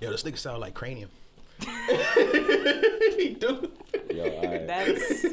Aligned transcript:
Yo, 0.00 0.10
this 0.10 0.22
nigga 0.24 0.36
sound 0.36 0.60
like 0.60 0.74
cranium. 0.74 1.08
he 1.60 3.34
do. 3.40 3.72
Yo, 4.12 4.24
alright. 4.24 4.66
That's 4.66 5.24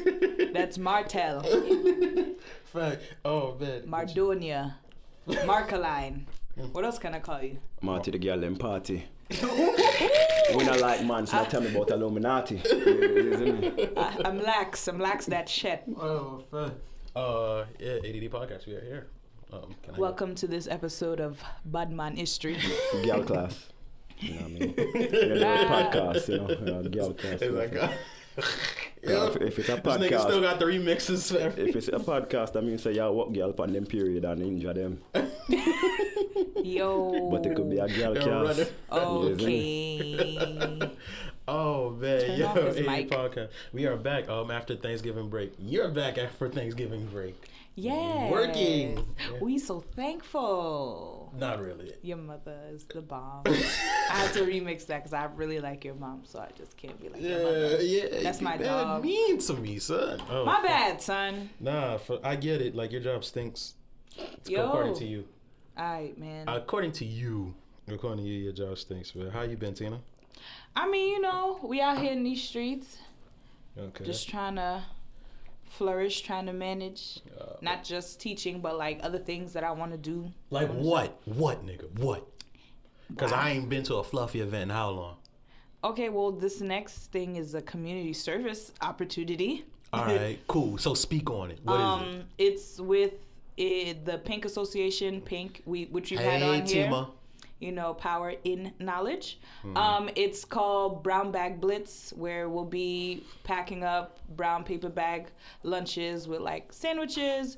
that's 0.54 0.78
Martel, 0.78 1.42
Fact. 2.64 3.02
Oh 3.26 3.56
man. 3.60 3.82
Mardonia, 3.82 4.74
Marcaline. 5.28 6.24
What 6.72 6.84
else 6.84 6.98
can 6.98 7.14
I 7.14 7.18
call 7.18 7.42
you? 7.42 7.58
Marty 7.82 8.10
the 8.10 8.18
girl 8.18 8.40
them 8.40 8.56
party. 8.56 9.04
we 10.56 10.64
not 10.64 10.80
like 10.80 11.04
man, 11.04 11.26
so 11.26 11.44
tell 11.44 11.60
me 11.60 11.74
about 11.74 11.90
Illuminati. 11.90 12.62
Isn't? 12.64 13.98
I, 13.98 14.16
I'm 14.24 14.40
lax. 14.40 14.88
I'm 14.88 14.98
lax 14.98 15.26
that 15.26 15.46
shit. 15.48 15.82
Oh, 15.98 16.42
fact. 16.50 16.72
Uh, 17.14 17.64
yeah, 17.78 17.96
ADD 17.96 18.30
podcast. 18.32 18.66
We 18.66 18.74
are 18.76 18.80
here. 18.80 19.06
Um, 19.52 19.74
can 19.82 19.94
I 19.94 19.98
Welcome 19.98 20.34
to 20.36 20.46
this 20.46 20.66
episode 20.66 21.20
of 21.20 21.42
Badman 21.66 22.16
History. 22.16 22.56
Girl 23.04 23.22
class. 23.24 23.68
You 24.18 24.34
know 24.34 24.36
what 24.36 24.44
I 24.44 24.48
mean? 24.48 24.74
You 25.12 25.34
know, 25.34 25.56
podcast, 25.66 26.28
you 26.28 26.38
know, 26.38 26.48
you 26.50 26.60
know, 26.60 26.82
girl 26.88 27.12
class. 27.14 27.38
It's 27.42 27.54
like, 27.54 27.76
uh, 27.76 27.88
Yeah, 29.02 29.26
if, 29.28 29.36
if 29.36 29.58
it's 29.60 29.68
a 29.68 29.76
podcast, 29.76 29.98
this 30.00 30.10
nigga 30.10 30.20
still 30.20 30.40
podcast, 30.40 30.42
got 30.42 30.58
the 30.58 30.64
remixes. 30.66 31.32
for 31.32 31.38
every- 31.38 31.68
if 31.68 31.76
it's 31.76 31.88
a 31.88 31.92
podcast, 31.92 32.52
that 32.54 32.62
means 32.64 32.82
say 32.82 32.92
you 32.94 33.12
what 33.12 33.32
girl 33.32 33.54
on 33.58 33.72
them 33.72 33.86
period 33.86 34.24
and 34.24 34.42
injure 34.42 34.74
them. 34.74 35.00
Yo. 36.64 37.28
But 37.30 37.46
it 37.46 37.54
could 37.54 37.70
be 37.70 37.78
a 37.78 37.86
girl 37.88 38.14
cast. 38.14 38.72
Okay. 38.90 40.90
Oh 41.46 41.90
man, 41.90 42.20
Turn 42.20 42.38
yo, 42.40 42.46
off 42.46 42.74
his 42.74 42.86
mic. 42.86 43.10
podcast. 43.10 43.50
We 43.74 43.84
are 43.86 43.96
back. 43.98 44.30
Um, 44.30 44.50
after 44.50 44.76
Thanksgiving 44.76 45.28
break. 45.28 45.52
You're 45.58 45.90
back 45.90 46.16
after 46.16 46.48
Thanksgiving 46.48 47.04
break. 47.06 47.34
Yes. 47.74 48.30
Working. 48.32 49.04
We 49.40 49.58
so 49.58 49.80
thankful. 49.80 51.32
Not 51.36 51.60
really. 51.60 51.92
Your 52.02 52.16
mother 52.18 52.58
is 52.70 52.84
the 52.84 53.00
bomb. 53.02 53.42
I 53.46 53.52
had 54.18 54.32
to 54.34 54.40
remix 54.42 54.86
that 54.86 54.98
because 55.02 55.12
I 55.12 55.24
really 55.34 55.58
like 55.60 55.84
your 55.84 55.94
mom, 55.94 56.22
so 56.24 56.38
I 56.38 56.48
just 56.56 56.76
can't 56.76 57.00
be 57.00 57.08
like 57.08 57.20
your 57.20 57.30
Yeah, 57.38 57.44
mother. 57.44 57.82
yeah. 57.82 58.22
That's 58.22 58.40
my 58.40 58.56
bad 58.56 58.64
dog. 58.66 59.02
Mean 59.04 59.38
to 59.38 59.54
me, 59.54 59.78
son. 59.78 60.22
Oh, 60.30 60.44
My 60.44 60.54
fuck. 60.56 60.64
bad, 60.64 61.02
son. 61.02 61.50
Nah, 61.60 61.98
for, 61.98 62.20
I 62.22 62.36
get 62.36 62.60
it. 62.60 62.74
Like 62.74 62.92
your 62.92 63.00
job 63.00 63.24
stinks. 63.24 63.74
Yo. 64.46 64.66
According 64.68 64.94
to 64.96 65.04
you. 65.06 65.24
Alright, 65.78 66.16
man. 66.18 66.48
According 66.48 66.92
to 66.92 67.04
you. 67.04 67.54
According 67.88 68.24
to 68.24 68.30
you, 68.30 68.38
your 68.44 68.52
job 68.52 68.78
stinks. 68.78 69.10
But 69.10 69.30
how 69.32 69.42
you 69.42 69.56
been, 69.56 69.74
Tina? 69.74 69.98
I 70.76 70.88
mean, 70.88 71.14
you 71.14 71.20
know, 71.20 71.58
we 71.62 71.80
out 71.80 71.98
here 71.98 72.12
in 72.12 72.22
these 72.22 72.42
streets, 72.42 72.98
Okay. 73.78 74.04
just 74.04 74.28
trying 74.28 74.56
to 74.56 74.82
flourish, 75.78 76.22
trying 76.22 76.46
to 76.46 76.52
manage, 76.52 77.20
Uh, 77.40 77.56
not 77.60 77.84
just 77.84 78.20
teaching, 78.20 78.60
but 78.60 78.76
like 78.78 79.00
other 79.02 79.18
things 79.18 79.52
that 79.54 79.64
I 79.64 79.72
want 79.72 79.92
to 79.92 79.98
do. 79.98 80.32
like 80.50 80.70
what? 80.70 81.20
What, 81.24 81.64
nigga? 81.66 81.90
What? 81.98 82.26
Because 83.08 83.32
I 83.32 83.50
ain't 83.50 83.68
been 83.68 83.82
to 83.84 83.96
a 83.96 84.04
fluffy 84.04 84.40
event 84.40 84.64
in 84.64 84.70
how 84.70 84.90
long? 84.90 85.16
Okay, 85.82 86.08
well, 86.08 86.32
this 86.32 86.60
next 86.60 87.12
thing 87.12 87.36
is 87.36 87.54
a 87.54 87.60
community 87.62 88.12
service 88.14 88.72
opportunity. 88.80 89.64
All 89.92 90.04
right, 90.06 90.38
cool. 90.48 90.78
So 90.78 90.94
speak 90.94 91.30
on 91.30 91.50
it. 91.50 91.58
What 91.62 91.74
is 91.76 91.80
um, 91.80 92.24
it's 92.38 92.80
with 92.80 93.12
it, 93.56 94.04
the 94.06 94.18
Pink 94.18 94.44
Association, 94.44 95.20
Pink, 95.20 95.62
we 95.66 95.84
which 95.86 96.10
it? 96.12 96.18
we've 96.18 96.24
had 96.26 96.42
on 96.42 96.66
here. 96.66 96.90
You 97.60 97.72
know, 97.72 97.94
power 97.94 98.34
in 98.44 98.72
knowledge. 98.78 99.38
Mm-hmm. 99.64 99.76
Um, 99.76 100.10
it's 100.16 100.44
called 100.44 101.02
Brown 101.02 101.30
Bag 101.30 101.60
Blitz, 101.60 102.12
where 102.14 102.48
we'll 102.48 102.64
be 102.64 103.24
packing 103.42 103.84
up 103.84 104.18
brown 104.36 104.64
paper 104.64 104.88
bag 104.88 105.28
lunches 105.62 106.28
with 106.28 106.40
like 106.40 106.72
sandwiches, 106.72 107.56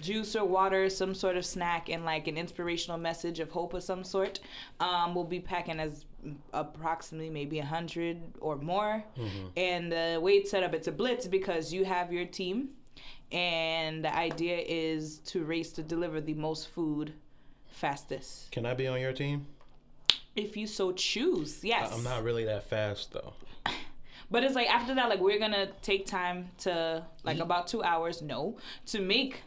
juice 0.00 0.34
or 0.36 0.44
water, 0.44 0.88
some 0.88 1.14
sort 1.14 1.36
of 1.36 1.44
snack, 1.44 1.88
and 1.88 2.04
like 2.04 2.26
an 2.28 2.36
inspirational 2.36 2.98
message 2.98 3.40
of 3.40 3.50
hope 3.50 3.74
of 3.74 3.82
some 3.82 4.04
sort. 4.04 4.40
Um, 4.80 5.14
we'll 5.14 5.24
be 5.24 5.40
packing 5.40 5.80
as 5.80 6.04
approximately 6.52 7.30
maybe 7.30 7.58
a 7.58 7.64
hundred 7.64 8.20
or 8.40 8.56
more. 8.56 9.04
Mm-hmm. 9.18 9.46
And 9.56 9.92
the 9.92 10.18
way 10.22 10.32
it's 10.32 10.50
set 10.50 10.62
up, 10.62 10.74
it's 10.74 10.88
a 10.88 10.92
blitz 10.92 11.26
because 11.26 11.72
you 11.72 11.84
have 11.84 12.12
your 12.12 12.24
team. 12.24 12.70
And 13.32 14.04
the 14.04 14.14
idea 14.14 14.58
is 14.58 15.18
to 15.26 15.44
race 15.44 15.72
to 15.72 15.82
deliver 15.82 16.20
the 16.20 16.34
most 16.34 16.68
food 16.68 17.14
fastest. 17.74 18.50
Can 18.52 18.64
I 18.66 18.74
be 18.74 18.86
on 18.86 19.00
your 19.00 19.12
team? 19.12 19.46
If 20.36 20.56
you 20.56 20.66
so 20.66 20.92
choose, 20.92 21.62
yes. 21.62 21.92
I'm 21.94 22.02
not 22.02 22.24
really 22.24 22.44
that 22.44 22.64
fast 22.68 23.12
though. 23.12 23.34
But 24.30 24.42
it's 24.42 24.54
like 24.54 24.68
after 24.68 24.94
that, 24.94 25.08
like 25.10 25.20
we're 25.20 25.38
gonna 25.38 25.68
take 25.82 26.06
time 26.06 26.48
to 26.58 27.04
like 27.24 27.38
about 27.38 27.68
two 27.68 27.84
hours, 27.84 28.22
no, 28.22 28.56
to 28.86 28.98
make 29.00 29.42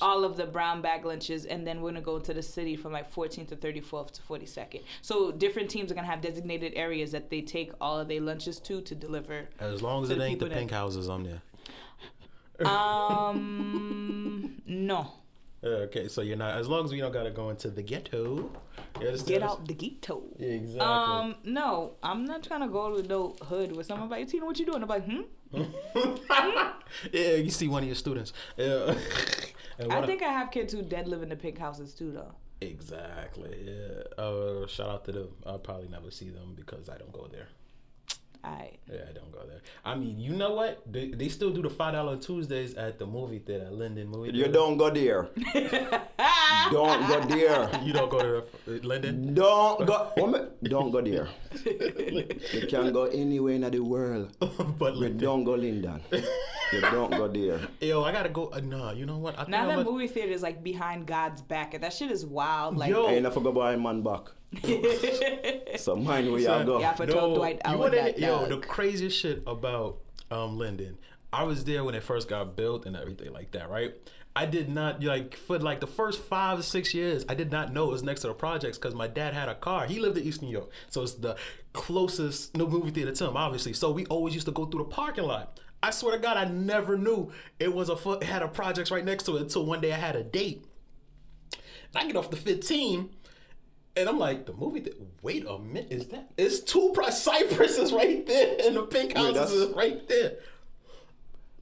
all 0.00 0.24
of 0.24 0.36
the 0.36 0.46
brown 0.46 0.80
bag 0.80 1.04
lunches, 1.04 1.44
and 1.46 1.66
then 1.66 1.82
we're 1.82 1.90
gonna 1.90 2.00
go 2.00 2.20
to 2.20 2.32
the 2.32 2.42
city 2.42 2.76
from 2.76 2.92
like 2.92 3.12
14th 3.12 3.48
to 3.48 3.56
34th 3.56 4.12
to 4.12 4.22
42nd. 4.22 4.82
So 5.02 5.32
different 5.32 5.68
teams 5.68 5.90
are 5.90 5.94
gonna 5.96 6.06
have 6.06 6.20
designated 6.22 6.72
areas 6.76 7.10
that 7.10 7.28
they 7.28 7.42
take 7.42 7.72
all 7.80 7.98
of 7.98 8.06
their 8.08 8.20
lunches 8.20 8.60
to 8.60 8.80
to 8.80 8.94
deliver. 8.94 9.48
As 9.58 9.82
long 9.82 10.04
as 10.04 10.10
it 10.10 10.18
the 10.18 10.24
ain't 10.24 10.38
the 10.38 10.44
people 10.46 10.54
that- 10.54 10.58
pink 10.60 10.70
houses, 10.70 11.08
I'm 11.08 11.24
there. 11.24 11.42
Um, 12.66 14.62
no, 14.66 15.12
Okay, 15.62 16.08
so 16.08 16.22
you're 16.22 16.38
not. 16.38 16.56
As 16.56 16.68
long 16.68 16.84
as 16.86 16.90
we 16.90 16.98
don't 16.98 17.12
gotta 17.12 17.30
go 17.30 17.50
into 17.50 17.68
the 17.68 17.82
ghetto. 17.82 18.50
You 18.98 19.06
understand? 19.08 19.26
get 19.26 19.42
out 19.42 19.66
the 19.66 19.74
ghetto. 19.74 20.22
Exactly. 20.38 20.80
Um, 20.80 21.36
no, 21.44 21.92
I'm 22.02 22.24
not 22.24 22.42
trying 22.42 22.62
to 22.62 22.68
go 22.68 22.96
to 23.00 23.06
no 23.06 23.36
hood 23.42 23.76
with 23.76 23.86
someone 23.86 24.08
like, 24.08 24.26
Tina, 24.28 24.46
what 24.46 24.58
you 24.58 24.64
doing? 24.64 24.82
I'm 24.82 24.88
like, 24.88 25.04
hmm. 25.04 25.22
yeah, 27.12 27.34
you 27.34 27.50
see 27.50 27.68
one 27.68 27.82
of 27.82 27.88
your 27.88 27.94
students. 27.96 28.32
Yeah. 28.56 28.94
I 29.80 29.86
one 29.86 29.98
of- 29.98 30.06
think 30.06 30.22
I 30.22 30.28
have 30.32 30.50
kids 30.50 30.72
who 30.72 30.82
dead 30.82 31.08
live 31.08 31.22
in 31.22 31.28
the 31.28 31.36
pink 31.36 31.58
houses 31.58 31.92
too, 31.94 32.10
though. 32.12 32.32
Exactly. 32.62 33.56
Yeah. 33.64 34.22
Uh, 34.22 34.66
shout 34.66 34.88
out 34.88 35.04
to 35.06 35.12
them. 35.12 35.28
I'll 35.46 35.58
probably 35.58 35.88
never 35.88 36.10
see 36.10 36.30
them 36.30 36.54
because 36.54 36.88
I 36.88 36.96
don't 36.98 37.12
go 37.12 37.26
there. 37.30 37.48
Alright. 38.44 38.78
Yeah, 38.90 39.00
I 39.08 39.12
don't 39.12 39.30
go 39.32 39.40
there. 39.46 39.60
I 39.84 39.94
mean, 39.94 40.18
you 40.18 40.32
know 40.32 40.54
what? 40.54 40.82
They, 40.90 41.08
they 41.10 41.28
still 41.28 41.50
do 41.50 41.60
the 41.62 41.68
five 41.68 41.92
dollar 41.92 42.16
Tuesdays 42.16 42.74
at 42.74 42.98
the 42.98 43.06
movie 43.06 43.38
theater, 43.38 43.68
Linden 43.70 44.08
movie. 44.08 44.32
Theater. 44.32 44.46
You 44.46 44.52
don't 44.52 44.76
go 44.78 44.88
there. 44.90 45.28
don't 46.70 47.06
go 47.06 47.20
there. 47.28 47.70
You 47.84 47.92
don't 47.92 48.10
go 48.10 48.18
to 48.18 48.38
uh, 48.38 48.78
Linden. 48.82 49.34
Don't 49.34 49.86
go. 49.86 50.10
What 50.16 50.62
Don't 50.64 50.90
go 50.90 51.00
there. 51.02 51.28
You 51.64 52.66
can 52.68 52.92
go 52.92 53.04
anywhere 53.04 53.54
in 53.54 53.70
the 53.70 53.80
world. 53.80 54.34
but 54.78 54.96
You 54.96 55.10
don't 55.10 55.44
go 55.44 55.52
Linden. 55.52 56.00
You 56.72 56.80
don't 56.80 57.10
go 57.10 57.28
there. 57.28 57.60
Yo, 57.80 58.04
I 58.04 58.12
gotta 58.12 58.28
go. 58.30 58.46
Uh, 58.52 58.60
nah, 58.60 58.92
you 58.92 59.04
know 59.04 59.18
what? 59.18 59.34
I 59.34 59.38
think 59.44 59.50
Now 59.50 59.62
I'm 59.62 59.68
that 59.68 59.76
gonna- 59.84 59.90
movie 59.90 60.08
theater 60.08 60.32
is 60.32 60.42
like 60.42 60.62
behind 60.64 61.06
God's 61.06 61.42
back, 61.42 61.74
and 61.74 61.82
that 61.84 61.92
shit 61.92 62.10
is 62.10 62.24
wild. 62.24 62.76
Like, 62.76 62.90
Yo. 62.90 63.08
Ain't 63.08 63.22
never 63.24 63.40
go 63.40 63.52
buy 63.52 63.76
man 63.76 64.02
back. 64.02 64.30
So 65.76 65.96
mind 65.96 66.30
where 66.30 66.40
you 66.40 66.44
Son, 66.46 66.66
go. 66.66 66.80
Yeah, 66.80 66.92
for 66.94 67.06
tell 67.06 67.34
Dwight 67.34 67.56
you 67.56 67.60
Howard 67.64 67.80
wanna- 67.92 67.96
that 67.96 68.18
yo, 68.18 68.46
the 68.46 68.58
craziest 68.58 69.18
shit 69.18 69.42
about 69.46 69.98
um 70.30 70.58
Linden. 70.58 70.98
I 71.32 71.44
was 71.44 71.64
there 71.64 71.84
when 71.84 71.94
it 71.94 72.02
first 72.02 72.28
got 72.28 72.56
built 72.56 72.86
and 72.86 72.96
everything 72.96 73.32
like 73.32 73.52
that, 73.52 73.70
right? 73.70 73.94
I 74.34 74.46
did 74.46 74.68
not 74.68 75.02
like 75.02 75.34
for 75.36 75.58
like 75.58 75.80
the 75.80 75.86
first 75.86 76.20
five 76.20 76.58
or 76.58 76.62
six 76.62 76.92
years. 76.94 77.24
I 77.28 77.34
did 77.34 77.50
not 77.52 77.72
know 77.72 77.84
it 77.88 77.92
was 77.92 78.02
next 78.02 78.20
to 78.22 78.28
the 78.28 78.34
projects 78.34 78.78
because 78.78 78.94
my 78.94 79.06
dad 79.06 79.34
had 79.34 79.48
a 79.48 79.54
car. 79.54 79.86
He 79.86 80.00
lived 80.00 80.18
in 80.18 80.24
East 80.24 80.42
New 80.42 80.50
York, 80.50 80.70
so 80.88 81.02
it's 81.02 81.14
the 81.14 81.36
closest 81.72 82.56
no 82.56 82.66
movie 82.66 82.90
theater 82.90 83.12
to 83.12 83.26
him, 83.28 83.36
obviously. 83.36 83.72
So 83.72 83.90
we 83.92 84.06
always 84.06 84.34
used 84.34 84.46
to 84.46 84.52
go 84.52 84.66
through 84.66 84.84
the 84.84 84.90
parking 84.90 85.24
lot. 85.24 85.58
I 85.82 85.90
swear 85.90 86.16
to 86.16 86.22
God, 86.22 86.36
I 86.36 86.44
never 86.44 86.98
knew 86.98 87.30
it 87.58 87.72
was 87.74 87.88
a 87.88 87.96
fu- 87.96 88.12
it 88.14 88.24
had 88.24 88.42
a 88.42 88.48
projects 88.48 88.90
right 88.90 89.04
next 89.04 89.24
to 89.24 89.36
it 89.36 89.42
until 89.42 89.64
one 89.64 89.80
day 89.80 89.92
I 89.92 89.96
had 89.96 90.14
a 90.16 90.22
date. 90.22 90.64
And 91.52 92.02
I 92.02 92.06
get 92.06 92.16
off 92.16 92.30
the 92.30 92.36
15, 92.36 93.08
and 93.96 94.08
I'm 94.08 94.18
like, 94.18 94.46
the 94.46 94.52
movie. 94.52 94.80
Th- 94.80 94.96
Wait 95.22 95.44
a 95.46 95.58
minute, 95.58 95.88
is 95.90 96.06
that? 96.08 96.30
It's 96.36 96.60
two 96.60 96.90
pri- 96.94 97.10
Cypress 97.10 97.78
is 97.78 97.92
right 97.92 98.26
there, 98.26 98.56
and 98.64 98.76
the 98.76 98.82
pink 98.82 99.16
houses 99.16 99.34
that's- 99.34 99.50
is 99.52 99.74
right 99.74 100.06
there. 100.08 100.36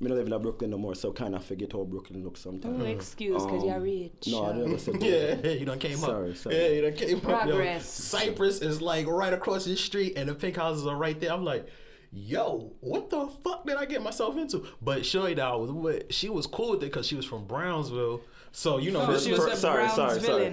Me 0.01 0.09
not 0.09 0.15
live 0.17 0.29
in 0.33 0.43
Brooklyn 0.43 0.71
no 0.71 0.79
more, 0.79 0.95
so 0.95 1.11
kind 1.11 1.35
of 1.35 1.45
forget 1.45 1.73
how 1.73 1.83
Brooklyn 1.83 2.23
looks 2.23 2.41
sometimes. 2.41 2.81
Oh, 2.81 2.87
excuse, 2.87 3.45
because 3.45 3.65
you're 3.65 3.75
Um, 3.75 3.83
rich. 3.83 4.29
No, 4.29 4.45
I 4.47 4.53
never 4.53 4.79
said 4.79 5.01
that. 5.01 5.41
Yeah, 5.45 5.51
you 5.59 5.65
done 5.67 5.79
came 5.81 5.97
Sorry, 5.97 6.31
up. 6.31 6.37
sorry. 6.37 6.57
Yeah, 6.57 6.69
you 6.69 6.83
done 6.83 6.93
came 6.93 7.17
up. 7.17 7.23
Yo, 7.25 7.29
Progress. 7.29 7.87
Cypress 7.89 8.61
is 8.63 8.81
like 8.81 9.09
right 9.09 9.33
across 9.33 9.65
the 9.65 9.75
street, 9.77 10.13
and 10.17 10.29
the 10.29 10.37
pink 10.37 10.55
houses 10.57 10.87
are 10.87 10.95
right 10.95 11.19
there. 11.21 11.33
I'm 11.33 11.45
like, 11.45 11.67
yo, 12.13 12.71
what 12.79 13.11
the 13.11 13.27
fuck 13.43 13.67
did 13.67 13.77
I 13.77 13.87
get 13.87 14.01
myself 14.01 14.37
into? 14.37 14.65
But 14.81 15.05
Shorty 15.05 15.35
that 15.35 15.59
was 15.59 15.73
with, 15.73 16.13
she 16.15 16.29
was 16.29 16.47
cool 16.47 16.71
with 16.71 16.83
it 16.85 16.93
because 16.93 17.09
she 17.09 17.17
was 17.17 17.25
from 17.27 17.47
Brownsville. 17.47 18.21
So 18.53 18.79
you 18.79 18.93
know, 18.93 19.01
Oh, 19.01 19.19
she 19.19 19.33
was 19.33 19.41
was 19.41 19.55
a 19.55 19.57
sorry, 19.57 19.89
sorry, 19.89 20.21
sorry. 20.21 20.51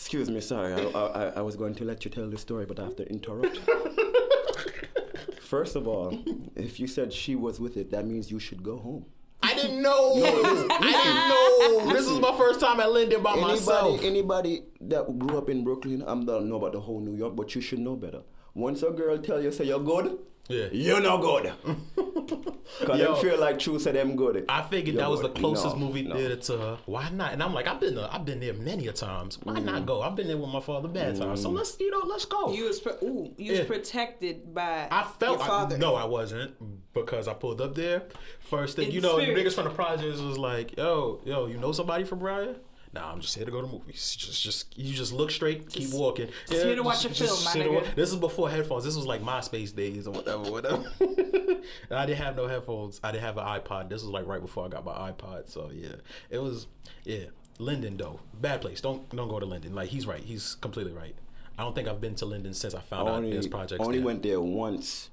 Excuse 0.00 0.30
me, 0.30 0.40
sorry. 0.40 0.72
I, 0.72 0.80
I, 0.88 1.22
I- 1.36 1.40
was 1.42 1.56
going 1.56 1.74
to 1.74 1.84
let 1.84 2.04
you 2.06 2.10
tell 2.10 2.26
the 2.28 2.38
story, 2.38 2.64
but 2.64 2.80
I 2.80 2.84
have 2.84 2.96
to 2.96 3.06
interrupt. 3.08 3.58
First 5.42 5.76
of 5.76 5.86
all, 5.86 6.16
if 6.56 6.80
you 6.80 6.86
said 6.86 7.12
she 7.12 7.36
was 7.36 7.60
with 7.60 7.76
it, 7.76 7.90
that 7.90 8.06
means 8.06 8.30
you 8.30 8.38
should 8.38 8.62
go 8.62 8.78
home. 8.78 9.04
I 9.42 9.54
didn't 9.54 9.82
know. 9.82 10.14
I 10.14 11.80
didn't 11.80 11.86
know. 11.86 11.92
This 11.92 12.06
is 12.06 12.18
my 12.18 12.34
first 12.36 12.60
time 12.60 12.78
at 12.80 12.90
Linden 12.92 13.22
by 13.22 13.36
myself. 13.36 14.00
Anybody, 14.02 14.58
anybody 14.58 14.62
that 14.82 15.18
grew 15.18 15.36
up 15.38 15.48
in 15.50 15.64
Brooklyn, 15.64 16.02
I 16.02 16.14
don't 16.14 16.48
know 16.48 16.56
about 16.56 16.72
the 16.72 16.80
whole 16.80 17.00
New 17.00 17.16
York, 17.16 17.34
but 17.36 17.54
you 17.54 17.60
should 17.60 17.78
know 17.80 17.96
better. 17.96 18.22
Once 18.54 18.82
a 18.82 18.90
girl 18.90 19.18
tell 19.18 19.42
you 19.42 19.50
say 19.52 19.64
you're 19.64 19.80
good, 19.80 20.18
Yeah. 20.48 20.68
you're 20.72 21.00
not 21.00 21.20
good. 21.20 21.52
Cause 22.84 22.98
Yo. 22.98 23.12
them 23.14 23.22
feel 23.22 23.38
like 23.40 23.58
true 23.58 23.78
said 23.78 23.94
them 23.94 24.16
good. 24.16 24.44
I 24.48 24.62
figured 24.62 24.94
Yo, 24.94 25.00
that 25.00 25.10
was 25.10 25.20
the 25.20 25.28
no, 25.28 25.34
closest 25.34 25.76
movie 25.76 26.02
no. 26.02 26.14
theater 26.16 26.36
to 26.36 26.58
her. 26.58 26.78
Why 26.86 27.08
not? 27.10 27.32
And 27.32 27.42
I'm 27.42 27.52
like, 27.54 27.66
I've 27.66 27.80
been 27.80 27.94
there, 27.94 28.08
I've 28.10 28.24
been 28.24 28.40
there 28.40 28.54
many 28.54 28.86
a 28.88 28.92
times. 28.92 29.38
Why 29.42 29.54
Mm. 29.54 29.64
not 29.64 29.86
go? 29.86 30.02
I've 30.02 30.16
been 30.16 30.28
there 30.28 30.36
with 30.36 30.50
my 30.50 30.60
father 30.60 30.88
bad 30.88 31.16
times. 31.16 31.42
So 31.42 31.50
let's 31.50 31.78
you 31.80 31.90
know 31.90 32.02
let's 32.06 32.24
go. 32.24 32.52
You 32.52 32.64
was 32.64 32.80
pro- 32.80 32.96
ooh, 33.02 33.34
you 33.36 33.52
was 33.52 33.60
protected 33.62 34.54
by 34.54 34.88
I 34.90 35.02
felt 35.18 35.40
your 35.40 35.50
I, 35.50 35.76
no, 35.76 35.94
I 35.94 36.04
wasn't 36.04 36.54
because 36.94 37.28
I 37.28 37.34
pulled 37.34 37.60
up 37.60 37.74
there. 37.74 38.02
First 38.40 38.76
thing, 38.76 38.88
In 38.88 38.94
you 38.94 39.00
know, 39.00 39.18
spirit. 39.18 39.34
the 39.36 39.42
niggas 39.44 39.54
from 39.54 39.64
the 39.64 39.70
projects 39.70 40.20
was 40.20 40.38
like, 40.38 40.76
"Yo, 40.76 41.20
yo, 41.24 41.46
you 41.46 41.58
know 41.58 41.72
somebody 41.72 42.04
from 42.04 42.18
Briar?" 42.20 42.56
Nah, 42.92 43.12
I'm 43.12 43.20
just 43.20 43.36
here 43.36 43.44
to 43.44 43.50
go 43.52 43.60
to 43.60 43.68
movies. 43.68 44.16
Just, 44.18 44.42
just 44.42 44.76
you 44.78 44.92
just 44.94 45.12
look 45.12 45.30
straight, 45.30 45.68
keep 45.70 45.92
walking. 45.92 46.28
just 46.48 46.64
here 46.64 46.74
to 46.74 46.82
watch 46.82 47.04
a 47.04 47.10
film, 47.10 47.44
my 47.44 47.52
here 47.52 47.64
nigga. 47.68 47.74
wa- 47.74 47.90
This 47.94 48.10
is 48.10 48.16
before 48.16 48.50
headphones. 48.50 48.82
This 48.84 48.96
was 48.96 49.06
like 49.06 49.22
MySpace 49.22 49.72
days 49.74 50.08
or 50.08 50.12
whatever, 50.12 50.50
whatever. 50.50 50.84
and 51.00 51.62
I 51.92 52.04
didn't 52.06 52.18
have 52.18 52.34
no 52.36 52.48
headphones. 52.48 52.98
I 53.04 53.12
didn't 53.12 53.22
have 53.24 53.38
an 53.38 53.44
iPod. 53.44 53.88
This 53.90 54.02
was 54.02 54.10
like 54.10 54.26
right 54.26 54.40
before 54.40 54.64
I 54.64 54.68
got 54.68 54.84
my 54.84 55.12
iPod. 55.12 55.48
So 55.48 55.70
yeah, 55.72 55.96
it 56.30 56.38
was 56.38 56.66
yeah. 57.04 57.26
Linden 57.60 57.96
though, 57.96 58.18
bad 58.40 58.60
place. 58.60 58.80
Don't 58.80 59.08
don't 59.14 59.28
go 59.28 59.38
to 59.38 59.46
Linden. 59.46 59.72
Like 59.74 59.90
he's 59.90 60.06
right. 60.06 60.22
He's 60.22 60.56
completely 60.56 60.92
right. 60.92 61.14
I 61.58 61.62
don't 61.62 61.74
think 61.76 61.86
I've 61.88 62.00
been 62.00 62.14
to 62.16 62.26
Linden 62.26 62.54
since 62.54 62.74
I 62.74 62.80
found 62.80 63.08
out 63.08 63.16
only, 63.16 63.30
there's 63.32 63.46
projects. 63.46 63.84
only 63.84 63.98
there. 63.98 64.06
went 64.06 64.22
there 64.24 64.40
once. 64.40 65.10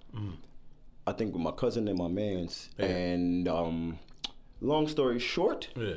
I 1.05 1.11
think 1.11 1.33
with 1.33 1.43
my 1.43 1.51
cousin 1.51 1.87
and 1.87 1.97
my 1.97 2.07
man's. 2.07 2.69
Yeah. 2.77 2.85
And 2.85 3.47
um, 3.47 3.99
long 4.61 4.87
story 4.87 5.19
short, 5.19 5.67
Yeah. 5.75 5.95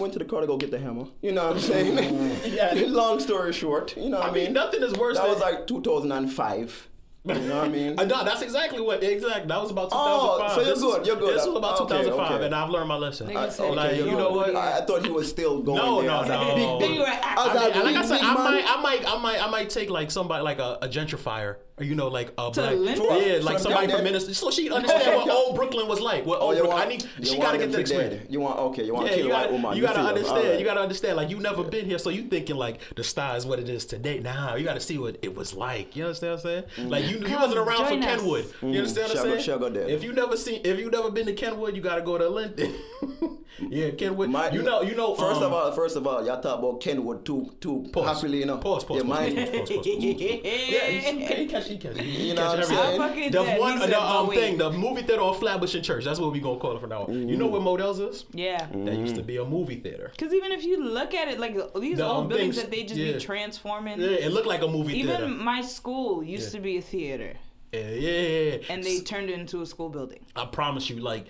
Went 0.00 0.12
to 0.12 0.18
the 0.18 0.24
car 0.24 0.40
to 0.40 0.46
go 0.46 0.56
get 0.56 0.70
the 0.72 0.78
hammer. 0.78 1.04
You 1.22 1.32
know 1.32 1.46
what 1.46 1.54
I'm 1.56 1.60
saying? 1.62 2.36
Yeah. 2.52 2.74
long 2.88 3.20
story 3.20 3.52
short, 3.52 3.96
you 3.96 4.08
know 4.08 4.18
what 4.18 4.26
I 4.26 4.30
I 4.30 4.32
mean, 4.32 4.44
mean? 4.44 4.52
nothing 4.54 4.82
is 4.82 4.92
worse 4.94 5.16
than 5.16 5.26
that 5.26 5.38
than 5.38 5.40
was 5.46 5.58
like 5.58 5.66
2005. 5.68 6.88
You 7.26 7.34
know 7.36 7.56
what 7.56 7.64
I 7.64 7.68
mean? 7.68 7.98
Uh, 7.98 8.04
no, 8.04 8.22
that's 8.22 8.42
exactly 8.42 8.82
what 8.82 9.02
exactly. 9.02 9.46
That 9.48 9.62
was 9.62 9.70
about 9.70 9.90
2005. 9.90 9.94
Oh, 9.96 10.54
so 10.54 10.60
you're 10.60 10.70
This 10.74 10.80
good, 10.82 10.98
was- 10.98 11.06
you're 11.06 11.16
good. 11.16 11.36
This 11.38 11.46
was 11.46 11.56
about 11.56 11.80
Okay, 11.80 11.96
2005, 12.02 12.32
okay. 12.32 12.44
and 12.44 12.54
I've 12.54 12.68
learned 12.68 12.88
my 12.88 12.96
lesson. 12.96 13.28
Nigga 13.28 13.50
said, 13.50 13.74
like, 13.74 13.92
okay, 13.92 13.98
you 14.04 14.10
know 14.16 14.30
what? 14.30 14.54
I, 14.54 14.78
I 14.78 14.84
thought 14.84 15.04
he 15.06 15.10
was 15.10 15.26
still 15.30 15.62
going 15.62 15.78
No, 15.78 16.00
there. 16.02 16.10
no, 16.10 16.16
I 16.16 16.20
was 16.20 16.28
like, 16.28 16.40
no. 16.58 16.78
big, 16.80 16.88
Then 16.90 16.98
big, 16.98 17.08
I 17.08 17.34
was 17.46 17.54
mean, 17.54 17.62
like, 17.84 17.84
like 17.84 17.96
I 17.96 18.04
said, 18.04 18.20
I 18.20 18.34
might, 18.34 18.64
I 18.66 18.80
might, 18.82 19.08
I 19.08 19.18
might, 19.22 19.42
I 19.46 19.48
might 19.48 19.70
take 19.70 19.88
like 19.88 20.10
somebody 20.10 20.42
like 20.44 20.58
a, 20.58 20.76
a 20.82 20.88
gentrifier, 20.88 21.56
or 21.73 21.73
you 21.80 21.94
know, 21.96 22.06
like 22.06 22.32
a 22.38 22.50
black, 22.52 22.72
Linden? 22.76 23.04
yeah, 23.20 23.38
For 23.38 23.42
like 23.42 23.58
somebody 23.58 23.88
from? 23.90 24.04
Minnesota, 24.04 24.34
so 24.34 24.50
she 24.52 24.70
understand 24.70 25.16
what 25.16 25.28
old 25.30 25.56
Brooklyn 25.56 25.88
was 25.88 26.00
like. 26.00 26.24
What 26.24 26.38
Oh, 26.40 26.46
old 26.46 26.56
you 26.56 26.62
Brooklyn, 26.62 26.78
want, 26.78 26.86
I 26.86 26.92
need, 26.92 27.02
you 27.18 27.26
she 27.26 27.36
gotta 27.38 27.58
get 27.58 27.72
the 27.72 27.78
to 27.78 27.84
dead. 27.84 28.00
experience. 28.12 28.30
You 28.30 28.40
want 28.40 28.58
okay? 28.60 28.84
You 28.84 28.94
want 28.94 29.06
Yeah, 29.06 29.10
to 29.12 29.16
kill 29.16 29.26
you 29.26 29.32
a 29.32 29.34
white 29.34 29.42
gotta, 29.44 29.52
woman? 29.54 29.76
you 29.76 29.82
gotta 29.82 29.98
feel 29.98 30.06
understand. 30.06 30.38
Alright. 30.38 30.58
You 30.60 30.64
gotta 30.64 30.80
understand. 30.80 31.16
Like 31.16 31.30
you 31.30 31.40
never 31.40 31.64
been 31.64 31.86
here, 31.86 31.98
so 31.98 32.10
you 32.10 32.22
thinking 32.22 32.56
like 32.56 32.80
the 32.94 33.02
style 33.02 33.34
is 33.36 33.44
what 33.44 33.58
it 33.58 33.68
is 33.68 33.86
today. 33.86 34.20
Nah, 34.20 34.54
you 34.54 34.64
gotta 34.64 34.78
see 34.80 34.98
what 34.98 35.18
it 35.22 35.34
was 35.34 35.52
like. 35.54 35.96
You 35.96 36.04
understand 36.04 36.40
what 36.42 36.46
I'm 36.46 36.64
saying? 36.76 36.90
Like 36.90 37.04
you, 37.10 37.18
you 37.18 37.24
Come 37.26 37.40
wasn't 37.42 37.58
around 37.58 37.86
for 37.88 37.94
us. 37.94 38.04
Kenwood. 38.04 38.44
You 38.62 38.68
understand 38.78 39.08
what 39.08 39.10
I'm 39.10 39.16
Shall 39.16 39.24
go- 39.24 39.30
saying? 39.32 39.42
shall 39.42 39.58
go 39.58 39.68
there. 39.70 39.88
If 39.88 40.04
you 40.04 40.12
never 40.12 40.36
seen, 40.36 40.60
if 40.64 40.78
you 40.78 40.90
never 40.90 41.10
been 41.10 41.26
to 41.26 41.32
Kenwood, 41.32 41.74
you 41.74 41.82
gotta 41.82 42.02
go 42.02 42.18
to 42.18 42.28
Linden. 42.28 42.72
yeah, 43.68 43.90
Kenwood. 43.90 44.30
My- 44.30 44.50
you 44.50 44.62
know, 44.62 44.82
you 44.82 44.94
know. 44.94 45.14
First 45.16 45.38
um, 45.40 45.44
of 45.48 45.52
all, 45.52 45.72
first 45.72 45.96
of 45.96 46.06
all, 46.06 46.24
y'all 46.24 46.40
talk 46.40 46.58
about 46.60 46.80
Kenwood 46.80 47.24
too, 47.24 47.52
too 47.60 47.88
Pause. 47.92 48.06
happily, 48.06 48.38
you 48.38 48.46
know. 48.46 48.58
Pause, 48.58 48.84
pause, 48.84 48.96
yeah, 48.98 49.02
pause, 49.02 49.08
mine- 49.10 49.34
pause, 49.34 49.44
pause, 49.44 49.68
pause, 49.68 49.76
pause, 49.76 49.84
pause. 49.86 49.86
Yeah, 50.44 50.88
you 50.88 51.48
can 51.48 51.63
catch, 51.64 51.72
you 51.72 51.78
catch, 51.78 51.96
you 52.04 52.34
know 52.34 52.46
what 52.46 52.54
I'm 52.54 52.62
everything. 52.62 52.98
saying? 53.14 53.30
The 53.32 53.38
dead. 53.44 53.60
one, 53.60 53.78
the 53.78 54.00
um 54.02 54.30
thing, 54.30 54.58
the 54.58 54.70
movie 54.70 55.02
theater 55.02 55.22
on 55.22 55.34
Flatbush 55.38 55.74
in 55.74 55.82
Church. 55.82 56.04
That's 56.04 56.18
what 56.20 56.32
we 56.32 56.40
gonna 56.40 56.58
call 56.60 56.76
it 56.76 56.80
from 56.80 56.90
now 56.90 57.04
on. 57.04 57.28
You 57.28 57.36
know 57.36 57.46
where 57.46 57.60
Modell's 57.60 57.98
is? 58.00 58.24
Yeah. 58.32 58.66
That 58.72 58.96
used 58.96 59.16
to 59.16 59.22
be 59.22 59.36
a 59.38 59.44
movie 59.44 59.76
theater. 59.76 60.10
Because 60.16 60.32
even 60.32 60.52
if 60.52 60.64
you 60.64 60.82
look 60.82 61.14
at 61.14 61.28
it, 61.28 61.38
like 61.40 61.54
these 61.80 61.98
The, 61.98 62.06
old 62.06 62.22
um, 62.24 62.28
buildings 62.28 62.56
things- 62.56 62.62
that 62.64 62.70
they 62.70 62.82
just 62.84 62.96
yeah. 63.00 63.12
be 63.14 63.18
transforming. 63.20 64.00
Yeah, 64.00 64.08
it 64.08 64.32
looked 64.32 64.46
like 64.46 64.62
a 64.62 64.68
movie 64.68 64.98
Even 64.98 65.16
theater. 65.16 65.28
my 65.28 65.60
school 65.62 66.22
used 66.22 66.52
Yeah. 66.52 66.58
to 66.58 66.62
be 66.62 66.76
a 66.78 66.82
theater, 66.82 67.34
Yeah, 67.72 67.80
yeah, 67.80 68.10
yeah, 68.10 68.54
yeah. 68.56 68.58
and 68.70 68.84
they 68.84 69.00
turned 69.00 69.30
it 69.30 69.38
into 69.38 69.60
a 69.62 69.66
school 69.66 69.88
building. 69.88 70.20
I 70.36 70.46
promise 70.46 70.88
you, 70.90 70.96
like 71.00 71.26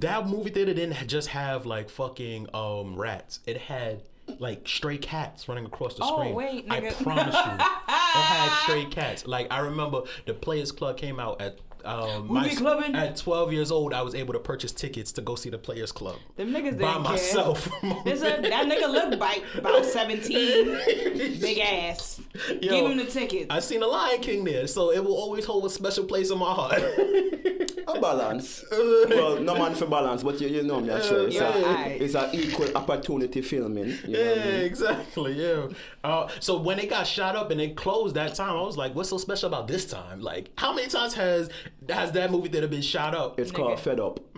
that 0.00 0.26
movie 0.26 0.50
theater 0.50 0.74
didn't 0.74 1.06
just 1.06 1.28
have 1.28 1.64
like 1.66 1.88
fucking 1.88 2.48
um 2.54 2.96
rats. 2.96 3.40
It 3.46 3.56
had 3.58 4.02
like 4.38 4.66
stray 4.66 4.98
cats 4.98 5.48
running 5.48 5.66
across 5.66 5.94
the 5.96 6.04
Oh, 6.04 6.18
screen. 6.18 6.34
wait, 6.34 6.66
I 6.70 6.80
promise 6.92 7.34
you, 7.34 7.40
it 7.52 7.60
had 7.90 8.62
stray 8.64 8.84
cats. 8.86 9.26
Like 9.26 9.52
I 9.52 9.60
remember 9.60 10.02
the 10.26 10.34
Players 10.34 10.72
Club 10.72 10.96
came 10.96 11.18
out 11.20 11.40
at. 11.40 11.58
Um, 11.86 12.28
clubbing. 12.56 12.94
At 12.94 13.18
12 13.18 13.52
years 13.52 13.70
old, 13.70 13.92
I 13.92 14.00
was 14.00 14.14
able 14.14 14.32
to 14.32 14.38
purchase 14.38 14.72
tickets 14.72 15.12
to 15.12 15.20
go 15.20 15.34
see 15.34 15.50
the 15.50 15.58
Players 15.58 15.92
Club 15.92 16.16
Them 16.36 16.50
niggas 16.50 16.80
by 16.80 16.96
myself. 16.96 17.66
A, 17.82 17.82
that 17.82 18.66
nigga 18.66 18.90
looked 18.90 19.18
like 19.20 19.44
about 19.54 19.84
17, 19.84 20.64
big 21.42 21.58
ass. 21.58 22.22
Yo, 22.48 22.70
Give 22.70 22.90
him 22.90 22.96
the 22.96 23.04
tickets. 23.04 23.48
I 23.50 23.60
seen 23.60 23.80
the 23.80 23.86
Lion 23.86 24.22
King 24.22 24.44
there, 24.44 24.66
so 24.66 24.92
it 24.92 25.04
will 25.04 25.14
always 25.14 25.44
hold 25.44 25.66
a 25.66 25.68
special 25.68 26.04
place 26.04 26.30
in 26.30 26.38
my 26.38 26.54
heart. 26.54 26.80
A 27.86 28.00
balance. 28.00 28.64
well, 28.72 29.38
no 29.40 29.54
man 29.54 29.74
for 29.74 29.86
balance, 29.86 30.22
but 30.22 30.40
you, 30.40 30.48
you 30.48 30.62
know 30.62 30.80
me, 30.80 30.90
I 30.90 31.00
sure. 31.00 31.26
It's, 31.26 31.36
Yeah, 31.36 31.84
a, 31.86 31.88
it's 31.98 32.14
a 32.14 32.30
equal 32.34 32.76
opportunity 32.76 33.40
filming. 33.42 33.88
You 34.06 34.12
know 34.12 34.18
Yeah, 34.22 34.32
I 34.32 34.46
mean? 34.46 34.60
exactly. 34.64 35.32
Yeah. 35.32 35.68
Uh, 36.02 36.28
so 36.40 36.58
when 36.60 36.78
it 36.78 36.88
got 36.90 37.06
shot 37.06 37.36
up 37.36 37.50
and 37.50 37.60
it 37.60 37.76
closed 37.76 38.14
that 38.16 38.34
time, 38.34 38.56
I 38.56 38.62
was 38.62 38.76
like, 38.76 38.94
"What's 38.94 39.10
so 39.10 39.18
special 39.18 39.48
about 39.48 39.68
this 39.68 39.84
time? 39.86 40.20
Like, 40.20 40.50
how 40.56 40.72
many 40.74 40.88
times 40.88 41.14
has 41.14 41.50
has 41.88 42.12
that 42.12 42.30
movie 42.30 42.48
theater 42.48 42.68
been 42.68 42.82
shot 42.82 43.14
up?" 43.14 43.38
It's 43.38 43.50
called 43.52 43.78
Fed 43.80 44.00
Up. 44.00 44.20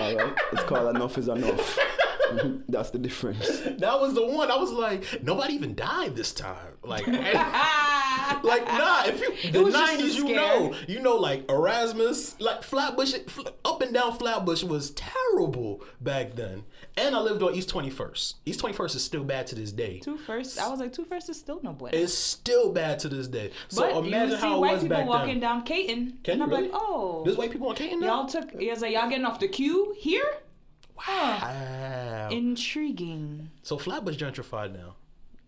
All 0.00 0.14
right? 0.14 0.34
It's 0.52 0.62
called 0.64 0.94
Enough 0.96 1.18
is 1.18 1.28
Enough. 1.28 1.78
That's 2.68 2.90
the 2.90 2.98
difference. 2.98 3.48
that 3.60 4.00
was 4.00 4.14
the 4.14 4.26
one. 4.26 4.50
I 4.50 4.56
was 4.56 4.70
like, 4.70 5.22
nobody 5.22 5.54
even 5.54 5.74
died 5.74 6.14
this 6.14 6.32
time. 6.32 6.74
Like, 6.82 7.06
like 8.44 8.66
nah. 8.66 9.02
If 9.06 9.44
you 9.44 9.50
the 9.52 9.62
was 9.64 9.74
just 9.74 9.92
a 9.92 9.96
nineties, 9.96 10.16
you 10.16 10.34
know, 10.34 10.74
you 10.86 11.00
know, 11.00 11.16
like 11.16 11.50
Erasmus, 11.50 12.40
like 12.40 12.62
Flatbush, 12.62 13.14
Fl- 13.26 13.48
up 13.64 13.82
and 13.82 13.92
down 13.92 14.16
Flatbush 14.18 14.62
was 14.64 14.90
terrible 14.92 15.82
back 16.00 16.34
then. 16.34 16.64
And 16.96 17.14
I 17.14 17.20
lived 17.20 17.42
on 17.42 17.54
East 17.54 17.68
Twenty 17.68 17.90
First. 17.90 18.36
East 18.46 18.60
Twenty 18.60 18.74
First 18.74 18.96
is 18.96 19.04
still 19.04 19.22
bad 19.24 19.46
to 19.48 19.54
this 19.54 19.70
day. 19.72 19.98
Two 20.00 20.16
first. 20.18 20.58
I 20.58 20.68
was 20.68 20.80
like, 20.80 20.92
two 20.92 21.04
first 21.04 21.28
is 21.28 21.38
still 21.38 21.60
no 21.62 21.72
bueno. 21.72 21.96
It's 21.96 22.14
still 22.14 22.72
bad 22.72 22.98
to 23.00 23.08
this 23.08 23.28
day. 23.28 23.50
So 23.68 23.82
but 23.82 24.06
imagine 24.06 24.30
you 24.30 24.36
see 24.36 24.40
how 24.42 24.56
it 24.56 24.60
white 24.60 24.72
was 24.74 24.82
people 24.82 24.96
back 24.96 25.06
walking 25.08 25.28
then. 25.28 25.40
down 25.40 25.62
Caton, 25.64 26.18
Can 26.24 26.32
and 26.32 26.38
you 26.38 26.44
I'm 26.44 26.50
really? 26.50 26.62
like, 26.70 26.72
oh, 26.74 27.22
There's 27.24 27.36
white 27.36 27.50
people 27.50 27.68
on 27.68 27.74
Caton 27.76 28.00
now. 28.00 28.06
y'all 28.06 28.26
took. 28.26 28.50
It's 28.54 28.80
like 28.82 28.92
y'all 28.94 29.08
getting 29.08 29.24
off 29.24 29.38
the 29.40 29.48
queue 29.48 29.94
here. 29.98 30.38
Wow. 31.06 32.28
Intriguing. 32.32 33.50
so 33.62 33.78
Flatbush 33.78 34.16
gentrified 34.16 34.72
now. 34.72 34.96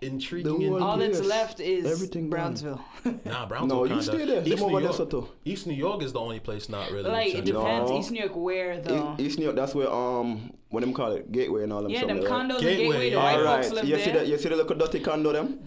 Intriguing. 0.03 0.59
The 0.61 0.75
and- 0.77 0.83
All 0.85 0.97
that's 0.97 1.19
Yes. 1.19 1.27
left 1.27 1.61
is 1.61 1.85
Everything. 1.85 2.31
Brownsville. 2.31 2.81
Nah, 3.25 3.47
Brownsville 3.47 3.77
No, 3.79 3.85
you 3.85 3.89
kinda. 3.91 4.03
stay 4.05 4.25
there. 4.25 4.43
East 4.47 4.63
New 4.67 4.71
York. 4.81 4.85
Lesotho. 4.85 5.29
East 5.45 5.67
New 5.67 5.75
York 5.75 6.03
is 6.03 6.13
the 6.13 6.21
only 6.21 6.41
place 6.41 6.69
not 6.69 6.91
really. 6.91 7.11
like 7.11 7.35
it 7.35 7.45
depends. 7.45 7.91
No. 7.91 7.99
East 7.99 8.11
New 8.11 8.21
York, 8.21 8.37
where 8.37 8.81
though? 8.81 9.15
East 9.19 9.39
New 9.39 9.45
York, 9.45 9.57
that's 9.57 9.75
where 9.75 9.91
um 9.93 10.53
what 10.71 10.81
them 10.81 10.93
call 10.95 11.13
it, 11.13 11.31
Gateway 11.33 11.65
and 11.65 11.73
all 11.73 11.83
them. 11.83 11.91
yeah, 11.91 12.01
them 12.07 12.23
something, 12.23 12.31
right? 12.31 12.49
condos 12.51 12.61
Gateway, 12.61 12.77
Gateway. 12.87 13.11
The 13.11 13.17
yeah. 13.17 13.23
white 13.25 13.37
All 13.39 13.45
right, 13.45 13.65
folks 13.65 13.75
live 13.75 13.85
you 13.85 13.97
there. 13.97 14.05
see 14.05 14.11
that? 14.13 14.27
You 14.29 14.39
see 14.39 14.49
the 14.49 14.57
little 14.57 14.77
dirty 14.77 15.01
condo 15.01 15.33
them? 15.33 15.61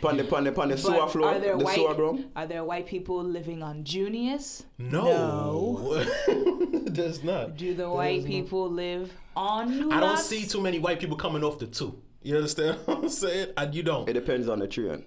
Pan 0.00 0.16
the 0.16 0.22
pan 0.24 0.44
the 0.44 0.52
pan 0.52 0.68
the 0.68 0.74
But 0.76 0.80
sewer 0.80 1.08
floor, 1.08 1.28
are 1.34 1.38
there 1.40 1.56
the 1.58 1.64
white? 1.64 1.74
sewer 1.74 1.92
ground. 1.94 2.30
Are 2.36 2.46
there 2.46 2.62
white 2.64 2.86
people 2.86 3.22
living 3.24 3.64
on 3.64 3.82
Junius? 3.82 4.64
No. 4.78 6.04
There's 6.86 7.22
not. 7.24 7.56
Do 7.56 7.74
the 7.74 7.90
white 7.90 8.24
people 8.24 8.70
live 8.70 9.12
on 9.36 9.76
New 9.76 9.90
I 9.90 10.00
don't 10.00 10.18
see 10.18 10.46
too 10.46 10.60
many 10.60 10.78
white 10.78 11.00
people 11.00 11.16
coming 11.16 11.42
off 11.42 11.58
the 11.58 11.66
two. 11.66 12.00
You 12.22 12.36
understand 12.36 12.78
what 12.84 12.98
I'm 12.98 13.08
saying? 13.08 13.52
And 13.56 13.74
you 13.74 13.82
don't. 13.82 14.08
It 14.08 14.12
depends 14.14 14.48
on 14.48 14.58
the 14.58 14.66
train. 14.68 15.04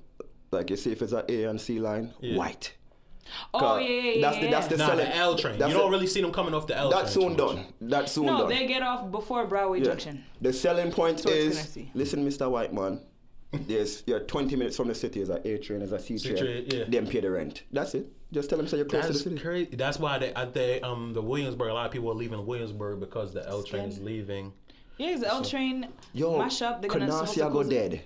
Like 0.52 0.70
you 0.70 0.76
see, 0.78 0.92
if 0.92 1.02
it's 1.02 1.14
an 1.14 1.24
A 1.30 1.44
and 1.46 1.60
C 1.60 1.80
line, 1.80 2.14
Yeah. 2.20 2.38
white. 2.38 2.74
Oh 3.54 3.78
yeah, 3.78 3.88
yeah, 3.88 4.12
yeah. 4.14 4.22
That's 4.22 4.38
the 4.40 4.48
that's 4.50 4.68
the 4.68 4.78
Nah, 4.78 4.88
selling. 4.88 5.06
the 5.06 5.16
L 5.16 5.36
train. 5.38 5.54
You 5.54 5.60
don't 5.60 5.74
the- 5.74 5.90
really 5.90 6.08
see 6.08 6.22
them 6.22 6.32
coming 6.34 6.54
off 6.54 6.68
the 6.68 6.76
L 6.76 6.90
train. 6.92 7.02
That's 7.02 7.14
too 7.14 7.22
soon 7.22 7.36
done. 7.38 7.66
That's 7.80 8.12
soon 8.12 8.26
no, 8.26 8.40
done. 8.40 8.50
No, 8.50 8.56
they 8.56 8.68
get 8.68 8.82
off 8.82 9.10
before 9.12 9.46
Broadway 9.46 9.80
Yeah. 9.80 9.86
Junction. 9.86 10.26
The 10.42 10.52
selling 10.52 10.92
point 10.92 11.20
Towards 11.20 11.38
is 11.38 11.78
listen, 11.94 12.26
Mr. 12.28 12.50
White 12.52 12.74
Man. 12.74 13.00
There's 13.54 14.04
you're 14.06 14.22
20 14.22 14.56
minutes 14.56 14.76
from 14.76 14.88
the 14.90 14.96
city. 14.96 15.24
There's 15.24 15.30
a 15.30 15.48
A 15.48 15.58
train, 15.60 15.80
there's 15.80 15.92
a 15.94 16.00
C 16.00 16.18
train. 16.20 16.38
train, 16.38 16.66
yeah. 16.70 16.84
Then 16.88 17.08
pay 17.08 17.20
the 17.22 17.30
rent. 17.32 17.64
That's 17.72 17.94
it. 17.96 18.08
Just 18.34 18.50
tell 18.50 18.58
them 18.58 18.68
so 18.68 18.78
you're 18.78 18.86
close 18.86 19.02
to 19.08 19.08
the 19.08 19.14
That's 19.14 19.24
city. 19.26 19.38
crazy. 19.40 19.76
That's 19.76 20.00
why 20.00 20.18
they, 20.18 20.34
I 20.36 20.46
think 20.46 20.84
um 20.84 21.14
the 21.14 21.22
Williamsburg. 21.22 21.70
A 21.70 21.74
lot 21.74 21.86
of 21.86 21.92
people 21.92 22.10
are 22.12 22.16
leaving 22.16 22.46
Williamsburg 22.46 23.00
because 23.00 23.34
the 23.34 23.48
L 23.48 23.64
train 23.64 23.90
is 23.90 24.00
leaving. 24.00 24.52
Yeah, 24.98 25.12
'cause 25.12 25.20
the 25.22 25.28
L 25.28 25.42
train. 25.44 25.88
Yo, 26.14 26.38
mash 26.38 26.62
up. 26.62 26.82
They're 26.82 26.90
gonna 26.90 27.12
supposed 27.12 27.34
to 27.36 27.40
Canarsie 27.42 27.52
go 27.54 27.64
dead. 27.64 28.02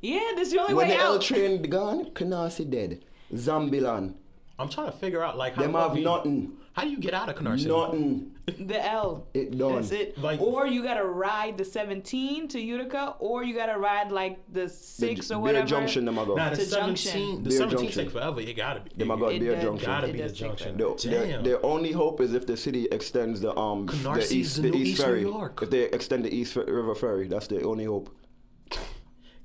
Yeah, 0.00 0.20
this 0.36 0.48
is 0.48 0.54
the 0.54 0.60
only 0.60 0.74
When 0.74 0.88
way 0.88 0.96
the 0.96 1.00
L 1.02 1.18
train 1.18 1.62
gone, 1.62 2.06
Canarsie 2.10 2.68
dead. 2.70 3.02
Zambilan. 3.32 4.14
I'm 4.58 4.68
trying 4.68 4.86
to 4.86 4.96
figure 4.96 5.22
out 5.22 5.36
like 5.36 5.54
how 5.54 5.62
Them 5.62 5.74
have 5.74 5.92
we- 5.94 6.02
nothing. 6.04 6.56
How 6.76 6.82
do 6.82 6.90
you 6.90 6.98
get 6.98 7.14
out 7.14 7.28
of 7.30 7.36
Canarsie? 7.36 7.66
Nothing. 7.66 8.32
The 8.60 8.80
L. 8.86 9.26
It 9.34 9.58
done. 9.58 9.74
That's 9.74 9.90
it. 9.90 10.16
Like- 10.18 10.40
or 10.40 10.68
you 10.68 10.80
gotta 10.84 11.04
ride 11.04 11.58
the 11.58 11.64
17 11.64 12.46
to 12.48 12.60
Utica, 12.60 13.16
or 13.18 13.42
you 13.42 13.56
gotta 13.56 13.76
ride 13.76 14.12
like 14.12 14.38
the 14.52 14.60
The 14.60 14.68
six 14.68 15.30
or 15.32 15.34
Beer 15.34 15.40
whatever. 15.42 15.66
Junction, 15.66 16.04
them 16.04 16.16
a 16.18 16.24
go. 16.24 16.36
Nah, 16.36 16.50
the 16.50 16.56
To 16.56 16.64
17, 16.64 16.86
Junction. 17.12 17.42
the 17.42 17.50
17 17.50 17.78
Junction. 17.78 18.04
take 18.04 18.12
forever. 18.12 18.40
It 18.40 18.56
gotta 18.56 18.80
be. 18.80 18.90
Them 18.94 19.10
a 19.10 19.16
go 19.16 19.26
It 19.30 19.40
Beer 19.40 19.54
does- 19.56 19.64
Junction. 19.64 19.86
Gotta 19.86 20.12
be 20.12 20.20
the 20.22 20.28
junction. 20.28 20.76
The, 20.76 20.94
Damn. 21.10 21.42
the, 21.42 21.50
the 21.50 21.60
only 21.62 21.90
hope 21.90 22.20
is 22.20 22.34
if 22.34 22.46
the 22.46 22.56
city 22.56 22.84
extends 22.92 23.40
the 23.40 23.52
um 23.58 23.86
the 23.86 23.92
Canarsie 23.94 24.32
east 24.32 24.32
is 24.32 24.56
the 24.56 24.62
the 24.62 24.70
new 24.70 24.76
east 24.78 24.90
East 24.90 24.98
New 25.00 25.04
ferry. 25.06 25.22
York. 25.22 25.60
If 25.62 25.70
they 25.70 25.84
extend 25.98 26.24
the 26.24 26.32
East 26.32 26.54
River 26.54 26.94
ferry, 26.94 27.26
that's 27.26 27.48
the 27.48 27.62
only 27.64 27.86
hope. 27.86 28.14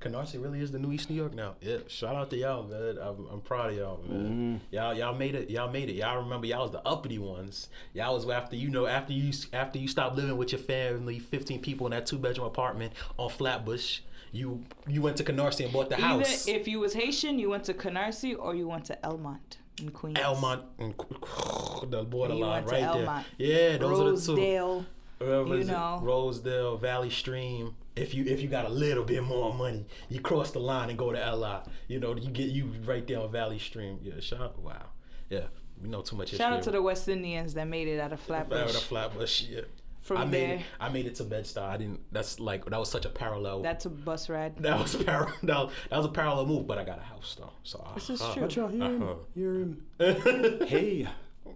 Canarsie 0.02 0.42
really 0.42 0.62
is 0.62 0.72
the 0.72 0.80
new 0.80 0.92
East 0.92 1.10
New 1.10 1.16
York 1.16 1.34
now. 1.34 1.56
Yeah, 1.62 1.78
shout 1.88 2.16
out 2.16 2.30
to 2.32 2.38
y'all, 2.38 2.64
man. 2.64 2.98
I'm, 3.00 3.28
I'm 3.32 3.42
proud 3.42 3.70
of 3.70 3.78
y'all, 3.78 4.04
man. 4.08 4.20
Mm-hmm. 4.20 4.76
Y'all, 4.76 4.94
y'all 4.96 5.16
made 5.16 5.36
it. 5.36 5.50
Y'all 5.50 5.72
made 5.72 5.90
it. 5.90 5.94
Y'all 5.94 6.18
remember 6.18 6.48
y'all 6.48 6.64
was 6.64 6.72
the 6.72 6.86
uppity 6.88 7.20
ones. 7.20 7.70
Y'all 7.94 8.16
was 8.16 8.28
after 8.28 8.56
you 8.56 8.70
know 8.70 8.88
after 8.88 9.14
you 9.14 9.32
after 9.54 9.78
you 9.78 9.88
stopped 9.88 10.16
living 10.16 10.38
with 10.38 10.52
your 10.52 10.60
family, 10.62 11.20
15 11.20 11.62
people 11.62 11.86
in 11.88 11.92
that 11.92 12.06
two 12.08 12.18
bedroom 12.18 12.48
apartment 12.48 12.94
on 13.18 13.30
Flatbush. 13.30 14.00
You 14.32 14.64
you 14.88 15.02
went 15.02 15.18
to 15.18 15.24
Canarsie 15.24 15.66
and 15.66 15.74
bought 15.74 15.90
the 15.90 15.96
Either 15.98 16.26
house. 16.26 16.48
if 16.48 16.68
you 16.68 16.80
was 16.80 16.94
Haitian, 16.94 17.38
you 17.38 17.50
went 17.50 17.66
to 17.66 17.74
Canarsie 17.74 18.36
or 18.38 18.56
you 18.56 18.68
went 18.68 18.86
to 18.86 18.98
Elmont 19.04 19.58
in 19.80 19.92
Queens. 19.92 20.18
Elmont, 20.18 20.64
and 20.80 20.94
the 21.92 22.04
borderline 22.04 22.66
went 22.66 22.68
to 22.68 22.74
right 22.74 22.84
Elmont. 22.84 23.26
there. 23.38 23.72
Yeah, 23.72 23.78
those 23.78 24.00
are 24.00 24.12
the 24.12 24.22
two. 24.22 24.32
Rosedale. 24.32 24.86
You 25.20 25.64
know. 25.66 26.00
Rosedale, 26.02 26.78
Valley 26.78 27.12
Stream. 27.12 27.76
If 27.96 28.14
you 28.14 28.24
if 28.26 28.42
you 28.42 28.48
got 28.48 28.66
a 28.66 28.70
little 28.70 29.04
bit 29.04 29.24
more 29.24 29.54
money, 29.54 29.86
you 30.10 30.22
cross 30.22 30.52
the 30.52 30.60
line 30.60 30.90
and 30.90 30.98
go 30.98 31.12
to 31.12 31.36
LI. 31.36 31.70
You 31.88 32.00
know, 32.00 32.16
you 32.16 32.30
get 32.30 32.50
you 32.50 32.72
right 32.86 33.06
there 33.06 33.20
on 33.20 33.32
Valley 33.32 33.60
Stream. 33.60 34.00
Yeah, 34.02 34.20
shout 34.20 34.42
out. 34.42 34.60
Wow. 34.60 34.86
Yeah, 35.30 35.48
we 35.82 35.90
know 35.90 36.02
too 36.02 36.16
much. 36.16 36.30
Shout 36.30 36.54
out 36.54 36.64
to 36.64 36.72
the 36.72 36.82
West 36.82 37.08
Indians 37.08 37.54
that 37.56 37.68
made 37.68 37.88
it 37.88 38.00
out 38.00 38.14
of 38.14 38.20
Flatbush. 38.22 38.70
Out 38.70 38.76
of 38.76 38.84
Flatbush. 38.84 39.44
Yeah. 39.44 39.62
From 40.02 40.18
I 40.18 40.26
made 40.26 40.50
there, 40.50 40.56
it. 40.56 40.66
I 40.80 40.90
made 40.90 41.06
it 41.06 41.16
to 41.16 41.24
Bed 41.24 41.44
Stuy. 41.44 41.62
I 41.62 41.78
didn't. 41.78 42.00
That's 42.12 42.40
like 42.40 42.66
that 42.66 42.80
was 42.80 42.90
such 42.90 43.06
a 43.06 43.10
parallel. 43.10 43.62
that's 43.62 43.86
a 43.86 43.90
bus 43.90 44.30
ride. 44.30 44.58
that 44.58 44.80
was 44.80 44.96
par- 45.04 45.34
that, 45.44 45.56
was, 45.56 45.72
that 45.90 45.98
was 45.98 46.06
a 46.08 46.10
parallel 46.10 46.48
move, 46.48 46.66
but 46.66 46.80
I 46.80 46.84
got 46.84 46.98
a 46.98 47.04
house 47.04 47.36
though. 47.40 47.52
So 47.64 47.88
This 47.94 48.10
is 48.10 48.22
uh-huh. 48.22 48.34
true. 48.34 48.42
What 48.44 48.56
y'all 48.56 48.68
hearing? 48.70 49.04
Uh-huh. 49.04 49.16
Hearing? 49.36 49.82
hey. 50.68 51.08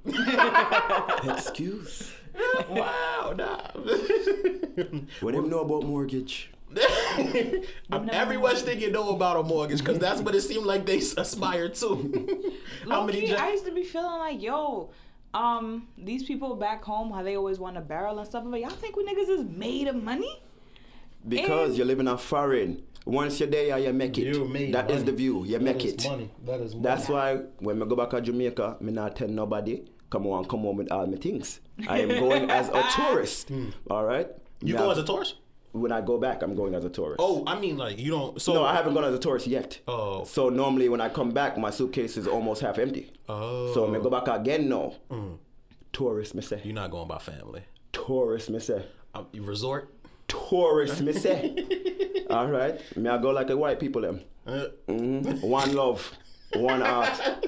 Excuse. 1.33 2.13
wow. 2.69 3.33
Nah. 3.37 3.61
What 5.21 5.31
do 5.33 5.37
you 5.41 5.47
know 5.47 5.61
about 5.61 5.83
mortgage? 5.83 6.51
I'm, 7.91 8.09
every 8.11 8.37
West 8.37 8.65
know 8.67 9.15
about 9.15 9.37
a 9.37 9.43
mortgage 9.43 9.79
because 9.79 9.97
that's 9.99 10.19
what 10.21 10.35
it 10.35 10.41
seemed 10.41 10.65
like 10.65 10.85
they 10.85 10.97
aspire 11.17 11.69
to. 11.69 11.87
How 12.89 13.05
many? 13.05 13.21
Low-key, 13.21 13.27
jo- 13.27 13.35
I 13.37 13.51
used 13.51 13.65
to 13.65 13.71
be 13.71 13.83
feeling 13.83 14.19
like, 14.19 14.41
yo, 14.41 14.89
um, 15.33 15.87
these 15.97 16.23
people 16.23 16.55
back 16.55 16.83
home, 16.83 17.11
how 17.11 17.23
they 17.23 17.37
always 17.37 17.59
want 17.59 17.77
a 17.77 17.81
barrel 17.81 18.17
and 18.19 18.27
stuff. 18.27 18.43
I'm 18.43 18.53
y'all 18.55 18.69
think 18.71 18.95
we 18.97 19.05
niggas 19.05 19.29
is 19.29 19.43
made 19.45 19.87
of 19.87 19.95
money? 19.95 20.41
Because 21.27 21.69
And- 21.69 21.77
you're 21.77 21.87
living 21.87 22.07
in 22.07 22.17
foreign. 22.17 22.83
Once 23.05 23.39
you're 23.39 23.47
there, 23.49 23.77
you 23.77 23.93
make 23.93 24.17
it. 24.17 24.35
You 24.35 24.45
made 24.45 24.73
That 24.73 24.89
is 24.89 24.95
money. 24.97 25.05
the 25.05 25.11
view. 25.11 25.45
You 25.45 25.51
That 25.59 25.61
make 25.61 25.85
is 25.85 25.93
it. 25.93 26.05
Money. 26.09 26.31
That 26.43 26.59
is 26.59 26.73
money. 26.73 26.83
That's 26.83 27.07
why 27.07 27.35
when 27.59 27.81
I 27.81 27.85
go 27.85 27.95
back 27.95 28.09
to 28.09 28.19
Jamaica, 28.21 28.77
me 28.81 28.91
not 28.91 29.15
tell 29.15 29.27
nobody, 29.27 29.83
come 30.09 30.27
on, 30.27 30.45
come 30.45 30.65
on 30.65 30.77
with 30.77 30.91
all 30.91 31.05
my 31.07 31.17
things. 31.17 31.59
I 31.87 31.99
am 32.01 32.09
going 32.09 32.49
as 32.59 32.69
a 32.69 32.83
tourist. 32.95 33.51
All 33.89 34.03
right? 34.05 34.27
you 34.61 34.73
Me 34.73 34.79
go 34.79 34.91
as 34.91 34.97
a 34.97 35.03
tourist. 35.03 35.35
When 35.71 35.91
I 35.91 35.99
go 35.99 36.17
back, 36.17 36.41
I'm 36.41 36.55
going 36.55 36.73
as 36.73 36.85
a 36.85 36.89
tourist. 36.89 37.17
Oh, 37.19 37.43
I 37.45 37.59
mean, 37.59 37.75
like 37.77 37.99
you 37.99 38.09
don't. 38.11 38.41
So 38.41 38.53
No, 38.53 38.63
I 38.63 38.73
haven't 38.73 38.93
gone 38.93 39.03
as 39.03 39.13
a 39.13 39.19
tourist 39.19 39.45
yet. 39.45 39.79
Oh. 39.89 40.23
So 40.23 40.47
normally 40.49 40.87
when 40.87 41.01
I 41.01 41.09
come 41.09 41.31
back, 41.31 41.57
my 41.57 41.69
suitcase 41.69 42.15
is 42.15 42.27
almost 42.27 42.61
half 42.61 42.79
empty. 42.79 43.11
Oh. 43.27 43.73
So 43.73 43.85
me 43.87 43.99
go 43.99 44.09
back 44.09 44.27
again 44.29 44.69
now. 44.69 44.93
Tourist, 45.91 46.33
me 46.35 46.41
say. 46.41 46.61
You're 46.63 46.73
not 46.75 46.91
going 46.91 47.07
by 47.07 47.17
family. 47.19 47.63
Tourist, 47.91 48.49
me 48.49 48.59
say. 48.59 48.85
Um, 49.13 49.27
resort. 49.33 49.93
Tourist, 50.27 51.01
me 51.01 51.13
say. 51.13 52.23
All 52.29 52.47
right. 52.47 52.79
May 52.97 53.09
I 53.09 53.17
go 53.17 53.31
like 53.31 53.47
the 53.47 53.57
white 53.57 53.79
people 53.79 54.01
them. 54.01 54.21
Uh, 54.47 54.65
Mhm. 54.87 55.41
One 55.41 55.73
love, 55.73 56.11
one 56.53 56.81
heart. 56.81 57.19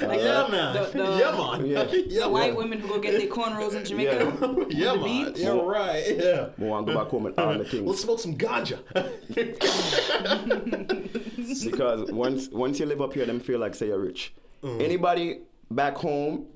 Like 0.00 0.20
yeah, 0.20 0.42
the- 0.44 0.48
man. 0.48 0.74
the- 0.74 0.98
the- 0.98 1.18
yeah, 1.18 1.32
man. 1.58 1.66
Yeah. 1.66 1.82
yeah, 2.06 2.20
The 2.24 2.28
white 2.28 2.48
man. 2.50 2.56
women 2.56 2.80
who 2.80 2.88
go 2.88 2.98
get 3.00 3.18
their 3.18 3.28
cornrows 3.28 3.74
in 3.74 3.84
Jamaica. 3.84 4.36
Yeah. 4.40 4.46
with 4.46 4.72
Yeah, 4.72 4.94
man. 4.94 5.04
beats. 5.04 5.40
Yeah, 5.40 5.58
right. 5.60 6.16
Yeah. 6.16 6.48
Me 6.56 6.68
want 6.68 6.86
to 6.86 6.92
go 6.92 6.98
back 7.02 7.10
home 7.10 7.26
and 7.26 7.38
all 7.38 7.46
my 7.54 7.56
Let's 7.58 8.00
smoke 8.00 8.20
some 8.20 8.36
ganja. 8.36 8.78
because 11.64 12.10
once 12.12 12.48
once 12.50 12.80
you 12.80 12.86
live 12.86 13.00
up 13.00 13.14
here, 13.14 13.26
them 13.26 13.40
feel 13.40 13.58
like 13.58 13.74
say 13.74 13.86
you're 13.88 13.98
rich. 13.98 14.32
Mm. 14.62 14.82
Anybody 14.82 15.40
back 15.70 15.96
home, 15.96 16.46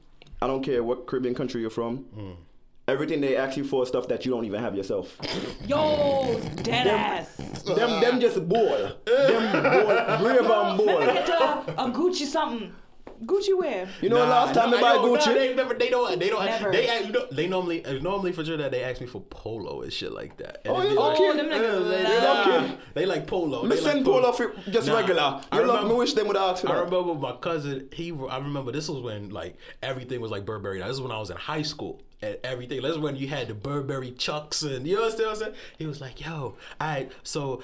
I 0.41 0.47
don't 0.47 0.63
care 0.63 0.83
what 0.83 1.07
Caribbean 1.07 1.35
country 1.35 1.61
you're 1.61 1.71
from. 1.71 2.05
Mm. 2.17 2.37
Everything 2.89 3.21
they 3.21 3.37
ask 3.37 3.57
you 3.57 3.65
for 3.65 3.83
is 3.85 3.89
stuff 3.89 4.09
that 4.09 4.25
you 4.27 4.33
don't 4.33 4.45
even 4.45 4.61
have 4.61 4.75
yourself. 4.75 5.17
Yo, 5.67 6.41
dead 6.57 6.87
ass. 6.89 7.37
them 7.65 8.01
them 8.01 8.21
just 8.21 8.47
ball. 8.49 8.91
Them 9.05 9.63
ball, 9.63 10.19
brave 10.19 10.41
and 10.41 10.79
ball. 10.79 10.99
Get 11.01 11.29
a, 11.29 11.83
a 11.85 11.91
Gucci 11.93 12.27
something. 12.27 12.73
Gucci 13.25 13.57
wear. 13.59 13.89
You 14.01 14.09
know, 14.09 14.17
last 14.17 14.55
time 14.55 14.71
nah, 14.71 14.79
I 14.79 14.81
buy 14.81 14.95
yo, 14.95 15.03
nah, 15.15 15.21
Gucci. 15.21 15.35
they 15.35 15.55
never. 15.55 15.75
They 15.75 15.91
don't. 15.91 16.19
They 16.19 16.29
don't. 16.29 16.45
Never. 16.45 16.73
They 16.73 16.89
act- 16.89 17.07
you 17.07 17.13
know, 17.13 17.27
they 17.31 17.47
normally 17.47 17.79
it's 17.81 18.03
normally 18.03 18.33
for 18.33 18.45
sure 18.45 18.57
that 18.57 18.71
they 18.71 18.83
ask 18.83 19.01
me 19.01 19.07
for 19.07 19.21
polo 19.23 19.83
and 19.83 19.93
shit 19.93 20.13
like 20.13 20.37
that. 20.39 20.61
And 20.65 20.75
Oh, 20.77 20.81
it'd 20.81 20.93
yeah, 20.93 20.99
oh, 20.99 21.03
like- 21.09 21.15
okay. 21.21 21.29
Oh, 21.29 21.37
them 21.37 21.47
niggas 21.47 21.89
they, 21.91 22.05
love. 22.21 22.79
they, 22.95 23.07
like 23.07 23.27
polo. 23.27 23.63
Me 23.63 23.69
They 23.77 23.77
send 23.83 23.99
like 23.99 24.05
polo 24.05 24.33
for 24.33 24.55
just 24.71 24.89
Nah, 24.89 24.97
regular. 24.97 25.23
I 25.23 25.41
You 25.53 25.63
know, 25.67 25.69
remember- 25.75 25.89
me 25.91 25.95
wish 25.99 26.15
them 26.15 26.29
would 26.29 26.37
ask 26.37 26.65
I 26.69 26.75
remember 26.81 27.15
my 27.15 27.33
cousin. 27.33 27.89
He, 27.93 28.13
I 28.31 28.39
remember 28.39 28.73
this 28.73 28.89
was 28.89 29.03
when 29.03 29.31
like 29.31 29.57
everything 29.83 30.21
was 30.21 30.31
like 30.31 30.45
Burberry. 30.45 30.81
Now, 30.81 30.89
this 30.89 30.97
is 30.97 31.03
when 31.03 31.13
I 31.13 31.19
was 31.19 31.31
in 31.31 31.37
high 31.37 31.63
school 31.63 32.01
and 32.21 32.37
everything. 32.45 32.83
This 32.83 32.93
is 32.93 32.99
when 32.99 33.17
you 33.17 33.29
had 33.29 33.49
the 33.49 33.55
Burberry 33.55 34.13
chucks 34.13 34.63
and 34.63 34.87
you 34.87 34.97
know 34.97 35.03
what 35.03 35.21
I'm 35.27 35.37
saying. 35.37 35.53
He 35.79 35.87
was 35.87 36.01
like, 36.01 36.21
"Yo, 36.25 36.31
all 36.31 36.57
right, 36.81 37.11
so." 37.23 37.63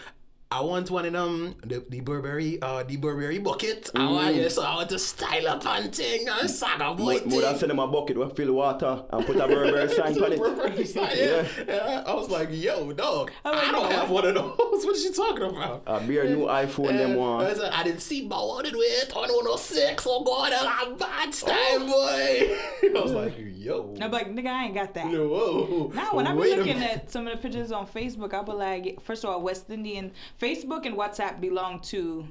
I 0.50 0.62
want 0.62 0.90
one 0.90 1.04
of 1.04 1.12
them, 1.12 1.56
the, 1.62 1.84
the 1.90 2.00
Burberry, 2.00 2.58
uh, 2.62 2.82
the 2.82 2.96
Burberry 2.96 3.38
bucket. 3.38 3.90
I 3.94 4.10
want 4.10 4.34
Mm. 4.34 4.38
it, 4.46 4.50
so 4.50 4.62
I 4.62 4.76
want 4.76 4.88
to 4.88 4.98
style 4.98 5.46
up 5.46 5.66
and 5.66 5.94
thing, 5.94 6.26
and 6.26 6.50
saga 6.50 6.94
boy 6.94 7.04
Would 7.20 7.32
would 7.32 7.44
I 7.44 7.50
thing. 7.50 7.58
send 7.58 7.70
them 7.70 7.78
a 7.80 7.86
bucket 7.86 8.16
with 8.16 8.34
fill 8.34 8.54
water 8.54 9.04
and 9.10 9.26
put 9.26 9.36
a 9.36 9.46
Burberry 9.46 9.88
sign 9.94 10.22
on 10.22 10.32
it? 10.32 10.38
Burberry 10.38 10.86
sign, 10.86 11.10
yeah. 11.16 11.46
Yeah, 11.68 12.02
I 12.06 12.14
was 12.14 12.30
like, 12.30 12.48
yo, 12.50 12.90
dog, 12.94 13.30
I'm 13.44 13.54
I 13.58 13.72
don't 13.72 13.92
have 13.92 14.08
one 14.08 14.26
of 14.26 14.34
those. 14.34 14.54
What 14.88 14.96
is 14.96 15.04
you 15.04 15.12
talking 15.12 15.42
about? 15.42 15.82
A 15.86 16.00
bare 16.00 16.24
new 16.30 16.46
iPhone 16.46 16.96
them 16.96 17.12
I, 17.12 17.16
one. 17.16 17.54
said, 17.56 17.70
I 17.72 17.82
didn't 17.82 18.00
see 18.00 18.22
my 18.26 18.36
wanted 18.38 18.74
with 18.74 19.14
on 19.14 19.28
106. 19.28 20.06
Oh 20.08 20.22
God, 20.24 20.52
I'm 20.54 20.96
bad 20.96 21.34
style 21.34 21.80
boy. 21.80 22.56
I 22.96 23.00
was 23.02 23.12
like, 23.12 23.34
yo. 23.36 23.94
I'm 24.00 24.10
like, 24.10 24.28
nigga, 24.30 24.46
I 24.46 24.64
ain't 24.66 24.74
got 24.74 24.94
that. 24.94 25.08
no, 25.08 25.28
whoa. 25.28 25.92
Now, 25.94 26.14
when 26.14 26.26
I 26.26 26.32
be 26.32 26.38
Wait 26.38 26.52
a 26.54 26.56
looking 26.56 26.82
at 26.82 27.10
some 27.10 27.26
of 27.26 27.32
the 27.34 27.38
pictures 27.42 27.70
on 27.72 27.86
Facebook, 27.86 28.32
I 28.32 28.42
be 28.42 28.52
like, 28.52 29.00
first 29.02 29.24
of 29.24 29.30
all, 29.30 29.42
West 29.42 29.68
Indian 29.68 30.12
Facebook 30.40 30.86
and 30.86 30.96
WhatsApp 30.96 31.40
belong 31.40 31.80
to 31.80 32.26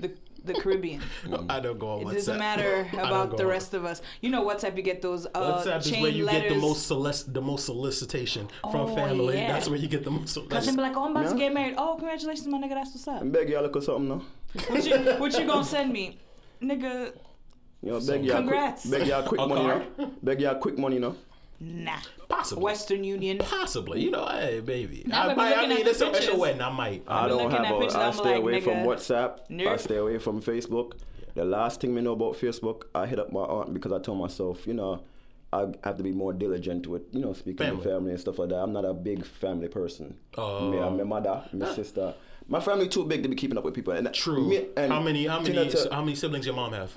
the 0.00 0.12
the 0.44 0.54
Caribbean. 0.62 1.02
I 1.48 1.58
don't 1.58 1.78
go 1.78 1.88
on 1.94 2.04
WhatsApp. 2.04 2.12
It 2.12 2.14
doesn't 2.14 2.38
matter 2.38 2.88
about 2.92 3.30
go 3.32 3.36
the 3.38 3.42
on- 3.44 3.48
rest 3.50 3.74
of 3.74 3.84
us. 3.84 4.00
You 4.20 4.30
know, 4.30 4.44
WhatsApp, 4.46 4.76
you 4.76 4.82
get 4.82 5.02
those 5.02 5.26
uh, 5.26 5.30
WhatsApp 5.34 5.78
is 5.80 5.90
where 5.92 6.10
you 6.10 6.24
letters. 6.24 6.42
get 6.42 6.54
the 6.54 6.60
most 6.60 6.88
solic- 6.90 7.32
the 7.32 7.40
most 7.42 7.66
solicitation 7.66 8.48
from 8.70 8.82
Oh, 8.82 8.94
family. 8.94 9.38
yeah. 9.38 9.52
That's 9.52 9.68
where 9.68 9.78
you 9.78 9.88
get 9.88 10.04
the 10.04 10.10
most. 10.12 10.34
Cause 10.48 10.66
they 10.66 10.72
be 10.72 10.80
like, 10.80 10.96
oh, 10.96 11.06
I'm 11.06 11.16
about 11.16 11.30
to 11.32 11.36
get 11.38 11.52
married. 11.52 11.74
Oh, 11.76 11.96
congratulations, 11.98 12.46
my 12.46 12.58
nigga. 12.58 12.70
That's 12.74 12.90
what's 12.94 13.08
up. 13.08 13.32
Beg 13.32 13.48
y'all 13.48 13.62
look 13.62 13.76
at 13.76 13.82
something 13.82 14.08
now. 14.08 14.22
What 14.68 14.84
you, 14.86 14.96
what 15.20 15.38
you 15.38 15.46
gonna 15.46 15.64
send 15.64 15.92
me, 15.92 16.18
nigga? 16.62 17.12
You 17.82 17.90
know, 17.92 18.00
beg 18.00 18.24
y'all 18.24 18.36
Congrats. 18.36 18.88
quick, 18.88 19.00
beg 19.00 19.08
y'all 19.08 19.22
quick 19.24 19.40
money 19.40 19.54
card? 19.62 19.86
now. 19.98 20.10
Beg 20.22 20.40
y'all 20.40 20.54
quick 20.56 20.78
money 20.78 20.98
now. 20.98 21.14
Nah. 21.60 21.98
Possibly. 22.28 22.64
Western 22.64 23.04
Union. 23.04 23.38
Possibly, 23.38 24.00
you 24.02 24.10
know, 24.10 24.26
hey 24.26 24.60
baby. 24.60 25.04
Now 25.06 25.22
I, 25.22 25.28
we 25.28 25.34
might, 25.34 25.56
I 25.56 25.62
mean, 25.66 25.78
at 25.78 25.84
the 25.84 25.90
it's 25.90 26.00
a, 26.00 26.08
it's 26.08 26.18
a 26.18 26.20
pictures. 26.20 26.38
wedding. 26.38 26.60
I 26.60 26.70
might. 26.70 27.02
I 27.08 27.28
don't 27.28 27.50
have 27.50 27.60
a, 27.74 27.78
pictures, 27.78 27.94
I 27.94 28.06
I'm 28.08 28.12
stay 28.12 28.22
like, 28.32 28.38
away 28.38 28.60
from 28.60 28.74
nigga, 28.74 28.86
WhatsApp. 28.86 29.66
I 29.66 29.76
stay 29.76 29.96
away 29.96 30.18
from 30.18 30.42
Facebook. 30.42 30.92
The 31.34 31.44
last 31.44 31.80
thing 31.80 31.94
we 31.94 32.00
know 32.00 32.12
about 32.12 32.34
Facebook, 32.34 32.84
I 32.94 33.06
hit 33.06 33.18
up 33.18 33.30
my 33.32 33.40
aunt 33.40 33.74
because 33.74 33.92
I 33.92 33.98
told 33.98 34.18
myself, 34.18 34.66
you 34.66 34.74
know, 34.74 35.02
I 35.52 35.66
have 35.84 35.96
to 35.98 36.02
be 36.02 36.12
more 36.12 36.32
diligent 36.32 36.86
with, 36.86 37.02
you 37.12 37.20
know, 37.20 37.32
speaking 37.32 37.58
Family. 37.66 37.82
to 37.82 37.88
family 37.88 38.10
and 38.12 38.20
stuff 38.20 38.38
like 38.38 38.48
that. 38.50 38.56
I'm 38.56 38.72
not 38.72 38.84
a 38.84 38.92
big 38.94 39.24
family 39.24 39.68
person. 39.68 40.16
Oh. 40.36 40.70
Me, 40.70 40.78
I'm 40.78 40.96
my 40.96 41.04
mother, 41.04 41.44
my 41.52 41.72
sister. 41.74 42.14
My 42.48 42.60
family 42.60 42.88
too 42.88 43.04
big 43.04 43.22
to 43.22 43.28
be 43.28 43.34
keeping 43.36 43.58
up 43.58 43.64
with 43.64 43.74
people. 43.74 43.92
And 43.92 44.12
True. 44.14 44.48
Me, 44.48 44.66
and 44.76 44.92
how 44.92 45.00
many? 45.00 45.26
How 45.26 45.40
many? 45.40 45.68
to- 45.68 45.88
how 45.92 46.00
many 46.00 46.14
siblings 46.14 46.46
your 46.46 46.54
mom 46.54 46.72
have? 46.72 46.96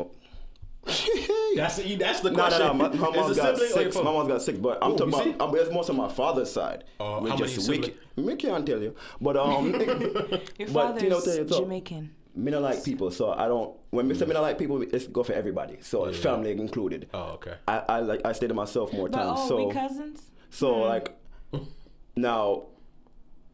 That's 1.55 1.77
the, 1.77 1.95
that's 1.95 2.19
the 2.21 2.31
No, 2.31 2.35
no, 2.37 2.41
question. 2.47 2.67
no. 2.67 2.73
My, 2.73 2.87
my 2.89 3.07
it 3.09 3.13
got 3.13 3.35
sibling 3.35 3.39
or 3.39 3.81
your 3.81 3.91
six. 3.91 3.95
My 3.95 4.03
mom's 4.03 4.27
got 4.27 4.41
six, 4.41 4.57
but 4.59 4.77
I'm 4.81 4.91
Ooh, 4.91 4.97
talking 4.97 5.13
you 5.13 5.33
about. 5.35 5.49
I'm, 5.49 5.55
it's 5.59 5.73
most 5.73 5.89
of 5.89 5.95
my 5.95 6.09
father's 6.09 6.51
side. 6.51 6.83
Uh, 6.99 7.03
how 7.03 7.19
many 7.21 7.37
just 7.37 7.69
we, 7.69 7.93
me 8.17 8.35
can't 8.35 8.65
tell 8.65 8.81
you, 8.81 8.95
but 9.21 9.37
um, 9.37 9.71
Your 9.79 9.87
but 10.73 10.99
Tina 10.99 11.15
father's 11.15 11.23
tell 11.25 11.35
you. 11.37 11.45
Jamaican. 11.45 12.15
Me 12.35 12.51
not 12.51 12.61
like 12.61 12.83
people, 12.83 13.09
so 13.11 13.31
I 13.33 13.47
don't. 13.47 13.75
When 13.89 14.07
me 14.07 14.13
say 14.15 14.25
me 14.25 14.33
not 14.33 14.41
like 14.41 14.57
people, 14.57 14.81
it's 14.81 15.07
go 15.07 15.23
for 15.23 15.33
everybody, 15.33 15.77
so 15.81 16.05
Yeah. 16.07 16.13
family 16.21 16.51
included. 16.51 17.09
Oh, 17.13 17.31
okay. 17.33 17.55
I, 17.67 17.83
I 17.89 17.99
like 18.01 18.21
I 18.23 18.31
stay 18.33 18.47
to 18.47 18.53
myself 18.53 18.93
more 18.93 19.09
But 19.09 19.17
times. 19.17 19.39
oh, 19.41 19.47
so 19.49 19.67
we 19.67 19.73
cousins. 19.73 20.29
so 20.49 20.77
like 20.79 21.17
now, 22.15 22.67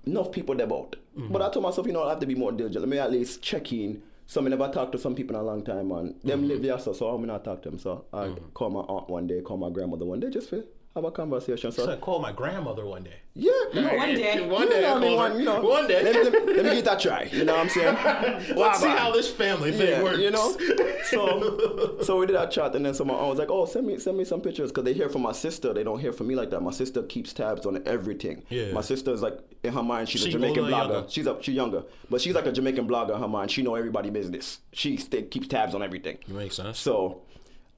enough 0.06 0.32
people 0.32 0.60
about. 0.62 0.96
Mm-hmm. 1.18 1.32
But 1.32 1.42
I 1.42 1.50
told 1.50 1.64
myself, 1.64 1.88
you 1.88 1.94
know, 1.94 2.04
I 2.04 2.10
have 2.10 2.20
to 2.20 2.26
be 2.28 2.36
more 2.36 2.52
diligent. 2.52 2.82
Let 2.82 2.90
me 2.90 3.00
at 3.00 3.12
least 3.12 3.42
check 3.42 3.72
in. 3.72 4.04
So 4.28 4.44
I 4.44 4.48
never 4.50 4.68
talked 4.70 4.92
to 4.94 4.98
some 4.98 5.14
people 5.16 5.36
in 5.36 5.42
a 5.42 5.46
long 5.46 5.64
time, 5.64 5.92
and 5.92 6.16
them 6.24 6.40
Mm-hmm. 6.40 6.48
live 6.48 6.62
there, 6.64 6.80
so 6.80 6.94
so 6.94 7.10
I'm 7.10 7.26
not 7.26 7.44
talk 7.44 7.62
to 7.64 7.70
them. 7.70 7.80
So 7.80 8.06
I 8.12 8.30
call 8.54 8.70
my 8.72 8.82
aunt 8.82 9.10
one 9.10 9.28
day, 9.28 9.42
call 9.42 9.58
my 9.58 9.70
grandmother 9.70 10.06
one 10.06 10.20
day, 10.20 10.30
just 10.30 10.50
for 10.50 10.64
have 10.96 11.04
a 11.04 11.12
conversation. 11.12 11.72
So 11.72 11.84
I 11.84 11.86
So 11.88 11.98
called 11.98 12.22
my 12.22 12.32
grandmother 12.32 12.86
one 12.86 13.04
day. 13.04 13.18
yeah, 13.34 13.52
you 13.74 13.82
know, 13.82 13.94
One 13.96 14.16
day. 14.16 14.48
One 14.48 14.62
you 14.64 14.70
day, 14.70 14.82
know, 14.82 14.88
I 14.88 14.96
I 14.96 15.00
mean, 15.00 15.16
one, 15.16 15.40
you 15.40 15.46
know, 15.46 15.62
One 15.62 15.88
day. 15.88 16.02
Let 16.04 16.16
me, 16.16 16.24
let 16.30 16.46
me, 16.46 16.54
let 16.54 16.66
me 16.66 16.76
get 16.76 16.86
that 16.86 17.00
try. 17.02 17.24
You 17.32 17.44
know 17.44 17.54
what 17.54 17.64
I'm 17.64 17.70
saying? 17.70 17.96
Let's 18.56 18.80
see 18.80 18.88
how 18.88 19.12
this 19.12 19.30
family 19.30 19.72
thing 19.74 19.90
yeah, 19.90 20.04
works. 20.04 20.20
you 20.20 20.32
know. 20.32 20.56
So, 21.04 21.98
so 22.02 22.18
we 22.20 22.26
did 22.28 22.36
that 22.36 22.52
chat, 22.52 22.76
and 22.76 22.86
then 22.86 22.94
someone 22.94 23.18
I 23.20 23.28
was 23.28 23.38
like, 23.38 23.50
"Oh, 23.52 23.66
send 23.66 23.86
me, 23.88 24.00
send 24.00 24.18
me 24.18 24.24
some 24.24 24.40
pictures," 24.42 24.72
because 24.72 24.86
they 24.86 24.94
hear 24.94 25.10
from 25.10 25.22
my 25.22 25.34
sister. 25.34 25.74
They 25.74 25.84
don't 25.84 26.00
hear 26.00 26.14
from 26.14 26.28
me 26.28 26.36
like 26.36 26.50
that. 26.52 26.62
My 26.62 26.72
sister 26.72 27.04
keeps 27.04 27.34
tabs 27.34 27.66
on 27.66 27.82
everything. 27.86 28.44
Yeah. 28.50 28.72
My 28.72 28.82
sister 28.82 29.12
is 29.12 29.22
like 29.22 29.38
in 29.64 29.74
her 29.74 29.84
mind, 29.84 30.08
she's 30.10 30.22
She 30.22 30.30
a 30.30 30.32
Jamaican 30.32 30.64
blogger. 30.66 30.70
younger? 30.70 31.06
She's 31.10 31.28
up, 31.28 31.44
she's 31.44 31.56
younger, 31.56 31.84
but 32.10 32.22
she's 32.22 32.36
like 32.36 32.46
a 32.46 32.52
Jamaican 32.54 32.88
blogger 32.88 33.16
in 33.16 33.22
her 33.22 33.28
mind. 33.28 33.52
She 33.52 33.62
know 33.64 33.76
everybody 33.76 34.10
business. 34.12 34.60
She 34.72 34.96
stay, 34.98 35.24
keeps 35.24 35.48
tabs 35.48 35.76
on 35.76 35.84
everything. 35.84 36.20
Makes 36.28 36.56
sense. 36.56 36.80
So, 36.80 37.22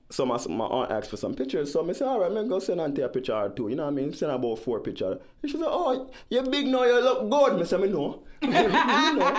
so 0.10 0.26
my, 0.26 0.40
my 0.50 0.66
aunt 0.66 0.92
asked 0.92 1.10
for 1.10 1.18
some 1.18 1.34
pictures. 1.36 1.72
So 1.74 1.88
I 1.88 1.92
said, 1.94 2.08
all 2.08 2.20
right, 2.20 2.32
man, 2.32 2.48
go 2.48 2.60
send 2.60 2.80
auntie 2.80 3.02
a 3.02 3.10
picture 3.10 3.34
or 3.36 3.50
two. 3.50 3.68
You 3.68 3.76
know 3.76 3.84
what 3.84 3.92
I 3.92 3.96
mean? 3.96 4.14
Send 4.14 4.32
about 4.32 4.60
four 4.60 4.80
pictures. 4.80 5.20
And 5.42 5.52
she 5.52 5.58
said, 5.58 5.68
oh, 5.68 6.10
you 6.30 6.42
big 6.44 6.68
now, 6.68 6.84
you 6.86 7.02
look 7.02 7.30
good. 7.30 7.60
I 7.62 7.64
said, 7.66 7.82
me 7.82 7.90
no. 7.90 8.24
you 8.42 8.50
know. 8.52 9.34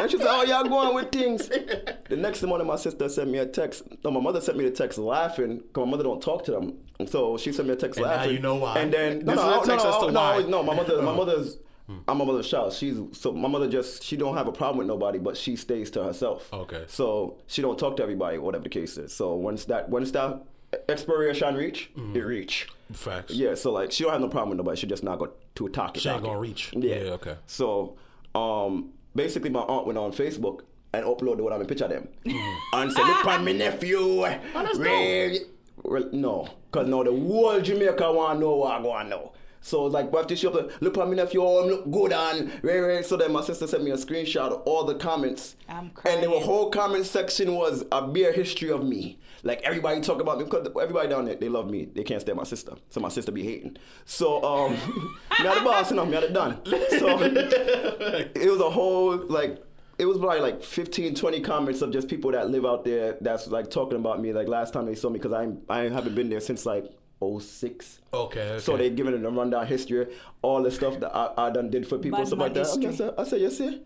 And 0.00 0.10
she 0.10 0.18
said, 0.18 0.26
oh, 0.28 0.42
you're 0.42 0.64
going 0.64 0.94
with 0.94 1.12
things. 1.12 1.48
the 1.48 2.16
next 2.16 2.42
morning, 2.42 2.66
my 2.66 2.76
sister 2.76 3.08
sent 3.08 3.30
me 3.30 3.38
a 3.38 3.46
text. 3.46 3.84
No, 4.04 4.10
my 4.10 4.20
mother 4.20 4.40
sent 4.40 4.58
me 4.58 4.64
the 4.64 4.70
text 4.72 4.98
laughing 4.98 5.58
because 5.58 5.84
my 5.84 5.90
mother 5.92 6.04
don't 6.04 6.20
talk 6.22 6.44
to 6.46 6.50
them. 6.50 6.74
So 7.06 7.36
she 7.36 7.52
sent 7.52 7.68
me 7.68 7.74
a 7.74 7.76
text 7.76 7.98
And 7.98 8.06
now 8.06 8.16
laughing. 8.16 8.32
you 8.32 8.40
know 8.40 8.56
why. 8.56 8.78
And 8.78 8.92
then, 8.92 9.20
no, 9.24 9.32
This 9.34 9.36
no, 9.42 9.48
a 9.48 9.56
no, 9.56 9.64
text 9.64 9.84
no, 9.86 10.08
no, 10.08 10.20
why. 10.20 10.42
no, 10.48 10.62
my 10.64 10.74
mother, 10.74 11.00
my 11.00 11.12
oh. 11.12 11.16
mother's, 11.16 11.58
I'm 12.06 12.18
my 12.18 12.24
mother's 12.24 12.48
child. 12.50 12.72
She's 12.74 12.98
so 13.12 13.32
my 13.32 13.48
mother 13.48 13.68
just 13.68 14.02
she 14.02 14.16
don't 14.16 14.36
have 14.36 14.46
a 14.48 14.52
problem 14.52 14.78
with 14.78 14.86
nobody, 14.86 15.18
but 15.18 15.36
she 15.36 15.56
stays 15.56 15.90
to 15.92 16.04
herself. 16.04 16.52
Okay. 16.52 16.84
So 16.86 17.38
she 17.46 17.62
don't 17.62 17.78
talk 17.78 17.96
to 17.96 18.02
everybody, 18.02 18.36
whatever 18.38 18.64
the 18.64 18.68
case 18.70 18.98
is. 18.98 19.12
So 19.14 19.34
once 19.34 19.64
that 19.66 19.88
once 19.88 20.10
that 20.12 20.42
expiration 20.88 21.54
reach, 21.54 21.90
Mm-hmm. 21.96 22.16
it 22.16 22.20
reach. 22.20 22.68
Facts. 22.92 23.32
Yeah. 23.34 23.54
So 23.54 23.72
like 23.72 23.92
she 23.92 24.04
don't 24.04 24.12
have 24.12 24.20
no 24.20 24.28
problem 24.28 24.50
with 24.50 24.58
nobody. 24.58 24.78
She 24.80 24.86
just 24.86 25.02
not 25.02 25.18
go 25.18 25.32
to 25.54 25.68
talk. 25.68 25.96
She 25.96 26.08
ain't 26.08 26.22
gonna 26.22 26.38
reach. 26.38 26.72
Yeah. 26.74 26.96
Yeah, 26.96 27.10
okay. 27.12 27.36
So 27.46 27.96
um 28.34 28.90
basically 29.14 29.50
my 29.50 29.60
aunt 29.60 29.86
went 29.86 29.98
on 29.98 30.12
Facebook 30.12 30.60
and 30.92 31.04
uploaded 31.04 31.40
what 31.40 31.52
I'm 31.52 31.60
in 31.60 31.66
picture 31.66 31.84
of 31.84 31.90
them 31.90 32.08
Mm-hmm. 32.26 32.78
and 32.80 32.92
said, 32.92 33.02
"Look 33.06 33.26
on 33.26 33.44
me 33.44 33.52
nephew." 33.54 34.20
that's 34.54 34.78
Ray- 34.78 35.40
Well, 35.82 36.08
no, 36.12 36.48
cause 36.72 36.86
now 36.88 37.02
the 37.02 37.10
whole 37.12 37.60
Jamaica 37.60 38.12
want 38.12 38.40
know 38.40 38.56
what 38.56 38.72
I 38.78 38.82
go 38.82 38.90
on 38.90 39.08
now. 39.08 39.32
So 39.60 39.86
it's 39.86 39.94
like, 39.94 40.10
but 40.10 40.28
this 40.28 40.40
shop, 40.40 40.54
look 40.80 40.96
on 40.98 41.10
me 41.10 41.16
nephew, 41.16 41.42
oh, 41.42 41.62
him 41.62 41.70
look 41.70 41.90
good 41.90 42.12
and 42.12 42.52
Ray, 42.62 42.78
Ray. 42.78 43.02
So 43.02 43.16
then 43.16 43.32
my 43.32 43.42
sister 43.42 43.66
sent 43.66 43.82
me 43.82 43.90
a 43.90 43.96
screenshot 43.96 44.52
of 44.52 44.62
all 44.64 44.84
the 44.84 44.94
comments. 44.94 45.56
I'm 45.68 45.90
And 46.04 46.22
the 46.22 46.30
whole 46.30 46.70
comment 46.70 47.06
section 47.06 47.54
was 47.54 47.84
a 47.92 48.06
bare 48.06 48.32
history 48.32 48.70
of 48.70 48.84
me. 48.84 49.18
Like 49.42 49.62
everybody 49.62 50.00
talk 50.00 50.20
about 50.20 50.38
me 50.38 50.44
because 50.44 50.66
everybody 50.68 51.08
down 51.08 51.26
there 51.26 51.36
they 51.36 51.48
love 51.48 51.70
me. 51.70 51.86
They 51.86 52.02
can't 52.02 52.20
stand 52.20 52.36
my 52.36 52.44
sister, 52.44 52.72
so 52.90 53.00
my 53.00 53.08
sister 53.08 53.30
be 53.30 53.44
hating. 53.44 53.76
So 54.04 54.42
um, 54.42 54.72
me 55.40 55.46
are 55.46 55.54
the 55.54 55.60
boss, 55.64 55.90
you 55.90 55.96
know, 55.96 56.06
me 56.06 56.16
are 56.16 56.22
the 56.22 56.30
done. 56.30 56.60
So 56.64 57.18
it 57.22 58.50
was 58.50 58.60
a 58.60 58.70
whole 58.70 59.16
like 59.28 59.62
it 59.98 60.06
was 60.06 60.18
probably 60.18 60.40
like 60.40 60.62
15 60.62 61.14
20 61.14 61.40
comments 61.40 61.82
of 61.82 61.92
just 61.92 62.08
people 62.08 62.30
that 62.32 62.50
live 62.50 62.64
out 62.64 62.84
there 62.84 63.16
that's 63.20 63.48
like 63.48 63.70
talking 63.70 63.98
about 63.98 64.20
me 64.20 64.32
like 64.32 64.46
last 64.46 64.72
time 64.72 64.86
they 64.86 64.94
saw 64.94 65.10
me 65.10 65.18
because 65.18 65.32
i 65.32 65.48
i 65.68 65.88
haven't 65.88 66.14
been 66.14 66.30
there 66.30 66.40
since 66.40 66.64
like 66.64 66.84
06 67.20 68.00
Okay, 68.12 68.40
okay. 68.40 68.58
so 68.58 68.76
they 68.76 68.90
giving 68.90 69.14
it 69.14 69.24
a 69.24 69.30
rundown 69.30 69.66
history 69.66 70.06
all 70.42 70.62
the 70.62 70.70
stuff 70.70 70.98
that 71.00 71.14
i, 71.14 71.46
I 71.46 71.50
done 71.50 71.68
did 71.70 71.86
for 71.86 71.98
people 71.98 72.18
Bad 72.18 72.26
stuff 72.28 72.38
like 72.38 72.54
man 72.54 72.62
that. 72.62 72.68
I, 72.68 72.74
history. 72.80 72.96
said, 72.96 73.14
I 73.18 73.24
said 73.24 73.40
you 73.40 73.50
see? 73.50 73.82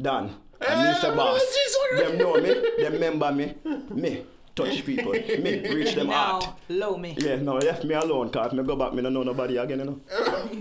Done. 0.00 0.28
Hey, 0.60 0.66
and 0.68 0.80
eh, 0.80 0.92
me 0.92 1.00
say 1.00 1.08
oh, 1.08 1.16
boss. 1.16 1.56
Them 1.96 2.18
know 2.18 2.34
me. 2.40 2.54
Them 2.82 2.92
remember 2.92 3.32
me. 3.32 3.54
Me 3.90 4.24
touch 4.56 4.84
people 4.90 5.12
me 5.12 5.60
reach 5.74 5.94
them 5.94 6.08
out 6.10 6.40
Now, 6.42 6.56
low 6.70 6.96
me. 6.96 7.14
yeah, 7.18 7.36
no, 7.36 7.56
left 7.56 7.84
me 7.84 7.94
alone, 7.94 8.30
cause 8.30 8.52
me 8.54 8.64
go 8.64 8.74
back, 8.74 8.94
me 8.94 9.02
don't 9.02 9.12
know 9.14 9.22
nobody 9.22 9.58
again, 9.58 9.78
you 9.80 9.84
know. 9.84 10.00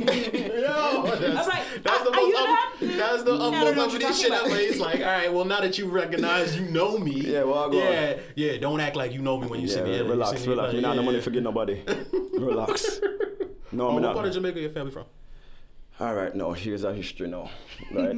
Yo, 0.05 1.05
that's, 1.15 1.47
like, 1.47 1.63
that's 1.83 2.03
the 2.03 2.09
are- 2.09 2.13
are 2.13 2.15
most 2.15 2.29
you 2.29 2.37
up, 2.37 2.97
that's 2.97 3.23
the 3.23 3.33
I 3.33 3.37
don't 3.37 3.75
most 3.75 3.77
what 3.77 4.03
up 4.03 4.09
to 4.09 4.13
shit 4.13 4.29
talking 4.31 4.33
ever. 4.33 4.45
about. 4.47 4.59
He's 4.59 4.79
like, 4.79 4.99
all 4.99 5.05
right, 5.05 5.33
well 5.33 5.45
now 5.45 5.61
that 5.61 5.77
you 5.77 5.87
recognize 5.87 6.57
you 6.59 6.65
know 6.69 6.97
me, 6.97 7.13
Yeah, 7.21 7.43
well, 7.43 7.59
I 7.67 7.71
go 7.71 7.77
yeah, 7.89 8.19
yeah. 8.35 8.57
Don't 8.57 8.79
act 8.81 8.95
like 8.95 9.13
you 9.13 9.21
know 9.21 9.37
me 9.39 9.47
when 9.47 9.61
you 9.61 9.67
see 9.67 9.77
Yeah, 9.79 9.83
me. 9.85 9.95
Yeah, 9.95 10.01
relax, 10.01 10.41
see 10.41 10.47
me, 10.47 10.53
relax. 10.53 10.67
like, 10.67 10.75
Me 10.75 10.81
not 10.81 10.89
yeah, 10.89 10.95
no 10.95 11.03
money 11.03 11.21
forget 11.21 11.43
nobody. 11.43 11.81
relax. 12.33 12.99
No, 13.71 13.87
Oh, 13.87 13.89
me 13.89 13.93
what 13.95 14.01
not. 14.01 14.13
part 14.15 14.27
of 14.27 14.33
Jamaica 14.33 14.59
your 14.59 14.69
family 14.69 14.91
from? 14.91 15.05
All 15.99 16.13
right, 16.13 16.35
no, 16.35 16.51
here's 16.51 16.83
our 16.83 16.93
history 16.93 17.27
now. 17.27 17.49
Right? 17.93 18.13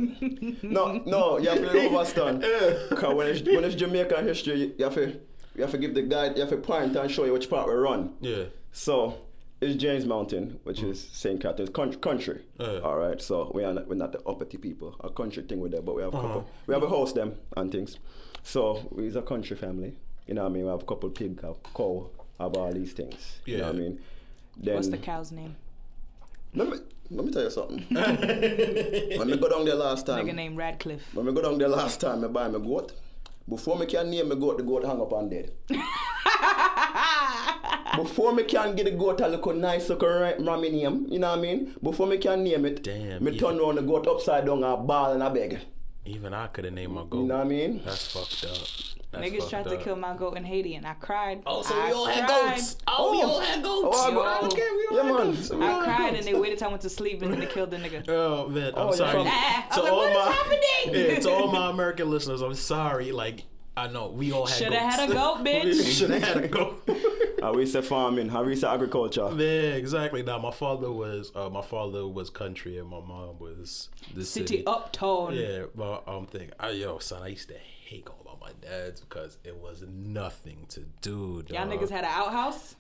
no, 0.63 0.93
no, 1.05 1.37
you 1.37 1.49
have 1.49 1.59
to 1.59 1.69
overstand. 1.89 2.41
Because 2.89 3.13
when 3.13 3.27
it's, 3.27 3.41
when 3.47 3.63
it's 3.63 3.75
Jamaican 3.75 4.25
history, 4.27 4.73
you 4.77 4.83
have 4.83 4.95
to, 4.95 5.19
you 5.57 5.63
have 5.63 5.71
to 5.71 5.77
give 5.77 5.93
the 5.95 6.03
guide, 6.03 6.35
you 6.35 6.41
have 6.41 6.49
to 6.51 6.57
point 6.57 6.95
and 6.95 7.11
show 7.11 7.25
you 7.25 7.33
which 7.33 7.49
part 7.49 7.67
we 7.67 7.73
run. 7.73 8.13
Yeah. 8.21 8.45
So, 8.71 9.15
it's 9.59 9.75
James 9.75 10.05
Mountain, 10.05 10.59
which 10.63 10.83
is 10.83 11.09
St. 11.11 11.41
Catherine's 11.41 11.71
country. 11.71 11.99
country. 11.99 12.41
Yeah. 12.59 12.79
All 12.79 12.97
right, 12.97 13.19
so 13.19 13.51
we 13.55 13.63
are 13.63 13.73
not, 13.73 13.87
we're 13.87 13.95
not 13.95 14.11
the 14.11 14.21
uppity 14.27 14.57
people. 14.57 14.95
A 15.01 15.09
country 15.09 15.41
thing 15.43 15.59
with 15.59 15.71
them, 15.71 15.83
but 15.83 15.95
we 15.95 16.03
have 16.03 16.13
a 16.13 16.17
Uh-huh. 16.17 16.27
couple. 16.27 16.49
We 16.67 16.73
have 16.75 16.83
a 16.83 16.89
house 16.89 17.11
them 17.13 17.35
and 17.57 17.71
things. 17.71 17.97
So, 18.43 18.87
we's 18.91 19.15
a 19.15 19.21
country 19.23 19.55
family. 19.57 19.93
You 20.27 20.35
know 20.35 20.43
what 20.43 20.51
I 20.51 20.53
mean? 20.53 20.63
We 20.65 20.69
have 20.69 20.83
a 20.83 20.85
couple 20.85 21.09
pig, 21.09 21.39
a 21.43 21.53
cow, 21.75 22.09
have 22.39 22.55
all 22.55 22.71
these 22.71 22.93
things. 22.93 23.39
You 23.45 23.57
know 23.57 23.65
what 23.67 23.75
I 23.75 23.79
mean? 23.79 23.99
Then, 24.57 24.75
What's 24.75 24.89
the 24.89 24.97
cow's 24.97 25.31
name? 25.31 25.55
let 26.53 26.69
me, 26.69 26.77
let 27.11 27.25
me 27.25 27.31
tell 27.31 27.43
you 27.43 27.49
something. 27.49 27.83
when 27.91 29.27
me 29.29 29.37
go 29.37 29.49
down 29.49 29.65
there 29.65 29.75
last 29.75 30.05
time, 30.05 30.25
Nigga 30.25 30.35
named 30.35 30.57
Radcliffe. 30.57 31.13
when 31.15 31.25
me 31.25 31.33
go 31.33 31.41
down 31.41 31.57
there 31.57 31.67
last 31.69 31.99
time, 32.01 32.21
me 32.21 32.27
buy 32.27 32.47
my 32.47 32.59
goat. 32.59 32.93
Before 33.49 33.77
me 33.77 33.85
can 33.85 34.09
name 34.09 34.27
my 34.29 34.35
goat, 34.35 34.57
the 34.57 34.63
goat 34.63 34.83
hang 34.85 34.99
up 34.99 35.13
and 35.13 35.31
dead. 35.31 35.51
Before 37.95 38.33
me 38.33 38.43
can 38.43 38.75
get 38.75 38.85
the 38.85 38.91
goat 38.91 39.21
a 39.21 39.27
look 39.27 39.55
nice, 39.55 39.89
look 39.89 40.03
right, 40.03 40.39
mommy 40.39 40.69
name, 40.69 41.07
you 41.09 41.17
know 41.17 41.29
what 41.29 41.39
I 41.39 41.41
mean? 41.41 41.73
Before 41.81 42.05
me 42.05 42.17
can 42.17 42.43
name 42.43 42.65
it, 42.65 42.83
Damn, 42.83 43.23
me 43.23 43.39
turn 43.39 43.59
around 43.59 43.75
the 43.75 43.81
goat 43.81 44.05
upside 44.05 44.45
down 44.45 44.63
and 44.63 44.85
ball 44.87 45.13
and 45.13 45.23
I 45.23 45.29
beg. 45.29 45.59
Even 46.05 46.33
I 46.33 46.47
could 46.47 46.65
have 46.65 46.73
named 46.73 46.93
my 46.93 47.03
goat. 47.09 47.21
You 47.21 47.27
know 47.27 47.37
what 47.37 47.45
I 47.45 47.49
mean? 47.49 47.81
That's 47.83 48.11
fucked 48.11 48.45
up. 48.45 48.96
That's 49.11 49.23
Niggas 49.25 49.37
fucked 49.39 49.49
tried 49.49 49.63
to 49.69 49.77
kill 49.77 49.95
my 49.95 50.15
goat 50.17 50.35
in 50.35 50.43
Haiti 50.43 50.75
and 50.75 50.85
I 50.85 50.93
cried. 50.95 51.41
Oh, 51.45 51.61
so 51.61 51.73
I 51.79 51.85
we 51.87 51.91
all 51.93 52.05
had 52.07 52.27
cried. 52.27 52.55
goats. 52.55 52.77
Oh, 52.87 53.11
we 53.11 53.21
all 53.23 53.39
had 53.39 53.63
goats. 53.63 53.97
Oh, 53.99 54.03
I 54.03 54.09
Yo, 54.09 54.15
go- 54.41 54.47
okay, 54.47 54.57
we 54.57 54.87
all 54.87 54.95
yeah, 54.97 55.03
had 55.03 55.05
man. 55.25 55.33
goats. 55.35 55.49
We 55.49 55.65
I 55.65 55.69
had 55.71 55.83
cried 55.85 55.97
goats. 56.13 56.17
and 56.17 56.35
they 56.35 56.39
waited 56.39 56.59
till 56.59 56.67
I 56.67 56.71
went 56.71 56.81
to 56.81 56.89
sleep 56.89 57.21
and 57.21 57.31
then 57.31 57.39
they 57.39 57.45
killed 57.45 57.71
the 57.71 57.77
nigga. 57.77 58.07
Oh 58.09 58.47
man, 58.49 58.73
I'm 58.75 58.79
Oh, 58.81 58.85
you're 58.87 58.93
sorry. 58.97 59.11
from- 59.13 59.27
Ah, 59.29 59.67
I 59.71 59.75
To 59.75 59.81
like, 59.81 59.91
all 59.91 59.97
what 59.99 60.09
is 60.11 60.15
my- 60.17 60.31
happening? 60.31 61.09
Yeah, 61.11 61.19
to 61.19 61.31
all 61.31 61.51
my 61.51 61.69
American 61.75 62.09
listeners, 62.09 62.41
I'm 62.41 62.53
sorry. 62.53 63.11
Like, 63.13 63.43
I 63.77 63.87
know 63.87 64.09
we 64.09 64.33
all 64.33 64.45
had 64.45 64.57
Shoulda 64.57 64.79
had 64.79 65.09
a 65.09 65.13
goat, 65.13 65.37
bitch. 65.45 65.97
Should 65.99 66.09
have 66.09 66.23
had 66.23 66.37
a 66.43 66.47
goat. 66.49 66.89
How 67.41 67.53
we 67.53 67.65
say 67.67 67.81
farming, 67.83 68.27
how 68.29 68.43
we 68.43 68.55
say 68.55 68.67
agriculture. 68.67 69.29
yeah, 69.37 69.75
exactly. 69.75 70.21
Now 70.23 70.39
my 70.39 70.51
father 70.51 70.91
was 70.91 71.31
uh, 71.35 71.49
my 71.49 71.61
father 71.61 72.05
was 72.07 72.29
country 72.31 72.77
and 72.79 72.89
my 72.89 72.99
mom 72.99 73.37
was 73.39 73.87
the 74.15 74.25
City 74.25 74.47
city. 74.57 74.65
uptown. 74.67 75.33
Yeah, 75.35 75.65
but 75.75 76.03
I'm 76.07 76.25
thinking, 76.25 76.49
I, 76.59 76.71
yo, 76.71 76.97
son, 76.97 77.21
I 77.21 77.27
used 77.27 77.47
to 77.49 77.55
hate 77.85 78.03
going 78.05 78.17
about 78.19 78.26
my 78.47 78.53
dad's 78.67 79.01
because 79.01 79.37
it 79.43 79.55
was 79.57 79.83
nothing 79.89 80.65
to 80.69 80.81
do. 81.01 81.43
Y'all 81.49 81.67
niggas 81.67 81.89
had 81.89 82.03
an 82.05 82.11
outhouse? 82.13 82.75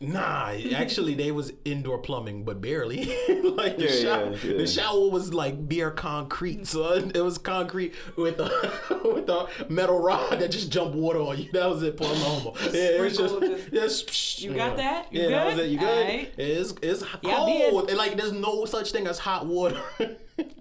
Nah, 0.00 0.52
actually, 0.74 1.14
they 1.14 1.30
was 1.30 1.52
indoor 1.64 1.98
plumbing, 1.98 2.44
but 2.44 2.60
barely. 2.60 3.04
like 3.28 3.78
the 3.78 3.84
Yeah, 3.88 4.02
shower, 4.02 4.30
yeah, 4.32 4.38
yeah. 4.52 4.56
the 4.58 4.66
shower 4.66 5.08
was 5.10 5.32
like 5.32 5.68
bare 5.68 5.90
concrete, 5.92 6.66
so 6.66 6.92
It 7.14 7.20
was 7.20 7.38
concrete 7.38 7.94
with 8.16 8.40
a 8.40 8.72
with 9.04 9.28
a 9.28 9.46
metal 9.68 10.00
rod 10.00 10.40
that 10.40 10.50
just 10.50 10.72
jumped 10.72 10.96
water 10.96 11.20
on 11.20 11.38
you. 11.38 11.52
That 11.52 11.68
was 11.70 11.82
it, 11.84 11.96
for 11.98 12.04
homo. 12.06 12.54
Yeah, 12.72 12.72
it 12.72 13.00
was 13.00 13.16
just, 13.16 13.34
Sprinkle 13.36 13.58
just- 13.70 14.08
just 14.08 14.42
You 14.42 14.54
got 14.54 14.76
that? 14.76 15.12
You 15.12 15.22
yeah, 15.22 15.28
that 15.28 15.46
was 15.46 15.58
it. 15.64 15.70
You 15.70 15.78
good? 15.78 15.88
Alright. 16.06 16.34
It's 16.36 16.74
it's 16.82 17.04
cold, 17.24 17.82
did. 17.86 17.90
and 17.90 17.98
like 17.98 18.16
there's 18.16 18.32
no 18.32 18.64
such 18.64 18.90
thing 18.90 19.06
as 19.06 19.20
hot 19.20 19.46
water. 19.46 19.80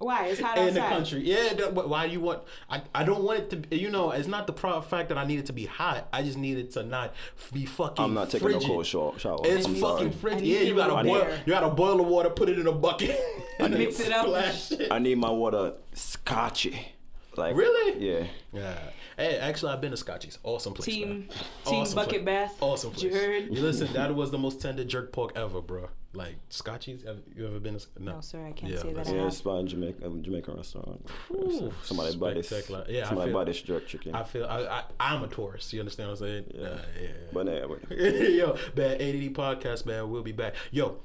Why? 0.02 0.28
It's 0.28 0.42
hot 0.42 0.58
in 0.58 0.70
outside. 0.70 0.76
the 0.76 0.88
country. 0.96 1.20
Yeah, 1.24 1.70
but 1.74 1.88
why 1.90 2.08
do 2.08 2.14
you 2.14 2.20
want? 2.20 2.44
I, 2.70 2.82
I 2.94 3.04
don't 3.04 3.24
want 3.24 3.40
it 3.40 3.50
to. 3.52 3.56
be 3.58 3.78
You 3.78 3.90
know, 3.90 4.12
it's 4.12 4.28
not 4.28 4.48
the 4.48 4.54
pro- 4.54 4.82
fact 4.82 5.10
that 5.10 5.18
I 5.18 5.26
need 5.26 5.40
it 5.40 5.46
to 5.48 5.54
be 5.54 5.66
hot. 5.66 6.08
I 6.12 6.24
just 6.24 6.38
need 6.38 6.58
it 6.58 6.72
to 6.74 6.84
not 6.84 7.14
be 7.54 7.66
fucking. 7.66 8.04
I'm 8.04 8.14
not 8.14 8.30
taking 8.30 8.48
frigid. 8.48 8.64
a 8.64 8.68
cold 8.68 8.86
shower. 8.86 9.18
shower. 9.20 9.40
It's 9.44 9.66
I'm 9.66 9.76
fucking 9.76 9.98
sorry. 9.98 10.12
frigid. 10.12 10.42
Yeah, 10.44 10.60
you 10.62 10.76
gotta 10.76 10.94
over 10.94 11.04
boil. 11.04 11.20
there. 11.22 11.42
You 11.46 11.54
gotta 11.54 11.70
boil 11.70 11.98
the 11.98 12.04
water, 12.04 12.30
put 12.30 12.50
it 12.50 12.58
in 12.60 12.68
a 12.68 12.72
bucket, 12.72 13.20
and 13.60 13.74
Mix 13.74 14.00
it 14.00 14.12
up. 14.12 14.26
Splash 14.26 14.72
it. 14.72 14.92
I 14.92 15.00
need 15.00 15.18
my 15.18 15.30
water 15.30 15.74
scotchy. 15.94 16.94
Like 17.38 17.56
Really? 17.56 18.06
Yeah. 18.06 18.26
Yeah. 18.52 18.78
Hey, 19.22 19.38
actually, 19.38 19.74
I've 19.74 19.82
been 19.82 19.92
to 19.92 19.98
Scotchie's. 19.98 20.40
Awesome 20.44 20.74
place. 20.74 20.86
Team, 20.88 21.10
man. 21.10 21.30
team 21.66 21.82
Awesome 21.82 21.96
bucket 21.96 22.12
place. 22.12 22.26
bath. 22.26 22.58
Awesome 22.60 22.92
place. 22.92 23.04
You 23.04 23.14
heard? 23.14 23.44
You 23.56 23.62
listen, 23.62 23.92
that 23.94 24.16
was 24.16 24.32
the 24.32 24.38
most 24.40 24.60
tender 24.62 24.84
jerk 24.84 25.12
pork 25.12 25.34
ever, 25.36 25.62
bro. 25.62 25.90
Like 26.14 26.36
Scotchie's. 26.50 27.04
Have 27.04 27.20
you 27.36 27.48
ever 27.48 27.60
been? 27.60 27.78
To, 27.78 27.86
No, 28.00 28.20
sir, 28.22 28.44
I 28.46 28.52
can't 28.52 28.74
Yeah, 28.74 28.80
say 28.80 28.88
that. 28.90 28.96
that's- 28.96 29.14
Yeah, 29.14 29.20
have. 29.20 29.28
it's 29.28 29.42
by 29.42 29.60
a 29.60 29.64
Jamaica, 29.64 30.06
a 30.06 30.10
Jamaican 30.10 30.56
restaurant. 30.58 31.08
Ooh, 31.32 31.72
somebody 31.84 32.18
buy 32.18 32.34
this. 32.34 32.52
Yeah, 32.90 33.06
somebody 33.08 33.32
feel- 33.32 33.40
buy 33.40 33.44
this 33.46 33.62
jerk 33.62 33.88
chicken. 33.88 34.16
I 34.16 34.24
feel 34.24 34.46
I, 34.46 34.60
I 34.60 34.84
I'm 35.00 35.24
a 35.24 35.28
tourist. 35.28 35.72
You 35.72 35.80
understand 35.82 36.10
what 36.10 36.20
I'm 36.22 36.28
saying? 36.28 36.46
Yeah, 36.54 36.62
yeah. 36.62 37.02
yeah. 37.02 37.08
but 37.32 37.46
yeah, 37.48 38.08
Yo, 38.28 38.58
bad 38.76 39.02
ADD 39.02 39.34
podcast, 39.36 39.86
man. 39.86 40.10
We'll 40.10 40.24
be 40.24 40.32
back. 40.32 40.56
Yo, 40.72 40.98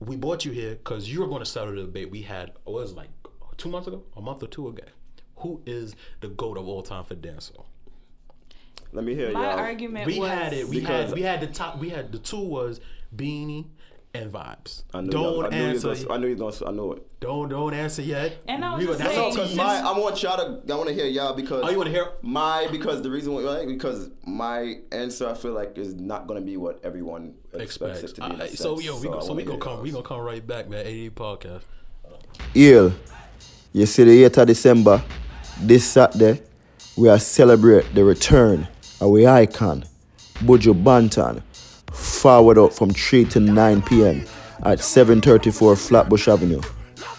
we 0.00 0.16
brought 0.16 0.44
you 0.44 0.52
here 0.52 0.76
because 0.76 1.12
you 1.12 1.20
were 1.20 1.26
going 1.26 1.40
to 1.40 1.46
settle 1.46 1.74
the 1.74 1.82
debate 1.82 2.10
we 2.10 2.22
had. 2.22 2.52
What 2.64 2.74
was 2.74 2.92
it, 2.92 2.96
like 2.96 3.10
two 3.56 3.68
months 3.68 3.88
ago, 3.88 4.04
a 4.16 4.22
month 4.22 4.42
or 4.42 4.46
two 4.46 4.68
ago. 4.68 4.84
Who 5.40 5.60
is 5.66 5.94
the 6.20 6.28
goat 6.28 6.56
of 6.58 6.66
all 6.68 6.82
time 6.82 7.04
for 7.04 7.14
dancehall? 7.14 7.64
let 8.92 9.04
me 9.04 9.14
hear 9.14 9.30
My 9.32 9.50
y'all. 9.50 9.58
argument 9.58 10.06
We 10.06 10.18
was 10.18 10.30
had 10.30 10.52
it. 10.54 10.66
We 10.68 10.80
had 10.80 11.12
we 11.12 11.22
had 11.22 11.40
the 11.42 11.46
top. 11.48 11.78
We 11.78 11.90
had 11.90 12.10
the 12.12 12.18
two 12.18 12.38
was 12.40 12.80
Beenie 13.14 13.66
and 14.14 14.32
Vybz. 14.32 14.84
I 14.94 15.02
knew 15.02 15.10
don't 15.10 15.44
I 15.44 15.48
knew 15.50 15.56
answer. 15.66 15.94
gonna, 15.94 16.14
I 16.14 16.16
knew 16.16 16.28
he 16.28 16.34
was 16.34 16.58
gonna. 16.60 16.72
I 16.72 16.74
know 16.74 16.92
it. 16.94 17.20
don't 17.20 17.50
don't 17.50 17.74
answer 17.74 18.00
yet. 18.00 18.38
And 18.48 18.64
I 18.64 18.74
was 18.74 18.80
We 18.80 18.86
just 18.86 18.98
that's 19.00 19.14
saying- 19.14 19.30
Because 19.34 19.54
my, 19.54 19.80
I 19.80 19.98
want 19.98 20.22
y'all 20.22 20.36
to. 20.38 20.72
I 20.72 20.76
want 20.76 20.88
to 20.88 20.94
hear 20.94 21.04
y'all 21.04 21.34
because. 21.34 21.62
Oh, 21.64 21.68
you 21.70 21.76
want 21.76 21.88
to 21.88 21.92
hear? 21.92 22.08
my 22.22 22.66
because 22.70 23.02
the 23.02 23.10
reason 23.10 23.34
why 23.34 23.42
right, 23.42 23.68
because 23.68 24.08
my 24.24 24.78
answer 24.90 25.28
I 25.28 25.34
feel 25.34 25.52
like 25.52 25.76
is 25.76 25.94
not 25.94 26.26
gonna 26.26 26.40
be 26.40 26.56
what 26.56 26.80
everyone 26.82 27.34
expects, 27.52 28.02
Expects. 28.02 28.02
it 28.04 28.14
to 28.14 28.20
be. 28.36 28.42
in 28.44 28.56
so 28.56 28.76
sense. 28.76 28.86
yo, 28.86 28.98
we 29.00 29.08
go, 29.08 29.18
I 29.18 29.22
so 29.22 29.34
we 29.34 29.42
gonna 29.42 29.56
hear 29.56 29.60
come 29.60 29.82
we 29.82 29.90
yours. 29.90 29.96
gonna 29.96 30.08
come 30.08 30.20
right 30.20 30.44
back, 30.46 30.70
man. 30.70 30.86
AD 30.86 31.14
podcast. 31.14 31.62
Ill. 32.54 32.94
You 33.74 33.84
see 33.84 34.04
the 34.04 34.24
8th 34.24 34.38
of 34.38 34.46
December, 34.46 35.02
this 35.60 35.84
Saturday, 35.84 36.42
we 36.96 37.08
are 37.08 37.18
celebrate 37.18 37.94
the 37.94 38.04
return 38.04 38.68
of 39.00 39.08
our 39.10 39.28
icon, 39.28 39.84
Buju 40.40 40.82
Banton, 40.82 41.42
forward 41.92 42.58
up 42.58 42.72
from 42.72 42.90
3 42.90 43.24
to 43.26 43.40
9 43.40 43.82
p.m. 43.82 44.24
at 44.62 44.80
734 44.80 45.76
Flatbush 45.76 46.28
Avenue. 46.28 46.60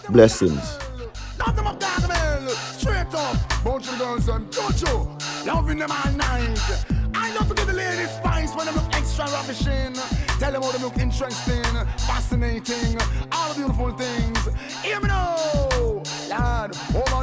Blessings. 0.08 0.78
Ravishing. 9.50 9.94
Tell 10.38 10.52
them 10.52 10.62
look 10.82 10.96
interesting, 10.96 11.62
fascinating, 11.98 12.98
all 13.32 13.52
the 13.52 13.54
beautiful 13.56 13.90
things. 13.92 14.48
Hear 14.82 15.00
me 15.00 15.08
now, 15.08 16.02
lad. 16.28 16.74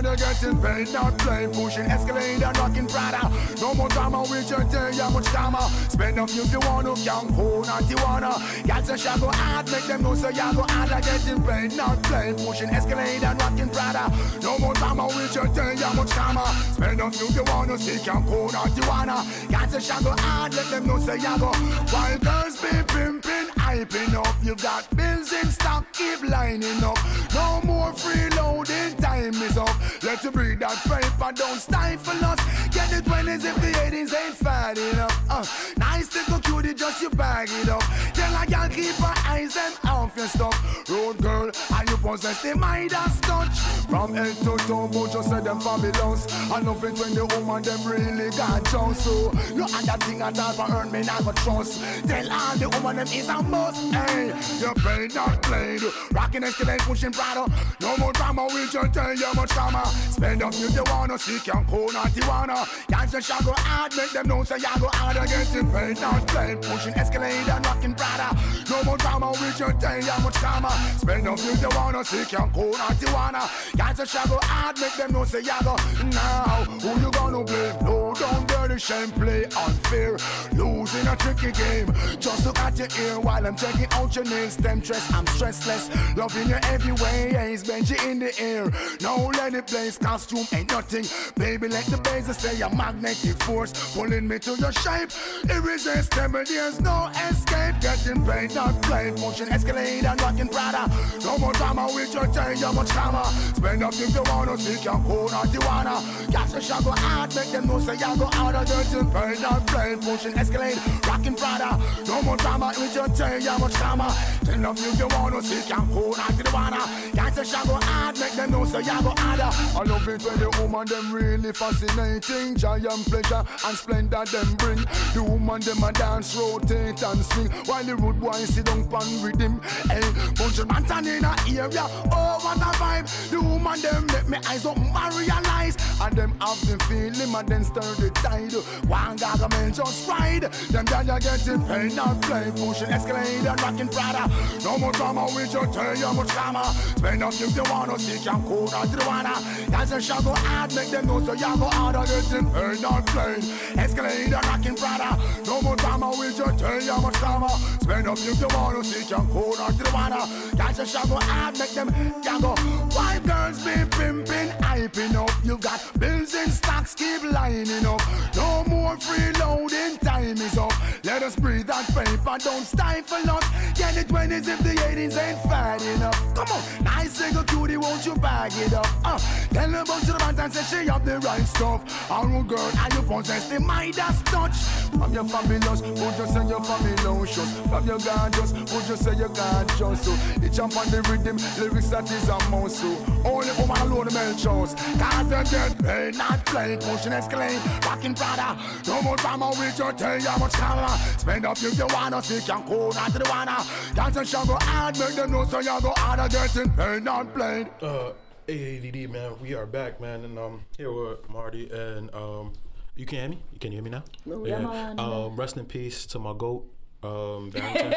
There 0.07 0.15
getting 0.15 0.61
paid, 0.61 0.93
not 0.93 1.17
playing, 1.17 1.51
pushing 1.51 1.83
Escalade 1.83 2.41
and 2.41 2.57
rocking 2.57 2.87
Prada. 2.87 3.29
No 3.59 3.73
more 3.73 3.89
drama, 3.89 4.21
we 4.31 4.39
just 4.41 4.71
tell 4.71 4.89
you 4.89 5.09
much 5.09 5.25
drama. 5.25 5.69
Spend 5.89 6.17
up 6.17 6.29
if 6.29 6.49
you 6.49 6.59
want 6.59 6.87
to, 6.87 7.03
young 7.03 7.27
ho, 7.33 7.61
not 7.63 7.89
you 7.89 7.97
wanna. 7.97 8.31
Got 8.65 8.85
to 8.85 8.97
shall 8.97 9.19
go 9.19 9.27
hard, 9.27 9.69
make 9.69 9.83
them 9.83 10.03
know 10.03 10.15
so 10.15 10.29
you 10.29 10.53
go 10.55 10.63
hard. 10.63 10.93
I 10.93 11.01
getting 11.01 11.43
paid, 11.43 11.75
not 11.75 12.01
playing, 12.03 12.35
pushing 12.35 12.69
Escalade 12.69 13.21
and 13.21 13.41
rocking 13.41 13.69
Prada. 13.69 14.09
No 14.41 14.57
more 14.59 14.73
drama, 14.75 15.07
we 15.07 15.27
just 15.27 15.53
tell 15.53 15.73
you 15.73 15.93
much 15.97 16.11
drama. 16.11 16.45
Spend 16.71 17.01
up 17.01 17.13
if 17.13 17.35
you 17.35 17.43
want 17.43 17.69
to, 17.71 17.77
see 17.77 18.01
young 18.05 18.23
ho, 18.23 18.47
not 18.47 18.77
you 18.77 18.87
wanna. 18.87 19.25
Got 19.51 19.71
to 19.71 19.81
shall 19.81 20.01
go 20.01 20.15
hard, 20.19 20.53
let 20.53 20.69
them 20.71 20.87
know 20.87 20.99
so 20.99 21.15
you 21.15 21.37
go. 21.37 21.51
While 21.91 22.17
girls 22.19 22.61
be 22.61 22.69
pimping, 22.87 23.47
hyping 23.59 24.13
up, 24.13 24.35
you 24.41 24.55
got 24.55 24.87
bills 24.95 25.33
in 25.33 25.51
stock, 25.51 25.91
keep 25.91 26.23
lining 26.23 26.81
up. 26.81 26.97
No 27.33 27.59
more 27.65 27.91
freeloading, 27.91 28.97
time 29.01 29.33
is 29.41 29.57
up. 29.57 29.75
Let 30.03 30.23
you 30.23 30.31
breathe 30.31 30.59
that 30.59 30.77
paper, 30.83 31.31
don't 31.33 31.59
stifle 31.59 32.25
us. 32.25 32.39
Get 32.69 32.89
the 32.89 33.09
20s 33.09 33.45
if 33.45 33.55
the 33.55 33.71
80s 33.79 34.13
ain't 34.13 34.35
fat 34.35 34.77
enough. 34.77 35.25
Uh, 35.29 35.45
nice 35.77 36.13
little 36.15 36.39
cutie, 36.39 36.73
just 36.75 37.01
you 37.01 37.09
bag 37.09 37.49
it 37.51 37.69
up. 37.69 37.81
Tell 38.13 38.41
a 38.41 38.45
girl 38.45 38.69
keep 38.69 38.95
her 38.95 39.13
eyes 39.25 39.55
them 39.55 39.73
off 39.85 40.15
your 40.15 40.27
stuff. 40.27 40.89
Road 40.89 41.17
girl, 41.17 41.49
and 41.75 41.89
you 41.89 41.97
possess 41.97 42.41
the 42.43 42.55
Midas 42.55 43.19
touch. 43.21 43.57
From 43.89 44.13
head 44.13 44.35
to 44.37 44.57
toe, 44.67 44.89
but 44.91 45.11
just 45.13 45.29
say 45.29 45.39
them 45.39 45.59
fabulous. 45.61 46.27
I 46.51 46.59
love 46.59 46.83
it 46.83 46.99
when 46.99 47.15
the 47.15 47.25
woman 47.25 47.63
them 47.63 47.83
really 47.85 48.29
got 48.31 48.63
just 48.65 49.05
so. 49.05 49.31
No 49.55 49.63
other 49.63 50.05
thing 50.05 50.21
at 50.21 50.37
all 50.37 50.53
for 50.53 50.71
earn 50.75 50.91
me 50.91 51.03
not 51.03 51.23
go 51.23 51.31
trust. 51.31 51.81
Tell 52.05 52.31
all 52.31 52.57
the 52.57 52.69
woman 52.69 52.97
them 52.97 53.07
is 53.07 53.29
a 53.29 53.41
must. 53.41 53.93
Hey, 53.93 54.27
you 54.59 54.73
paid 54.75 55.15
not 55.15 55.41
played. 55.41 55.81
Rocking 56.11 56.41
escalate, 56.41 56.79
pushing 56.79 57.11
Prado. 57.11 57.47
No 57.79 57.95
more 57.97 58.13
drama, 58.13 58.47
we 58.53 58.67
just 58.67 58.93
tell 58.93 59.15
you 59.15 59.33
much 59.33 59.49
drama. 59.51 59.86
Spend 60.11 60.43
up 60.43 60.53
if 60.53 60.75
you 60.75 60.83
wanna 60.87 61.17
see 61.17 61.39
can 61.39 61.65
cool 61.65 61.91
not 61.91 62.15
you 62.15 62.27
wanna. 62.27 62.65
Can't 62.89 63.11
just 63.11 63.29
go 63.45 63.53
hard, 63.57 63.95
make 63.95 64.11
them 64.11 64.27
know 64.27 64.43
say 64.43 64.57
you 64.57 64.79
go 64.79 64.87
hard 64.93 65.17
against 65.17 65.55
it. 65.55 65.65
Paid 65.71 66.01
not 66.01 66.27
played, 66.27 66.61
pushing 66.61 66.93
escalate 66.93 67.47
and 67.49 67.65
rocking 67.65 67.95
Prada. 67.95 68.35
No 68.69 68.83
more 68.83 68.97
drama, 68.97 69.31
we 69.31 69.51
just 69.55 69.79
tell 69.79 69.97
you 69.97 70.23
much 70.23 70.35
drama. 70.35 70.69
Spend 70.97 71.27
up 71.27 71.39
if 71.39 71.61
you 71.61 71.69
wanna 71.75 72.03
see 72.03 72.25
can 72.25 72.49
cool 72.51 72.71
not 72.71 73.01
you 73.01 73.13
wanna. 73.13 73.49
Can't 73.77 73.97
just 73.97 74.13
go 74.29 74.39
hard, 74.43 74.79
make 74.79 74.95
them 74.95 75.13
know 75.13 75.25
say 75.25 75.39
you 75.39 75.59
go. 75.63 75.75
Now, 76.11 76.65
who 76.81 76.89
you 77.01 77.11
gonna 77.11 77.43
blame? 77.43 77.75
No, 77.81 78.13
don't 78.13 78.47
dirty 78.47 78.79
shame, 78.79 79.11
play 79.11 79.45
unfair. 79.45 80.17
Losing 80.53 81.07
a 81.07 81.15
tricky 81.15 81.51
game. 81.51 81.93
Just 82.19 82.45
look 82.45 82.57
at 82.59 82.77
your 82.77 82.87
ear 83.01 83.19
while 83.19 83.45
I'm 83.45 83.55
checking 83.55 83.87
out 83.91 84.15
your 84.15 84.25
nails. 84.25 84.55
Temptress, 84.57 85.11
I'm 85.13 85.25
stressless. 85.25 85.89
Loving 86.15 86.49
you 86.49 86.59
every 86.63 86.93
way. 86.93 87.35
Ace 87.35 87.63
Benji 87.63 87.97
in 88.09 88.19
the 88.19 88.31
air. 88.39 88.71
No, 89.01 89.31
let 89.37 89.53
it 89.53 89.67
blaze. 89.77 89.97
Costume 89.97 90.45
ain't 90.53 90.71
nothing. 90.71 91.05
Baby, 91.35 91.67
let 91.67 91.85
the 91.85 91.97
bass 91.97 92.25
stay 92.37 92.61
a 92.61 92.69
magnetic 92.73 93.37
force. 93.43 93.71
Pulling 93.93 94.27
me 94.27 94.39
to 94.39 94.55
your 94.55 94.71
shape. 94.71 95.09
Irresistible, 95.49 96.43
there's 96.45 96.79
no 96.81 97.09
escape. 97.29 97.75
Getting 97.81 98.25
paid, 98.25 98.55
not 98.55 98.81
played. 98.81 99.19
Motion 99.19 99.47
escalate 99.47 100.03
and 100.03 100.21
rocking 100.21 100.49
Prada. 100.49 100.89
No 101.23 101.37
more 101.37 101.53
drama 101.53 101.87
with 101.93 102.13
your 102.13 102.27
time, 102.27 102.57
you 102.57 102.73
much 102.73 102.89
drama. 102.89 103.25
Spend 103.55 103.83
up 103.83 103.93
if 103.93 104.13
you 104.13 104.23
wanna 104.25 104.57
see 104.57 104.77
can 104.83 105.03
cool 105.03 105.29
not 105.29 105.53
you 105.53 105.59
wanna. 105.61 106.01
Got 106.31 106.49
to 106.49 106.61
shall 106.61 106.81
go 106.81 106.91
hard, 106.91 107.35
make 107.35 107.51
them 107.51 107.67
know 107.67 107.79
say 107.79 107.93
you 107.93 108.17
go 108.17 108.29
out 108.33 108.55
of 108.55 108.65
getting 108.67 109.11
paid, 109.11 109.41
not 109.41 109.67
played. 109.67 110.03
Motion 110.03 110.33
escalate, 110.33 110.79
rocking 111.07 111.35
Prada. 111.35 111.79
No 112.07 112.21
more 112.21 112.37
drama 112.37 112.73
with 112.77 112.95
your 112.95 113.07
time, 113.09 113.41
you 113.41 113.57
much 113.59 113.73
drama. 113.73 114.09
Spend 114.43 114.65
up 114.65 114.77
if 114.77 114.99
you 114.99 115.07
wanna 115.11 115.41
see 115.43 115.61
can 115.69 115.87
cool 115.93 116.15
not 116.17 116.35
you 116.37 116.51
wanna. 116.53 116.81
Got 117.15 117.35
to 117.35 117.45
shall 117.45 117.65
go 117.65 117.77
hard, 117.81 118.19
make 118.19 118.33
them 118.33 118.51
know 118.51 118.65
say 118.65 118.79
you 118.79 119.01
go 119.03 119.13
out 119.17 119.27
harder. 119.27 119.66
I 119.75 119.83
love 119.83 120.07
it 120.07 120.23
when 120.23 120.39
the 120.39 120.49
woman 120.61 120.87
them 120.87 121.11
really 121.13 121.53
fascinating. 121.53 122.55
Giant 122.55 123.05
pleasure 123.05 123.43
and 123.65 123.77
splendor 123.77 124.23
them 124.25 124.55
bring. 124.55 124.81
The 125.13 125.23
woman 125.23 125.61
them 125.61 125.83
a 125.83 125.91
dance, 125.91 126.35
rotate 126.35 127.01
and 127.01 127.25
swing. 127.25 127.49
While 127.65 127.83
the 127.83 127.95
rude 127.95 128.19
boy 128.19 128.31
sit 128.31 128.65
down 128.65 128.87
pan 128.87 129.21
with 129.21 129.39
him. 129.39 129.61
Hey, 129.89 130.01
bunch 130.35 130.59
of 130.59 130.67
man 130.67 131.07
in 131.07 131.23
a 131.23 131.35
area. 131.49 131.85
Oh, 132.11 132.39
what 132.41 132.57
a 132.57 132.71
vibe. 132.77 133.29
The 133.29 133.41
woman 133.41 133.81
them 133.81 134.05
make 134.07 134.29
me 134.29 134.37
eyes 134.47 134.65
up 134.65 134.77
materialize. 134.77 135.77
And 136.01 136.15
them 136.15 136.33
have 136.39 136.61
the 136.67 136.77
feeling 136.85 137.33
and 137.33 137.47
then 137.47 137.63
stir 137.63 137.93
the 137.95 138.09
tide. 138.11 138.53
One 138.89 139.17
man 139.51 139.73
just 139.73 140.07
ride. 140.07 140.43
Them 140.71 140.85
guys 140.85 141.07
getting 141.23 141.61
paid, 141.65 141.95
not 141.95 142.21
play. 142.21 142.51
Pushing 142.55 142.89
escalate 142.89 143.45
and 143.45 143.61
rocking 143.61 143.89
Prada. 143.89 144.29
No 144.63 144.77
more 144.77 144.91
drama, 144.91 145.27
we 145.35 145.47
just 145.47 145.73
tell 145.73 145.95
you 145.95 146.13
much 146.13 146.29
drama. 146.29 146.63
Spend 146.95 147.23
up 147.23 147.33
if 147.33 147.55
you 147.55 147.63
wanna 147.69 147.97
can 147.97 148.43
cool 148.43 148.69
out 148.73 148.91
the 148.91 149.05
wanna. 149.05 149.56
Guys 149.71 149.91
a 149.91 150.01
shall 150.01 150.21
go 150.21 150.33
hard, 150.33 150.73
make 150.75 150.89
them 150.89 151.07
know 151.07 151.19
so 151.23 151.33
you 151.33 151.57
go 151.57 151.69
harder. 151.69 151.99
Getting 151.99 152.49
paid, 152.51 152.81
not 152.81 153.05
play. 153.07 153.35
Escalate 153.75 154.25
and 154.25 154.33
rocking 154.33 154.75
Prada. 154.75 155.19
No 155.45 155.61
more 155.61 155.75
drama, 155.75 156.11
we 156.17 156.33
just 156.33 156.59
tell 156.59 156.81
you 156.81 157.01
much 157.01 157.15
drama. 157.15 157.49
Spend 157.81 158.07
up 158.07 158.17
if 158.17 158.39
you 158.39 158.47
wanna 158.53 158.83
see 158.83 159.05
can 159.05 159.27
cool 159.27 159.55
out 159.59 159.77
the 159.77 159.89
wanna. 159.93 160.27
Guys 160.55 160.79
a 160.79 160.85
shall 160.85 161.07
go 161.07 161.15
hard, 161.19 161.57
make 161.59 161.71
them 161.71 161.89
can 162.23 162.41
go. 162.41 162.55
White 162.95 163.23
girls 163.25 163.63
be 163.63 163.73
pimping, 163.91 164.49
hyping 164.63 165.15
up. 165.15 165.31
You 165.43 165.57
got 165.57 165.81
bills 165.99 166.33
in 166.33 166.49
stocks, 166.49 166.95
keep 166.95 167.23
lining 167.23 167.85
up. 167.85 168.01
No 168.35 168.63
more 168.67 168.95
freeloading, 168.95 169.99
time 169.99 170.37
is 170.37 170.57
up. 170.57 170.73
Let 171.03 171.23
us 171.23 171.35
breathe 171.35 171.67
that 171.67 171.85
paper, 171.93 172.37
don't 172.39 172.65
stifle 172.65 173.29
us. 173.29 173.43
Get 173.77 173.95
the 173.95 174.05
20s 174.05 174.47
if 174.47 174.59
the 174.59 174.75
80s 174.75 175.17
ain't 175.17 175.41
fat 175.43 175.81
enough. 175.81 176.19
Come 176.35 176.47
on, 176.51 176.83
nice 176.83 177.11
single 177.11 177.43
cutie, 177.43 177.77
won't 177.77 178.05
you 178.05 178.15
bag 178.15 178.51
it 178.55 178.73
up? 178.73 178.87
Uh, 179.03 179.19
tell 179.57 179.71
her 179.71 179.81
about 179.81 180.01
the 180.01 180.13
man 180.19 180.39
and 180.39 180.53
say 180.53 180.83
she 180.83 180.89
have 180.89 181.05
the 181.05 181.19
right 181.19 181.45
stuff. 181.45 182.11
Our 182.11 182.43
girl, 182.43 182.71
and 182.77 182.93
you 182.93 183.01
possess 183.01 183.49
the 183.49 183.59
Midas 183.59 184.21
touch. 184.23 184.57
From 184.97 185.13
your 185.13 185.25
fabulous, 185.25 185.81
would 185.81 186.17
you 186.17 186.27
say 186.27 186.47
you're 186.47 186.63
fabulous? 186.63 187.33
From 187.67 187.87
your 187.87 187.99
gorgeous, 187.99 188.51
would 188.53 188.87
you 188.87 188.95
say 188.95 189.15
you're 189.15 189.29
gorgeous? 189.29 190.01
So, 190.05 190.13
it 190.41 190.53
jump 190.53 190.77
on 190.77 190.89
the 190.89 191.01
rhythm, 191.09 191.37
lyrics 191.59 191.89
that 191.89 192.09
is 192.11 192.29
a. 192.29 192.37
So, 192.69 192.87
only 193.25 193.51
woman 193.57 193.77
alone 193.81 194.05
the 194.05 194.11
male 194.13 194.35
chose. 194.35 194.73
Cause 194.73 195.29
they 195.29 195.43
get 195.43 195.83
paid, 195.83 196.17
not 196.17 196.45
play, 196.45 196.77
pushing 196.77 197.11
escalate, 197.11 197.61
rocking 197.85 198.13
Prada. 198.13 198.57
No 198.87 199.01
more 199.01 199.15
drama 199.17 199.49
with 199.57 199.77
your 199.77 199.93
tell 199.93 200.19
you 200.19 200.27
how 200.27 200.37
much 200.37 200.53
drama. 200.53 200.89
Spend 201.17 201.45
up 201.45 201.57
if 201.57 201.77
you 201.77 201.87
wanna 201.89 202.21
see 202.21 202.41
can 202.45 202.63
cool 202.67 202.91
not 202.93 203.11
to 203.11 203.19
the 203.19 203.29
wanna. 203.29 203.57
Dance 203.95 204.17
and 204.17 204.27
shall 204.27 204.45
go 204.45 204.57
hard, 204.61 204.97
make 204.99 205.15
them 205.15 205.31
know 205.31 205.45
so 205.45 205.59
you 205.59 205.81
go 205.81 205.93
harder, 205.97 206.27
getting 206.29 206.69
paid, 206.71 207.03
not 207.03 207.33
played. 207.33 207.67
Uh, 207.81 208.11
AADD 208.47 209.09
man, 209.09 209.33
we 209.41 209.53
are 209.55 209.65
back, 209.65 209.99
man, 209.99 210.23
and 210.23 210.39
um, 210.39 210.61
here 210.77 210.89
with 210.89 211.29
Marty 211.29 211.69
and 211.69 212.13
um, 212.15 212.53
you 212.95 213.05
can 213.05 213.19
hear 213.19 213.29
me? 213.29 213.43
You 213.51 213.59
can 213.59 213.71
hear 213.73 213.81
me 213.81 213.89
now? 213.89 214.05
No, 214.25 214.45
yeah. 214.45 214.65
on. 214.65 214.99
Um, 214.99 215.35
rest 215.35 215.57
in 215.57 215.65
peace 215.65 216.05
to 216.07 216.19
my 216.19 216.33
goat, 216.33 216.65
um, 217.03 217.49
Barrington. 217.53 217.91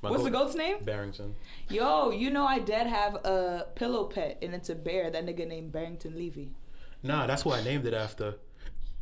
My 0.00 0.10
What's 0.10 0.22
the 0.22 0.30
goat's 0.30 0.54
name? 0.54 0.76
Barrington. 0.84 1.34
Yo, 1.68 2.12
you 2.12 2.30
know 2.30 2.46
I 2.46 2.60
did 2.60 2.86
have 2.86 3.16
a 3.16 3.66
pillow 3.74 4.04
pet, 4.04 4.38
and 4.42 4.54
it's 4.54 4.70
a 4.70 4.76
bear. 4.76 5.10
That 5.10 5.26
nigga 5.26 5.48
named 5.48 5.72
Barrington 5.72 6.14
Levy. 6.14 6.52
Nah, 7.02 7.26
that's 7.26 7.44
why 7.44 7.58
I 7.58 7.64
named 7.64 7.84
it 7.84 7.94
after. 7.94 8.36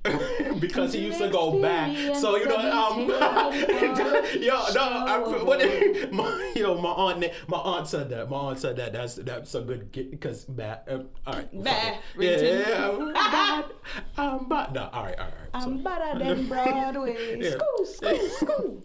because 0.60 0.92
he 0.92 1.00
used 1.00 1.18
to 1.18 1.28
go 1.28 1.60
back. 1.60 1.94
So 2.16 2.36
you 2.36 2.46
know, 2.46 2.56
um, 2.56 3.08
yo, 4.40 4.64
no, 4.74 4.82
I, 4.82 5.18
what, 5.42 5.60
my, 6.12 6.52
yo, 6.56 6.80
my 6.80 6.90
aunt, 6.90 7.24
my 7.48 7.58
aunt 7.58 7.86
said 7.88 8.10
that. 8.10 8.28
My 8.30 8.36
aunt 8.36 8.58
said 8.58 8.76
that. 8.76 8.92
That's 8.92 9.16
that's 9.16 9.54
a 9.54 9.60
good 9.62 9.92
because 9.92 10.44
bad. 10.44 10.80
Um, 10.88 11.08
all 11.26 11.34
right, 11.34 11.64
Bad. 11.64 11.98
Yeah, 12.18 12.40
yeah, 12.40 12.88
I'm 12.90 13.12
bad. 13.12 13.64
I'm 14.16 14.48
bad. 14.48 14.72
No, 14.74 14.88
all 14.92 15.04
right, 15.04 15.18
all 15.18 15.26
right. 15.26 15.50
I'm 15.54 15.78
so- 15.78 15.84
better 15.84 16.18
than 16.18 16.46
Broadway. 16.48 17.38
Yeah. 17.40 17.50
School, 17.50 17.84
school, 17.86 18.28
school. 18.30 18.82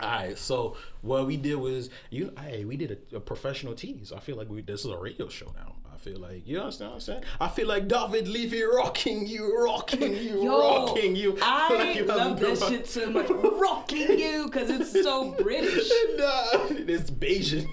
All 0.00 0.08
right, 0.08 0.38
so 0.38 0.76
what 1.02 1.26
we 1.26 1.36
did 1.36 1.56
was 1.56 1.90
you. 2.10 2.32
Hey, 2.40 2.64
we 2.64 2.76
did 2.76 2.98
a, 3.12 3.16
a 3.16 3.20
professional 3.20 3.74
tease. 3.74 4.12
I 4.12 4.20
feel 4.20 4.36
like 4.36 4.48
we 4.48 4.62
this 4.62 4.84
is 4.84 4.90
a 4.90 4.96
radio 4.96 5.28
show 5.28 5.52
now. 5.56 5.74
Feel 6.08 6.20
like 6.20 6.48
you 6.48 6.58
understand 6.58 6.90
what 6.90 6.94
I'm 6.94 7.00
saying. 7.00 7.22
I 7.38 7.48
feel 7.48 7.68
like 7.68 7.86
David 7.86 8.28
Levy 8.28 8.62
rocking 8.62 9.26
you, 9.26 9.62
rocking 9.62 10.16
you, 10.16 10.42
Yo, 10.44 10.86
rocking 10.86 11.14
you. 11.14 11.36
I 11.42 11.74
Like 11.78 11.96
you 11.96 12.04
love 12.06 12.40
that 12.40 12.58
shit 12.58 12.86
so 12.86 13.10
much. 13.10 13.28
Rocking 13.58 14.18
you, 14.18 14.46
because 14.46 14.70
it's 14.70 14.90
so 14.92 15.32
British. 15.32 15.90
Nah, 16.16 16.66
it's 16.70 17.10
Bajan. 17.10 17.68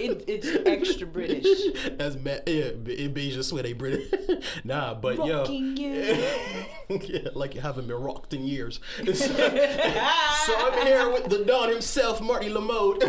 It, 0.00 0.24
it's 0.26 0.48
extra 0.66 1.06
British. 1.06 1.46
That's 1.96 2.16
mad. 2.16 2.42
Yeah, 2.46 2.70
in 2.70 3.14
Bajan 3.14 3.44
swear 3.44 3.62
they 3.62 3.74
British. 3.74 4.12
nah, 4.64 4.94
but 4.94 5.18
Rocking 5.18 5.76
yo. 5.76 5.92
you. 5.92 7.00
yeah, 7.00 7.28
like 7.34 7.54
you 7.54 7.60
haven't 7.60 7.86
been 7.86 8.00
rocked 8.00 8.34
in 8.34 8.44
years. 8.44 8.80
so, 9.04 9.12
so 9.14 9.34
I'm 9.36 10.86
here 10.86 11.10
with 11.12 11.28
the 11.28 11.44
Don 11.46 11.68
himself, 11.68 12.20
Marty 12.20 12.48
Lamode. 12.48 13.04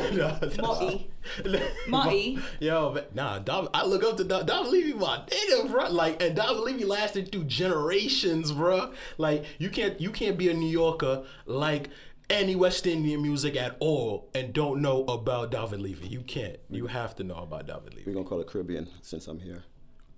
Marty. 0.61 1.09
Marty. 1.87 2.39
Yo, 2.59 2.93
man, 2.93 3.03
nah, 3.13 3.39
Dom, 3.39 3.69
I 3.73 3.85
look 3.85 4.03
up 4.03 4.17
to 4.17 4.23
Dom, 4.23 4.45
Dom 4.45 4.71
Levy, 4.71 4.93
my 4.93 5.21
nigga, 5.27 5.69
bro. 5.69 5.89
Like, 5.89 6.21
and 6.21 6.35
Dom 6.35 6.63
Levy 6.63 6.85
lasted 6.85 7.31
through 7.31 7.45
generations, 7.45 8.51
bro. 8.51 8.93
Like, 9.17 9.45
you 9.57 9.69
can't, 9.69 9.99
you 9.99 10.11
can't 10.11 10.37
be 10.37 10.49
a 10.49 10.53
New 10.53 10.69
Yorker 10.69 11.23
like 11.45 11.89
any 12.29 12.55
West 12.55 12.85
Indian 12.85 13.21
music 13.21 13.55
at 13.55 13.75
all 13.79 14.29
and 14.35 14.53
don't 14.53 14.81
know 14.81 15.03
about 15.05 15.51
David 15.51 15.81
Levy. 15.81 16.07
You 16.07 16.21
can't. 16.21 16.57
You 16.69 16.87
have 16.87 17.15
to 17.15 17.23
know 17.23 17.37
about 17.37 17.67
David 17.67 17.93
Levy. 17.93 18.03
We're 18.05 18.13
gonna 18.13 18.25
call 18.25 18.39
it 18.39 18.47
Caribbean 18.47 18.87
since 19.01 19.27
I'm 19.27 19.39
here. 19.39 19.63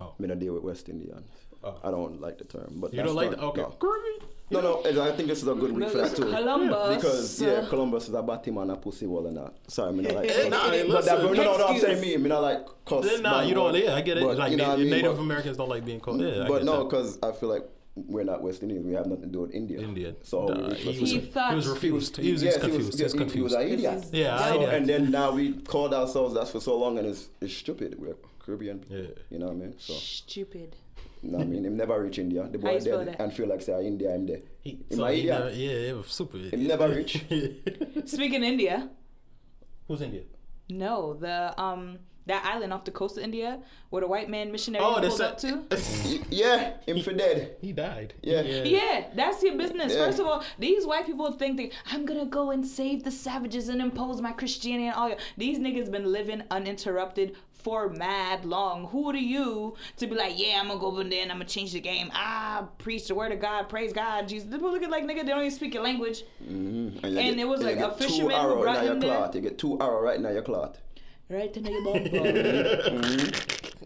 Oh. 0.00 0.14
I'm 0.18 0.24
gonna 0.24 0.38
deal 0.38 0.54
with 0.54 0.62
West 0.62 0.88
Indian. 0.88 1.24
Oh. 1.64 1.78
I 1.82 1.90
don't 1.90 2.20
like 2.20 2.38
the 2.38 2.44
term, 2.44 2.74
but 2.76 2.92
You 2.92 3.02
don't 3.02 3.14
like 3.14 3.30
the 3.30 3.40
okay. 3.40 3.62
No. 3.62 3.76
Caribbean. 3.80 4.28
No, 4.52 4.60
no, 4.60 4.82
and 4.82 4.98
I 4.98 5.12
think 5.12 5.28
this 5.28 5.42
is 5.42 5.48
a 5.48 5.54
good 5.54 5.72
week 5.72 5.88
for 5.88 5.98
that 5.98 6.14
too. 6.16 6.22
Columbus. 6.24 6.96
Because 6.96 7.40
yeah, 7.42 7.48
uh-huh. 7.52 7.68
Columbus 7.70 8.08
is 8.08 8.14
a 8.14 8.22
batty 8.22 8.50
man, 8.50 8.70
a 8.70 8.76
pussy 8.76 9.06
wall 9.06 9.26
and 9.26 9.36
that. 9.36 9.54
Sorry, 9.68 9.88
I 9.88 9.92
mean, 9.92 10.14
like. 10.14 10.28
Nah, 10.50 10.70
hey, 10.70 10.86
but 10.86 11.04
that, 11.04 11.18
no, 11.22 11.32
no, 11.32 11.56
no, 11.58 11.66
I'm 11.66 11.78
saying 11.80 12.00
me. 12.00 12.14
I 12.14 12.16
mean, 12.18 12.32
I 12.32 12.38
like 12.38 12.66
cuss. 12.84 13.06
Yeah, 13.10 13.18
Nah, 13.20 13.40
you 13.42 13.54
don't. 13.54 13.74
Yeah, 13.74 13.94
I 13.94 14.00
get 14.02 14.18
it. 14.18 14.24
but, 14.24 14.36
like 14.36 14.50
you 14.50 14.56
know 14.56 14.64
Na- 14.64 14.70
what 14.70 14.78
I 14.78 14.82
mean? 14.82 14.90
Native 14.90 15.16
But- 15.16 15.22
Americans 15.22 15.56
don't 15.56 15.68
like 15.68 15.84
being 15.84 16.00
called. 16.00 16.20
Yeah, 16.20 16.44
I 16.44 16.48
But 16.48 16.58
get 16.58 16.64
no, 16.64 16.84
because 16.84 17.18
I 17.22 17.32
feel 17.32 17.48
like 17.48 17.64
we're 17.94 18.24
not 18.24 18.42
West 18.42 18.62
Indians. 18.62 18.86
We 18.86 18.94
have 18.94 19.06
nothing 19.06 19.24
to 19.24 19.28
do 19.30 19.40
with 19.40 19.50
India. 19.52 19.78
Indian. 19.80 20.16
So 20.22 20.46
Nah, 20.46 20.68
we- 20.68 20.74
he, 20.74 20.88
was, 21.00 21.10
He 21.10 21.20
he 21.20 21.26
thought- 21.26 21.54
was 21.54 21.68
refused. 21.68 22.16
He 22.16 22.32
was 22.32 22.42
yes, 22.42 22.58
confused. 22.58 22.78
He 22.80 22.86
was 22.86 22.96
He 22.98 23.04
was, 23.04 23.14
confused. 23.14 23.54
an 23.54 23.68
idiot. 23.68 24.04
Yeah, 24.12 24.48
So, 24.48 24.60
know. 24.60 24.66
and 24.68 24.86
then 24.88 25.10
now 25.10 25.32
we 25.32 25.54
called 25.54 25.92
ourselves 25.92 26.34
that 26.34 26.48
for 26.48 26.60
so 26.60 26.78
long, 26.78 26.98
and 26.98 27.06
it's, 27.06 27.28
it's 27.40 27.54
stupid. 27.54 27.96
We're 27.98 28.16
Caribbean. 28.44 28.84
Yeah. 28.88 29.02
You 29.30 29.38
know 29.38 29.46
what 29.46 29.52
I 29.52 29.58
mean? 29.58 29.74
So, 29.78 29.92
Stupid. 29.94 30.74
You 31.22 31.30
know 31.30 31.38
what 31.38 31.44
I 31.46 31.50
mean? 31.50 31.64
Him 31.64 31.76
never 31.76 32.02
reach 32.02 32.18
India. 32.18 32.48
The 32.50 32.58
How 32.58 32.64
boy 32.64 32.74
you 32.74 32.80
dead 32.80 33.08
that? 33.08 33.20
and 33.20 33.32
feel 33.32 33.46
like 33.48 33.62
say 33.62 33.86
India, 33.86 34.14
I'm 34.14 34.26
there. 34.26 34.40
He, 34.60 34.84
Am 34.90 34.96
so 34.98 35.04
I 35.04 35.12
he 35.14 35.20
idiot? 35.20 35.38
never, 35.38 35.50
yeah, 35.52 35.90
it 35.90 35.96
was 35.96 36.06
super. 36.06 36.38
Him 36.38 36.66
never 36.66 36.88
reach. 36.88 37.24
Speaking 38.06 38.42
India, 38.42 38.88
Who's 39.88 40.00
India? 40.02 40.22
no, 40.68 41.14
the 41.14 41.60
um 41.60 41.98
that 42.24 42.44
island 42.46 42.72
off 42.72 42.84
the 42.84 42.90
coast 42.92 43.18
of 43.18 43.24
India 43.24 43.58
where 43.90 44.00
the 44.00 44.06
white 44.06 44.30
man 44.30 44.52
missionary 44.52 44.84
Oh, 44.84 44.92
pulled 45.00 45.02
that's 45.02 45.20
up 45.20 45.38
to. 45.38 45.64
Yeah, 46.30 46.74
him 46.86 47.02
for 47.02 47.12
dead. 47.12 47.56
he 47.60 47.72
died. 47.72 48.14
Yeah. 48.22 48.42
Yeah, 48.42 49.08
that's 49.16 49.42
your 49.42 49.56
business. 49.58 49.92
Yeah. 49.92 50.04
First 50.06 50.20
of 50.20 50.26
all, 50.26 50.44
these 50.56 50.86
white 50.86 51.04
people 51.04 51.32
think 51.32 51.56
that 51.56 51.72
I'm 51.90 52.06
gonna 52.06 52.26
go 52.26 52.52
and 52.52 52.64
save 52.64 53.02
the 53.02 53.10
savages 53.10 53.68
and 53.68 53.80
impose 53.82 54.20
my 54.20 54.30
Christianity 54.32 54.86
and 54.86 54.94
all. 54.94 55.08
Your, 55.08 55.18
these 55.36 55.58
niggas 55.58 55.90
been 55.90 56.12
living 56.12 56.44
uninterrupted 56.50 57.34
for 57.62 57.88
mad 57.88 58.44
long. 58.44 58.86
Who 58.88 59.10
are 59.10 59.16
you 59.16 59.76
to 59.96 60.06
be 60.06 60.14
like, 60.14 60.38
yeah, 60.38 60.58
I'm 60.60 60.68
gonna 60.68 60.80
go 60.80 60.86
over 60.86 61.04
there 61.04 61.22
and 61.22 61.30
I'm 61.30 61.38
gonna 61.38 61.48
change 61.48 61.72
the 61.72 61.80
game. 61.80 62.10
Ah, 62.14 62.68
preach 62.78 63.08
the 63.08 63.14
word 63.14 63.32
of 63.32 63.40
God, 63.40 63.68
praise 63.68 63.92
God, 63.92 64.28
Jesus. 64.28 64.48
People 64.48 64.70
look 64.70 64.82
at 64.82 64.90
like 64.90 65.04
nigga, 65.04 65.18
they 65.18 65.32
don't 65.32 65.40
even 65.40 65.50
speak 65.50 65.74
your 65.74 65.82
language. 65.82 66.24
And, 66.40 66.94
you 67.02 67.18
And 67.18 67.40
it 67.40 67.46
was 67.46 67.62
like 67.62 67.76
a 67.76 67.80
get 67.80 67.98
two 67.98 68.04
fisherman 68.04 68.40
who 68.40 68.62
brought 68.62 68.78
in 68.78 68.84
your 68.84 68.94
him 68.94 69.00
there? 69.00 69.30
You 69.34 69.40
get 69.40 69.58
two 69.58 69.80
arrow 69.80 70.02
right 70.02 70.16
in 70.16 70.22
your 70.22 70.42
cloth. 70.42 70.78
Right 71.28 71.52
to 71.54 71.60
your 71.60 71.82
bum 71.84 72.04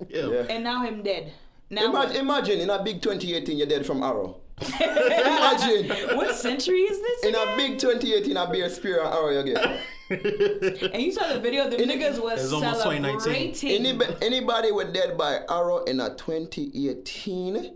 Yeah. 0.09 0.27
Yeah. 0.27 0.47
And 0.51 0.65
now 0.65 0.83
him 0.83 1.03
dead. 1.03 1.33
Now 1.69 1.91
Imagine, 1.91 2.17
imagine 2.17 2.61
in 2.61 2.71
a 2.71 2.83
big 2.83 3.03
2018 3.03 3.59
you're 3.59 3.67
dead 3.67 3.85
from 3.85 4.03
arrow. 4.03 4.41
imagine 4.81 6.17
what 6.17 6.35
century 6.35 6.81
is 6.81 6.99
this? 7.01 7.25
in 7.25 7.35
a 7.35 7.57
big 7.57 7.79
2018 7.79 8.37
a 8.37 8.51
beer 8.51 8.71
spear 8.71 9.01
and 9.05 9.13
arrow 9.13 9.31
you 9.31 9.45
get. 9.45 9.81
And 10.11 11.03
you 11.03 11.13
saw 11.13 11.33
the 11.33 11.41
video. 11.41 11.69
The 11.69 11.83
In- 11.83 11.89
niggas 11.89 12.23
was 12.23 12.45
It's 12.45 12.53
almost 12.53 12.83
celebrating. 12.83 13.87
Any, 13.87 13.99
anybody 14.23 14.73
with 14.73 14.93
dead 14.95 15.17
by 15.19 15.41
arrow 15.49 15.85
in 15.85 16.01
a 16.01 16.15
2018 16.15 17.75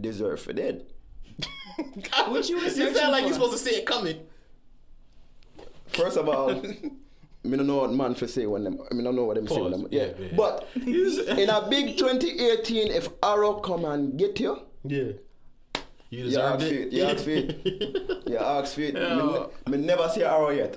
deserve 0.00 0.40
for 0.40 0.52
dead. 0.52 0.84
What 2.28 2.48
you 2.48 2.58
You 2.60 2.70
sound 2.70 3.12
like 3.12 3.22
for? 3.22 3.26
you're 3.26 3.32
supposed 3.34 3.52
to 3.52 3.58
see 3.58 3.76
it 3.76 3.86
coming. 3.86 4.20
First 5.88 6.16
of 6.16 6.28
all, 6.28 6.50
I 6.50 7.56
don't 7.56 7.66
know 7.66 7.76
what 7.78 7.92
man 7.92 8.14
for 8.14 8.26
say 8.26 8.46
when 8.46 8.64
them. 8.64 8.78
I 8.90 8.94
mean, 8.94 9.02
I 9.02 9.04
don't 9.04 9.16
know 9.16 9.24
what 9.24 9.36
them 9.36 9.46
say 9.48 9.60
when 9.60 9.72
them. 9.72 9.86
Yeah, 9.90 10.06
Yeah, 10.06 10.12
yeah. 10.18 10.36
but 10.36 10.68
in 10.76 11.50
a 11.50 11.68
big 11.68 11.96
2018, 11.98 12.90
if 12.92 13.08
arrow 13.22 13.54
come 13.54 13.84
and 13.84 14.18
get 14.18 14.38
you, 14.40 14.58
Yeah. 14.84 15.12
You 16.10 16.18
you 16.20 16.24
deserved 16.24 16.62
ask 16.62 16.66
for 16.68 16.74
it. 16.74 16.80
it. 16.80 16.92
You 16.92 17.02
ask 17.04 17.24
for 17.24 17.30
it. 17.30 18.28
You 18.28 18.36
ask 18.38 18.74
for 18.74 18.80
it. 18.82 18.94
Yeah. 18.94 19.16
Me, 19.16 19.32
ne- 19.32 19.76
me 19.78 19.86
never 19.86 20.08
see 20.08 20.22
arrow 20.22 20.50
yet. 20.50 20.76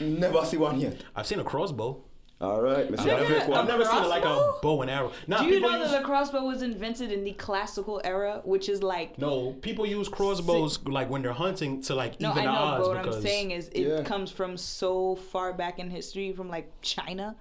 Never 0.00 0.44
see 0.44 0.56
one 0.56 0.80
yet. 0.80 1.02
I've 1.14 1.26
seen 1.26 1.38
a 1.40 1.44
crossbow. 1.44 2.02
All 2.40 2.60
right, 2.60 2.90
me 2.90 2.96
see 2.96 3.08
I've 3.08 3.20
a 3.20 3.28
never, 3.28 3.54
I've 3.54 3.68
never 3.68 3.84
seen 3.84 4.08
like 4.08 4.24
a 4.24 4.54
bow 4.60 4.82
and 4.82 4.90
arrow. 4.90 5.12
Nah, 5.28 5.38
Do 5.42 5.44
you 5.46 5.60
know 5.60 5.68
use, 5.78 5.92
that 5.92 6.00
the 6.00 6.04
crossbow 6.04 6.42
was 6.44 6.60
invented 6.60 7.12
in 7.12 7.22
the 7.22 7.34
classical 7.34 8.00
era, 8.02 8.40
which 8.44 8.68
is 8.68 8.82
like 8.82 9.16
no, 9.16 9.52
people 9.62 9.86
use 9.86 10.08
crossbows 10.08 10.82
like 10.84 11.08
when 11.08 11.22
they're 11.22 11.32
hunting 11.32 11.80
to 11.82 11.94
like 11.94 12.20
no, 12.20 12.30
even 12.32 12.42
I 12.42 12.46
the 12.46 12.52
know, 12.52 12.58
odds 12.58 12.80
but 12.88 12.94
what 12.96 13.02
because 13.02 13.16
I'm 13.18 13.22
saying 13.22 13.50
is 13.52 13.68
it 13.68 13.86
Yeah. 13.86 14.02
comes 14.02 14.32
from 14.32 14.56
so 14.56 15.14
far 15.14 15.52
back 15.52 15.78
in 15.78 15.88
history, 15.90 16.32
from 16.32 16.48
like 16.48 16.72
China. 16.82 17.36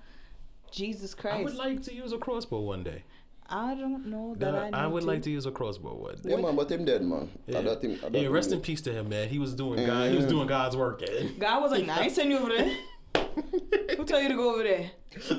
Jesus 0.71 1.15
Christ! 1.15 1.37
I 1.39 1.43
would 1.43 1.55
like 1.55 1.81
to 1.83 1.93
use 1.95 2.11
a 2.13 2.17
crossbow 2.19 2.59
one 2.61 2.83
day. 2.83 3.03
I 3.51 3.75
don't 3.75 4.05
know 4.07 4.33
that 4.39 4.55
I. 4.55 4.71
That- 4.71 4.73
I 4.79 4.87
would 4.87 5.01
to. 5.01 5.07
like 5.07 5.21
to 5.23 5.29
use 5.29 5.45
a 5.45 5.51
crossbow 5.51 5.93
one 5.95 6.15
day. 6.15 6.29
Yeah, 6.31 6.37
man, 6.37 6.55
but 6.55 6.71
him 6.71 6.85
dead, 6.85 7.03
man. 7.03 7.29
Yeah, 7.47 7.59
I 7.59 7.61
don't 7.63 7.81
think, 7.81 8.03
I 8.03 8.09
don't 8.09 8.21
yeah 8.23 8.29
rest 8.29 8.47
in 8.47 8.53
think- 8.57 8.65
peace 8.65 8.81
to 8.81 8.93
him, 8.93 9.09
man. 9.09 9.27
He 9.29 9.39
was 9.39 9.53
doing 9.53 9.85
God. 9.85 10.09
He 10.09 10.15
was 10.15 10.25
doing 10.25 10.47
God's 10.47 10.75
work. 10.77 11.03
eh? 11.03 11.27
God 11.37 11.61
was 11.61 11.71
like, 11.71 11.85
"Nah, 11.85 11.97
I 11.97 12.03
ain't 12.03 12.13
send 12.13 12.29
you 12.31 12.37
over 12.39 12.49
there. 12.49 12.73
Who 13.97 14.05
tell 14.05 14.21
you 14.21 14.29
to 14.29 14.35
go 14.35 14.53
over 14.53 14.63
there?" 14.63 14.91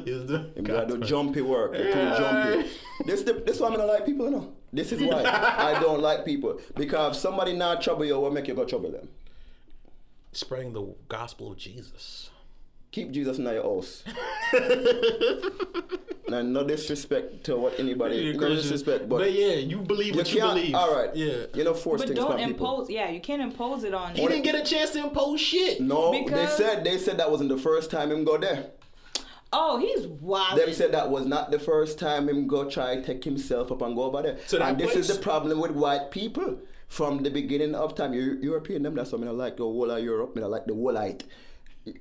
He 0.04 0.10
was 0.12 0.24
doing 0.24 0.52
Him 0.54 0.64
gotta 0.64 0.86
do 0.86 0.98
jumpy 0.98 1.40
work. 1.40 1.74
Too 1.74 1.92
jumpy. 1.92 2.68
This 3.06 3.22
the, 3.22 3.32
this 3.32 3.58
why 3.58 3.68
I 3.68 3.76
don't 3.76 3.88
like 3.88 4.04
people, 4.04 4.26
you 4.26 4.32
know. 4.32 4.52
This 4.72 4.92
is 4.92 5.02
why 5.02 5.22
I 5.24 5.78
don't 5.80 6.00
like 6.00 6.24
people 6.26 6.60
because 6.76 7.16
if 7.16 7.20
somebody 7.22 7.54
not 7.54 7.80
trouble 7.82 8.04
you, 8.04 8.18
what 8.18 8.32
make 8.32 8.48
you 8.48 8.54
go 8.54 8.64
trouble 8.64 8.90
them? 8.90 9.08
spreading 10.34 10.72
the 10.72 10.94
gospel 11.08 11.52
of 11.52 11.58
Jesus. 11.58 12.30
Keep 12.90 13.10
Jesus 13.10 13.38
in 13.38 13.44
your 13.44 13.62
house. 13.62 14.02
now, 16.32 16.42
no 16.42 16.64
disrespect 16.64 17.44
to 17.44 17.56
what 17.56 17.78
anybody, 17.78 18.16
You're 18.16 18.34
no 18.34 18.48
disrespect, 18.48 19.08
but, 19.08 19.18
but 19.18 19.32
yeah, 19.32 19.54
you 19.54 19.78
believe 19.78 20.14
you 20.14 20.18
what 20.20 20.32
you, 20.34 20.40
believe. 20.40 20.74
All 20.74 20.94
right, 20.94 21.14
Yeah. 21.14 21.46
you 21.54 21.62
know, 21.64 21.74
force 21.74 22.00
But 22.00 22.08
things 22.08 22.18
don't 22.18 22.32
on 22.32 22.38
people. 22.38 22.50
impose. 22.50 22.90
Yeah, 22.90 23.08
you 23.10 23.20
can't 23.20 23.40
impose 23.42 23.84
it 23.84 23.94
on. 23.94 24.14
He 24.14 24.26
didn't 24.26 24.42
get 24.42 24.54
a 24.54 24.64
chance 24.64 24.90
to 24.92 25.00
impose 25.04 25.40
shit. 25.40 25.80
No, 25.80 26.10
Because- 26.10 26.56
they 26.58 26.64
said 26.64 26.84
they 26.84 26.98
said 26.98 27.16
that 27.18 27.30
wasn't 27.30 27.50
the 27.50 27.58
first 27.58 27.90
time 27.90 28.10
him 28.10 28.24
go 28.24 28.36
there. 28.38 28.70
Oh, 29.54 29.78
he's 29.78 30.06
wild. 30.06 30.58
Them 30.58 30.72
said 30.72 30.92
that 30.92 31.10
was 31.10 31.26
not 31.26 31.50
the 31.50 31.58
first 31.58 31.98
time 31.98 32.28
him 32.28 32.46
go 32.46 32.68
try 32.70 33.00
take 33.02 33.22
himself 33.22 33.70
up 33.70 33.82
and 33.82 33.94
go 33.94 34.04
over 34.04 34.22
there. 34.22 34.38
So 34.46 34.58
that 34.58 34.68
and 34.70 34.78
this 34.80 34.96
is 34.96 35.08
the 35.08 35.20
problem 35.20 35.60
with 35.60 35.72
white 35.72 36.10
people 36.10 36.58
from 36.88 37.22
the 37.22 37.30
beginning 37.30 37.74
of 37.74 37.94
time. 37.94 38.14
Eu- 38.14 38.38
European 38.40 38.82
them 38.82 38.94
that's 38.94 39.12
what 39.12 39.18
I 39.18 39.24
mean. 39.24 39.28
I 39.30 39.32
like 39.44 39.58
the 39.58 39.64
whole 39.64 39.90
of 39.90 40.02
Europe. 40.02 40.30
I 40.32 40.34
mean, 40.36 40.44
I 40.44 40.48
like 40.48 40.64
the 40.64 40.74
whole 40.74 40.92
light. 40.94 41.24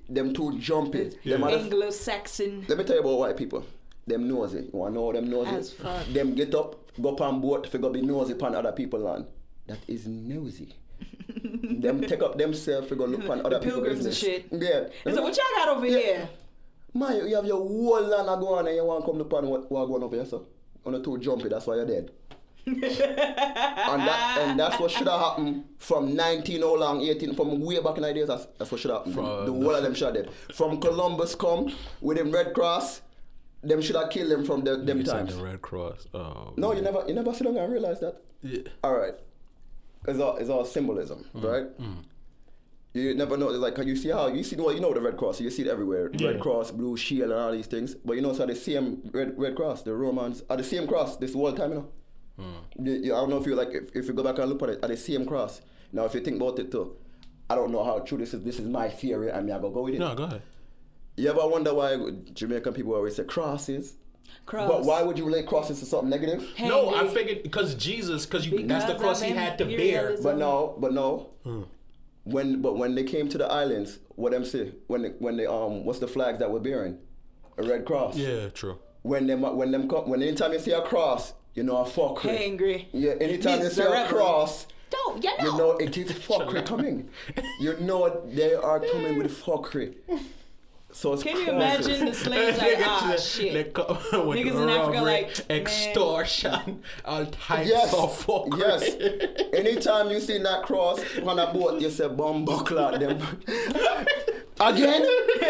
Them 0.08 0.32
too 0.34 0.58
jumpy. 0.60 1.12
Them 1.26 1.44
Anglo-Saxon. 1.44 2.66
let 2.70 2.78
me 2.78 2.84
tell 2.86 2.96
you 2.98 3.02
about 3.02 3.18
white 3.20 3.36
people. 3.36 3.66
Them 4.12 4.28
nosy. 4.28 4.58
You 4.60 4.70
wanna 4.74 4.96
know 4.96 5.12
them 5.14 5.30
nosy? 5.30 5.56
As 5.56 5.72
fuck. 5.74 6.06
Them 6.08 6.36
get 6.36 6.54
up, 6.56 6.76
go 7.02 7.10
up 7.14 7.22
on 7.22 7.40
boat, 7.42 7.68
figure 7.68 7.90
be 7.90 8.02
nosy 8.02 8.34
upon 8.34 8.56
other 8.56 8.72
people 8.74 9.00
land. 9.00 9.26
That 9.68 9.80
is 9.88 10.06
nosy. 10.08 10.74
them 11.84 12.02
take 12.02 12.22
up 12.22 12.38
themselves, 12.38 12.90
figure 12.90 13.08
look 13.08 13.24
upon 13.24 13.46
other 13.46 13.60
people 13.60 13.80
pilgrims 13.82 14.06
and 14.06 14.10
business. 14.10 14.18
shit. 14.18 14.46
Yeah. 14.52 14.88
He 15.04 15.14
said, 15.16 15.24
"What 15.24 15.38
y'all 15.38 15.46
got 15.66 15.78
over 15.78 15.86
here?" 15.86 16.30
Man, 16.94 17.16
you- 17.18 17.28
you 17.30 17.36
have 17.36 17.46
your 17.46 17.58
whole 17.58 18.02
land 18.02 18.28
a 18.30 18.36
go 18.38 18.56
on 18.56 18.68
and 18.68 18.76
you 18.76 18.84
want 18.84 19.06
to 19.06 19.10
come 19.10 19.18
to 19.18 19.24
pan 19.26 19.48
what, 19.48 19.72
what 19.72 19.86
going 19.86 20.04
over 20.04 20.16
here, 20.16 20.26
so? 20.26 20.46
On 20.86 20.92
the 20.92 21.02
two 21.02 21.18
jumpy, 21.20 21.48
that's 21.48 21.66
why 21.68 21.76
you're 21.76 21.86
dead. 21.86 22.12
and 22.68 22.84
that 22.84 24.38
and 24.42 24.60
that's 24.60 24.80
what 24.80 24.92
should 24.92 25.08
have 25.08 25.20
happened 25.22 25.64
from 25.78 26.16
19 26.16 26.62
how 26.62 26.76
long, 26.76 27.02
18, 27.02 27.34
from 27.34 27.60
way 27.62 27.80
back 27.80 27.96
in 27.98 28.04
the 28.04 28.14
days, 28.14 28.28
that's, 28.28 28.46
that's 28.58 28.72
what 28.72 28.80
should 28.82 28.92
have 28.92 29.00
happened. 29.00 29.16
From 29.16 29.26
the 29.26 29.46
the- 29.46 29.52
whole 29.54 29.74
of 29.76 29.84
them 29.84 29.94
should 29.96 30.16
have 30.16 30.26
dead. 30.26 30.34
From 30.54 30.80
Columbus 30.82 31.34
come 31.36 31.74
with 32.02 32.18
them 32.18 32.30
Red 32.32 32.54
Cross, 32.54 33.02
them 33.64 33.82
should 33.82 33.96
have 33.96 34.10
killed 34.10 34.32
them 34.32 34.44
from 34.46 34.64
the, 34.64 34.78
them 34.78 35.00
You 35.00 35.04
times. 35.04 35.36
the 35.36 35.44
Red 35.44 35.62
Cross. 35.62 36.08
Oh. 36.14 36.54
No, 36.58 36.74
you 36.74 36.82
never 36.82 37.04
you 37.08 37.14
never 37.14 37.34
sit 37.34 37.44
down 37.46 37.58
and 37.58 37.72
realize 37.72 38.00
that. 38.00 38.22
Yeah. 38.42 38.62
All 38.84 38.98
right. 38.98 39.14
It's 40.08 40.20
all, 40.20 40.38
it's 40.38 40.50
all 40.50 40.66
symbolism, 40.66 41.26
Mm, 41.36 41.44
right? 41.44 41.68
You 42.94 43.14
never 43.16 43.38
know. 43.38 43.48
Like 43.48 43.78
you 43.78 43.96
see 43.96 44.10
how 44.10 44.28
you 44.28 44.44
see 44.44 44.56
well, 44.58 44.74
you 44.74 44.82
know 44.82 44.94
the 44.94 45.00
Red 45.00 45.16
Cross. 45.16 45.40
You 45.40 45.50
see 45.50 45.62
it 45.62 45.68
everywhere. 45.70 46.12
Red 46.20 46.40
Cross, 46.42 46.72
Blue 46.72 46.98
Shield, 46.98 47.32
and 47.32 47.40
all 47.40 47.52
these 47.54 47.68
things. 47.68 47.96
But 47.96 48.14
you 48.18 48.22
know, 48.22 48.34
so 48.34 48.46
the 48.46 48.56
same 48.56 49.10
Red 49.14 49.36
Red 49.38 49.56
Cross, 49.56 49.84
the 49.84 49.94
Romans 49.96 50.44
are 50.50 50.58
the 50.58 50.64
same 50.64 50.88
cross 50.88 51.16
this 51.18 51.34
whole 51.34 51.54
time. 51.54 51.70
You 51.72 51.76
know. 51.76 51.88
Mm. 52.40 52.86
You- 52.86 52.94
you- 53.06 53.14
I 53.16 53.18
don't 53.22 53.30
know 53.30 53.38
if 53.38 53.46
you 53.46 53.56
like 53.56 53.70
if, 53.70 53.96
if 53.96 54.08
you 54.08 54.14
go 54.14 54.24
back 54.24 54.40
and 54.40 54.50
look 54.50 54.62
at 54.64 54.70
it, 54.70 54.80
at 54.84 54.90
the 54.90 54.98
same 54.98 55.26
cross. 55.26 55.62
Now, 55.94 56.04
if 56.06 56.14
you 56.16 56.20
think 56.22 56.36
about 56.42 56.60
it 56.60 56.70
too, 56.72 56.96
I 57.50 57.56
don't 57.56 57.72
know 57.72 57.84
how 57.84 58.00
true 58.00 58.18
this 58.18 58.34
is. 58.34 58.44
This 58.44 58.60
is 58.60 58.68
my 58.68 58.90
theory. 58.90 59.32
I 59.32 59.40
mean, 59.42 59.56
I 59.56 59.60
go 59.60 59.70
go 59.70 59.84
with 59.84 59.94
it. 59.94 60.00
No, 60.00 60.14
go 60.16 60.24
ahead. 60.24 60.42
You 61.18 61.30
ever 61.30 61.46
wonder 61.48 61.74
why 61.74 61.98
Jamaican 62.34 62.74
people 62.74 62.94
always 62.94 63.16
say 63.16 63.24
crosses? 63.24 63.96
Cross. 64.46 64.70
But 64.70 64.84
why 64.86 65.04
would 65.04 65.18
you 65.18 65.26
relate 65.26 65.46
crosses 65.46 65.80
to 65.80 65.86
something 65.86 66.10
negative? 66.10 66.44
Hey, 66.56 66.68
No, 66.68 66.90
I 66.96 67.06
hey. 67.06 67.14
figured 67.14 67.44
because 67.44 67.76
Jesus, 67.76 68.26
because 68.26 68.48
you 68.48 68.66
that's 68.66 68.86
the 68.86 68.96
cross 68.96 69.22
he 69.22 69.32
had 69.32 69.58
to 69.60 69.66
bear. 69.66 70.16
But 70.22 70.38
no, 70.38 70.76
but 70.80 70.94
no. 70.94 71.30
Hmm. 71.44 71.64
When 72.24 72.62
but 72.62 72.78
when 72.78 72.96
they 72.96 73.04
came 73.04 73.30
to 73.30 73.38
the 73.38 73.46
islands, 73.46 74.00
what 74.16 74.32
them 74.32 74.46
say? 74.46 74.72
When 74.88 75.02
they, 75.04 75.10
when 75.10 75.38
they 75.38 75.46
um 75.46 75.86
what's 75.86 76.00
the 76.00 76.08
flags 76.08 76.40
that 76.40 76.50
were 76.52 76.60
bearing? 76.60 76.98
A 77.58 77.64
red 77.64 77.86
cross. 77.86 78.16
Yeah, 78.16 78.50
true. 78.50 78.80
When 79.04 79.28
them 79.28 79.42
when 79.42 79.72
them 79.72 79.88
come 79.90 80.08
when 80.10 80.22
anytime 80.24 80.54
you 80.54 80.60
see 80.60 80.72
a 80.72 80.82
cross, 80.82 81.34
you 81.54 81.64
know 81.64 81.78
a 81.78 81.86
fuckery. 81.86 82.40
Angry. 82.40 82.88
Yeah, 82.94 83.14
anytime 83.20 83.62
you 83.62 83.70
see 83.70 83.82
a 83.82 84.08
cross, 84.08 84.68
Don't 84.90 85.24
you 85.24 85.30
know? 85.38 85.44
you 85.52 85.58
know 85.58 85.72
it 85.78 85.98
is 85.98 86.12
fuckery 86.14 86.66
coming. 86.72 87.10
You 87.60 87.78
know 87.80 88.22
they 88.28 88.54
are 88.56 88.80
coming 88.80 89.18
with 89.18 89.32
fuckery. 89.44 89.96
So 90.94 91.14
it's 91.14 91.24
Can 91.24 91.38
you 91.38 91.46
crosses. 91.46 91.88
imagine 91.88 92.06
the 92.08 92.14
slaves 92.14 92.58
like, 92.58 92.78
ah, 92.82 93.08
They 93.12 93.18
shit. 93.22 93.74
co- 93.74 93.94
with 94.28 94.38
Niggas 94.40 94.62
in 94.64 94.70
Africa 94.70 95.02
like, 95.02 95.50
man. 95.50 95.60
extortion, 95.62 96.84
all 97.06 97.26
types 97.28 97.70
Yes, 97.70 97.94
of 97.94 98.26
fuckery. 98.26 98.60
yes. 98.60 99.50
Anytime 99.54 100.10
you 100.12 100.20
see 100.20 100.38
that 100.40 100.64
cross 100.64 101.00
on 101.26 101.40
a 101.40 101.54
boat, 101.54 101.80
you 101.82 101.90
say 101.90 102.08
bomb 102.10 102.44
buckle 102.46 102.80
at 102.80 103.00
them. 103.00 103.20
Again? 104.62 105.02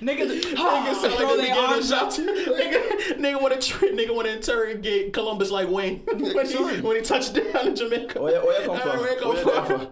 Niggas, 0.00 0.40
Nigga 0.54 0.94
sound 0.94 1.14
throw 1.14 1.26
like 1.28 1.36
the 1.36 1.42
their 1.42 1.54
arms 1.54 1.92
up. 1.92 2.10
nigga, 2.12 3.18
nigga 3.18 3.40
want 3.42 3.60
to 3.60 3.68
tri- 3.68 3.88
nigga 3.90 4.14
want 4.14 4.26
to 4.26 4.34
interrogate 4.36 5.12
Columbus 5.12 5.50
like 5.50 5.68
Wayne 5.68 6.00
when, 6.06 6.46
he, 6.46 6.52
Sorry. 6.52 6.80
when 6.80 6.96
he 6.96 7.02
touched 7.02 7.34
down 7.34 7.68
in 7.68 7.76
Jamaica. 7.76 8.20
Where, 8.22 8.40
where 8.44 8.60
you 8.62 8.66
come 8.68 8.80
from? 8.80 8.98
Where 9.00 9.20
you 9.20 9.28
Where 9.28 9.44
come 9.44 9.70
you 9.70 9.90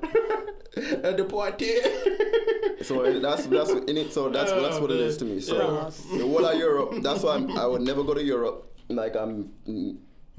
from? 0.80 1.04
A 1.04 1.12
deported. 1.16 2.78
So 2.82 3.02
it- 3.04 3.20
that's 3.20 3.46
that's 3.46 3.72
what 3.72 3.88
in 3.90 3.98
it. 3.98 4.12
So 4.12 4.28
that's 4.30 4.50
that's 4.52 4.78
what 4.80 4.90
it 4.90 5.00
is 5.00 5.16
to 5.18 5.24
me. 5.26 5.40
So 5.40 5.56
Yeah. 5.56 6.16
the 6.18 6.26
whole 6.26 6.44
of 6.46 6.58
Europe. 6.58 6.94
That's 7.02 7.22
why 7.22 7.34
I'm, 7.34 7.50
I 7.56 7.66
would 7.66 7.82
never 7.82 8.02
go 8.02 8.14
to 8.14 8.22
Europe. 8.22 8.72
Like 8.88 9.14
I'm 9.16 9.50
mm, 9.68 9.96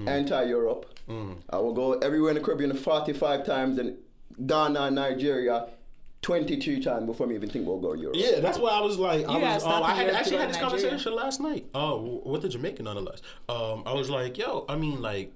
anti-Europe. 0.08 0.88
I 1.50 1.58
will 1.58 1.74
go 1.74 1.94
everywhere 2.00 2.32
in 2.32 2.36
the 2.38 2.42
Caribbean 2.44 2.74
45 2.76 3.46
times 3.46 3.78
and 3.78 3.98
Ghana, 4.48 4.90
Nigeria, 4.92 5.68
22 6.24 6.82
times 6.82 7.06
before 7.06 7.28
me 7.28 7.36
even 7.36 7.50
think 7.50 7.68
we'll 7.68 7.78
go 7.80 7.94
to 7.96 8.02
Europe. 8.02 8.16
Yeah, 8.18 8.40
that's 8.40 8.58
why 8.58 8.72
I 8.72 8.82
was 8.82 8.98
like, 8.98 9.18
I 9.28 9.34
You 9.34 9.40
gotta 9.42 9.42
was, 9.54 9.62
stop 9.64 9.78
um, 9.78 9.84
I 9.84 9.94
had 9.94 10.10
actually 10.10 10.38
had 10.38 10.50
this 10.50 10.56
Nigeria. 10.60 10.82
conversation 10.82 11.16
last 11.16 11.40
night. 11.40 11.66
Oh, 11.76 12.22
with 12.26 12.42
the 12.42 12.50
Jamaican 12.50 12.86
nonetheless. 12.86 13.22
Um, 13.48 13.84
I 13.86 13.94
was 13.94 14.10
like, 14.10 14.38
yo, 14.38 14.66
I 14.68 14.76
mean, 14.76 15.02
like, 15.02 15.32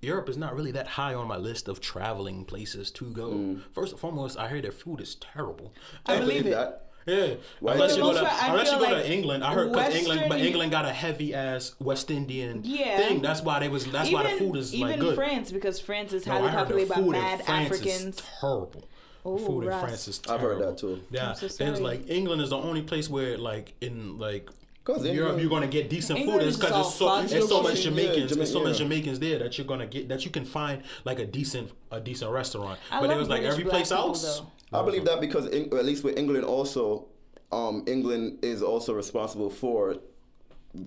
Europe 0.00 0.28
is 0.28 0.36
not 0.36 0.54
really 0.54 0.72
that 0.72 0.86
high 0.86 1.14
on 1.14 1.26
my 1.28 1.36
list 1.36 1.68
of 1.68 1.80
traveling 1.80 2.44
places 2.44 2.90
to 2.92 3.04
go. 3.06 3.56
First 3.72 3.92
and 3.92 4.00
foremost, 4.00 4.38
I 4.38 4.48
heard 4.48 4.64
their 4.64 4.72
food 4.72 5.00
is 5.00 5.14
terrible. 5.14 5.72
I 6.06 6.18
believe 6.18 6.46
it. 6.46 6.50
that. 6.50 6.80
Yeah, 7.06 7.34
Why 7.60 7.74
unless 7.74 7.96
you 7.96 8.02
go 8.02 8.14
to 8.14 8.20
part, 8.24 8.48
unless 8.50 8.72
you 8.72 8.78
go 8.78 8.84
like 8.84 9.04
to 9.04 9.12
England, 9.12 9.44
I 9.44 9.52
heard 9.52 9.70
because 9.72 9.94
England, 9.94 10.24
but 10.26 10.40
England 10.40 10.70
got 10.72 10.86
a 10.86 10.92
heavy 10.92 11.34
ass 11.34 11.74
West 11.78 12.10
Indian 12.10 12.62
Yeah. 12.64 12.96
thing. 12.96 13.20
That's 13.20 13.42
why 13.42 13.60
they 13.60 13.68
was. 13.68 13.84
That's 13.84 14.10
why 14.10 14.22
the 14.22 14.38
food 14.38 14.56
is 14.56 14.74
even 14.74 14.88
like 14.88 15.00
good. 15.00 15.14
France, 15.14 15.52
because 15.52 15.78
France 15.78 16.14
is 16.14 16.26
No, 16.26 16.32
highly 16.32 16.48
I 16.48 16.50
heard 16.52 16.68
the 16.68 16.86
populated 16.86 17.12
by 17.12 17.18
mad 17.18 17.44
France 17.44 17.72
Africans. 17.72 18.16
Is 18.18 18.22
terrible. 18.40 18.84
Oh, 19.24 19.38
the 19.38 19.44
food 19.46 19.64
in 19.64 19.70
France 19.70 20.08
is 20.08 20.18
terrible. 20.18 20.44
I've 20.46 20.58
heard 20.58 20.68
that 20.68 20.78
too. 20.78 21.00
Yeah, 21.10 21.30
I'm 21.30 21.36
so 21.36 21.46
it's 21.46 21.80
like 21.80 22.08
England 22.10 22.42
is 22.42 22.50
the 22.50 22.56
only 22.58 22.82
place 22.82 23.08
where 23.08 23.38
like 23.38 23.74
in 23.80 24.18
like 24.18 24.50
'Cause 24.84 25.02
Europe 25.06 25.14
England- 25.16 25.40
you're 25.40 25.48
gonna 25.50 25.66
get 25.66 25.88
decent 25.88 26.18
England 26.18 26.40
food. 26.42 26.48
It's 26.48 26.56
because 26.58 26.86
it's 26.86 26.96
so 26.96 27.16
it's 27.16 27.48
so 27.48 27.56
and 27.56 27.62
much 27.68 27.76
shit. 27.76 27.84
Jamaicans. 27.84 28.30
Yeah, 28.30 28.36
There's 28.36 28.52
so 28.52 28.58
Jama- 28.58 28.68
much. 28.70 28.78
Jamaicans 28.78 29.18
there 29.18 29.38
that 29.38 29.56
you're 29.56 29.66
gonna 29.66 29.86
get 29.86 30.08
that 30.10 30.24
you 30.26 30.30
can 30.30 30.44
find 30.44 30.82
like 31.06 31.18
a 31.18 31.24
decent 31.26 31.70
a 31.90 32.00
decent 32.00 32.30
restaurant. 32.32 32.78
I 32.90 33.00
but 33.00 33.06
it 33.06 33.08
love 33.10 33.18
was 33.20 33.28
like 33.30 33.42
every 33.42 33.64
place 33.64 33.88
people, 33.88 34.04
else. 34.08 34.40
though. 34.40 34.78
I 34.78 34.82
believe 34.84 35.04
that 35.06 35.20
because, 35.20 35.48
Eng- 35.50 35.72
at 35.72 35.84
least 35.84 36.02
with 36.04 36.18
England, 36.18 36.44
also, 36.44 37.06
um, 37.52 37.84
England 37.86 38.40
is 38.42 38.60
also 38.62 38.92
responsible 38.92 39.48
for 39.48 39.96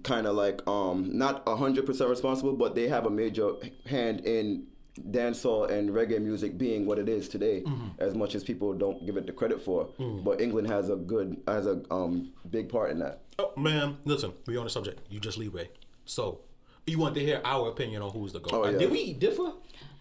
kind 0.03 0.27
of 0.27 0.35
like 0.35 0.61
um, 0.67 1.17
not 1.17 1.47
hundred 1.47 1.85
percent 1.85 2.09
responsible, 2.09 2.53
but 2.53 2.75
they 2.75 2.89
have 2.89 3.05
a 3.05 3.09
major 3.09 3.53
hand 3.85 4.19
in 4.25 4.67
dancehall 4.97 5.69
and 5.69 5.89
reggae 5.89 6.21
music 6.21 6.57
being 6.57 6.85
what 6.85 6.99
it 6.99 7.07
is 7.09 7.27
today. 7.29 7.63
As 7.99 8.15
much 8.15 8.35
as 8.35 8.43
people 8.43 8.73
don't 8.73 9.05
give 9.05 9.17
it 9.17 9.25
the 9.25 9.33
credit 9.33 9.61
for, 9.61 9.89
but 9.97 10.41
England 10.41 10.67
has 10.67 10.89
a 10.89 10.95
good 10.95 11.41
has 11.47 11.65
a 11.67 11.81
um, 11.91 12.33
big 12.49 12.69
part 12.69 12.91
in 12.91 12.99
that. 12.99 13.21
Oh 13.39 13.53
man, 13.57 13.97
listen, 14.05 14.33
we 14.45 14.57
on 14.57 14.63
the 14.63 14.69
subject. 14.69 15.01
You 15.09 15.19
just 15.19 15.37
lead 15.37 15.53
way. 15.53 15.69
So 16.05 16.41
you 16.85 16.97
want 16.99 17.15
to 17.15 17.21
hear 17.21 17.41
our 17.43 17.69
opinion 17.69 18.01
on 18.01 18.11
who's 18.11 18.33
the 18.33 18.39
goat? 18.39 18.53
Oh, 18.53 18.69
yeah. 18.69 18.77
Did 18.77 18.91
we 18.91 19.13
differ? 19.13 19.51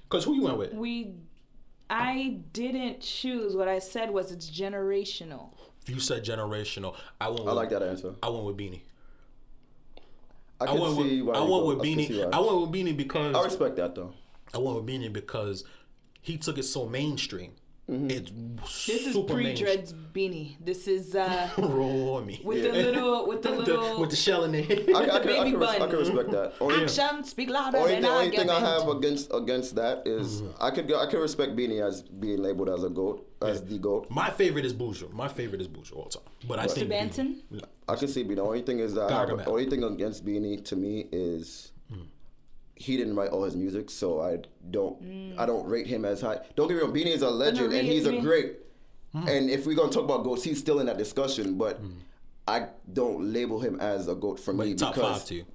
Cause 0.08 0.24
who 0.24 0.34
you 0.34 0.42
went 0.42 0.56
with? 0.56 0.72
We, 0.72 1.14
I 1.90 2.38
didn't 2.52 3.00
choose. 3.00 3.56
What 3.56 3.66
I 3.66 3.80
said 3.80 4.10
was 4.10 4.30
it's 4.30 4.48
generational. 4.48 5.50
You 5.86 5.98
said 6.00 6.24
generational. 6.24 6.94
I 7.20 7.28
went. 7.28 7.48
I 7.48 7.52
like 7.52 7.70
that 7.70 7.82
answer. 7.82 8.14
I 8.22 8.28
went 8.28 8.44
with 8.44 8.56
Beenie. 8.56 8.84
I 10.60 10.64
I 10.64 10.66
can 10.68 10.80
went 10.80 10.96
see 10.96 11.22
with 11.22 11.34
why 11.34 11.40
I 11.40 11.44
you 11.44 11.50
went 11.52 11.66
with 11.66 11.80
I 11.80 11.84
can 11.84 11.98
see 11.98 12.08
Beenie. 12.08 12.24
why. 12.24 12.30
I 12.32 12.40
went 12.40 12.60
with 12.60 12.72
Beenie 12.72 12.92
because 12.92 13.34
I 13.36 13.44
respect 13.44 13.76
that 13.76 13.94
though. 13.94 14.12
I 14.54 14.58
went 14.58 14.76
with 14.76 14.86
Beenie 14.86 15.08
because 15.08 15.64
he 16.22 16.36
took 16.38 16.58
it 16.58 16.64
so 16.64 16.86
mainstream. 16.86 17.52
Mm-hmm. 17.88 18.10
It's 18.10 18.32
This 18.86 19.06
is 19.06 19.16
pre 19.16 19.44
mainstream. 19.44 19.54
dreads 19.74 19.92
Beenie. 19.92 20.56
This 20.60 20.88
is 20.88 21.14
uh 21.14 21.48
Roll 21.58 22.20
me 22.20 22.40
with 22.42 22.64
the 22.64 22.72
little 22.72 23.28
with 23.28 23.42
the 23.42 23.52
with, 23.52 23.64
the, 23.66 23.72
little 23.76 24.00
with 24.00 24.10
the 24.10 24.16
shell 24.16 24.42
in 24.42 24.56
it. 24.56 24.64
I, 24.68 24.74
can- 24.74 24.94
I, 24.96 25.04
can, 25.04 25.10
I, 25.10 25.20
baby 25.22 25.50
can, 25.52 25.60
res- 25.60 25.68
I 25.68 25.86
can 25.86 25.98
respect 25.98 26.30
that. 26.32 26.54
Only, 26.60 26.82
action 26.82 27.22
speak 27.22 27.48
louder 27.48 27.78
only, 27.78 27.92
than 27.92 28.02
thing, 28.02 28.10
only 28.10 28.36
thing 28.36 28.50
I 28.50 28.58
have 28.58 28.88
against 28.88 29.32
against 29.32 29.76
that 29.76 30.04
is 30.04 30.42
I 30.60 30.72
could 30.72 30.92
I 30.92 31.06
can 31.06 31.20
respect 31.20 31.54
Beenie 31.54 31.80
as 31.80 32.02
being 32.02 32.42
labeled 32.42 32.70
as 32.70 32.82
a 32.82 32.90
goat 32.90 33.24
as 33.40 33.62
the 33.64 33.78
goat. 33.78 34.08
My 34.10 34.30
favorite 34.30 34.64
is 34.64 34.74
Buju. 34.74 35.12
My 35.12 35.28
favorite 35.28 35.60
is 35.60 35.68
Buju 35.68 35.94
all 35.94 36.06
time. 36.06 36.24
But 36.48 36.58
I 36.58 36.66
think 36.66 36.90
Banton? 36.90 37.36
Beenie- 37.48 37.62
I 37.88 37.94
can 37.94 38.08
see 38.08 38.24
Beenie. 38.24 38.34
The 38.34 38.42
only 38.42 38.62
thing 38.62 38.80
is 38.80 38.94
that 38.94 39.12
I 39.12 39.26
have, 39.26 39.28
the 39.28 39.48
only 39.48 39.70
thing 39.70 39.84
against 39.84 40.24
Beenie 40.24 40.56
to 40.62 40.74
me 40.74 41.06
is 41.12 41.70
he 42.76 42.96
didn't 42.96 43.16
write 43.16 43.30
all 43.30 43.42
his 43.42 43.56
music, 43.56 43.90
so 43.90 44.20
I 44.20 44.38
don't 44.70 44.96
I 45.38 45.44
mm. 45.44 45.46
don't 45.46 45.66
rate 45.66 45.86
him 45.86 46.04
as 46.04 46.20
high. 46.20 46.38
Don't 46.54 46.68
get 46.68 46.76
me 46.76 46.82
wrong, 46.82 46.92
Beenie 46.92 47.12
is 47.12 47.22
a 47.22 47.30
legend 47.30 47.72
and 47.72 47.86
he's 47.86 48.06
a 48.06 48.10
Beenie- 48.10 48.22
great. 48.22 48.56
Hmm. 49.12 49.28
And 49.28 49.50
if 49.50 49.66
we're 49.66 49.76
gonna 49.76 49.90
talk 49.90 50.04
about 50.04 50.24
goats, 50.24 50.44
he's 50.44 50.58
still 50.58 50.80
in 50.80 50.86
that 50.86 50.98
discussion, 50.98 51.58
but. 51.58 51.78
Hmm. 51.78 51.90
I 52.48 52.68
don't 52.92 53.32
label 53.32 53.58
him 53.58 53.80
as 53.80 54.06
a 54.06 54.14
goat 54.14 54.38
for 54.38 54.52
me 54.52 54.76
top 54.76 54.94
because 54.94 55.18
five 55.18 55.26
to 55.26 55.34
you. 55.34 55.46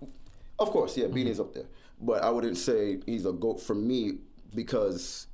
Of 0.59 0.71
course, 0.71 0.97
yeah, 0.97 1.05
hmm. 1.05 1.15
Beenie's 1.15 1.39
up 1.39 1.53
there. 1.53 1.63
But 2.01 2.23
I 2.23 2.29
wouldn't 2.31 2.57
say 2.57 2.99
he's 3.05 3.25
a 3.25 3.31
GOAT 3.31 3.61
for 3.61 3.75
me 3.75 4.17
because 4.55 5.27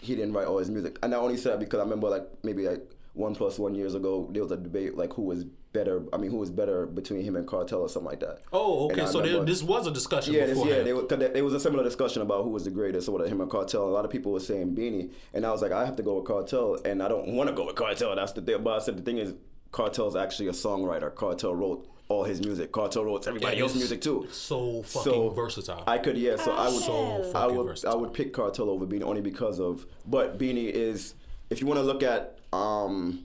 he 0.00 0.14
didn't 0.14 0.32
write 0.32 0.46
all 0.46 0.58
his 0.58 0.70
music. 0.70 0.98
And 1.02 1.14
I 1.14 1.18
only 1.18 1.36
say 1.36 1.50
that 1.50 1.58
because 1.58 1.80
I 1.80 1.82
remember 1.82 2.08
like 2.08 2.26
maybe 2.44 2.68
like 2.68 2.82
one 3.14 3.34
plus 3.34 3.58
one 3.58 3.74
years 3.74 3.94
ago 3.94 4.28
there 4.30 4.42
was 4.42 4.52
a 4.52 4.56
debate 4.56 4.96
like 4.96 5.12
who 5.12 5.22
was 5.22 5.44
better 5.74 6.02
I 6.12 6.16
mean 6.16 6.30
who 6.30 6.38
was 6.38 6.50
better 6.50 6.86
between 6.86 7.22
him 7.22 7.36
and 7.36 7.46
Kartel 7.46 7.80
or 7.80 7.88
something 7.90 8.08
like 8.10 8.20
that. 8.20 8.38
Oh, 8.52 8.86
okay. 8.86 9.04
So 9.04 9.18
there, 9.18 9.24
remember- 9.32 9.44
this 9.44 9.62
was 9.62 9.86
a 9.86 9.90
discussion 9.90 10.32
yeah, 10.32 10.46
this, 10.46 10.64
yeah, 10.64 10.82
they, 10.82 10.94
were- 10.94 11.02
'cause 11.04 11.18
there 11.18 11.28
there 11.28 11.44
was 11.44 11.52
a 11.52 11.60
similar 11.60 11.84
discussion 11.84 12.22
about 12.22 12.44
who 12.44 12.50
was 12.50 12.64
the 12.64 12.70
greatest, 12.70 13.08
or 13.08 13.12
whether 13.12 13.28
him 13.28 13.42
or 13.42 13.46
Kartel. 13.46 13.82
A 13.86 13.90
lot 13.98 14.06
of 14.06 14.10
people 14.10 14.32
were 14.32 14.40
saying 14.40 14.74
Beenie, 14.74 15.10
and 15.34 15.44
I 15.44 15.50
was 15.50 15.60
like, 15.60 15.72
I 15.72 15.84
have 15.84 15.96
to 15.96 16.02
go 16.02 16.14
with 16.14 16.24
Kartel, 16.26 16.78
and 16.84 17.02
I 17.02 17.08
don't 17.08 17.28
want 17.28 17.50
to 17.50 17.54
go 17.54 17.66
with 17.66 17.74
Kartel. 17.76 18.14
That's 18.16 18.32
the 18.32 18.40
thing. 18.40 18.62
But 18.62 18.80
I 18.80 18.84
said 18.84 18.96
the 18.96 19.02
thing 19.02 19.18
is, 19.18 19.34
Kartel's 19.72 20.16
actually 20.16 20.48
a 20.48 20.52
songwriter. 20.52 21.12
Kartel 21.14 21.54
wrote 21.54 21.86
all 22.08 22.22
his 22.24 22.40
music. 22.40 22.70
Kartel 22.70 23.04
wrote 23.04 23.26
everybody 23.26 23.56
Yeah, 23.56 23.62
else's 23.64 23.78
music 23.78 24.00
too. 24.00 24.28
so 24.30 24.82
fucking 24.84 25.12
So, 25.12 25.30
versatile. 25.30 25.82
I 25.86 25.98
could, 25.98 26.16
yeah. 26.16 26.36
So 26.36 26.52
I 26.52 26.68
would, 26.68 26.82
So 26.82 27.32
I 27.34 27.46
would, 27.48 27.66
versatile. 27.66 27.92
I 27.92 27.96
would 28.00 28.12
pick 28.12 28.32
Kartel 28.32 28.70
over 28.70 28.86
Beenie 28.86 29.02
only 29.04 29.22
because 29.22 29.58
of. 29.58 29.86
But 30.06 30.38
Beenie 30.38 30.66
is, 30.68 31.14
if 31.50 31.60
you 31.60 31.66
want 31.66 31.78
to 31.80 31.84
look 31.84 32.02
at, 32.04 32.38
um, 32.52 33.24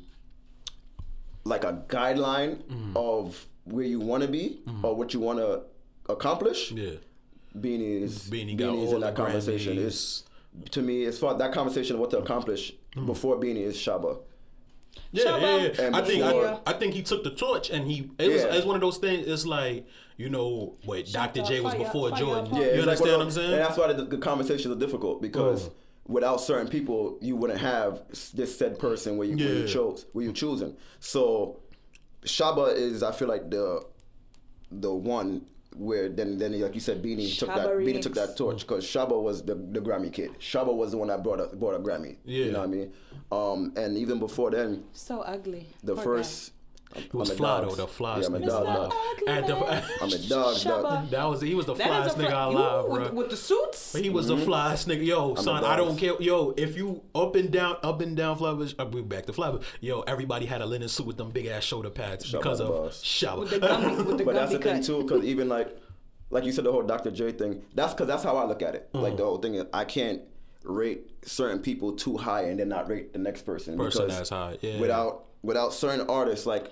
like 1.44 1.64
a 1.64 1.84
guideline 1.88 2.58
Mm-hmm. 2.64 2.98
of 2.98 3.46
where 3.66 3.86
you 3.86 4.00
want 4.00 4.24
to 4.24 4.30
be 4.30 4.60
or 4.84 4.96
what 4.96 5.14
you 5.14 5.20
want 5.20 5.38
to 5.40 5.62
accomplish. 6.12 6.72
yeah. 6.72 6.92
Beenie 7.60 8.04
is 8.04 8.28
Beenie 8.30 8.56
Beenie 8.56 8.84
is 8.86 8.94
in 8.94 9.02
that 9.02 9.16
conversation. 9.16 9.76
Grammys. 9.78 9.86
It's, 9.86 10.24
to 10.72 10.82
me, 10.82 11.06
as 11.06 11.18
far 11.20 11.36
that 11.38 11.52
conversation 11.52 11.96
of 11.96 12.00
what 12.00 12.10
to 12.12 12.20
accomplish 12.20 12.74
before 13.06 13.38
Beenie 13.38 13.64
is 13.64 13.76
Shabba. 13.76 14.20
Yeah, 15.12 15.24
yeah, 15.24 15.32
Shabba. 15.32 15.78
yeah. 15.78 15.86
And 15.86 15.96
I 15.96 16.02
think 16.02 16.24
I, 16.24 16.60
I 16.68 16.74
think 16.74 16.94
he 16.94 17.02
took 17.04 17.24
the 17.24 17.32
torch 17.32 17.70
and 17.72 17.90
he 17.90 18.10
it 18.20 18.32
was 18.32 18.42
Yeah. 18.44 18.54
it's 18.56 18.66
one 18.66 18.76
of 18.76 18.82
those 18.82 18.98
things. 18.98 19.28
It's 19.28 19.46
like 19.46 19.88
you 20.18 20.30
know, 20.30 20.76
wait, 20.86 21.08
Shut 21.08 21.34
Dr. 21.34 21.42
the 21.42 21.48
J 21.48 21.60
was 21.62 21.74
fire- 21.74 21.84
before 21.86 22.10
fire 22.12 22.20
Jordan. 22.20 22.46
up. 22.54 22.60
Yeah, 22.60 22.60
you 22.60 22.66
it's 22.66 22.78
like 22.78 22.88
understand 23.02 23.18
what 23.18 23.22
I'm 23.26 23.32
saying? 23.32 23.54
And 23.54 23.62
that's 23.62 23.78
why 23.78 23.94
the, 23.94 24.06
the 24.06 24.18
conversations 24.18 24.76
are 24.76 24.80
difficult 24.80 25.22
because 25.22 25.70
Mm. 25.70 25.74
Without 26.10 26.42
certain 26.42 26.68
people, 26.68 27.18
you 27.22 27.36
wouldn't 27.36 27.60
have 27.62 28.02
this 28.34 28.58
said 28.58 28.80
person 28.80 29.16
where 29.16 29.28
you, 29.28 29.38
where 29.38 29.56
you 29.62 29.68
chose, 29.68 30.06
where 30.14 30.26
you 30.26 30.34
choosing. 30.34 30.76
So 31.00 31.60
Shabba 32.24 32.76
is, 32.76 33.04
I 33.04 33.12
feel 33.12 33.28
like 33.28 33.50
the 33.50 33.86
the 34.72 34.92
one 34.94 35.46
where 35.76 36.10
then 36.10 36.38
then 36.40 36.60
like 36.60 36.74
you 36.74 36.80
said, 36.82 37.02
Beenie 37.04 37.30
took 37.30 37.50
that 37.50 37.68
Shabba 37.68 37.86
Beenie 37.86 38.00
took 38.02 38.16
that 38.16 38.36
torch 38.36 38.62
because 38.68 38.84
Shabba 38.86 39.22
was 39.22 39.44
the, 39.44 39.54
the 39.56 39.80
Grammy 39.80 40.12
kid. 40.12 40.32
Shabba 40.40 40.74
was 40.76 40.92
the 40.92 40.98
one 40.98 41.10
that 41.10 41.24
brought 41.24 41.40
a 41.40 41.56
brought 41.56 41.76
a 41.76 41.80
Grammy. 41.80 42.18
Yeah. 42.26 42.46
you 42.46 42.52
know 42.54 42.60
what 42.60 42.70
I 42.70 42.72
mean. 42.72 42.94
Um, 43.32 43.74
and 43.78 43.96
even 43.98 44.18
before 44.20 44.50
then, 44.50 44.84
So 44.94 45.22
ugly. 45.22 45.68
the 45.84 45.94
Poor 45.94 46.04
first 46.04 46.54
He 46.96 47.08
was 47.14 47.30
fly 47.32 47.62
dog. 47.62 47.70
though, 47.70 47.76
the 47.76 47.88
fly 47.88 48.20
Yeah, 48.20 48.26
I'm 48.26 48.36
a 48.36 48.40
nigga. 48.40 48.48
dog, 48.48 48.66
dog. 48.66 48.94
At 49.28 49.46
the, 49.48 49.56
I'm 50.02 50.10
a 50.12 50.18
dog, 50.28 50.56
Shabba. 50.56 50.82
dog. 50.82 51.10
that 51.12 51.24
was 51.30 51.42
he 51.42 51.54
was 51.54 51.68
the 51.68 51.76
That 51.76 52.08
is 52.08 52.14
flyest 52.14 52.18
a 52.18 52.24
nigga 52.24 52.30
fly- 52.30 52.44
alive, 52.46 52.86
Ooh, 52.86 52.88
bro. 52.88 53.04
with, 53.04 53.14
with 53.14 53.30
the 53.30 53.38
suits. 53.38 53.96
He 53.96 54.10
was 54.10 54.28
the 54.28 54.38
flyest 54.38 54.88
nigga. 54.88 55.06
Yo, 55.06 55.36
son, 55.36 55.64
I 55.64 55.76
don't 55.76 55.98
care. 55.98 56.20
Yo, 56.20 56.54
if 56.58 56.76
you 56.76 57.04
up 57.14 57.36
and 57.36 57.52
down, 57.52 57.78
up 57.84 58.02
and 58.02 58.18
down 58.18 58.38
Flavors, 58.38 58.74
uh, 58.80 58.86
we 58.92 59.02
back 59.04 59.28
to 59.28 59.34
Flavors. 59.34 59.64
Yo, 59.82 60.02
everybody 60.02 60.48
had 60.48 60.62
a 60.62 60.66
linen 60.66 60.90
suit 60.90 61.06
with 61.06 61.18
them 61.18 61.30
big 61.30 61.46
ass 61.46 61.64
shoulder 61.64 61.92
pads 61.92 62.26
Shout 62.26 62.42
because 62.42 62.60
of 62.60 62.68
to 62.68 62.74
boss. 62.74 63.04
shower. 63.04 63.40
With 63.42 63.52
the 63.52 63.60
gummy, 63.60 63.96
with 64.04 64.18
the 64.18 64.24
But 64.26 64.34
that's 64.34 64.52
gummy 64.52 64.64
the 64.64 64.72
thing 64.74 64.84
too, 64.84 65.04
because 65.04 65.24
even 65.26 65.48
like, 65.48 65.78
like 66.32 66.44
you 66.44 66.52
said, 66.52 66.64
the 66.66 66.72
whole 66.72 66.82
Dr. 66.84 67.12
J 67.12 67.34
thing. 67.34 67.62
That's 67.76 67.94
because 67.94 68.08
that's 68.08 68.24
how 68.24 68.36
I 68.36 68.46
look 68.46 68.64
at 68.64 68.74
it. 68.74 68.92
Mm. 68.94 69.02
Like 69.04 69.18
the 69.18 69.26
whole 69.26 69.38
thing 69.38 69.54
is, 69.56 69.66
I 69.74 69.86
can't 69.86 70.24
rate 70.64 71.08
certain 71.24 71.60
people 71.60 71.94
too 71.94 72.18
high 72.18 72.46
and 72.46 72.60
then 72.60 72.70
not 72.70 72.90
rate 72.90 73.14
the 73.14 73.20
next 73.20 73.44
person. 73.44 73.78
Person 73.78 74.02
because 74.08 74.18
that's 74.18 74.30
high, 74.32 74.58
yeah. 74.62 74.80
Without 74.80 75.26
without 75.42 75.74
certain 75.74 76.08
artists, 76.10 76.46
like 76.46 76.72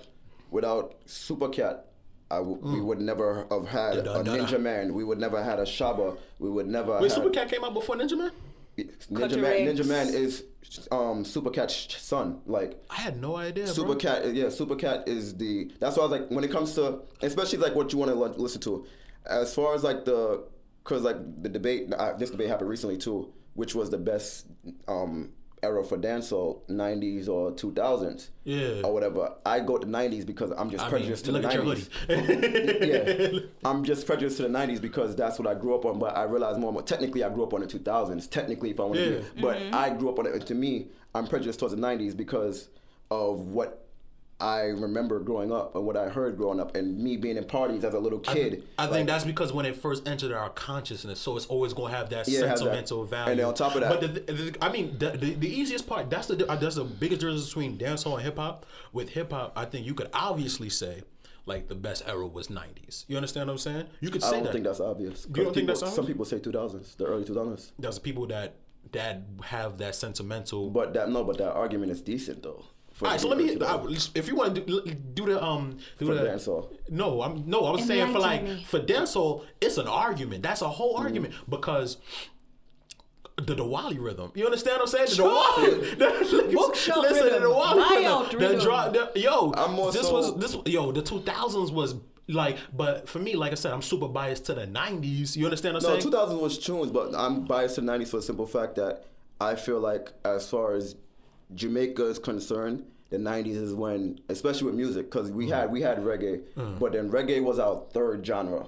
without 0.50 1.04
Supercat. 1.06 1.80
I 2.30 2.36
w- 2.36 2.58
We 2.62 2.80
would 2.82 3.00
never 3.00 3.46
have 3.50 3.66
had 3.68 3.94
Mm. 3.96 4.04
Da- 4.04 4.20
a 4.20 4.22
da- 4.24 4.36
da- 4.36 4.44
Ninja 4.44 4.60
Man. 4.60 4.92
We 4.92 5.02
would 5.02 5.18
never 5.18 5.42
had 5.42 5.58
a 5.58 5.62
Shabba. 5.62 6.18
We 6.38 6.50
would 6.50 6.66
never. 6.66 6.98
Wait, 7.00 7.10
had, 7.10 7.22
Supercat 7.22 7.48
came 7.48 7.64
out 7.64 7.72
before 7.72 7.96
Ninja 7.96 8.18
Man? 8.18 8.30
Ninja 8.76 9.40
Man. 9.40 9.66
Ninja 9.66 9.86
Man 9.86 10.08
is 10.08 10.44
um 10.92 11.24
Supercat's 11.24 12.00
son. 12.00 12.40
Like 12.46 12.78
I 12.90 12.96
had 12.96 13.20
no 13.20 13.36
idea, 13.36 13.64
bro. 13.64 13.72
Supercat, 13.72 14.34
yeah, 14.34 14.44
Supercat 14.44 15.08
is 15.08 15.36
the. 15.36 15.70
That's 15.80 15.96
why 15.96 16.02
I 16.04 16.06
was 16.06 16.20
like, 16.20 16.30
when 16.30 16.44
it 16.44 16.50
comes 16.50 16.74
to, 16.74 17.00
especially 17.22 17.58
like 17.58 17.74
what 17.74 17.92
you 17.92 17.98
want 17.98 18.10
to 18.12 18.16
listen 18.40 18.60
to, 18.62 18.84
as 19.26 19.54
far 19.54 19.74
as 19.74 19.82
like 19.82 20.04
the, 20.04 20.44
cause 20.84 21.02
like 21.02 21.16
the 21.42 21.48
debate, 21.48 21.92
uh, 21.94 22.12
this 22.18 22.30
debate 22.30 22.48
happened 22.48 22.68
recently 22.70 22.98
too, 22.98 23.32
which 23.54 23.74
was 23.74 23.88
the 23.90 23.98
best 23.98 24.46
um 24.86 25.32
era 25.62 25.82
for 25.84 25.96
dancehall, 25.98 26.60
'90s 26.68 27.28
or 27.28 27.52
2000s, 27.52 28.28
Yeah. 28.44 28.82
or 28.84 28.92
whatever. 28.94 29.34
I 29.44 29.60
go 29.60 29.78
to 29.78 29.86
'90s 29.86 30.24
because 30.26 30.50
I'm 30.56 30.70
just 30.70 30.82
I 30.82 30.86
mean, 30.86 30.90
prejudiced 30.90 31.24
to 31.26 31.32
look 31.32 31.42
the 31.42 31.48
at 31.48 31.60
90s. 31.60 31.88
hoodie. 32.06 32.88
yeah, 33.34 33.40
I'm 33.64 33.84
just 33.84 34.06
prejudiced 34.06 34.36
to 34.38 34.44
the 34.44 34.48
'90s 34.48 34.80
because 34.80 35.16
that's 35.16 35.38
what 35.38 35.48
I 35.48 35.54
grew 35.54 35.74
up 35.74 35.84
on. 35.84 35.98
But 35.98 36.16
I 36.16 36.22
realize 36.24 36.56
more 36.58 36.68
and 36.68 36.74
more. 36.74 36.82
Technically, 36.82 37.24
I 37.24 37.28
grew 37.30 37.42
up 37.44 37.52
on 37.54 37.60
the 37.60 37.66
2000s. 37.66 38.30
Technically, 38.30 38.70
if 38.70 38.80
I 38.80 38.84
want 38.84 38.94
to, 38.96 39.10
Yeah. 39.14 39.18
be, 39.34 39.42
but 39.42 39.56
mm-hmm. 39.58 39.74
I 39.74 39.90
grew 39.90 40.10
up 40.10 40.18
on 40.18 40.26
it. 40.26 40.32
And 40.34 40.46
to 40.46 40.54
me, 40.54 40.88
I'm 41.14 41.26
prejudiced 41.26 41.58
towards 41.58 41.74
the 41.74 41.80
'90s 41.80 42.16
because 42.16 42.68
of 43.10 43.48
what 43.48 43.87
I 44.40 44.66
remember 44.66 45.18
growing 45.18 45.50
up 45.50 45.74
and 45.74 45.84
what 45.84 45.96
I 45.96 46.08
heard 46.08 46.36
growing 46.36 46.60
up, 46.60 46.76
and 46.76 46.96
me 46.96 47.16
being 47.16 47.36
in 47.36 47.44
parties 47.44 47.82
as 47.84 47.92
a 47.94 47.98
little 47.98 48.20
kid. 48.20 48.62
I 48.78 48.84
think 48.84 48.92
like, 48.94 49.06
that's 49.06 49.24
because 49.24 49.52
when 49.52 49.66
it 49.66 49.74
first 49.74 50.06
entered 50.06 50.30
our 50.32 50.48
consciousness, 50.50 51.18
so 51.18 51.36
it's 51.36 51.46
always 51.46 51.72
going 51.72 51.90
to 51.90 51.98
have 51.98 52.10
that 52.10 52.28
Yeah, 52.28 52.40
it 52.40 52.48
has 52.48 52.60
that. 52.60 52.64
sentimental 52.66 53.04
value. 53.04 53.30
And 53.32 53.40
then 53.40 53.46
on 53.46 53.54
top 53.54 53.74
of 53.74 53.80
that- 53.80 54.00
but 54.00 54.26
the, 54.26 54.32
the, 54.32 54.56
I 54.64 54.70
mean, 54.70 54.96
the, 54.96 55.10
the, 55.10 55.34
the 55.34 55.48
easiest 55.48 55.88
part 55.88 56.08
that's 56.08 56.28
the 56.28 56.48
uh, 56.48 56.54
that's 56.54 56.76
the 56.76 56.84
biggest 56.84 57.20
difference 57.20 57.46
between 57.46 57.78
dancehall 57.78 58.14
and 58.14 58.22
hip 58.22 58.36
hop. 58.36 58.64
With 58.92 59.10
hip 59.10 59.32
hop, 59.32 59.52
I 59.56 59.64
think 59.64 59.84
you 59.86 59.94
could 59.94 60.10
obviously 60.12 60.68
say 60.68 61.02
like 61.44 61.66
the 61.66 61.74
best 61.74 62.04
era 62.06 62.26
was 62.26 62.46
'90s. 62.46 63.06
You 63.08 63.16
understand 63.16 63.48
what 63.48 63.54
I'm 63.54 63.58
saying? 63.58 63.86
You 64.00 64.10
could 64.10 64.22
say 64.22 64.28
that. 64.30 64.34
I 64.34 64.36
don't 64.38 64.44
that. 64.44 64.52
think 64.52 64.64
that's 64.66 64.80
obvious. 64.80 65.26
You 65.28 65.34
don't 65.34 65.44
'Cause 65.46 65.54
think 65.54 65.66
people- 65.66 65.80
that's 65.80 65.94
Some 65.96 66.06
people 66.06 66.24
say 66.24 66.38
2000s, 66.38 66.96
the 66.96 67.06
early 67.06 67.24
2000s. 67.24 67.72
There's 67.76 67.98
people 67.98 68.26
that 68.28 68.54
that 68.92 69.22
have 69.42 69.78
that 69.78 69.96
sentimental. 69.96 70.70
But 70.70 70.94
that 70.94 71.10
no, 71.10 71.24
but 71.24 71.38
that 71.38 71.52
argument 71.54 71.90
is 71.90 72.00
decent 72.02 72.44
though. 72.44 72.64
For 72.98 73.04
All 73.06 73.12
right, 73.12 73.20
so 73.20 73.28
let 73.28 73.38
me. 73.38 73.56
I, 73.64 73.84
if 74.14 74.28
you 74.28 74.34
want 74.36 74.54
to 74.56 74.60
do, 74.60 74.80
do 75.14 75.26
the 75.26 75.42
um 75.42 75.78
do 75.98 76.06
For 76.06 76.14
the 76.14 76.22
dancehall. 76.22 76.76
No, 76.90 77.22
I'm 77.22 77.44
no. 77.48 77.64
I 77.64 77.70
was 77.70 77.84
saying 77.86 78.12
for 78.12 78.18
like 78.18 78.40
Enlighten 78.40 78.56
me. 78.58 78.64
for 78.64 78.80
dancehall, 78.80 79.44
it's 79.60 79.78
an 79.78 79.86
argument. 79.86 80.42
That's 80.42 80.62
a 80.62 80.68
whole 80.68 80.94
Mm-hmm. 80.96 81.04
argument 81.04 81.34
because. 81.48 81.96
The 83.36 83.54
Diwali 83.54 84.00
rhythm, 84.00 84.32
you 84.34 84.44
understand 84.46 84.80
what 84.80 84.92
I'm 84.92 85.06
saying? 85.06 85.16
The 85.16 85.22
Diwali, 85.22 85.98
the, 86.48 86.56
Bookshelf 86.56 86.98
listen, 87.02 87.24
rhythm, 87.26 87.42
the 87.44 87.48
Diwali 87.48 87.90
layout 87.90 88.32
rhythm, 88.34 88.40
the 88.40 88.46
rhythm. 88.48 88.60
draw, 88.64 88.88
the, 88.88 89.12
yo, 89.14 89.52
I'm 89.56 89.74
more 89.74 89.92
this 89.92 90.08
so- 90.08 90.12
was 90.12 90.36
this, 90.38 90.56
yo, 90.66 90.90
the 90.90 91.02
2000s 91.02 91.72
was 91.72 91.94
like, 92.26 92.58
but 92.76 93.08
for 93.08 93.20
me, 93.20 93.36
like 93.36 93.52
I 93.52 93.54
said, 93.54 93.72
I'm 93.72 93.80
super 93.80 94.08
biased 94.08 94.44
to 94.46 94.54
the 94.54 94.66
90s. 94.66 95.36
You 95.36 95.44
understand 95.44 95.74
what 95.74 95.84
I'm 95.84 95.90
No, 95.94 96.00
saying? 96.00 96.10
2000 96.12 96.40
was 96.40 96.58
tunes, 96.58 96.90
but 96.90 97.14
I'm 97.14 97.44
biased 97.44 97.76
to 97.76 97.80
90s 97.82 98.08
for 98.08 98.16
the 98.16 98.22
simple 98.24 98.46
fact 98.46 98.74
that 98.74 99.04
I 99.40 99.54
feel 99.54 99.78
like 99.78 100.12
as 100.24 100.50
far 100.50 100.74
as 100.74 100.96
Jamaica 101.54 102.04
is 102.06 102.18
concerned, 102.18 102.84
the 103.10 103.16
90s 103.16 103.56
is 103.56 103.72
when, 103.74 104.20
especially 104.28 104.66
with 104.66 104.74
music, 104.74 105.10
because 105.10 105.30
we 105.30 105.48
had 105.48 105.72
we 105.72 105.80
had 105.82 105.98
reggae, 105.98 106.42
Mm. 106.56 106.78
but 106.78 106.92
then 106.92 107.10
reggae 107.10 107.42
was 107.42 107.58
our 107.58 107.82
third 107.92 108.24
genre. 108.26 108.66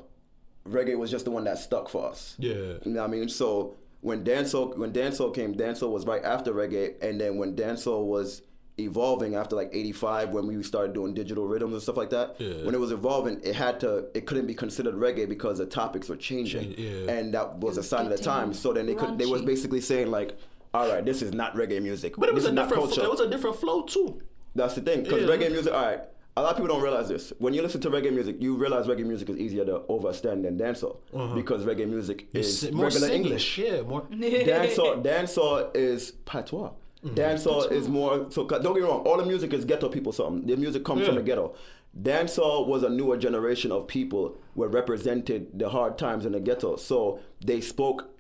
Reggae 0.69 0.97
was 0.97 1.11
just 1.11 1.25
the 1.25 1.31
one 1.31 1.45
that 1.45 1.59
stuck 1.59 1.89
for 1.89 2.07
us. 2.09 2.37
Yeah. 2.39 2.55
You 2.85 2.93
know 2.93 3.01
what 3.01 3.09
I 3.09 3.13
mean? 3.13 3.29
So 3.29 3.75
when 4.01 4.25
dancehall 4.25 4.77
when 4.79 4.93
dancehall 4.93 5.35
came, 5.35 5.55
dancehall 5.55 5.91
was 5.91 6.07
right 6.07 6.25
after 6.25 6.53
reggae, 6.53 6.95
and 7.03 7.21
then 7.21 7.37
when 7.37 7.55
dancehall 7.55 8.07
was 8.07 8.43
evolving 8.79 9.35
after 9.35 9.55
like 9.57 9.69
85 9.75 10.31
when 10.31 10.47
we 10.47 10.63
started 10.63 10.95
doing 10.95 11.13
digital 11.13 11.47
rhythms 11.47 11.75
and 11.75 11.83
stuff 11.83 11.99
like 11.99 12.09
that 12.11 12.37
Yeah. 12.39 12.65
when 12.65 12.75
it 12.75 12.81
was 12.81 12.93
evolving 12.93 13.39
it 13.45 13.55
had 13.55 13.79
to 13.81 14.07
it 14.15 14.25
couldn't 14.25 14.47
be 14.47 14.55
considered 14.55 14.95
reggae 14.95 15.29
because 15.29 15.59
the 15.59 15.67
topics 15.67 16.09
were 16.09 16.17
changing 16.17 16.75
Change- 16.75 16.79
yeah. 16.79 17.13
and 17.13 17.35
that 17.35 17.59
was 17.59 17.77
a 17.77 17.83
sign 17.83 18.07
of 18.11 18.17
the 18.17 18.23
time 18.23 18.55
so 18.55 18.73
then 18.73 18.87
they 18.87 18.95
could 18.95 19.19
they 19.19 19.27
was 19.27 19.43
basically 19.43 19.83
saying 19.83 20.11
like 20.11 20.35
all 20.75 20.89
right 20.89 21.05
this 21.05 21.23
is 21.23 21.33
not 21.33 21.55
reggae 21.55 21.83
music 21.83 22.15
but 22.17 22.29
it 22.29 22.35
was 22.35 22.45
this 22.45 22.53
a 22.53 22.55
different. 22.55 22.75
culture 22.83 23.03
It 23.03 23.11
was 23.11 23.21
a 23.21 23.29
different 23.29 23.57
flow 23.57 23.83
too. 23.83 24.21
that's 24.55 24.75
the 24.75 24.81
thing, 24.81 25.03
because 25.03 25.23
Yeah. 25.23 25.29
reggae 25.37 25.51
music. 25.51 25.73
All 25.73 25.83
right, 25.83 26.01
a 26.37 26.43
lot 26.43 26.51
of 26.53 26.57
people 26.57 26.69
don't 26.75 26.83
realize 26.83 27.09
this. 27.09 27.33
When 27.39 27.55
you 27.55 27.63
listen 27.63 27.81
to 27.83 27.91
reggae 27.91 28.13
music, 28.13 28.37
you 28.41 28.55
realize 28.57 28.87
reggae 28.87 29.05
music 29.05 29.29
is 29.31 29.37
easier 29.37 29.65
to 29.65 29.81
overstand 29.89 30.45
than 30.45 30.57
dancehall 30.59 30.97
because 31.35 31.65
reggae 31.65 31.89
music 31.89 32.29
is 32.33 32.65
It's 32.65 32.73
more 32.73 32.87
regular 32.87 33.09
singing. 33.09 33.25
English. 33.27 33.59
Yeah, 33.59 33.83
more. 33.83 34.03
dancehall, 34.11 35.03
dancehall 35.05 35.77
is 35.77 36.13
patois. 36.25 36.71
Mm-hmm. 37.05 37.15
Dancehall 37.15 37.71
is 37.73 37.89
more. 37.89 38.27
so. 38.31 38.47
don't 38.47 38.63
get 38.63 38.75
me 38.75 38.81
wrong. 38.83 39.01
All 39.07 39.17
the 39.17 39.25
music 39.27 39.53
is 39.55 39.65
ghetto 39.65 39.89
people. 39.89 40.13
Something. 40.13 40.47
The 40.47 40.57
music 40.57 40.85
comes 40.85 41.07
from 41.07 41.15
the 41.17 41.23
ghetto. 41.23 41.55
Dancehall 42.01 42.67
was 42.69 42.83
a 42.83 42.89
newer 42.89 43.17
generation 43.17 43.73
of 43.73 43.87
people 43.89 44.37
who 44.55 44.67
represented 44.67 45.59
the 45.59 45.69
hard 45.71 45.99
times 45.99 46.25
in 46.27 46.33
the 46.33 46.41
ghetto. 46.41 46.77
So 46.77 47.19
they 47.45 47.61
spoke 47.61 48.11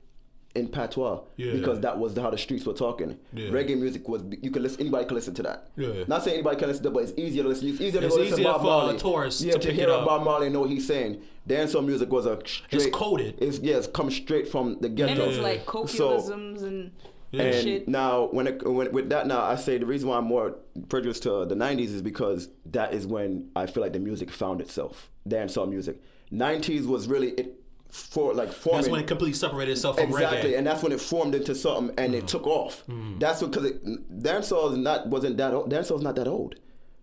in 0.56 0.66
patois 0.68 1.20
Yeah. 1.36 1.52
because 1.52 1.78
that 1.80 1.98
was 1.98 2.16
how 2.16 2.30
the 2.30 2.36
streets 2.38 2.66
were 2.66 2.72
talking. 2.72 3.16
Yeah. 3.32 3.50
Reggae 3.50 3.78
music 3.78 4.08
was 4.08 4.22
you 4.42 4.50
could 4.50 4.62
listen. 4.62 4.80
Anybody 4.80 5.04
could 5.04 5.14
listen 5.14 5.32
to 5.34 5.42
that. 5.44 5.68
Yeah. 5.76 6.04
Not 6.08 6.24
saying 6.24 6.34
anybody 6.34 6.56
can 6.58 6.68
listen 6.68 6.82
to 6.84 6.88
it, 6.90 6.92
but 6.92 7.02
it's 7.04 7.12
easier 7.16 7.44
to 7.44 7.48
listen. 7.50 7.68
It's 7.68 7.80
easier 7.80 8.00
to 8.00 8.06
It's 8.06 8.16
go 8.16 8.22
listen 8.22 8.36
to 8.38 8.42
easier 8.42 8.52
Bob 8.52 8.60
for 8.60 8.66
Marley. 8.66 8.98
tourists 8.98 9.42
yeah, 9.42 9.52
to 9.52 9.58
to, 9.60 9.66
pick 9.68 9.76
hear 9.76 9.88
it 9.88 9.90
up. 9.90 10.06
Bob 10.06 10.24
Marley 10.24 10.46
and 10.46 10.54
know 10.54 10.60
what 10.62 10.70
he's 10.70 10.86
saying. 10.86 11.22
Dancehall 11.48 11.86
music 11.86 12.10
was 12.10 12.26
a 12.26 12.38
straight. 12.44 12.92
coded. 12.92 13.36
It's 13.40 13.58
yeah, 13.60 13.76
it's 13.76 13.86
come 13.86 14.10
straight 14.10 14.48
from 14.48 14.78
the 14.80 14.88
ghetto. 14.88 15.12
And 15.12 15.22
it's 15.22 15.36
Yeah. 15.36 15.42
like 15.42 15.66
colloquialisms 15.66 16.62
and 16.62 16.90
And 17.32 17.54
shit. 17.54 17.86
now, 17.88 18.26
when, 18.32 18.48
it, 18.48 18.66
when 18.66 18.90
with 18.90 19.08
that 19.10 19.28
now, 19.28 19.42
I 19.44 19.54
say 19.54 19.78
the 19.78 19.86
reason 19.86 20.08
why 20.08 20.16
I'm 20.18 20.24
more 20.24 20.56
prejudiced 20.88 21.22
to 21.24 21.44
the 21.44 21.54
'90s 21.54 21.94
is 21.94 22.02
because 22.02 22.48
that 22.66 22.92
is 22.92 23.06
when 23.06 23.50
I 23.54 23.66
feel 23.66 23.82
like 23.84 23.92
the 23.92 24.00
music 24.00 24.30
found 24.32 24.60
itself. 24.60 25.10
Dancehall 25.28 25.68
music. 25.68 26.00
'90s 26.32 26.86
was 26.86 27.06
really 27.08 27.28
it 27.30 27.59
for 27.90 28.32
like 28.34 28.52
forming. 28.52 28.82
That's 28.82 28.90
when 28.90 29.00
it 29.00 29.06
completely 29.06 29.34
separated 29.34 29.72
itself 29.72 29.96
from 29.96 30.06
exactly, 30.10 30.50
reggae. 30.50 30.54
Mm. 30.54 30.58
and 30.58 30.66
that's 30.66 30.82
when 30.82 30.92
it 30.92 31.00
formed 31.00 31.34
into 31.34 31.54
something 31.54 31.94
and 31.98 32.14
it 32.14 32.28
took 32.28 32.46
off. 32.46 32.84
That's 33.18 33.42
because 33.42 33.64
it, 33.64 34.22
dancehall 34.22 34.72
is 34.72 34.78
not 34.78 35.08
wasn't 35.08 35.36
that 35.38 35.52
old. 35.52 35.70
Dancehall's 35.70 36.02
not 36.02 36.16
that 36.16 36.28
old. 36.28 36.54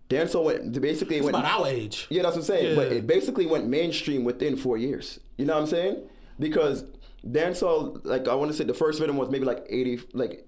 Dancehall 0.08 0.44
went 0.44 0.80
basically 0.80 1.16
it's 1.16 1.24
went 1.24 1.36
about 1.36 1.60
our 1.60 1.66
age. 1.66 2.06
yeah, 2.08 2.22
that's 2.22 2.36
what 2.36 2.42
I'm 2.42 2.46
saying. 2.46 2.76
But 2.76 2.92
it 2.92 3.06
basically 3.06 3.46
went 3.46 3.66
mainstream 3.66 4.24
within 4.24 4.56
four 4.56 4.78
years. 4.78 5.20
You 5.36 5.44
know 5.44 5.54
what 5.54 5.62
I'm 5.62 5.66
saying? 5.66 6.02
Because 6.38 6.84
dancehall, 7.26 8.04
like 8.04 8.26
I 8.26 8.34
want 8.34 8.50
to 8.50 8.56
say, 8.56 8.64
the 8.64 8.74
first 8.74 9.00
rhythm 9.00 9.16
was 9.16 9.30
maybe 9.30 9.44
like 9.44 9.64
80, 9.68 10.00
like. 10.12 10.44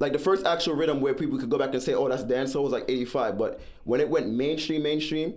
Like 0.00 0.12
the 0.12 0.18
first 0.20 0.46
actual 0.46 0.76
rhythm 0.76 1.00
where 1.00 1.12
people 1.12 1.40
could 1.40 1.50
go 1.50 1.58
back 1.58 1.74
and 1.74 1.82
say, 1.82 1.92
"Oh, 1.92 2.08
that's 2.08 2.22
dancehall," 2.22 2.62
was 2.62 2.70
like 2.70 2.84
'85. 2.86 3.36
But 3.36 3.60
when 3.82 4.00
it 4.00 4.08
went 4.08 4.28
mainstream, 4.30 4.84
mainstream, 4.84 5.34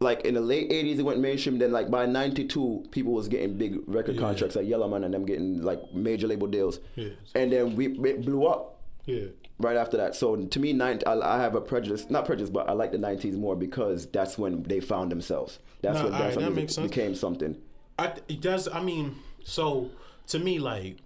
like 0.00 0.22
in 0.22 0.34
the 0.34 0.40
late 0.40 0.70
'80s, 0.70 0.98
it 0.98 1.02
went 1.02 1.20
mainstream. 1.20 1.58
Then 1.58 1.72
like 1.72 1.90
by 1.90 2.06
'92, 2.06 2.86
people 2.90 3.12
was 3.12 3.28
getting 3.28 3.56
big 3.58 3.80
record 3.86 4.14
Yeah. 4.14 4.20
contracts, 4.22 4.56
like 4.56 4.66
Yellowman 4.66 5.04
and 5.04 5.12
them 5.14 5.24
getting 5.24 5.62
like 5.62 5.80
major 5.94 6.26
label 6.26 6.46
deals. 6.46 6.80
Yeah. 6.94 7.08
And 7.34 7.52
then 7.52 7.74
we 7.76 7.86
it 8.08 8.24
blew 8.24 8.46
up 8.46 8.80
Yeah. 9.06 9.26
right 9.58 9.76
after 9.76 9.96
that. 9.96 10.14
So 10.14 10.36
to 10.36 10.60
me, 10.60 10.72
nine, 10.72 11.00
I, 11.06 11.18
I 11.20 11.38
have 11.40 11.54
a 11.54 11.60
prejudice, 11.60 12.08
not 12.10 12.26
prejudice, 12.26 12.50
but 12.50 12.68
I 12.68 12.72
like 12.72 12.92
the 12.92 12.98
'90s 12.98 13.36
more 13.36 13.56
because 13.56 14.06
that's 14.06 14.38
when 14.38 14.62
they 14.64 14.80
found 14.80 15.10
themselves. 15.10 15.58
That's 15.82 16.02
when 16.02 16.12
dancehall 16.12 16.18
that 16.18 16.34
music 16.40 16.54
makes 16.54 16.74
sense. 16.74 16.88
became 16.90 17.14
something. 17.14 17.56
I 17.98 18.12
it 18.28 18.40
does. 18.40 18.68
I 18.68 18.80
mean, 18.82 19.16
so 19.44 19.90
to 20.28 20.38
me, 20.38 20.58
like 20.60 20.98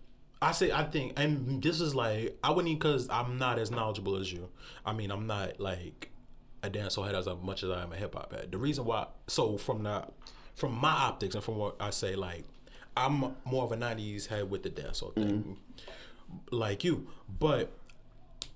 I 0.42 0.52
say, 0.52 0.70
I 0.72 0.84
think, 0.84 1.12
and 1.18 1.62
this 1.62 1.80
is 1.80 1.94
like 1.94 2.36
I 2.44 2.50
wouldn't 2.50 2.78
because 2.78 3.08
I'm 3.10 3.38
not 3.38 3.58
as 3.58 3.70
knowledgeable 3.70 4.16
as 4.16 4.30
you. 4.32 4.48
I 4.84 4.92
mean, 4.92 5.10
I'm 5.10 5.26
not 5.26 5.60
like 5.60 6.10
a 6.62 6.70
dancehall 6.70 7.06
head 7.06 7.14
as 7.14 7.28
much 7.42 7.62
as 7.62 7.70
I 7.70 7.82
am 7.82 7.92
a 7.92 7.96
hip 7.96 8.14
hop 8.14 8.32
head. 8.32 8.52
The 8.52 8.58
reason 8.58 8.84
why, 8.84 9.06
so 9.26 9.56
from 9.56 9.82
the 9.82 10.04
from 10.54 10.72
my 10.72 10.92
optics 10.92 11.34
and 11.34 11.42
from 11.42 11.56
what 11.56 11.76
I 11.80 11.90
say, 11.90 12.14
like 12.14 12.44
I'm 12.96 13.34
more 13.44 13.64
of 13.64 13.72
a 13.72 13.76
'90s 13.76 14.28
head 14.28 14.50
with 14.50 14.62
the 14.62 14.70
dancehall 14.70 15.14
thing, 15.14 15.24
mm-hmm. 15.24 16.38
like 16.50 16.84
you, 16.84 17.08
but. 17.38 17.72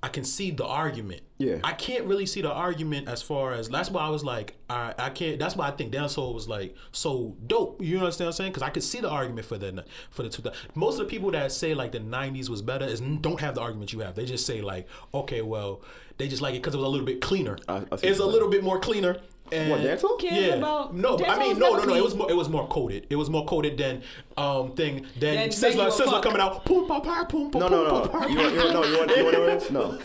I 0.03 0.09
can 0.09 0.25
see 0.25 0.51
the 0.51 0.65
argument. 0.65 1.23
Yeah. 1.39 1.57
I 1.65 1.73
can't 1.73 2.05
really 2.05 2.27
see 2.27 2.43
the 2.43 2.53
argument 2.53 3.09
as 3.09 3.23
far 3.23 3.53
as 3.55 3.69
that's 3.69 3.91
why 3.91 4.03
I 4.03 4.09
was 4.11 4.23
like, 4.23 4.55
I 4.71 4.95
I 4.99 5.11
can't. 5.11 5.39
That's 5.39 5.57
why 5.57 5.67
I 5.69 5.71
think 5.73 5.93
dancehall 5.93 6.33
was 6.35 6.49
like 6.49 6.77
so 6.93 7.35
dope. 7.47 7.83
You 7.83 7.99
understand 7.99 8.27
what 8.27 8.35
I'm 8.35 8.37
saying? 8.37 8.53
Because 8.53 8.63
I 8.63 8.71
could 8.71 8.83
see 8.85 9.01
the 9.01 9.09
argument 9.11 9.47
for 9.47 9.59
the 9.59 9.85
for 10.11 10.23
the 10.23 10.29
two. 10.29 10.43
Most 10.75 11.01
of 11.01 11.07
the 11.07 11.11
people 11.11 11.31
that 11.33 11.51
say 11.51 11.75
like 11.75 11.93
the 11.93 11.99
'90s 12.01 12.49
was 12.49 12.63
better 12.63 12.85
is 12.85 13.01
don't 13.01 13.41
have 13.41 13.55
the 13.57 13.63
argument 13.63 13.93
you 13.93 14.01
have. 14.01 14.15
They 14.15 14.27
just 14.27 14.47
say 14.47 14.61
like, 14.61 14.87
okay, 15.15 15.41
well, 15.43 15.83
they 16.19 16.29
just 16.29 16.43
like 16.43 16.55
it 16.55 16.59
because 16.63 16.75
it 16.75 16.79
was 16.79 16.87
a 16.87 16.91
little 16.91 17.07
bit 17.07 17.21
cleaner. 17.21 17.59
I- 17.67 17.79
I 17.79 17.87
it's 18.03 18.21
a 18.21 18.27
little 18.27 18.49
bit 18.49 18.63
more 18.63 18.79
cleaner. 18.79 19.17
And 19.53 19.71
What, 19.71 19.81
dancehall? 19.81 20.19
Kids 20.19 20.37
Yeah. 20.37 20.55
about 20.55 20.95
no, 20.95 21.17
but 21.17 21.29
I 21.29 21.39
mean 21.39 21.53
is 21.53 21.59
no, 21.59 21.77
no, 21.77 21.85
no. 21.85 21.95
It 21.95 22.03
was 22.03 22.15
more. 22.15 22.31
It 22.31 22.35
was 22.35 22.49
more 22.49 22.67
coded. 22.69 23.07
It 23.11 23.17
was 23.17 23.31
more 23.31 23.45
coded 23.47 23.79
than 23.79 24.03
um 24.37 24.73
thing 24.75 25.07
than 25.21 25.35
Than 25.37 25.49
Sizzla. 25.51 25.85
Make 25.85 25.93
Sizzla 25.95 26.23
coming 26.23 26.41
out. 26.41 26.65
Boom, 26.65 26.87
pa, 26.89 27.01
pa, 27.01 27.25
boom, 27.31 27.51
pa, 27.51 27.59
No, 27.59 27.69
no, 27.69 27.85
no. 27.85 28.01
pa, 28.09 28.09
pa. 28.21 28.27
You 28.27 28.39
want, 28.39 28.55
you 28.55 28.59
want, 28.61 28.73
no, 28.73 28.85
you 28.85 28.99
want, 28.99 29.17
you 29.17 29.25
want 29.25 29.37
to 29.37 29.41
know 29.43 29.59
this? 29.59 29.71
No. 29.71 29.99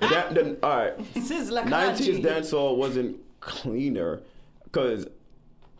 that, 0.08 0.34
then, 0.34 0.56
all 0.62 0.70
right. 0.76 0.98
Sizzla 1.14 1.62
90s 1.64 2.22
dancehall 2.24 2.76
wasn't 2.76 3.18
cleaner 3.40 4.20
because 4.64 5.06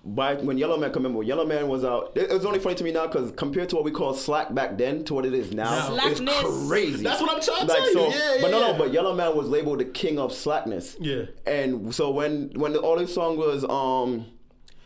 by 0.05 0.35
when 0.35 0.57
Yellow 0.57 0.79
Man 0.79 0.93
come 0.93 1.05
in, 1.07 1.15
when 1.15 1.27
Yellow 1.27 1.45
Man 1.45 1.69
was 1.69 1.85
out, 1.85 2.13
it, 2.15 2.31
it 2.31 2.35
was 2.35 2.47
only 2.47 2.59
funny 2.59 2.75
to 2.77 2.85
me 2.85 2.93
now 2.93 3.07
because 3.07 3.33
compared 3.33 3.69
to 3.71 3.77
what 3.77 3.85
we 3.85 3.91
call 3.91 4.15
slack 4.15 4.55
back 4.55 4.79
then 4.79 5.05
to 5.05 5.15
what 5.15 5.27
it 5.27 5.35
is 5.35 5.53
now, 5.53 5.95
Now. 5.95 6.07
it's 6.07 6.21
crazy. 6.69 7.03
That's 7.05 7.21
what 7.21 7.31
I'm 7.35 7.41
trying 7.43 7.67
to 7.67 7.73
tell 7.73 8.11
you. 8.11 8.15
Yeah, 8.15 8.39
but 8.41 8.51
no, 8.51 8.61
yeah. 8.61 8.73
no, 8.73 8.79
but 8.79 8.93
Yellow 8.93 9.15
Man 9.15 9.37
was 9.37 9.49
labeled 9.49 9.81
the 9.81 9.85
king 9.85 10.19
of 10.19 10.33
slackness. 10.33 10.97
Yeah. 11.01 11.25
And 11.47 11.95
so 11.95 12.11
when 12.11 12.51
when 12.55 12.73
the, 12.73 12.81
all 12.81 12.97
this 12.97 13.15
song 13.15 13.37
was 13.37 13.65
um. 13.65 14.27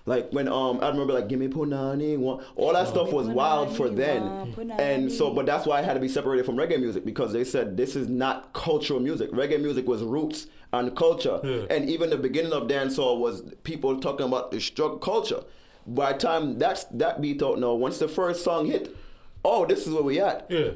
Like 0.07 0.31
when 0.33 0.49
um 0.49 0.81
I 0.83 0.89
remember 0.89 1.15
like 1.15 1.29
give 1.29 1.39
me 1.41 1.49
punani 1.49 2.19
one 2.19 2.45
all 2.57 2.75
that 2.75 2.89
stuff 2.89 3.11
was 3.11 3.27
wild 3.27 3.75
for 3.75 3.89
then. 3.89 4.23
and 4.79 5.11
so 5.11 5.33
but 5.33 5.47
that's 5.47 5.67
why 5.67 5.79
I 5.79 5.83
had 5.83 5.95
to 5.95 6.01
be 6.01 6.09
separated 6.09 6.45
from 6.45 6.57
reggae 6.57 6.79
music 6.79 7.05
because 7.07 7.33
they 7.33 7.43
said 7.45 7.77
this 7.79 7.97
is 7.97 8.09
not 8.09 8.53
cultural 8.53 9.01
music. 9.01 9.31
Reggae 9.33 9.61
music 9.61 9.87
was 9.87 10.03
roots 10.03 10.47
and 10.75 10.95
culture. 10.95 11.41
Yeah. 11.43 11.65
and 11.71 11.89
even 11.89 12.11
the 12.11 12.19
beginning 12.19 12.53
of 12.53 12.65
dancehall 12.69 13.19
was 13.19 13.43
people 13.63 13.99
talking 13.99 14.27
about 14.27 14.51
the 14.51 14.61
struggle 14.61 14.99
culture. 14.99 15.43
By 15.87 16.13
the 16.13 16.19
time 16.19 16.59
that's 16.59 16.85
that 16.85 17.23
beat 17.23 17.43
out 17.43 17.59
now 17.59 17.73
once 17.75 17.99
the 17.99 18.09
first 18.09 18.45
song 18.45 18.67
hit 18.67 18.95
oh 19.43 19.65
this 19.65 19.87
is 19.87 19.93
where 19.95 20.03
we 20.03 20.21
at. 20.21 20.47
Yeah. 20.51 20.73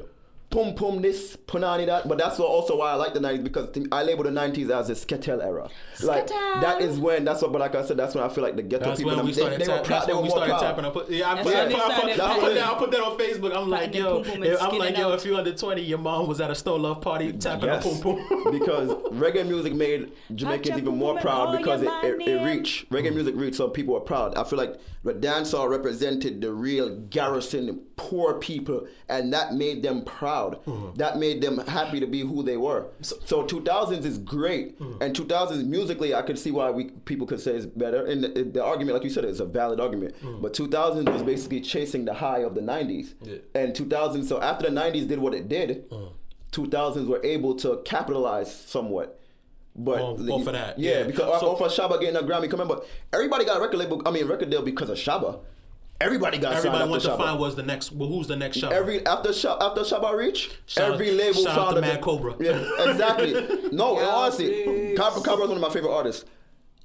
Pum 0.49 0.73
pum 0.73 0.99
this, 0.99 1.35
punani 1.45 1.85
that. 1.85 2.07
But 2.07 2.17
that's 2.17 2.39
also 2.39 2.75
why 2.77 2.89
I 2.89 2.95
like 2.95 3.13
the 3.13 3.19
90s 3.19 3.43
because 3.43 3.69
th- 3.71 3.85
I 3.91 4.01
label 4.01 4.23
the 4.23 4.31
90s 4.31 4.71
as 4.71 4.87
the 4.87 4.95
Sketel 4.95 5.43
era. 5.43 5.69
Like 6.01 6.25
that 6.27 6.81
is 6.81 6.97
when 6.97 7.23
that's 7.23 7.43
what. 7.43 7.51
But 7.51 7.61
like 7.61 7.75
I 7.75 7.85
said, 7.85 7.97
that's 7.97 8.15
when 8.15 8.23
I 8.23 8.29
feel 8.29 8.43
like 8.43 8.55
the 8.55 8.63
ghetto 8.63 8.85
That's 8.85 8.99
people 8.99 9.11
when 9.11 9.17
them, 9.17 9.25
we 9.27 9.33
they, 9.33 9.41
started, 9.41 9.61
they 9.61 9.67
were 9.67 9.75
tap, 9.75 9.83
proud. 9.85 9.95
that's 9.97 10.05
They 10.07 10.13
when 10.13 10.21
were 10.21 10.23
we 10.23 10.29
started 10.31 10.49
proud. 10.49 10.59
tapping. 10.61 10.85
I 10.85 10.89
put, 10.89 11.09
yeah, 11.11 11.31
I 11.31 11.35
put, 11.35 11.45
when 11.45 11.55
I 11.55 11.65
put, 11.71 11.75
I 11.75 12.01
put, 12.01 12.19
I 12.19 12.39
put 12.39 12.53
that, 12.55 12.65
I 12.65 12.73
put 12.79 12.91
that 12.91 12.99
on 13.01 13.17
Facebook. 13.19 13.55
I'm 13.55 13.69
like, 13.69 13.91
their 13.91 14.01
yo, 14.01 14.15
pum 14.15 14.23
pum 14.23 14.33
and 14.33 14.45
if- 14.45 14.51
I'm 14.53 14.69
skinning 14.69 14.79
like, 14.79 14.97
yo, 14.97 15.11
if 15.13 15.25
you 15.25 15.37
under 15.37 15.53
20, 15.53 15.81
your 15.83 15.97
mom 15.99 16.27
was 16.27 16.41
at 16.41 16.49
a 16.49 16.55
Stone 16.55 16.81
Love 16.81 17.01
party 17.01 17.31
tapping 17.33 17.65
Yes, 17.65 17.85
a 17.85 18.01
pum 18.03 18.17
pum. 18.17 18.51
because 18.51 18.89
reggae 19.13 19.45
music 19.47 19.73
made 19.75 20.11
Jamaicans 20.33 20.79
even 20.79 20.97
more 20.97 21.19
proud 21.19 21.55
because 21.59 21.83
it, 21.83 21.89
it, 22.03 22.27
it 22.27 22.43
reached 22.43 22.89
reggae 22.89 23.13
music 23.13 23.35
reached, 23.37 23.57
so 23.57 23.67
people 23.67 23.93
were 23.93 23.99
proud. 23.99 24.33
I 24.35 24.43
feel 24.45 24.57
like 24.57 24.79
the 25.03 25.13
dancehall 25.13 25.69
represented 25.69 26.41
the 26.41 26.51
real 26.51 26.89
garrison, 27.01 27.81
poor 27.97 28.33
people, 28.39 28.87
and 29.07 29.31
that 29.31 29.53
made 29.53 29.83
them 29.83 30.03
proud. 30.03 30.38
Mm-hmm. 30.47 30.95
That 30.95 31.17
made 31.17 31.41
them 31.41 31.57
happy 31.67 31.99
to 31.99 32.07
be 32.07 32.21
who 32.21 32.43
they 32.43 32.57
were. 32.57 32.87
So, 33.01 33.43
2000s 33.43 34.05
is 34.05 34.17
great, 34.17 34.79
mm-hmm. 34.79 35.01
and 35.01 35.15
2000s 35.15 35.65
musically, 35.65 36.13
I 36.15 36.21
could 36.21 36.37
see 36.39 36.51
why 36.51 36.71
we 36.71 36.85
people 37.05 37.27
could 37.27 37.39
say 37.39 37.51
it's 37.55 37.65
better. 37.65 38.05
And 38.05 38.23
the, 38.23 38.43
the 38.43 38.63
argument, 38.63 38.95
like 38.95 39.03
you 39.03 39.09
said, 39.09 39.25
is 39.25 39.39
a 39.39 39.45
valid 39.45 39.79
argument. 39.79 40.15
Mm-hmm. 40.21 40.41
But 40.41 40.53
2000s 40.53 41.11
was 41.11 41.23
basically 41.23 41.61
chasing 41.61 42.05
the 42.05 42.13
high 42.15 42.39
of 42.39 42.55
the 42.55 42.61
90s, 42.61 43.13
Yeah. 43.21 43.37
and 43.55 43.73
2000s. 43.73 44.25
So 44.25 44.41
after 44.41 44.69
the 44.69 44.75
90s 44.75 45.07
did 45.07 45.19
what 45.19 45.33
it 45.33 45.47
did. 45.47 45.85
2000s 46.51 47.05
were 47.05 47.21
able 47.23 47.53
to 47.55 47.79
capitalize 47.85 48.51
somewhat. 48.53 49.19
But 49.75 50.01
Off- 50.01 50.19
off 50.29 50.47
of 50.47 50.53
that, 50.53 50.79
yeah, 50.79 50.99
yeah. 50.99 51.03
because 51.03 51.29
uh, 51.29 51.39
So- 51.39 51.51
off 51.51 51.61
of 51.61 51.71
Shabba 51.71 51.99
getting 52.01 52.15
a 52.15 52.23
Grammy, 52.23 52.51
remember 52.51 52.81
everybody 53.13 53.45
got 53.45 53.57
a 53.57 53.61
record 53.61 53.77
label. 53.77 54.01
I 54.05 54.11
mean, 54.11 54.25
record 54.27 54.49
deal 54.49 54.63
because 54.63 54.89
of 54.89 54.97
Shabba. 54.97 55.39
Everybody 56.01 56.37
got 56.37 56.53
Everybody 56.53 56.79
signed 56.79 56.95
after 56.95 57.09
to 57.09 57.17
find 57.17 57.39
was 57.39 57.55
the 57.55 57.63
next. 57.63 57.91
Well, 57.91 58.07
who's 58.07 58.27
the 58.27 58.35
next 58.37 58.57
shot? 58.57 58.71
Every 58.71 59.05
after 59.05 59.29
Shabba, 59.29 59.61
after 59.61 59.81
Shabba 59.81 60.15
reach, 60.15 60.49
Shout 60.65 60.85
out- 60.87 60.93
every 60.93 61.11
label 61.11 61.43
shout 61.43 61.57
out 61.57 61.73
to 61.75 61.81
Mad 61.81 62.01
Cobra. 62.01 62.35
Yeah, 62.39 62.89
exactly. 62.89 63.33
No, 63.71 63.99
Yeah, 63.99 64.07
honestly, 64.07 64.95
Cobra 64.97 65.43
is 65.43 65.49
one 65.49 65.51
of 65.51 65.59
my 65.61 65.69
favorite 65.69 65.91
artists. 65.93 66.25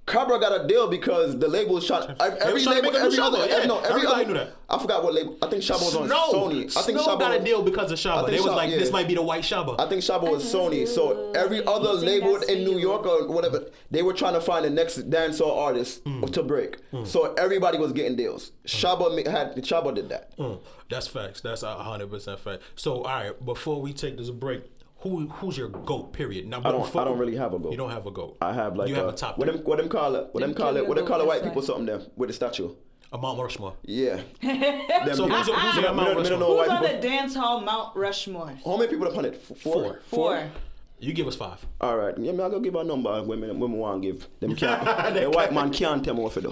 Cobra 0.07 0.39
got 0.39 0.65
a 0.65 0.67
deal 0.69 0.87
because 0.87 1.39
the 1.39 1.49
label 1.49 1.81
shot 1.81 2.15
every 2.21 2.53
was 2.55 2.63
trying 2.65 2.83
to 2.83 2.83
label, 2.83 2.93
make 2.93 3.01
a 3.01 3.05
new 3.05 3.07
every 3.07 3.19
Shabba, 3.19 3.27
other, 3.27 3.47
yeah. 3.49 3.65
no, 3.67 3.79
every 3.79 3.91
Everybody 3.91 4.15
other, 4.15 4.25
knew 4.27 4.35
that. 4.35 4.57
I 4.69 4.79
forgot 4.79 5.03
what 5.03 5.15
label. 5.15 5.39
I 5.41 5.47
think 5.49 5.63
Shabba 5.63 5.81
was 5.81 5.97
on 5.97 6.07
Snow. 6.09 6.33
Sony. 6.33 6.77
I 6.77 6.83
think 6.83 6.99
Snow 6.99 7.07
Shabba 7.17 7.19
got 7.21 7.41
a 7.41 7.43
deal 7.43 7.63
because 7.63 7.91
of 7.91 7.99
I 7.99 8.03
Shabba. 8.03 8.27
think 8.27 8.31
They 8.37 8.41
was 8.43 8.53
Shabba- 8.53 8.57
like, 8.57 8.71
yeah. 8.71 8.77
this 8.79 8.93
might 8.93 9.09
be 9.09 9.15
the 9.15 9.23
white 9.23 9.43
Shabba. 9.43 9.81
I 9.81 9.89
think 9.89 10.03
Shabba 10.03 10.31
was 10.31 10.45
Sony. 10.45 10.87
So 10.87 11.33
every 11.33 11.65
other 11.67 11.93
label 11.95 12.37
in 12.37 12.65
New. 12.65 12.75
York 12.79 13.07
or 13.07 13.29
whatever, 13.29 13.65
they 13.91 14.03
were 14.03 14.13
trying 14.13 14.35
to 14.35 14.41
find 14.43 14.65
the 14.65 14.69
next 14.71 15.09
dancehall 15.09 15.57
artist 15.57 16.05
Mm. 16.05 16.31
to 16.33 16.43
break. 16.43 16.77
So 17.05 17.33
everybody 17.35 17.79
was 17.79 17.93
getting 17.93 18.15
deals. 18.17 18.53
Shabba 18.67 19.25
ma- 19.25 19.31
had 19.31 19.57
Shabba 19.57 19.95
did 19.95 20.11
that. 20.11 20.37
Mm, 20.37 20.59
that's 20.91 21.07
facts. 21.07 21.41
That's 21.41 21.63
a 21.63 21.75
hundred 21.77 22.11
percent 22.11 22.41
fact. 22.41 22.63
So, 22.77 22.97
all 22.97 23.05
right, 23.05 23.45
before 23.45 23.81
we 23.81 23.95
take 23.95 24.19
this 24.19 24.29
break, 24.31 24.65
who 25.05 25.29
who's 25.29 25.57
your 25.57 25.69
goat? 25.69 26.13
Period. 26.13 26.49
Now, 26.49 26.59
I 26.65 26.73
don't. 26.73 26.81
before- 26.83 27.03
I 27.03 27.05
don't 27.05 27.19
really 27.19 27.37
have 27.37 27.55
a 27.55 27.59
goat. 27.61 27.71
You 27.71 27.79
don't 27.79 27.91
have 27.91 28.07
a 28.07 28.11
goat. 28.11 28.37
I 28.41 28.53
have 28.53 28.77
like 28.77 28.89
you 28.89 28.97
have 28.97 29.07
a, 29.07 29.11
a 29.11 29.13
top. 29.13 29.39
What 29.39 29.47
three. 29.47 29.57
them? 29.59 29.65
What 29.67 29.79
them 29.79 29.89
call 29.89 30.17
it? 30.17 30.29
What 30.33 30.41
them 30.41 30.51
Them 30.51 30.55
call 30.55 30.77
it? 30.77 30.87
What 30.89 30.95
they 30.97 31.01
your 31.03 31.09
call 31.09 31.21
it? 31.21 31.27
White 31.29 31.43
that's 31.43 31.49
people 31.55 31.63
something 31.63 31.87
there 31.87 32.01
with 32.17 32.31
the 32.31 32.33
statue. 32.35 32.71
A 33.13 33.19
Mount 33.19 33.39
Rushmore. 33.39 33.75
Yeah. 33.85 34.21
So 34.43 34.49
Them 34.49 35.31
who's 35.31 35.47
people. 35.47 35.61
who's 35.61 35.77
your 35.77 35.95
Mount 35.95 35.97
me 35.97 36.05
don't- 36.15 36.23
me 36.25 36.29
don't 36.31 36.41
know 36.41 36.59
Rushmore? 36.59 36.77
Who's 36.79 36.89
on 36.91 36.97
the 36.97 37.01
dance 37.09 37.35
hall 37.37 37.61
Mount 37.61 37.95
Rushmore? 37.95 38.53
How 38.65 38.77
many 38.77 38.91
people 38.91 39.07
upon 39.07 39.25
it? 39.27 39.35
F- 39.35 39.57
Four. 39.59 39.83
Four. 39.83 40.01
Four. 40.09 40.51
You 40.99 41.13
give 41.13 41.27
us 41.27 41.37
five. 41.37 41.65
All 41.81 41.97
right. 41.97 42.17
Yeah, 42.19 42.33
me 42.33 42.43
I 42.43 42.49
go 42.49 42.59
give 42.61 42.75
a 42.75 42.83
number. 42.83 43.23
Women, 43.23 43.59
women 43.61 43.79
want 43.79 44.03
to 44.03 44.13
give. 44.13 44.27
Them 44.41 44.57
can't. 44.63 45.15
the 45.15 45.31
white 45.31 45.53
man 45.53 45.71
can't 45.71 46.03
tell 46.05 46.15
me 46.15 46.23
what 46.23 46.33
to 46.33 46.41
do. 46.41 46.51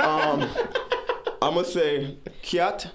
Um, 0.00 0.42
I'm 1.42 1.54
gonna 1.54 1.64
say 1.64 2.16
cat 2.42 2.90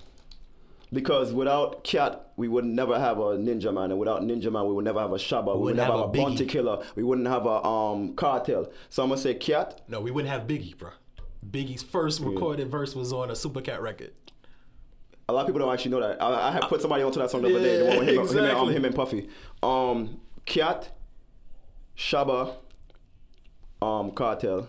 because 0.93 1.33
without 1.33 1.83
cat 1.83 2.31
we 2.35 2.47
would 2.47 2.65
never 2.65 2.99
have 2.99 3.17
a 3.17 3.37
ninja 3.37 3.73
man, 3.73 3.91
and 3.91 3.99
without 3.99 4.21
ninja 4.21 4.51
man 4.51 4.67
we 4.67 4.73
would 4.73 4.85
never 4.85 4.99
have 4.99 5.11
a 5.11 5.15
Shabba. 5.15 5.45
We, 5.45 5.51
would 5.51 5.59
wouldn't 5.59 5.77
never 5.77 5.91
have 5.91 5.99
have 5.99 6.15
a 6.15 6.21
a 6.21 6.25
bounty 6.25 6.45
killer. 6.45 6.83
We 6.95 7.03
wouldn't 7.03 7.27
have 7.27 7.45
a 7.45 7.63
um 7.65 8.15
Kartel. 8.15 8.71
So 8.89 9.03
I'm 9.03 9.09
gonna 9.09 9.21
say 9.21 9.33
cat. 9.33 9.81
No, 9.87 10.01
we 10.01 10.11
wouldn't 10.11 10.31
have 10.31 10.47
Biggie, 10.47 10.77
bro. 10.77 10.91
Biggie's 11.49 11.83
first 11.83 12.19
recorded 12.19 12.69
verse 12.69 12.95
was 12.95 13.11
on 13.11 13.31
a 13.31 13.35
Super 13.35 13.61
Cat 13.61 13.81
record. 13.81 14.11
A 15.27 15.33
lot 15.33 15.41
of 15.41 15.47
people 15.47 15.59
don't 15.59 15.73
actually 15.73 15.91
know 15.91 16.01
that. 16.01 16.21
I, 16.21 16.49
I 16.49 16.51
had 16.51 16.63
put 16.63 16.81
somebody 16.81 17.03
onto 17.03 17.19
that 17.19 17.31
song 17.31 17.41
the 17.41 17.49
other 17.49 17.59
day. 17.59 17.77
The 17.77 17.85
one 17.85 17.99
with 17.99 18.09
him, 18.09 18.27
him, 18.27 18.43
and, 18.43 18.57
um, 18.57 18.69
him 18.69 18.85
and 18.85 18.93
Puffy. 18.93 19.29
Um, 19.63 20.19
Kiat, 20.45 20.89
Shabba, 21.97 22.55
um, 23.81 24.11
Kartel, 24.11 24.67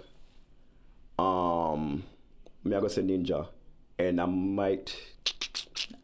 um, 1.19 2.05
me 2.65 2.77
I 2.77 2.81
go 2.81 2.89
say 2.89 3.03
Ninja, 3.03 3.49
and 3.99 4.21
I 4.21 4.27
might. 4.27 4.97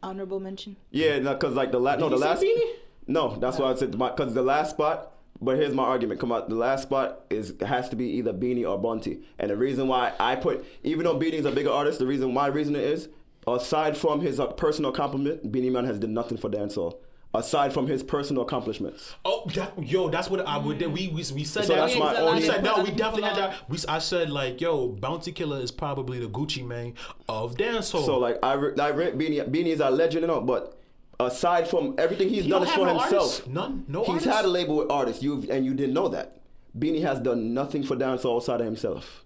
Honorable 0.01 0.39
mention. 0.39 0.77
Yeah, 0.91 1.33
cause 1.35 1.53
like 1.53 1.71
the 1.71 1.79
last, 1.79 1.99
no, 1.99 2.09
the 2.09 2.15
you 2.15 2.21
last. 2.21 2.41
Beenie? 2.41 2.73
No, 3.07 3.35
that's 3.37 3.57
why 3.57 3.71
I 3.71 3.75
said 3.75 3.91
because 3.91 4.33
the 4.33 4.41
last 4.41 4.71
spot. 4.71 5.13
But 5.41 5.57
here's 5.57 5.73
my 5.73 5.83
argument. 5.83 6.19
Come 6.19 6.33
out. 6.33 6.49
The 6.49 6.55
last 6.55 6.83
spot 6.83 7.21
is 7.29 7.53
has 7.65 7.87
to 7.89 7.95
be 7.95 8.05
either 8.17 8.33
Beenie 8.33 8.65
or 8.65 8.77
Bounty, 8.77 9.21
and 9.37 9.49
the 9.49 9.55
reason 9.55 9.87
why 9.87 10.11
I 10.19 10.35
put, 10.35 10.65
even 10.83 11.05
though 11.05 11.17
Beenie's 11.17 11.45
a 11.45 11.51
bigger 11.51 11.69
artist, 11.71 11.99
the 11.99 12.07
reason 12.07 12.33
my 12.33 12.47
reason 12.47 12.75
is, 12.75 13.07
aside 13.47 13.95
from 13.95 14.19
his 14.19 14.39
uh, 14.39 14.47
personal 14.47 14.91
compliment, 14.91 15.49
Beenie 15.49 15.69
Man 15.69 15.85
has 15.85 15.97
done 15.97 16.13
nothing 16.13 16.37
for 16.37 16.49
dancehall. 16.49 16.97
Aside 17.31 17.73
from 17.73 17.85
his 17.85 18.01
personal 18.01 18.41
accomplishments, 18.41 19.15
Oh, 19.23 19.43
that, 19.53 19.73
yo, 19.83 20.09
that's 20.09 20.31
what 20.31 20.39
I 20.47 20.57
would. 20.57 20.81
We 20.81 21.09
we, 21.09 21.09
we 21.13 21.23
said 21.43 21.65
So 21.65 21.75
that. 21.75 21.87
that's 21.87 21.95
my 21.95 22.15
only- 22.15 22.41
We 22.41 22.47
said 22.47 22.63
no. 22.63 22.81
We 22.81 22.89
definitely 22.89 23.21
had 23.29 23.35
that. 23.37 23.69
We 23.69 23.77
I 23.87 23.99
said 23.99 24.31
like, 24.31 24.59
yo, 24.59 24.87
Bounty 24.87 25.31
Killer 25.31 25.59
is 25.61 25.71
probably 25.71 26.17
the 26.19 26.25
Gucci 26.27 26.65
Mane 26.65 26.95
of 27.27 27.55
dancehall. 27.55 28.03
so 28.03 28.17
like 28.17 28.39
I, 28.41 28.53
re- 28.53 28.73
I 28.81 28.87
re- 28.87 29.11
Beenie, 29.11 29.41
Beenie 29.41 29.69
is 29.71 29.79
a 29.79 29.91
legend, 29.91 30.21
you 30.23 30.27
know, 30.27 30.41
but 30.41 30.75
aside 31.19 31.67
from 31.67 31.93
everything 31.99 32.29
he's 32.29 32.45
He 32.45 32.49
done 32.49 32.63
is 32.63 32.71
for 32.71 32.87
no 32.87 32.97
himself. 32.97 33.13
artists? 33.13 33.47
None? 33.47 33.85
No 33.87 33.99
He's 33.99 34.09
artists? 34.09 34.29
had 34.35 34.45
a 34.45 34.47
label 34.47 34.77
with 34.77 34.89
artists, 34.89 35.21
you 35.21 35.45
and 35.51 35.63
you 35.63 35.75
didn't 35.75 35.93
know 35.93 36.07
that. 36.07 36.37
Beenie 36.79 37.01
has 37.01 37.19
done 37.19 37.53
nothing 37.53 37.83
for 37.83 37.95
dancehall 37.95 38.37
outside 38.37 38.59
of 38.59 38.65
himself. 38.65 39.23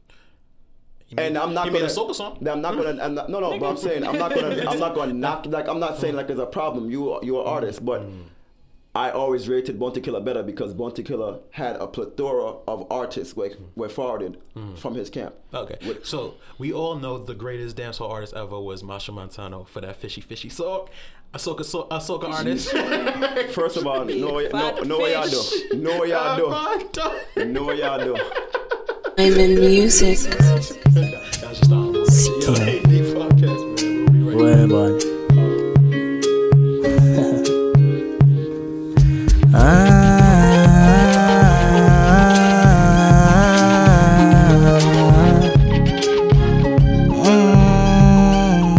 He 1.13 1.15
made- 1.15 1.27
And 1.27 1.37
I'm 1.37 1.53
not 1.53 1.65
he 1.65 1.71
gonna 1.71 1.83
made 1.85 1.91
a 1.91 1.93
soca 1.93 2.15
song. 2.15 2.47
I'm 2.47 2.61
not 2.61 2.75
gonna. 2.75 3.01
I'm 3.03 3.13
not, 3.13 3.29
no, 3.29 3.39
no. 3.39 3.57
But 3.59 3.69
I'm 3.69 3.77
saying 3.77 4.03
I'm 4.05 4.17
not 4.17 4.33
gonna. 4.33 4.65
I'm 4.67 4.79
not 4.79 4.95
gonna 4.95 5.13
knock. 5.25 5.45
Like 5.45 5.67
I'm 5.67 5.79
not 5.79 5.99
saying 5.99 6.15
like 6.15 6.27
there's 6.27 6.39
a 6.39 6.45
problem. 6.45 6.89
You 6.89 7.19
you're 7.23 7.41
an 7.41 7.47
artist, 7.47 7.85
but 7.85 8.01
mm. 8.01 8.23
I 8.95 9.09
always 9.09 9.49
rated 9.49 9.79
Bounty 9.79 10.01
Killer 10.01 10.21
better 10.21 10.43
because 10.43 10.73
Bounty 10.73 11.01
Killer 11.03 11.39
had 11.51 11.75
a 11.77 11.87
plethora 11.87 12.57
of 12.67 12.85
artists 12.91 13.35
were, 13.35 13.49
were 13.75 13.89
forwarded 13.89 14.37
mm. 14.55 14.77
from 14.77 14.93
his 14.93 15.09
camp. 15.09 15.33
Okay, 15.53 15.77
With- 15.87 16.05
so 16.05 16.35
we 16.59 16.71
all 16.71 16.95
know 16.95 17.17
the 17.17 17.33
greatest 17.33 17.75
dancehall 17.75 18.09
artist 18.11 18.33
ever 18.35 18.59
was 18.59 18.83
Machel 18.83 19.15
Montano 19.15 19.63
for 19.63 19.81
that 19.81 19.95
fishy 19.95 20.21
fishy 20.21 20.49
song. 20.49 20.89
A 21.35 21.37
soca, 21.37 21.65
so, 21.65 21.87
a 21.89 21.97
soca 21.97 22.29
artist. 22.29 22.69
First 23.55 23.77
of 23.77 23.87
all, 23.87 24.05
no, 24.05 24.33
way- 24.33 24.49
no, 24.53 24.77
no 24.83 24.99
way 24.99 25.13
y'all 25.13 25.27
do. 25.27 25.75
No 25.77 25.99
way 26.01 26.09
y'all 26.09 26.37
do. 26.37 27.45
No 27.45 27.63
way 27.63 27.79
y'all 27.79 27.97
do. 27.97 28.15
I'm 29.17 29.33
in 29.37 29.59
music. 29.59 30.19
Ah. 39.55 39.99
Mm. 47.23 48.77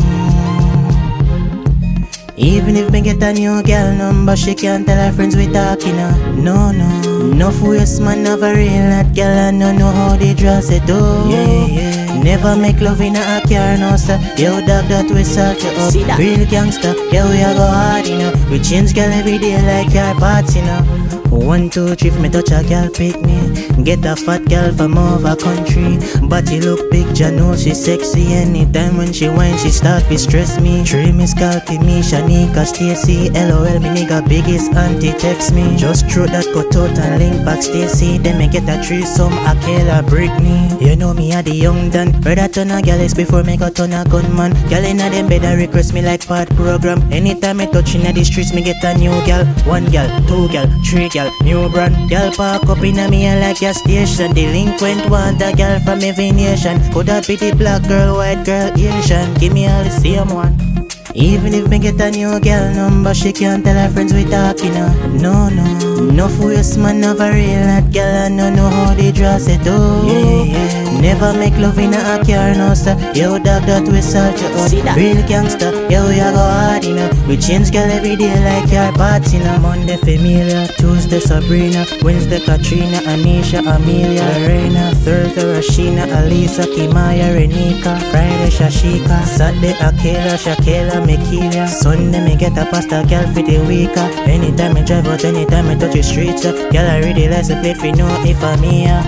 Even 2.37 2.77
if 2.77 2.91
me 2.91 3.01
get 3.01 3.23
a 3.23 3.33
new 3.33 3.63
girl 3.63 3.95
number, 3.95 4.37
she 4.37 4.55
can't 4.55 4.85
tell 4.87 4.97
her 4.99 5.13
friends 5.13 5.37
we 5.37 5.47
talking. 5.47 5.97
Uh. 5.97 6.11
No, 6.35 6.73
no. 6.73 7.04
Enough 7.33 7.63
waste 7.63 8.01
man 8.01 8.25
have 8.27 8.43
a 8.43 8.55
real 8.55 8.91
hot 8.93 9.15
girl 9.15 9.27
and 9.27 9.59
no 9.59 9.73
know 9.73 9.91
how 9.91 10.17
they 10.17 10.35
dress 10.35 10.71
it 10.71 10.89
up. 10.91 11.31
Yeah, 11.31 11.67
yeah. 11.67 12.04
Never 12.25 12.57
make 12.57 12.81
love 12.81 13.03
in 13.03 13.17
a 13.17 13.43
car, 13.47 13.77
no 13.77 13.97
sir. 13.97 14.19
Yo, 14.39 14.59
dog, 14.65 14.89
that 14.89 15.11
we 15.11 15.25
salt 15.25 15.63
you 15.63 15.69
up. 15.69 15.93
See 15.93 16.05
that? 16.05 16.19
Real 16.19 16.49
gangster, 16.49 16.95
yeah, 17.13 17.29
we 17.29 17.43
a 17.43 17.53
go 17.53 17.67
hard, 17.67 18.07
you 18.07 18.17
know. 18.17 18.33
We 18.51 18.61
change 18.61 18.95
girl 18.95 19.13
every 19.13 19.37
day 19.37 19.61
like 19.61 19.93
car 19.93 20.15
parts, 20.15 20.57
you 20.57 20.63
know. 20.63 20.81
One, 21.29 21.69
two, 21.69 21.95
three, 21.97 22.11
if 22.11 22.21
me 22.21 22.31
touch 22.31 22.53
a 22.53 22.63
girl, 22.67 22.89
pick 22.89 23.21
me. 23.21 23.37
Get 23.83 24.07
a 24.07 24.15
fat 24.17 24.49
girl 24.49 24.73
from 24.73 24.97
over 24.97 25.35
country. 25.37 25.99
Body 26.29 26.61
look 26.61 26.91
big, 26.91 27.19
ya 27.19 27.31
know 27.31 27.57
she 27.57 27.75
sexy. 27.75 28.33
Anytime 28.33 28.97
when 28.97 29.13
she 29.13 29.29
whine, 29.29 29.59
she 29.59 29.69
start 29.69 30.05
to 30.05 30.17
stress 30.17 30.61
me. 30.61 30.85
Three 30.85 31.13
miss 31.13 31.35
call 31.35 31.61
to 31.61 31.79
me, 31.81 32.01
Shanika, 32.01 32.65
Stacy. 32.65 33.31
LOL, 33.31 33.81
me 33.81 33.91
nigga, 33.91 34.27
biggest 34.29 34.73
auntie 34.75 35.13
text 35.13 35.53
me. 35.53 35.77
Just 35.77 36.09
throw 36.09 36.27
that 36.27 36.47
cut 36.55 36.75
out 36.77 36.97
and 36.99 37.19
link 37.19 37.45
back 37.45 37.63
Stacy. 37.63 38.17
Then 38.17 38.39
me 38.39 38.49
get 38.49 38.69
a 38.69 38.81
threesome, 38.83 39.33
I 39.33 39.55
kill 39.61 39.91
a 39.91 40.03
Britney. 40.03 40.81
You 40.81 40.95
know 40.95 41.13
me, 41.13 41.33
I 41.33 41.43
the 41.43 41.55
young 41.55 41.91
done. 42.23 42.37
Read 42.37 42.39
a 42.39 42.83
gals 42.83 43.15
before 43.15 43.43
me 43.43 43.57
got 43.57 43.75
ton 43.75 43.93
of 43.93 44.09
gunman. 44.11 44.53
Gal 44.69 44.85
inna 44.85 45.11
them 45.11 45.29
bed 45.29 45.45
a 45.45 45.57
request 45.57 45.95
me 45.95 46.03
like 46.03 46.27
part 46.27 46.49
program. 46.51 47.01
Anytime 47.13 47.59
me 47.59 47.67
touch 47.67 47.95
inna 47.95 48.13
the 48.13 48.25
streets, 48.25 48.53
me 48.53 48.63
get 48.63 48.83
a 48.85 48.97
new 48.97 49.11
gal. 49.27 49.45
One 49.67 49.87
gal, 49.87 50.09
two 50.27 50.49
gal, 50.49 50.67
three 50.85 51.09
gal, 51.09 51.31
new 51.43 51.69
brand. 51.69 52.09
Gal 52.09 52.33
park 52.33 52.69
up 52.69 52.83
inna 52.83 53.09
me 53.09 53.27
a 53.27 53.41
like 53.41 53.61
gas 53.61 53.79
station. 53.79 54.35
Delinquent 54.35 55.11
want 55.11 55.43
a 55.43 55.53
gal 55.53 55.81
from 55.81 56.03
every 56.03 56.31
nation. 56.31 56.81
Coulda 56.93 57.23
be 57.27 57.37
the 57.37 57.55
black 57.57 57.87
girl, 57.89 58.17
white 58.17 58.45
girl, 58.45 58.73
Asian. 58.77 59.35
Give 59.35 59.53
me 59.53 59.67
all 59.67 59.85
the 59.85 59.91
same 59.91 60.29
one. 60.29 60.75
Even 61.17 61.55
if 61.55 61.69
me 61.69 61.79
get 61.79 62.01
a 62.01 62.11
new 62.11 62.41
girl 62.41 62.75
number, 62.75 63.15
she 63.15 63.33
can't 63.33 63.65
tell 63.65 63.77
her 63.77 63.89
friends 63.93 64.13
we 64.13 64.25
talking. 64.25 64.75
Uh. 64.75 64.93
No, 65.13 65.49
no. 65.49 66.09
Enough 66.09 66.39
waste 66.41 66.77
man 66.77 67.05
have 67.05 67.21
a 67.21 67.31
real 67.31 67.63
hot 67.63 67.93
girl 67.93 68.03
and 68.03 68.37
no 68.37 68.51
know 68.51 68.69
how 68.69 68.95
they 68.95 69.13
dress 69.13 69.47
it 69.47 69.65
up. 69.67 70.05
Yeah, 70.09 70.43
yeah. 70.43 71.01
Never 71.01 71.33
make 71.39 71.57
love 71.59 71.79
in 71.79 71.95
a 71.95 72.25
car, 72.25 72.55
no 72.55 72.75
sir. 72.75 72.97
Yo, 73.15 73.39
dog, 73.39 73.63
that 73.67 73.87
we 73.87 74.01
salt 74.01 74.41
you 74.41 74.49
up. 74.49 74.69
See 74.69 74.81
that? 74.81 74.97
Real 74.97 75.23
gangster, 75.29 75.71
yo, 75.89 76.09
we 76.09 76.19
a 76.19 76.33
go 76.33 76.39
hard, 76.39 76.85
you 76.85 76.97
know. 76.97 77.11
We 77.29 77.37
change 77.37 77.71
girl 77.71 77.91
every 77.91 78.17
day 78.17 78.35
like 78.43 78.73
your 78.73 78.91
parts, 78.95 79.33
you 79.33 79.41
know. 79.41 79.59
Monday, 79.59 79.97
Familia, 79.99 80.67
Tuesday, 80.79 81.21
Sabrina, 81.21 81.87
Wednesday, 82.03 82.41
Katrina, 82.41 82.99
Anisha, 83.07 83.61
Amelia, 83.61 84.25
Lorena, 84.41 84.95
Thursday, 85.05 85.43
Rashina, 85.43 86.07
Alisa, 86.09 86.65
Kimaya, 86.65 87.31
Renika, 87.37 88.01
Friday, 88.11 88.51
Shashika, 88.51 89.25
Saturday, 89.27 89.75
Akela, 89.79 90.35
Shakela, 90.41 91.04
Mikilia, 91.05 91.69
Sunday, 91.69 92.25
me 92.25 92.37
get 92.37 92.57
a 92.59 92.65
pasta 92.71 93.05
girl 93.09 93.27
for 93.33 93.43
the 93.43 93.59
week. 93.69 93.97
uh. 93.97 94.09
Anytime 94.27 94.77
I 94.77 94.83
drive 94.83 95.07
out, 95.07 95.25
anytime 95.25 95.69
I 95.69 95.75
touch 95.77 95.93
the 95.93 96.03
streets, 96.03 96.45
uh, 96.45 96.53
girl, 96.71 96.87
I 96.87 96.99
really 96.99 97.29
like 97.29 97.47
to 97.49 97.61
play 97.61 97.75
for 97.75 97.91
know 97.97 98.09
if 98.25 98.43
I'm 98.43 98.63
here. 98.63 99.03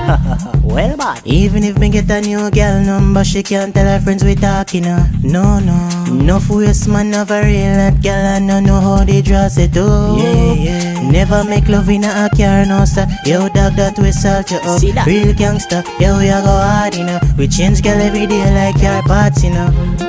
well, 0.63 0.97
bad. 0.97 1.23
Even 1.25 1.65
if 1.65 1.79
me 1.79 1.89
get 1.89 2.11
a 2.11 2.21
new 2.21 2.51
girl 2.51 2.81
number, 2.85 3.25
she 3.25 3.43
can't 3.43 3.75
tell 3.75 3.87
her 3.87 4.01
friends 4.01 4.23
we 4.25 4.35
talking. 4.35 4.87
Uh. 4.87 5.09
No, 5.23 5.59
no. 5.59 5.77
No 6.11 6.41
waste 6.51 6.89
man 6.89 7.13
have 7.13 7.31
a 7.31 7.43
real 7.43 7.75
hot 7.91 8.03
girl 8.03 8.13
and 8.13 8.47
no 8.47 8.61
know 8.61 8.81
how 8.81 9.05
they 9.05 9.23
dress 9.23 9.59
it 9.59 9.77
up. 9.77 10.19
Yeah, 10.19 10.53
yeah. 10.55 11.11
Never 11.11 11.45
make 11.45 11.69
love 11.69 11.89
in 11.89 12.05
a 12.05 12.29
car, 12.37 12.65
no 12.67 12.85
sir. 12.85 13.07
Yo, 13.25 13.49
dog, 13.49 13.75
that 13.75 13.99
we 13.99 14.13
salt 14.13 14.51
you 14.51 14.59
up. 14.59 14.81
See 14.81 14.93
that? 14.93 15.07
Real 15.07 15.33
gangster, 15.35 15.83
yo, 15.99 16.19
we 16.19 16.29
a 16.29 16.41
go 16.41 16.47
hard, 16.47 16.95
you 16.95 17.05
know. 17.05 17.21
We 17.39 17.49
change 17.49 17.83
girl 17.83 18.01
every 18.01 18.27
day 18.27 18.45
like 18.55 18.81
your 18.83 19.03
parts, 19.03 19.43
you 19.43 19.51
know. 19.51 20.06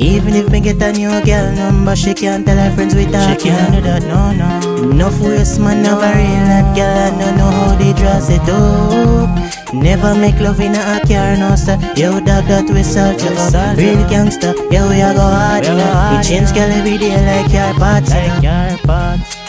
Even 0.00 0.34
if 0.34 0.48
me 0.50 0.60
get 0.60 0.80
a 0.80 0.92
new 0.92 1.10
girl 1.24 1.52
number, 1.54 1.96
she 1.96 2.14
can't 2.14 2.46
tell 2.46 2.56
her 2.56 2.72
friends 2.74 2.94
we 2.94 3.04
talking. 3.04 3.38
She 3.38 3.48
can't 3.48 3.74
do 3.74 3.80
that, 3.80 4.02
no, 4.04 4.32
no. 4.32 4.90
Enough 4.90 5.20
waste 5.20 5.58
man 5.58 5.84
a 5.84 5.98
real 5.98 6.46
hot 6.46 6.76
girl 6.76 6.86
and 6.86 7.18
no 7.18 7.34
know 7.36 7.50
how 7.50 7.74
they 7.74 7.92
dress 7.94 8.30
it 8.30 8.48
up. 8.48 9.74
Never 9.74 10.14
make 10.14 10.38
love 10.38 10.60
in 10.60 10.76
a 10.76 11.00
car, 11.06 11.36
no 11.36 11.56
sir. 11.56 11.78
Yo, 11.96 12.20
dog, 12.20 12.46
that 12.46 12.70
we 12.70 12.84
salt 12.84 13.20
you 13.22 13.30
up. 13.30 13.76
Real 13.76 14.08
gangster, 14.08 14.54
yo, 14.70 14.88
we 14.88 15.00
a 15.00 15.12
go 15.14 15.20
hard, 15.20 15.66
you 15.66 15.74
know. 15.74 16.16
We 16.16 16.22
change 16.22 16.54
girl 16.54 16.70
every 16.70 16.96
day 16.96 17.18
like 17.26 17.52
your 17.52 17.74
parts, 17.74 18.10
like 18.10 18.42
your 18.42 18.78
parts. 18.86 19.47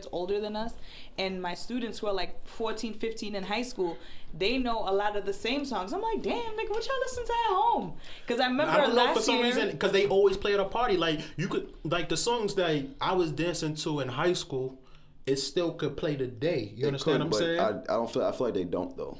That's 0.00 0.12
older 0.12 0.40
than 0.40 0.56
us 0.56 0.74
and 1.18 1.42
my 1.42 1.54
students 1.54 1.98
who 1.98 2.06
are 2.06 2.12
like 2.12 2.46
14 2.48 2.94
15 2.94 3.34
in 3.34 3.44
high 3.44 3.62
school 3.62 3.98
they 4.32 4.56
know 4.58 4.78
a 4.88 4.92
lot 4.92 5.16
of 5.16 5.26
the 5.26 5.32
same 5.32 5.64
songs 5.64 5.92
i'm 5.92 6.00
like 6.00 6.22
damn 6.22 6.36
nigga 6.56 6.70
what 6.70 6.86
y'all 6.86 6.96
listen 7.02 7.24
to 7.26 7.32
at 7.32 7.48
home 7.48 7.92
because 8.26 8.40
i 8.40 8.46
remember 8.46 8.72
I 8.72 8.76
don't 8.78 8.90
know 8.90 9.04
last 9.04 9.16
for 9.18 9.22
some 9.22 9.36
year 9.36 9.44
reason 9.44 9.70
because 9.72 9.92
they 9.92 10.06
always 10.06 10.36
play 10.36 10.54
at 10.54 10.60
a 10.60 10.64
party. 10.64 10.96
Like 10.96 11.20
you 11.36 11.48
could 11.48 11.72
like 11.84 12.08
the 12.08 12.16
songs 12.16 12.54
that 12.54 12.86
I 13.00 13.12
was 13.14 13.32
dancing 13.32 13.74
to 13.76 14.00
in 14.00 14.08
high 14.08 14.32
school, 14.34 14.78
it 15.26 15.36
still 15.36 15.72
could 15.72 15.96
play 15.96 16.16
today. 16.16 16.72
You 16.76 16.84
It 16.84 16.88
understand 16.88 17.22
could, 17.22 17.32
what 17.32 17.42
I'm 17.42 17.56
but 17.56 17.72
saying? 17.76 17.84
I, 17.88 17.92
I 17.92 17.96
don't 17.96 18.10
feel. 18.10 18.24
I 18.24 18.32
feel 18.32 18.46
like 18.46 18.54
they 18.54 18.64
don't 18.64 18.96
though. 18.96 19.18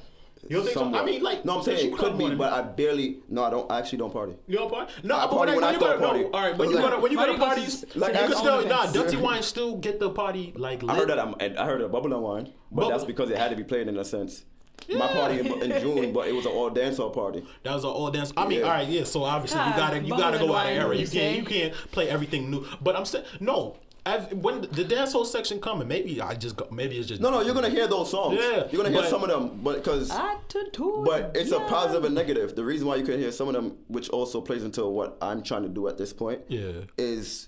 You 0.51 0.57
don't 0.57 0.65
think 0.65 0.73
so? 0.75 0.93
I 0.93 1.05
mean, 1.05 1.23
like, 1.23 1.45
no, 1.45 1.57
I'm 1.59 1.63
saying 1.63 1.85
you 1.87 1.93
it 1.95 1.97
could 1.97 2.17
be, 2.17 2.35
but 2.35 2.51
I 2.51 2.61
barely. 2.61 3.19
No, 3.29 3.45
I 3.45 3.49
don't. 3.49 3.71
I 3.71 3.79
actually 3.79 3.99
don't 3.99 4.11
party. 4.11 4.33
You 4.47 4.57
don't 4.57 4.69
party? 4.69 4.91
No, 5.01 5.15
I 5.15 5.21
but 5.21 5.31
party 5.31 5.51
when, 5.53 5.61
when 5.61 5.63
I 5.63 5.71
you 5.71 5.79
go 5.79 5.85
go 5.85 5.91
to 5.93 5.97
to 5.99 6.05
party. 6.05 6.19
no, 6.23 6.29
all 6.31 6.41
right, 6.41 6.57
But 6.57 6.59
when 6.59 6.69
you 6.71 6.75
like- 6.75 6.83
go 6.89 6.95
to 6.97 7.01
when 7.01 7.11
you 7.13 7.17
go 7.17 7.25
to 7.31 7.37
parties, 7.39 7.85
like, 7.95 8.13
you 8.13 8.19
can 8.19 8.35
still 8.35 8.51
all 8.55 8.65
nah. 8.65 8.91
Dirty 8.91 9.15
wine 9.15 9.43
still 9.43 9.77
get 9.77 10.01
the 10.01 10.09
party 10.09 10.51
like. 10.57 10.83
Lit. 10.83 10.91
I 10.91 10.95
heard 10.99 11.09
that. 11.09 11.19
I'm, 11.19 11.35
I 11.39 11.63
heard 11.65 11.79
a 11.79 11.87
bubble 11.87 12.11
and 12.13 12.21
wine, 12.21 12.53
but 12.69 12.89
that's 12.89 13.05
because 13.05 13.29
it 13.29 13.37
had 13.37 13.51
to 13.51 13.55
be 13.55 13.63
played 13.63 13.87
in 13.87 13.97
a 13.97 14.03
sense. 14.03 14.43
My 14.89 15.07
party 15.07 15.39
in, 15.39 15.47
in 15.71 15.79
June, 15.81 16.11
but 16.11 16.27
it 16.27 16.33
was 16.35 16.45
an 16.45 16.51
all 16.51 16.69
dancehall 16.69 17.13
party. 17.13 17.45
That 17.63 17.73
was 17.75 17.85
an 17.85 17.91
all 17.91 18.11
dance. 18.11 18.33
I 18.35 18.45
mean, 18.45 18.59
Yeah. 18.59 18.65
all 18.65 18.71
right, 18.71 18.87
yeah. 18.89 19.05
So 19.05 19.23
obviously 19.23 19.61
you 19.61 19.71
gotta 19.77 19.99
you 20.03 20.09
gotta 20.09 20.37
go 20.37 20.43
out 20.43 20.43
of 20.43 20.49
wine, 20.49 20.73
era. 20.75 20.93
You 20.95 21.03
you 21.03 21.07
can't 21.07 21.37
you 21.37 21.43
can't 21.45 21.73
play 21.91 22.09
everything 22.09 22.51
new. 22.51 22.65
But 22.81 22.97
I'm 22.97 23.05
saying 23.05 23.23
no. 23.39 23.77
As, 24.03 24.27
when 24.33 24.61
the 24.61 24.83
dance 24.83 25.13
whole 25.13 25.25
section 25.25 25.59
coming, 25.61 25.87
maybe 25.87 26.19
I 26.19 26.33
just 26.33 26.55
go, 26.55 26.67
maybe 26.71 26.97
it's 26.97 27.07
just 27.07 27.21
No, 27.21 27.29
no, 27.29 27.41
you're 27.41 27.53
gonna 27.53 27.69
hear 27.69 27.87
those 27.87 28.09
songs. 28.09 28.35
Yeah, 28.39 28.63
you're 28.71 28.81
gonna 28.83 28.89
hear 28.89 29.01
but- 29.01 29.09
some 29.11 29.23
of 29.23 29.29
them, 29.29 29.59
but 29.63 29.75
because. 29.83 30.09
But 30.09 31.31
it's 31.35 31.51
a 31.51 31.59
positive 31.61 32.05
and 32.05 32.15
negative. 32.15 32.55
The 32.55 32.63
reason 32.63 32.87
why 32.87 32.95
you 32.95 33.03
can 33.05 33.19
hear 33.19 33.31
some 33.31 33.47
of 33.47 33.53
them, 33.53 33.77
which 33.87 34.09
also 34.09 34.41
plays 34.41 34.63
into 34.63 34.85
what 34.87 35.17
I'm 35.21 35.43
trying 35.43 35.63
to 35.63 35.69
do 35.69 35.87
at 35.87 35.97
this 35.99 36.13
point, 36.13 36.41
Yeah. 36.47 36.71
is 36.97 37.47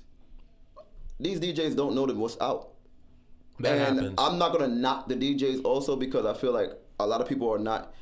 these 1.19 1.39
DJs 1.39 1.75
don't 1.75 1.95
know 1.95 2.05
that 2.05 2.15
what's 2.15 2.37
out. 2.39 2.69
that 3.59 3.77
and 3.77 3.97
happens. 3.99 4.15
I'm 4.17 4.37
not 4.39 4.51
gonna 4.51 4.67
knock 4.67 5.07
the 5.07 5.15
DJs 5.15 5.61
also 5.63 5.95
because 5.95 6.25
I 6.25 6.33
feel 6.33 6.51
like 6.51 6.71
a 6.99 7.05
lot 7.07 7.21
of 7.21 7.27
people 7.27 7.51
are 7.53 7.59
not. 7.59 7.93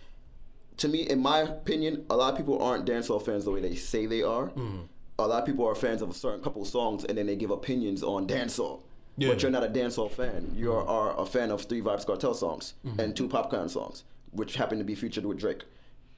To 0.77 0.87
me, 0.87 1.01
in 1.09 1.19
my 1.21 1.39
opinion, 1.39 2.05
a 2.09 2.15
lot 2.15 2.31
of 2.31 2.37
people 2.37 2.61
aren't 2.63 2.85
dancehall 2.85 3.23
fans 3.23 3.43
the 3.45 3.51
way 3.51 3.59
they 3.61 3.75
say 3.75 4.05
they 4.05 4.23
are. 4.23 4.49
Mm. 4.51 4.87
A 5.25 5.27
lot 5.27 5.39
of 5.39 5.45
people 5.45 5.65
are 5.67 5.75
fans 5.75 6.01
of 6.01 6.09
a 6.09 6.13
certain 6.13 6.41
couple 6.41 6.63
songs 6.65 7.03
and 7.05 7.17
then 7.17 7.25
they 7.27 7.35
give 7.35 7.51
opinions 7.51 8.03
on 8.03 8.27
dancehall. 8.27 8.81
Yeah. 9.17 9.29
But 9.29 9.41
you're 9.41 9.51
not 9.51 9.63
a 9.63 9.67
dancehall 9.67 10.11
fan. 10.11 10.53
You 10.55 10.71
are, 10.73 10.85
are 10.87 11.19
a 11.19 11.25
fan 11.25 11.51
of 11.51 11.61
Three 11.63 11.81
Vybz 11.81 12.05
Kartel 12.05 12.33
songs 12.35 12.73
Mm-hmm. 12.85 12.99
and 12.99 13.15
two 13.15 13.27
Popcaan 13.27 13.69
songs, 13.69 14.03
which 14.31 14.55
happen 14.55 14.77
to 14.77 14.83
be 14.83 14.95
featured 14.95 15.25
with 15.25 15.37
Drake. 15.39 15.63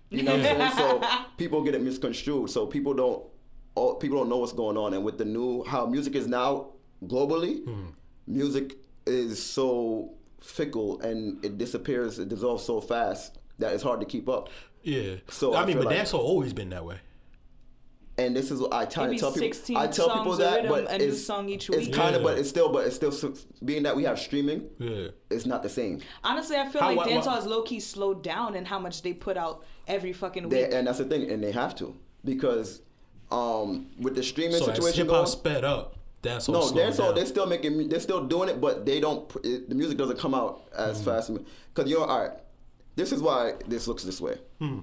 You 0.09 0.23
know 0.23 0.37
what 0.37 0.45
I'm 0.45 0.57
saying? 0.57 0.71
So 0.77 1.01
people 1.37 1.63
get 1.63 1.73
it 1.75 1.81
misconstrued. 1.81 2.49
So 2.51 2.65
people 2.67 2.93
don't 2.93 3.23
all, 3.75 3.95
people 3.95 4.19
don't 4.19 4.29
know 4.29 4.37
what's 4.37 4.53
going 4.53 4.77
on. 4.77 4.93
And 4.93 5.03
with 5.03 5.17
the 5.17 5.25
new 5.25 5.63
how 5.63 5.85
music 5.87 6.15
is 6.15 6.27
now 6.27 6.67
globally, 7.05 7.63
Hmm. 7.65 7.85
music 8.27 8.75
is 9.07 9.43
so 9.43 10.13
fickle 10.39 11.01
and 11.01 11.43
it 11.43 11.57
disappears, 11.57 12.19
it 12.19 12.29
dissolves 12.29 12.63
so 12.63 12.79
fast 12.79 13.39
that 13.59 13.73
it's 13.73 13.83
hard 13.83 13.99
to 14.01 14.05
keep 14.05 14.29
up. 14.29 14.49
yeah. 14.83 15.15
So 15.29 15.53
I, 15.53 15.63
I 15.63 15.65
mean, 15.65 15.77
but 15.77 15.87
like- 15.87 15.97
that's 15.97 16.13
always 16.13 16.53
been 16.53 16.69
that 16.69 16.85
way. 16.85 16.97
And 18.15 18.35
this 18.35 18.51
is 18.51 18.59
what 18.61 18.71
I 18.73 18.85
try 18.85 19.07
to 19.07 19.17
tell 19.17 19.31
people. 19.33 19.75
I 19.75 19.87
tell 19.87 20.07
people 20.15 20.33
that, 20.37 20.67
but 20.67 20.89
a 20.91 20.99
new 20.99 21.05
it's, 21.05 21.25
song 21.25 21.49
each 21.49 21.67
it's 21.69 21.87
week. 21.87 21.93
kind 21.93 22.15
of, 22.15 22.21
Yeah. 22.21 22.27
but 22.27 22.37
it's 22.37 22.47
still, 22.47 22.69
but 22.71 22.85
it's 22.85 22.95
still 22.95 23.11
being 23.65 23.83
that 23.83 23.95
we 23.95 24.03
have 24.03 24.19
streaming. 24.19 24.69
Yeah. 24.77 25.07
It's 25.31 25.47
not 25.47 25.63
the 25.63 25.69
same. 25.69 25.99
Honestly, 26.23 26.55
I 26.55 26.69
feel 26.69 26.81
How- 26.81 26.93
like 26.93 27.09
dancehall 27.09 27.39
is 27.39 27.47
low 27.47 27.63
key 27.63 27.79
slowed 27.79 28.21
down 28.21 28.55
in 28.55 28.65
how 28.65 28.77
much 28.77 29.01
they 29.01 29.13
put 29.13 29.35
out 29.35 29.65
every 29.87 30.13
fucking 30.13 30.47
They, 30.49 30.63
week. 30.65 30.73
and 30.73 30.85
that's 30.85 30.99
the 30.99 31.05
thing, 31.05 31.27
and 31.31 31.43
they 31.43 31.51
have 31.53 31.75
to 31.77 31.95
because 32.23 32.83
um, 33.31 33.87
with 33.99 34.13
the 34.15 34.21
streaming 34.21 34.57
So 34.59 34.65
situation 34.65 34.99
hip 34.99 35.07
going, 35.07 35.19
hop 35.21 35.27
sped 35.29 35.63
up, 35.65 35.95
that's 36.21 36.47
all 36.47 36.71
No, 36.73 36.81
dancehall. 36.83 37.15
They're 37.15 37.25
still 37.25 37.47
making. 37.47 37.89
They're 37.89 37.99
still 37.99 38.25
doing 38.27 38.47
it, 38.47 38.61
but 38.61 38.85
they 38.85 38.99
don't. 38.99 39.27
It, 39.43 39.69
the 39.69 39.75
music 39.75 39.97
doesn't 39.97 40.19
come 40.19 40.35
out 40.35 40.61
as 40.77 41.01
Mm. 41.01 41.05
fast. 41.05 41.31
Because 41.73 41.89
you 41.89 41.97
know, 41.97 42.05
all 42.05 42.19
right. 42.21 42.37
This 42.95 43.11
is 43.11 43.23
why 43.23 43.53
this 43.67 43.87
looks 43.87 44.03
this 44.03 44.21
way. 44.21 44.37
Hmm. 44.59 44.79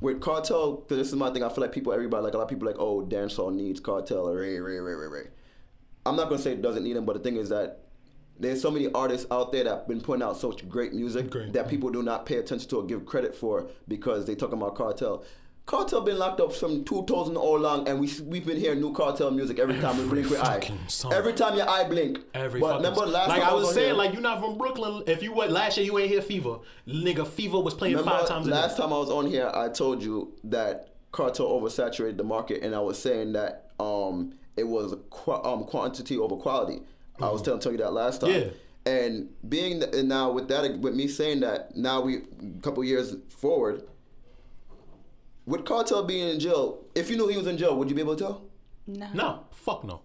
With 0.00 0.20
Kartel, 0.20 0.76
'cause 0.88 0.96
this 0.96 1.08
is 1.08 1.16
my 1.16 1.30
thing. 1.30 1.42
I 1.42 1.48
feel 1.48 1.62
like 1.62 1.72
people, 1.72 1.92
everybody, 1.92 2.22
like 2.22 2.34
a 2.34 2.36
lot 2.36 2.44
of 2.44 2.48
people, 2.48 2.66
like, 2.66 2.78
oh, 2.78 3.02
dancehall 3.02 3.52
needs 3.52 3.80
Kartel, 3.80 4.28
or 4.28 4.36
ray, 4.36 4.60
ray, 4.60 4.78
ray, 4.78 4.94
ray, 4.94 5.06
ray. 5.08 5.26
I'm 6.06 6.14
not 6.16 6.28
gonna 6.28 6.40
say 6.40 6.52
it 6.52 6.62
doesn't 6.62 6.84
need 6.84 6.94
them, 6.94 7.04
but 7.04 7.14
the 7.14 7.18
thing 7.18 7.36
is 7.36 7.48
that 7.48 7.80
there's 8.38 8.62
so 8.62 8.70
many 8.70 8.90
artists 8.92 9.26
out 9.32 9.50
there 9.50 9.64
that 9.64 9.70
have 9.70 9.88
been 9.88 10.00
putting 10.00 10.22
out 10.22 10.36
such 10.36 10.68
great 10.68 10.94
music 10.94 11.28
Great. 11.30 11.52
that 11.52 11.68
people 11.68 11.90
do 11.90 12.02
not 12.04 12.24
pay 12.24 12.36
attention 12.36 12.68
to 12.70 12.76
or 12.76 12.84
give 12.84 13.04
credit 13.04 13.34
for 13.34 13.68
because 13.88 14.26
they 14.26 14.36
talking 14.36 14.58
about 14.58 14.76
Kartel. 14.76 15.24
Kartel 15.68 16.00
been 16.02 16.18
locked 16.18 16.40
up 16.40 16.50
from 16.54 16.82
2000 16.82 17.36
all 17.36 17.58
along, 17.58 17.86
and 17.88 18.00
we 18.00 18.10
we've 18.24 18.46
been 18.46 18.56
hearing 18.56 18.80
new 18.80 18.90
Kartel 18.94 19.30
music 19.30 19.58
every 19.58 19.78
time 19.78 19.98
we 19.98 20.04
Every 20.04 20.22
blink 20.22 20.30
with 20.30 20.40
eye. 20.42 20.70
song. 20.86 21.12
Every 21.12 21.34
time 21.34 21.56
your 21.58 21.68
eye 21.68 21.84
blink. 21.84 22.20
Every 22.32 22.58
but 22.58 22.76
remember 22.78 23.04
last 23.04 23.28
like 23.28 23.42
time 23.42 23.50
I 23.50 23.54
was 23.54 23.68
on 23.68 23.74
saying, 23.74 23.86
here- 23.88 23.94
like 23.94 24.14
you're 24.14 24.22
not 24.22 24.40
from 24.40 24.56
Brooklyn. 24.56 25.02
If 25.06 25.22
you 25.22 25.34
went 25.34 25.52
last 25.52 25.76
year, 25.76 25.84
you 25.84 25.98
ain't 25.98 26.08
hear 26.10 26.22
Fever. 26.22 26.56
Nigga, 26.86 27.26
Fever 27.26 27.60
was 27.60 27.74
playing 27.74 27.98
five 27.98 28.26
times 28.26 28.46
last 28.48 28.78
day. 28.78 28.82
time 28.82 28.94
I 28.94 28.98
was 28.98 29.10
on 29.10 29.26
here, 29.26 29.50
I 29.54 29.68
told 29.68 30.02
you 30.02 30.32
that 30.44 30.88
Kartel 31.12 31.46
oversaturated 31.60 32.16
the 32.16 32.24
market, 32.24 32.62
and 32.62 32.74
I 32.74 32.80
was 32.80 32.98
saying 32.98 33.34
that 33.34 33.70
um, 33.78 34.32
it 34.56 34.66
was 34.66 34.94
qu- 35.10 35.32
um, 35.32 35.64
quantity 35.64 36.16
over 36.16 36.36
quality. 36.36 36.80
I 37.20 37.28
was 37.30 37.42
telling, 37.42 37.60
telling 37.60 37.76
you 37.78 37.84
that 37.84 37.92
last 37.92 38.22
time. 38.22 38.30
Mm-hmm. 38.30 38.48
Yeah. 38.86 38.92
And 38.92 39.28
being 39.46 39.82
and 39.82 40.08
now 40.08 40.30
with 40.32 40.48
that, 40.48 40.78
with 40.78 40.94
me 40.94 41.08
saying 41.08 41.40
that, 41.40 41.76
now 41.76 42.00
we 42.00 42.16
a 42.16 42.62
couple 42.62 42.82
years 42.84 43.16
forward, 43.28 43.82
with 45.48 45.64
Kartel 45.64 46.06
being 46.06 46.28
in 46.28 46.38
jail, 46.40 46.84
if 46.94 47.10
you 47.10 47.16
knew 47.16 47.28
he 47.28 47.36
was 47.36 47.46
in 47.46 47.56
jail, 47.58 47.76
would 47.76 47.88
you 47.90 47.94
be 47.96 48.02
able 48.02 48.16
to 48.16 48.24
tell? 48.24 48.42
No. 48.86 49.08
No, 49.14 49.44
fuck 49.52 49.84
no, 49.84 50.02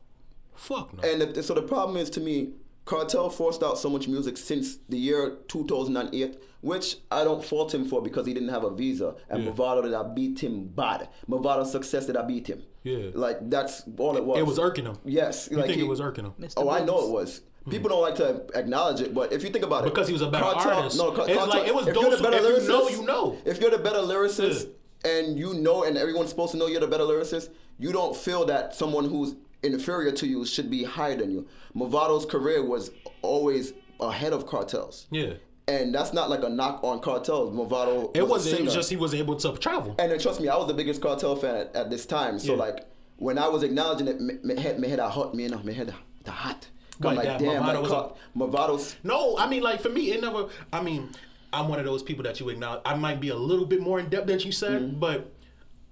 fuck 0.56 0.94
no. 0.94 1.08
And 1.10 1.22
the, 1.22 1.44
so 1.44 1.54
the 1.54 1.62
problem 1.62 1.98
is 1.98 2.10
to 2.12 2.20
me, 2.20 2.54
Kartel 2.86 3.30
forced 3.32 3.64
out 3.64 3.78
so 3.78 3.90
much 3.90 4.08
music 4.08 4.36
since 4.38 4.78
the 4.90 4.98
year 4.98 5.38
2008, 5.48 6.38
which 6.62 6.98
I 7.10 7.24
don't 7.24 7.44
fault 7.44 7.74
him 7.74 7.86
for 7.86 8.02
because 8.02 8.26
he 8.28 8.34
didn't 8.34 8.50
have 8.50 8.64
a 8.66 8.70
visa. 8.76 9.16
And 9.30 9.44
Yeah. 9.44 9.52
Mavado 9.52 9.84
did 9.84 9.94
I 9.94 10.04
beat 10.04 10.40
him 10.44 10.66
bad. 10.68 11.08
Mavado's 11.30 11.72
success 11.72 12.08
did 12.08 12.18
I 12.18 12.24
beat 12.24 12.48
him. 12.48 12.62
Yeah. 12.84 13.12
Like 13.14 13.50
that's 13.50 13.84
all 13.98 14.18
it 14.18 14.26
was. 14.26 14.38
it 14.40 14.46
was 14.46 14.60
irking 14.60 14.86
him. 14.86 14.98
Yes. 15.06 15.48
You 15.50 15.58
like 15.58 15.68
think 15.68 15.78
he- 15.78 15.86
it 15.86 15.88
was 15.88 16.02
irking 16.02 16.26
him? 16.26 16.34
Mr. 16.40 16.54
Oh, 16.58 16.70
I 16.70 16.84
know 16.84 17.06
it 17.08 17.12
was. 17.12 17.42
Hmm. 17.64 17.72
People 17.72 17.90
don't 17.90 18.02
like 18.02 18.16
to 18.16 18.46
acknowledge 18.60 19.00
it, 19.00 19.14
but 19.14 19.32
if 19.32 19.42
you 19.44 19.50
think 19.50 19.64
about 19.64 19.86
it, 19.86 19.90
Because 19.94 20.08
he 20.08 20.14
was 20.14 20.22
a 20.22 20.30
better 20.30 20.44
Kartel- 20.44 20.72
artist. 20.74 20.98
No, 20.98 21.12
Car- 21.14 21.30
It's 21.30 21.48
like, 21.48 21.66
it 21.66 21.74
was 21.74 21.88
if 21.88 21.96
you're 21.96 22.04
the 22.04 22.10
those- 22.18 22.22
better 22.22 22.52
if 22.52 22.64
you 22.64 22.68
know, 22.68 22.90
you 22.90 23.06
know. 23.06 23.38
If 23.46 23.62
you're 23.62 23.72
the 23.72 23.78
better 23.78 24.00
lyricist 24.00 24.68
and 25.04 25.38
you 25.38 25.54
know, 25.54 25.84
and 25.84 25.98
everyone's 25.98 26.30
supposed 26.30 26.52
to 26.52 26.58
know 26.58 26.68
you're 26.68 26.80
the 26.82 26.88
better 26.88 27.04
lyricist, 27.04 27.50
you 27.80 27.92
don't 27.92 28.16
feel 28.16 28.46
that 28.46 28.76
someone 28.76 29.06
who's 29.06 29.36
inferior 29.64 30.12
to 30.12 30.28
you 30.28 30.46
should 30.46 30.70
be 30.70 30.84
higher 30.84 31.16
than 31.16 31.32
you. 31.32 31.48
Mavado's 31.76 32.26
career 32.26 32.64
was 32.64 32.92
always 33.22 33.74
ahead 34.00 34.34
of 34.34 34.46
Kartel's. 34.46 35.08
Yeah. 35.12 35.34
And 35.68 35.96
that's 35.96 36.12
not 36.12 36.30
like 36.30 36.44
a 36.44 36.50
knock 36.50 36.84
on 36.84 37.00
Kartel's. 37.00 37.56
Mavado 37.56 38.12
It 38.16 38.28
was 38.28 38.46
a 38.52 38.58
it 38.58 38.66
was 38.66 38.74
just 38.74 38.90
he 38.90 38.98
was 38.98 39.14
able 39.14 39.38
to 39.38 39.54
travel. 39.58 39.96
And 39.98 40.12
then 40.12 40.20
trust 40.20 40.42
me, 40.42 40.50
I 40.50 40.58
was 40.58 40.68
the 40.68 40.74
biggest 40.74 41.02
Kartel 41.02 41.40
fan 41.40 41.56
at, 41.56 41.76
at 41.76 41.90
this 41.90 42.06
time. 42.06 42.38
So 42.40 42.54
Yeah. 42.54 42.60
like 42.60 42.86
when 43.18 43.38
I 43.38 43.48
was 43.48 43.64
acknowledging 43.64 44.08
it, 44.10 44.20
me, 44.20 44.34
me 44.44 44.60
head 44.62 44.80
me 44.80 44.90
head 44.90 45.00
hot, 45.00 45.34
me 45.34 45.48
me 45.48 45.74
head 45.74 45.94
the 46.26 46.32
hot. 46.32 46.68
I'm 47.02 47.16
Like 47.16 47.40
damn, 47.40 47.64
Mavado 47.64 47.66
like 47.68 47.82
was 47.82 47.92
Car- 47.92 48.14
Mavado's 48.38 48.96
No, 49.04 49.38
I 49.38 49.48
mean 49.48 49.64
like 49.64 49.80
for 49.82 49.90
me, 49.90 50.12
it 50.12 50.22
never. 50.22 50.50
I 50.74 50.82
mean, 50.82 51.10
I'm 51.54 51.68
one 51.70 51.80
of 51.80 51.86
those 51.86 52.04
people 52.04 52.24
that 52.24 52.40
you 52.40 52.50
acknowledge. 52.50 52.82
I 52.86 52.96
might 52.96 53.20
be 53.22 53.30
a 53.30 53.36
little 53.36 53.66
bit 53.66 53.82
more 53.82 54.00
in 54.00 54.10
depth 54.10 54.28
than 54.28 54.40
you 54.40 54.52
said, 54.52 55.00
but. 55.00 55.32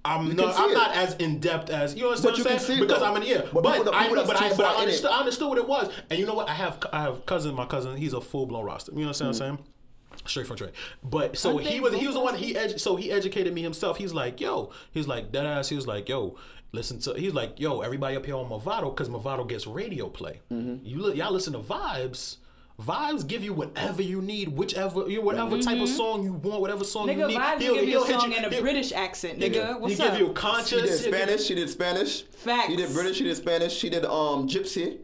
I'm 0.04 0.30
Mm-hmm. 0.30 0.36
not. 0.38 0.60
I'm 0.60 0.72
it. 0.72 0.74
not 0.74 0.96
as 0.96 1.14
in 1.18 1.40
depth 1.40 1.70
as 1.70 1.94
you 1.94 2.02
know 2.02 2.10
what 2.10 2.24
But 2.24 2.40
I'm 2.40 2.58
saying 2.58 2.80
because 2.80 3.02
though. 3.02 3.06
I'm 3.06 3.18
in 3.18 3.22
here. 3.22 3.48
But 3.54 3.62
But, 3.62 3.78
people 3.78 3.94
I 3.94 4.02
people 4.08 4.16
know, 4.16 4.24
that's 4.24 4.40
but 4.40 4.42
I, 4.42 4.50
too 4.50 4.56
but 4.58 4.66
I 4.66 4.76
understood. 4.82 5.12
I 5.12 5.20
understood 5.20 5.50
what 5.50 5.58
it 5.60 5.68
was, 5.68 5.94
and 6.10 6.18
you 6.20 6.26
know 6.26 6.34
what? 6.34 6.50
I 6.50 6.54
have 6.54 6.80
I 6.92 7.04
have 7.04 7.24
cousin. 7.28 7.54
My 7.54 7.68
cousin, 7.68 7.96
he's 7.98 8.14
a 8.14 8.20
full 8.20 8.48
blown 8.48 8.66
roster. 8.66 8.94
You 8.94 9.02
know 9.02 9.10
what 9.10 9.22
I'm 9.22 9.34
saying? 9.36 9.58
Mm-hmm. 9.58 10.28
Straight 10.28 10.48
from 10.48 10.58
Trey. 10.58 10.72
But 11.04 11.38
so 11.38 11.58
he 11.60 11.80
was 11.80 11.94
he 11.94 12.08
was 12.08 12.16
the 12.16 12.20
one 12.20 12.34
he 12.34 12.56
edu- 12.56 12.80
so 12.80 12.96
he 12.96 13.12
educated 13.12 13.54
me 13.54 13.62
himself. 13.62 13.98
He's 13.98 14.12
like, 14.12 14.42
yo, 14.42 14.72
he's 14.92 15.08
like 15.08 15.32
dead 15.32 15.46
ass. 15.46 15.70
He 15.70 15.76
was 15.76 15.86
like, 15.86 16.10
yo, 16.10 16.36
listen 16.72 16.98
to. 17.02 17.14
He's 17.14 17.36
like, 17.36 17.60
yo, 17.60 17.82
everybody 17.82 18.16
up 18.16 18.26
here 18.26 18.38
on 18.38 18.50
Mavado 18.50 18.90
because 18.96 19.08
Mavado 19.08 19.48
gets 19.48 19.68
radio 19.68 20.10
play. 20.10 20.40
Mm-hmm. 20.52 20.84
You 20.84 21.04
li- 21.04 21.18
y'all 21.20 21.32
listen 21.32 21.54
to 21.54 21.60
Vybz. 21.60 22.38
Vybz 22.82 23.28
give 23.28 23.44
you 23.44 23.54
whatever 23.54 24.02
you 24.02 24.22
need, 24.22 24.50
whichever 24.50 25.08
you 25.10 25.22
whatever 25.22 25.60
type 25.60 25.80
of 25.80 25.90
song 25.90 26.24
you 26.24 26.34
want, 26.34 26.62
whatever 26.62 26.84
song 26.84 27.08
you 27.10 27.16
Nigga, 27.16 27.28
need. 27.28 27.38
Vybz 27.38 27.60
He'll- 27.62 27.76
give 27.76 27.84
you 27.84 27.90
he'll 27.92 28.04
a 28.04 28.08
hit 28.08 28.20
song 28.20 28.32
in 28.34 28.46
a 28.46 28.50
he'll- 28.50 28.62
British 28.62 28.92
accent, 28.92 29.40
nigga. 29.40 29.80
What's 29.80 29.98
he 29.98 30.04
up? 30.04 30.12
give 30.12 30.20
you 30.22 30.28
She 30.28 30.34
conscious. 30.34 30.70
did 30.70 30.80
he'll 30.80 30.88
give 30.90 31.00
Spanish. 31.14 31.44
She 31.46 31.56
did 31.56 31.70
Spanish. 31.70 32.22
Facts. 32.24 32.68
He 32.70 32.76
did 32.76 32.94
British. 32.94 33.18
She 33.18 33.24
did 33.24 33.38
Spanish. 33.38 33.74
She 33.78 33.90
did 33.90 34.06
um 34.06 34.48
Gypsy. 34.48 34.98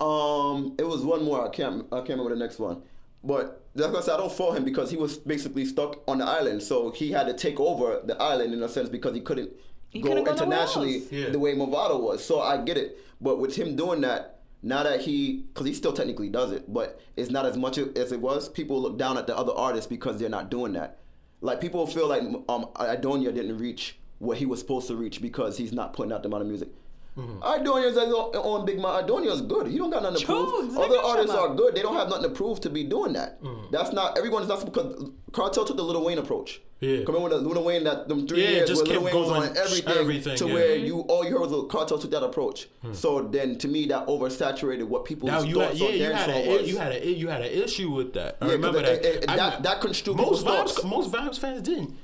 Um, 0.00 0.74
it 0.78 0.84
was 0.86 1.02
one 1.04 1.24
more. 1.24 1.44
I 1.46 1.50
can't. 1.50 1.86
I 1.92 1.96
can't 1.98 2.10
remember 2.10 2.30
the 2.34 2.36
next 2.40 2.58
one. 2.58 2.82
But 3.24 3.64
like 3.74 3.94
I 3.94 4.00
said, 4.00 4.14
I 4.14 4.16
don't 4.18 4.30
fault 4.32 4.56
him 4.56 4.64
because 4.64 4.90
he 4.90 4.96
was 4.96 5.16
basically 5.16 5.64
stuck 5.64 6.00
on 6.08 6.18
the 6.18 6.24
island, 6.24 6.62
so 6.62 6.90
he 6.92 7.10
had 7.10 7.26
to 7.26 7.34
take 7.34 7.58
over 7.58 8.00
the 8.04 8.16
island 8.22 8.54
in 8.54 8.62
a 8.62 8.68
sense 8.68 8.88
because 8.88 9.14
he 9.14 9.20
couldn't 9.20 9.50
He 9.90 10.00
go 10.00 10.08
couldn't 10.10 10.24
go 10.24 10.30
nowhere 10.34 10.44
internationally. 10.46 11.02
Yeah. 11.10 11.30
the 11.30 11.38
way 11.40 11.54
Mavado 11.56 12.00
was. 12.00 12.24
So 12.24 12.38
I 12.40 12.58
get 12.58 12.76
it. 12.76 12.96
But 13.20 13.40
with 13.40 13.56
him 13.56 13.74
doing 13.74 14.00
that, 14.02 14.37
now 14.62 14.82
that 14.82 15.02
he, 15.02 15.44
because 15.52 15.66
he 15.66 15.74
still 15.74 15.92
technically 15.92 16.28
does 16.28 16.52
it, 16.52 16.72
but 16.72 17.00
it's 17.16 17.30
not 17.30 17.46
as 17.46 17.56
much 17.56 17.78
as 17.78 18.12
it 18.12 18.20
was. 18.20 18.48
People 18.48 18.80
look 18.80 18.98
down 18.98 19.16
at 19.16 19.26
the 19.26 19.36
other 19.36 19.52
artists 19.52 19.86
because 19.86 20.18
they're 20.18 20.28
not 20.28 20.50
doing 20.50 20.72
that. 20.72 20.98
Like 21.40 21.60
people 21.60 21.86
feel 21.86 22.08
like 22.08 22.22
um 22.22 22.66
Aidonia 22.74 23.32
didn't 23.34 23.58
reach 23.58 23.98
what 24.18 24.38
he 24.38 24.46
was 24.46 24.58
supposed 24.58 24.88
to 24.88 24.96
reach 24.96 25.22
because 25.22 25.56
he's 25.58 25.72
not 25.72 25.92
putting 25.92 26.12
out 26.12 26.22
the 26.22 26.28
amount 26.28 26.42
of 26.42 26.48
music. 26.48 26.68
Mm-hmm. 27.16 27.40
Aidonia's 27.42 27.96
his 27.96 28.12
own, 28.12 28.30
own 28.34 28.64
big 28.64 28.76
man. 28.78 29.04
Aidonia's 29.04 29.40
good. 29.42 29.66
He 29.66 29.78
don't 29.78 29.90
got 29.90 30.02
nothing 30.02 30.20
to 30.20 30.26
Chugs, 30.26 30.48
prove. 30.48 30.72
nigga, 30.72 30.84
Other 30.84 30.98
artists 30.98 31.34
are 31.36 31.54
good. 31.54 31.74
They 31.74 31.82
don't 31.82 31.96
have 31.96 32.08
nothing 32.08 32.24
to 32.24 32.30
prove 32.30 32.60
to 32.60 32.70
be 32.70 32.84
doing 32.84 33.12
that. 33.14 33.42
Mm. 33.42 33.70
That's 33.72 33.92
not 33.92 34.16
everyone 34.18 34.42
is 34.42 34.48
not 34.48 34.64
because 34.64 35.10
Kartel 35.32 35.64
took 35.64 35.76
the 35.76 35.82
Lil 35.82 36.04
Wayne 36.04 36.18
approach. 36.18 36.60
Yeah. 36.80 37.02
Come 37.04 37.16
in 37.16 37.22
with 37.22 37.32
the 37.32 37.38
Lil 37.38 37.64
Wayne 37.64 37.82
that 37.84 38.06
them 38.08 38.26
three 38.28 38.44
Yeah, 38.44 38.50
years 38.50 38.68
just 38.68 38.86
where 38.86 38.94
Lil 39.00 39.04
Wayne 39.04 39.14
was 39.16 39.30
on 39.30 39.56
everything, 39.56 39.94
everything, 39.98 40.36
to 40.36 40.46
yeah. 40.46 40.54
where 40.54 40.76
you 40.76 41.00
all 41.00 41.24
you 41.24 41.32
heard 41.32 41.40
was 41.40 41.50
the 41.50 41.62
Kartel 41.64 41.98
took 42.00 42.10
that 42.12 42.22
approach. 42.22 42.68
Hmm. 42.82 42.92
So 42.94 43.22
then 43.22 43.58
to 43.58 43.66
me 43.68 43.86
that 43.86 44.06
oversaturated 44.06 44.84
what 44.84 45.04
people 45.04 45.26
Now 45.26 45.40
you 45.42 45.58
had, 45.58 45.74
yeah, 45.76 45.88
you 45.88 46.04
had, 46.12 46.30
a, 46.30 46.48
was. 46.60 46.68
you 46.70 46.78
had 46.78 46.92
a 46.92 47.06
you 47.10 47.28
had 47.28 47.40
an 47.42 47.50
issue 47.52 47.90
with 47.90 48.12
that. 48.14 48.36
I 48.40 48.46
Yeah, 48.46 48.52
remember 48.52 48.80
that. 48.82 49.04
it- 49.04 49.24
it- 49.24 49.28
I- 49.30 49.36
that- 49.36 49.62
that 49.64 49.80
construed 49.80 50.18
most 50.18 50.44
Vybz. 50.44 50.48
thoughts. 50.48 50.84
Most 50.84 51.10
Vybz 51.10 51.38
fans 51.40 51.62
didn't. 51.62 51.96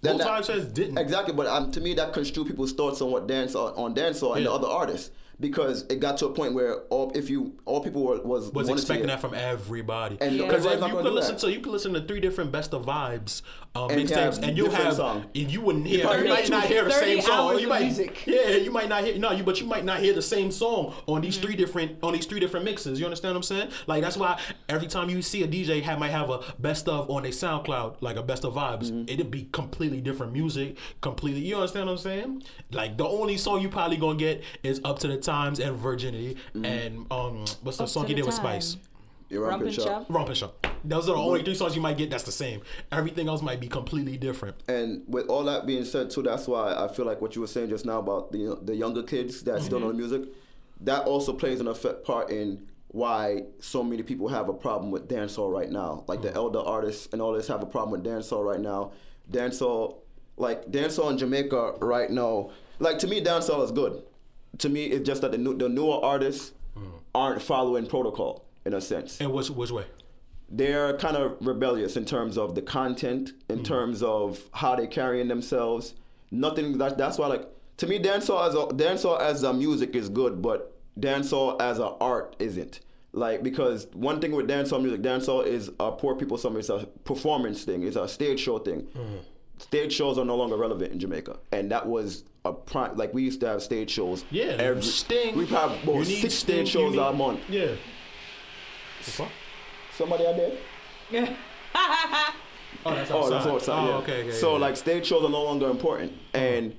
Then 0.00 0.16
most 0.16 0.24
that- 0.24 0.42
Vybz 0.42 0.46
fans 0.46 0.64
didn't. 0.72 0.96
Exactly, 0.98 1.34
but 1.34 1.46
um, 1.46 1.70
to 1.72 1.80
me 1.80 1.92
that 1.94 2.12
construed 2.14 2.46
people's 2.46 2.72
thoughts 2.72 3.02
on 3.02 3.10
what 3.10 3.26
dance 3.26 3.54
on, 3.54 3.74
on 3.74 3.94
dancehall 3.94 4.36
and 4.38 4.46
the 4.46 4.50
other 4.52 4.68
artists 4.68 5.10
because 5.40 5.82
it 5.88 6.00
got 6.00 6.16
to 6.18 6.26
a 6.26 6.30
point 6.32 6.54
where 6.54 6.80
all 6.90 7.12
if 7.14 7.30
you 7.30 7.56
all 7.64 7.80
people 7.82 8.02
were 8.02 8.20
was 8.22 8.50
was 8.52 8.66
to 8.68 8.72
expecting 8.74 9.06
that 9.06 9.20
from 9.20 9.34
everybody. 9.34 10.16
And 10.20 10.36
Because 10.38 10.66
everybody's 10.66 10.82
if 10.84 10.88
you 10.90 11.02
could 11.02 11.12
listen 11.12 11.34
that. 11.34 11.40
to 11.40 11.52
you 11.52 11.60
could 11.60 11.72
listen 11.72 11.92
to 11.94 12.00
three 12.02 12.20
different 12.20 12.50
best 12.52 12.74
of 12.74 12.86
Vybz 12.86 13.42
um, 13.74 13.90
And 13.90 14.00
mixtapes, 14.08 14.42
and 14.42 14.56
you'll 14.56 14.70
have 14.70 14.94
song. 14.94 15.26
and 15.34 15.50
you 15.52 15.60
wouldn't 15.60 15.86
hear. 15.86 16.04
probably 16.04 16.24
You 16.24 16.28
might 16.34 16.50
not 16.50 16.64
hear 16.64 16.84
the 16.84 16.90
same 16.90 17.20
song. 17.20 17.58
You 17.58 17.68
might, 17.68 17.82
music. 17.82 18.26
yeah, 18.26 18.48
you 18.56 18.70
might 18.70 18.88
not 18.88 19.04
hear 19.04 19.16
no, 19.18 19.30
you 19.32 19.44
but 19.44 19.60
you 19.60 19.66
might 19.66 19.84
not 19.84 20.00
hear 20.00 20.12
the 20.14 20.22
same 20.22 20.50
song 20.50 20.94
on 21.06 21.20
these 21.20 21.36
Mm-hmm. 21.38 21.46
three 21.46 21.56
different 21.56 21.98
on 22.02 22.14
these 22.14 22.26
three 22.26 22.40
different 22.40 22.64
mixes. 22.64 22.98
You 22.98 23.04
understand 23.06 23.34
what 23.34 23.38
I'm 23.38 23.42
saying? 23.44 23.68
Like 23.86 24.02
that's 24.02 24.16
why 24.16 24.40
every 24.68 24.88
time 24.88 25.08
you 25.10 25.22
see 25.22 25.42
a 25.44 25.48
DJ 25.48 25.82
have, 25.82 25.98
might 26.00 26.08
have 26.10 26.30
a 26.30 26.40
best 26.58 26.88
of 26.88 27.08
on 27.10 27.24
a 27.24 27.28
SoundCloud, 27.28 27.96
like 28.00 28.16
a 28.16 28.22
best 28.22 28.44
of 28.44 28.54
Vybz, 28.54 28.90
Mm-hmm. 28.90 29.08
it'd 29.08 29.30
be 29.30 29.48
completely 29.52 30.00
different 30.00 30.32
music, 30.32 30.76
completely. 31.00 31.40
You 31.42 31.56
understand 31.56 31.86
what 31.86 31.92
I'm 31.92 31.98
saying? 31.98 32.42
Like 32.72 32.96
the 32.96 33.06
only 33.06 33.36
song 33.36 33.60
you 33.60 33.68
probably 33.68 33.98
gonna 33.98 34.18
get 34.18 34.42
is 34.64 34.80
Up 34.84 34.98
to 35.00 35.08
the 35.08 35.16
Times 35.28 35.60
and 35.60 35.76
Virginity, 35.76 36.36
Mm-hmm. 36.54 36.64
and 36.64 37.06
um, 37.12 37.44
what's 37.62 37.76
the 37.78 37.84
Up 37.84 37.88
song 37.90 38.02
to 38.04 38.08
he 38.08 38.14
the 38.14 38.20
did 38.22 38.26
with 38.26 38.34
Spice? 38.34 38.76
Your 39.28 39.46
Rump 39.46 39.62
and 39.62 39.74
shop. 39.74 39.84
Chop. 39.86 40.06
Romping 40.08 40.34
Shop. 40.34 40.66
Those 40.84 41.06
are 41.10 41.14
the 41.14 41.20
only 41.20 41.42
three 41.42 41.54
songs 41.54 41.76
you 41.76 41.82
might 41.82 41.98
get 41.98 42.08
that's 42.10 42.22
the 42.24 42.32
same. 42.32 42.62
Everything 42.90 43.28
else 43.28 43.42
might 43.42 43.60
be 43.60 43.68
completely 43.68 44.16
different. 44.16 44.56
And 44.68 45.02
with 45.06 45.26
all 45.28 45.44
that 45.44 45.66
being 45.66 45.84
said, 45.84 46.08
too, 46.08 46.22
that's 46.22 46.48
why 46.48 46.74
I 46.74 46.88
feel 46.88 47.04
like 47.04 47.20
what 47.20 47.34
you 47.34 47.42
were 47.42 47.46
saying 47.46 47.68
just 47.68 47.84
now 47.84 47.98
about 47.98 48.32
the 48.32 48.58
the 48.62 48.74
younger 48.74 49.02
kids 49.02 49.42
that 49.42 49.60
still 49.62 49.80
know 49.80 49.88
the 49.88 49.94
music, 50.04 50.22
that 50.80 51.04
also 51.06 51.34
plays 51.34 51.60
an 51.60 51.68
effect 51.68 52.06
part 52.06 52.30
in 52.30 52.66
why 52.86 53.42
so 53.60 53.84
many 53.84 54.02
people 54.02 54.28
have 54.28 54.48
a 54.48 54.54
problem 54.54 54.90
with 54.90 55.08
dancehall 55.10 55.52
right 55.52 55.70
now. 55.70 56.04
Like 56.06 56.22
the 56.22 56.32
elder 56.34 56.60
artists 56.60 57.06
and 57.12 57.20
all 57.20 57.34
this 57.34 57.48
have 57.48 57.62
a 57.62 57.66
problem 57.66 57.90
with 58.00 58.04
dancehall 58.10 58.42
right 58.50 58.60
now. 58.60 58.92
Dancehall, 59.30 59.96
like 60.38 60.64
dancehall 60.70 61.10
in 61.10 61.18
Jamaica 61.18 61.74
right 61.80 62.10
now, 62.10 62.48
like 62.78 62.98
to 63.00 63.06
me, 63.06 63.22
dancehall 63.22 63.62
is 63.62 63.72
good. 63.72 64.02
To 64.58 64.68
me, 64.68 64.86
it's 64.86 65.06
just 65.06 65.22
that 65.22 65.32
the 65.32 65.38
new, 65.38 65.56
the 65.56 65.68
newer 65.68 66.02
artists 66.02 66.52
mm. 66.76 66.90
aren't 67.14 67.42
following 67.42 67.86
protocol 67.86 68.44
in 68.64 68.74
a 68.74 68.80
sense 68.80 69.20
And 69.20 69.32
which 69.32 69.50
which 69.50 69.70
way? 69.70 69.84
they're 70.48 70.96
kind 70.96 71.16
of 71.16 71.36
rebellious 71.46 71.96
in 71.96 72.04
terms 72.04 72.38
of 72.38 72.54
the 72.54 72.62
content, 72.62 73.32
in 73.48 73.60
mm. 73.60 73.64
terms 73.64 74.02
of 74.02 74.48
how 74.52 74.74
they're 74.76 74.86
carrying 74.86 75.28
themselves. 75.28 75.94
Nothing 76.30 76.78
that 76.78 76.98
that's 76.98 77.18
why 77.18 77.26
like 77.26 77.46
to 77.78 77.86
me 77.86 77.98
dancehall 77.98 78.46
as 78.46 78.54
a 78.54 78.74
dancehall 78.74 79.20
as 79.20 79.42
a 79.42 79.52
music 79.52 79.94
is 79.94 80.08
good, 80.08 80.42
but 80.42 80.74
dancehall 80.98 81.60
as 81.60 81.78
a 81.78 81.88
art 82.00 82.34
isn't. 82.38 82.80
Like 83.12 83.42
because 83.42 83.86
one 83.92 84.20
thing 84.20 84.32
with 84.32 84.48
dancehall 84.48 84.82
music, 84.82 85.02
dancehall 85.02 85.46
is 85.46 85.70
a 85.80 85.92
poor 85.92 86.14
people 86.14 86.36
summer. 86.36 86.58
It's 86.58 86.68
a 86.68 86.86
performance 87.04 87.64
thing. 87.64 87.82
It's 87.82 87.96
a 87.96 88.08
stage 88.08 88.40
show 88.40 88.58
thing. 88.58 88.82
Mm. 88.94 89.20
Stage 89.58 89.92
shows 89.92 90.18
are 90.18 90.24
no 90.24 90.36
longer 90.36 90.56
relevant 90.56 90.92
in 90.92 91.00
Jamaica, 91.00 91.36
and 91.52 91.70
that 91.70 91.86
was 91.86 92.24
a 92.44 92.52
prime. 92.52 92.96
Like 92.96 93.12
we 93.12 93.22
used 93.22 93.40
to 93.40 93.48
have 93.48 93.62
stage 93.62 93.90
shows. 93.90 94.24
Yeah, 94.30 94.44
every 94.58 94.82
Sting. 94.82 95.36
We 95.36 95.46
have 95.46 95.72
You 95.84 95.92
about 95.92 96.06
need 96.06 96.20
six 96.20 96.34
Sting, 96.34 96.64
stage 96.64 96.68
shows 96.68 96.92
need- 96.92 97.00
a 97.00 97.12
month. 97.12 97.40
Yeah. 97.48 97.72
The 99.04 99.10
fuck? 99.10 99.30
Somebody 99.96 100.26
out 100.26 100.36
there? 100.36 101.36
Oh, 102.84 102.94
that's 102.94 103.10
Oh, 103.10 103.28
that's 103.28 103.46
outside. 103.46 103.72
Oh, 103.80 103.88
yeah. 103.88 103.94
okay, 103.96 104.20
okay, 104.22 104.32
so 104.32 104.52
yeah. 104.52 104.58
like 104.58 104.76
stage 104.76 105.06
shows 105.06 105.24
are 105.24 105.30
no 105.30 105.42
longer 105.42 105.68
important, 105.68 106.12
uh-huh. 106.12 106.44
and 106.44 106.76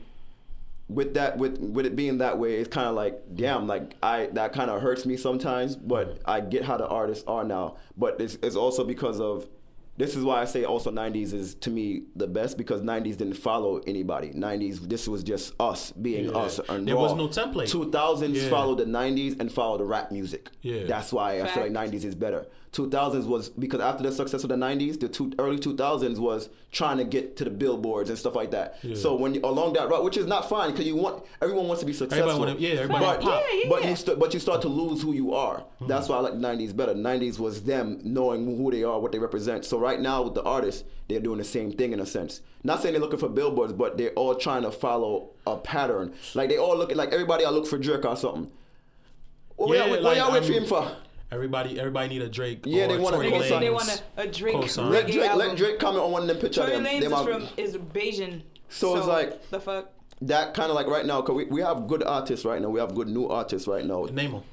with 0.88 1.13
that, 1.15 1.38
with 1.38 1.59
with 1.59 1.86
it 1.86 1.95
being 1.95 2.19
that 2.19 2.38
way, 2.39 2.55
it's 2.55 2.69
kind 2.69 2.88
of 2.88 2.95
like 2.95 3.21
damn, 3.36 3.67
like 3.67 3.95
I 4.01 4.27
that 4.34 4.53
kind 4.53 4.71
of 4.71 4.82
hurts 4.82 5.05
me 5.05 5.17
sometimes. 5.17 5.75
But 5.75 6.15
mm. 6.15 6.21
I 6.25 6.39
get 6.39 6.63
how 6.63 6.77
the 6.77 6.88
artists 6.88 7.23
are 7.27 7.43
now, 7.43 7.77
but 7.97 8.19
it's, 8.21 8.38
it's 8.41 8.55
also 8.55 8.84
because 8.84 9.19
of. 9.19 9.47
This 10.00 10.16
is 10.16 10.24
why 10.24 10.41
I 10.41 10.45
say 10.45 10.64
also 10.64 10.91
90s 10.91 11.34
is 11.34 11.56
to 11.56 11.70
me 11.70 12.04
the 12.16 12.26
best 12.26 12.58
because 12.58 12.82
90s 12.82 13.18
didn't 13.18 13.34
follow 13.34 13.82
anybody. 13.86 14.30
90s, 14.32 14.80
this 14.88 15.08
was 15.10 15.24
just 15.24 15.54
us 15.60 15.91
being 15.91 16.26
Yeah. 16.28 16.38
us. 16.43 16.60
And 16.70 16.88
There 16.88 16.95
was 16.97 17.14
no 17.16 17.28
template. 17.28 17.68
2000s 17.70 18.41
Yeah. 18.43 18.50
followed 18.50 18.78
the 18.80 18.86
90s 18.86 19.36
and 19.39 19.52
followed 19.52 19.82
the 19.82 19.86
rap 19.86 20.10
music. 20.12 20.50
Yeah. 20.62 20.86
That's 20.88 21.12
why 21.12 21.41
I 21.41 21.47
feel 21.47 21.64
like 21.64 21.74
90s 21.74 22.06
is 22.06 22.16
better. 22.16 22.47
2000s 22.72 23.26
was 23.26 23.50
because 23.50 23.82
after 23.82 24.04
the 24.04 24.12
success 24.12 24.43
of 24.43 24.50
the 24.50 24.56
90s, 24.56 25.00
the 25.00 25.08
two, 25.10 25.32
early 25.39 25.58
2000s 25.58 26.20
was 26.20 26.50
trying 26.72 26.97
to 27.00 27.04
get 27.04 27.36
to 27.36 27.43
the 27.43 27.50
billboards 27.50 28.10
and 28.12 28.20
stuff 28.20 28.36
like 28.36 28.52
that. 28.52 28.78
Yeah. 28.84 28.93
So 28.95 29.16
when 29.16 29.34
you, 29.34 29.41
along 29.43 29.74
that 29.74 29.89
route, 29.89 30.04
which 30.04 30.18
is 30.18 30.28
not 30.28 30.47
fine 30.47 30.70
because 30.70 30.86
you 30.86 30.95
want 30.95 31.24
everyone 31.41 31.66
wants 31.68 31.80
to 31.80 31.88
be 31.88 31.93
successful. 31.93 32.38
wanna- 32.38 32.58
yeah, 32.60 32.74
everybody 32.82 33.06
but, 33.06 33.22
pop. 33.22 33.41
Yeah, 33.50 33.58
yeah, 33.64 33.70
but 33.70 33.82
yeah. 33.84 33.89
you 33.89 33.95
st- 33.95 34.20
but 34.20 34.36
you 34.36 34.39
start 34.39 34.62
to 34.62 34.68
lose 34.68 35.02
who 35.02 35.14
you 35.14 35.34
are. 35.34 35.64
Hmm. 35.80 35.88
That's 35.88 36.08
why 36.10 36.18
I 36.18 36.20
like 36.20 36.36
90s 36.36 36.72
better. 36.74 36.93
90s 36.93 37.39
was 37.39 37.64
them 37.64 38.02
knowing 38.04 38.45
who 38.58 38.70
they 38.70 38.84
are, 38.84 39.00
what 39.00 39.12
they 39.14 39.20
represent. 39.20 39.66
So 39.66 39.80
right 39.80 39.89
now 39.98 40.24
with 40.24 40.34
the 40.34 40.44
artists, 40.44 40.84
they're 41.08 41.22
doing 41.22 41.38
the 41.38 41.46
same 41.46 41.72
thing 41.72 41.94
in 41.94 42.02
a 42.02 42.06
sense. 42.06 42.42
Not 42.66 42.82
saying 42.82 42.92
they're 42.94 43.02
looking 43.02 43.18
for 43.20 43.30
billboards, 43.30 43.72
but 43.72 43.98
they're 43.98 44.12
all 44.12 44.36
trying 44.36 44.64
to 44.64 44.72
follow 44.72 45.30
a 45.48 45.56
pattern. 45.56 46.14
Like 46.36 46.50
they 46.50 46.58
all 46.58 46.78
look 46.78 46.94
like 46.94 47.14
everybody. 47.14 47.46
I 47.46 47.50
look 47.50 47.66
for 47.66 47.78
Drake 47.78 48.04
or 48.04 48.18
something. 48.18 48.52
What 49.56 49.74
Yeah, 49.76 49.84
y'all, 49.86 49.90
what 49.92 50.04
like, 50.04 50.18
y'all 50.18 50.32
wait 50.34 50.44
for 50.46 50.52
I'm- 50.54 50.62
him 50.64 50.68
for? 50.68 50.92
Everybody, 51.32 51.80
everybody 51.80 52.10
need 52.10 52.22
a 52.24 52.30
Drake. 52.30 52.64
Yeah, 52.66 52.86
or 52.86 52.88
they 52.88 52.98
want 52.98 53.14
a 53.16 53.18
Tory 53.20 53.30
co-sign. 53.32 53.62
They 53.62 53.70
want 53.70 54.04
a, 54.18 54.22
a 54.24 54.28
Drake 54.28 54.56
Co-sign. 54.56 54.90
Let 54.90 55.06
reggae 55.06 55.12
Drake, 55.14 55.30
album. 55.30 55.48
let 55.48 55.58
Drake 55.58 55.80
comment 55.80 56.04
on 56.04 56.12
one 56.12 56.22
of 56.24 56.28
them 56.28 56.38
pictures. 56.38 56.66
Tory 56.66 56.72
Them, 56.72 56.86
Lanez 56.86 57.02
them 57.02 57.14
is 57.14 57.22
from 57.22 57.48
is 57.58 57.78
Bajan. 57.78 58.42
So 58.70 58.98
it's 58.98 59.06
like- 59.06 59.50
the 59.52 59.60
fuck. 59.60 59.92
that 60.22 60.54
kind 60.56 60.70
of 60.72 60.76
like 60.76 60.88
right 60.88 61.06
now, 61.06 61.22
cause 61.22 61.36
we, 61.36 61.46
we 61.46 61.62
have 61.62 61.88
good 61.88 62.04
artists 62.04 62.46
right 62.46 62.60
now. 62.62 62.70
We 62.70 62.80
have 62.80 62.96
good 62.96 63.08
new 63.08 63.28
artists 63.28 63.68
right 63.68 63.86
now. 63.86 64.06
Name 64.06 64.32
them. 64.32 64.44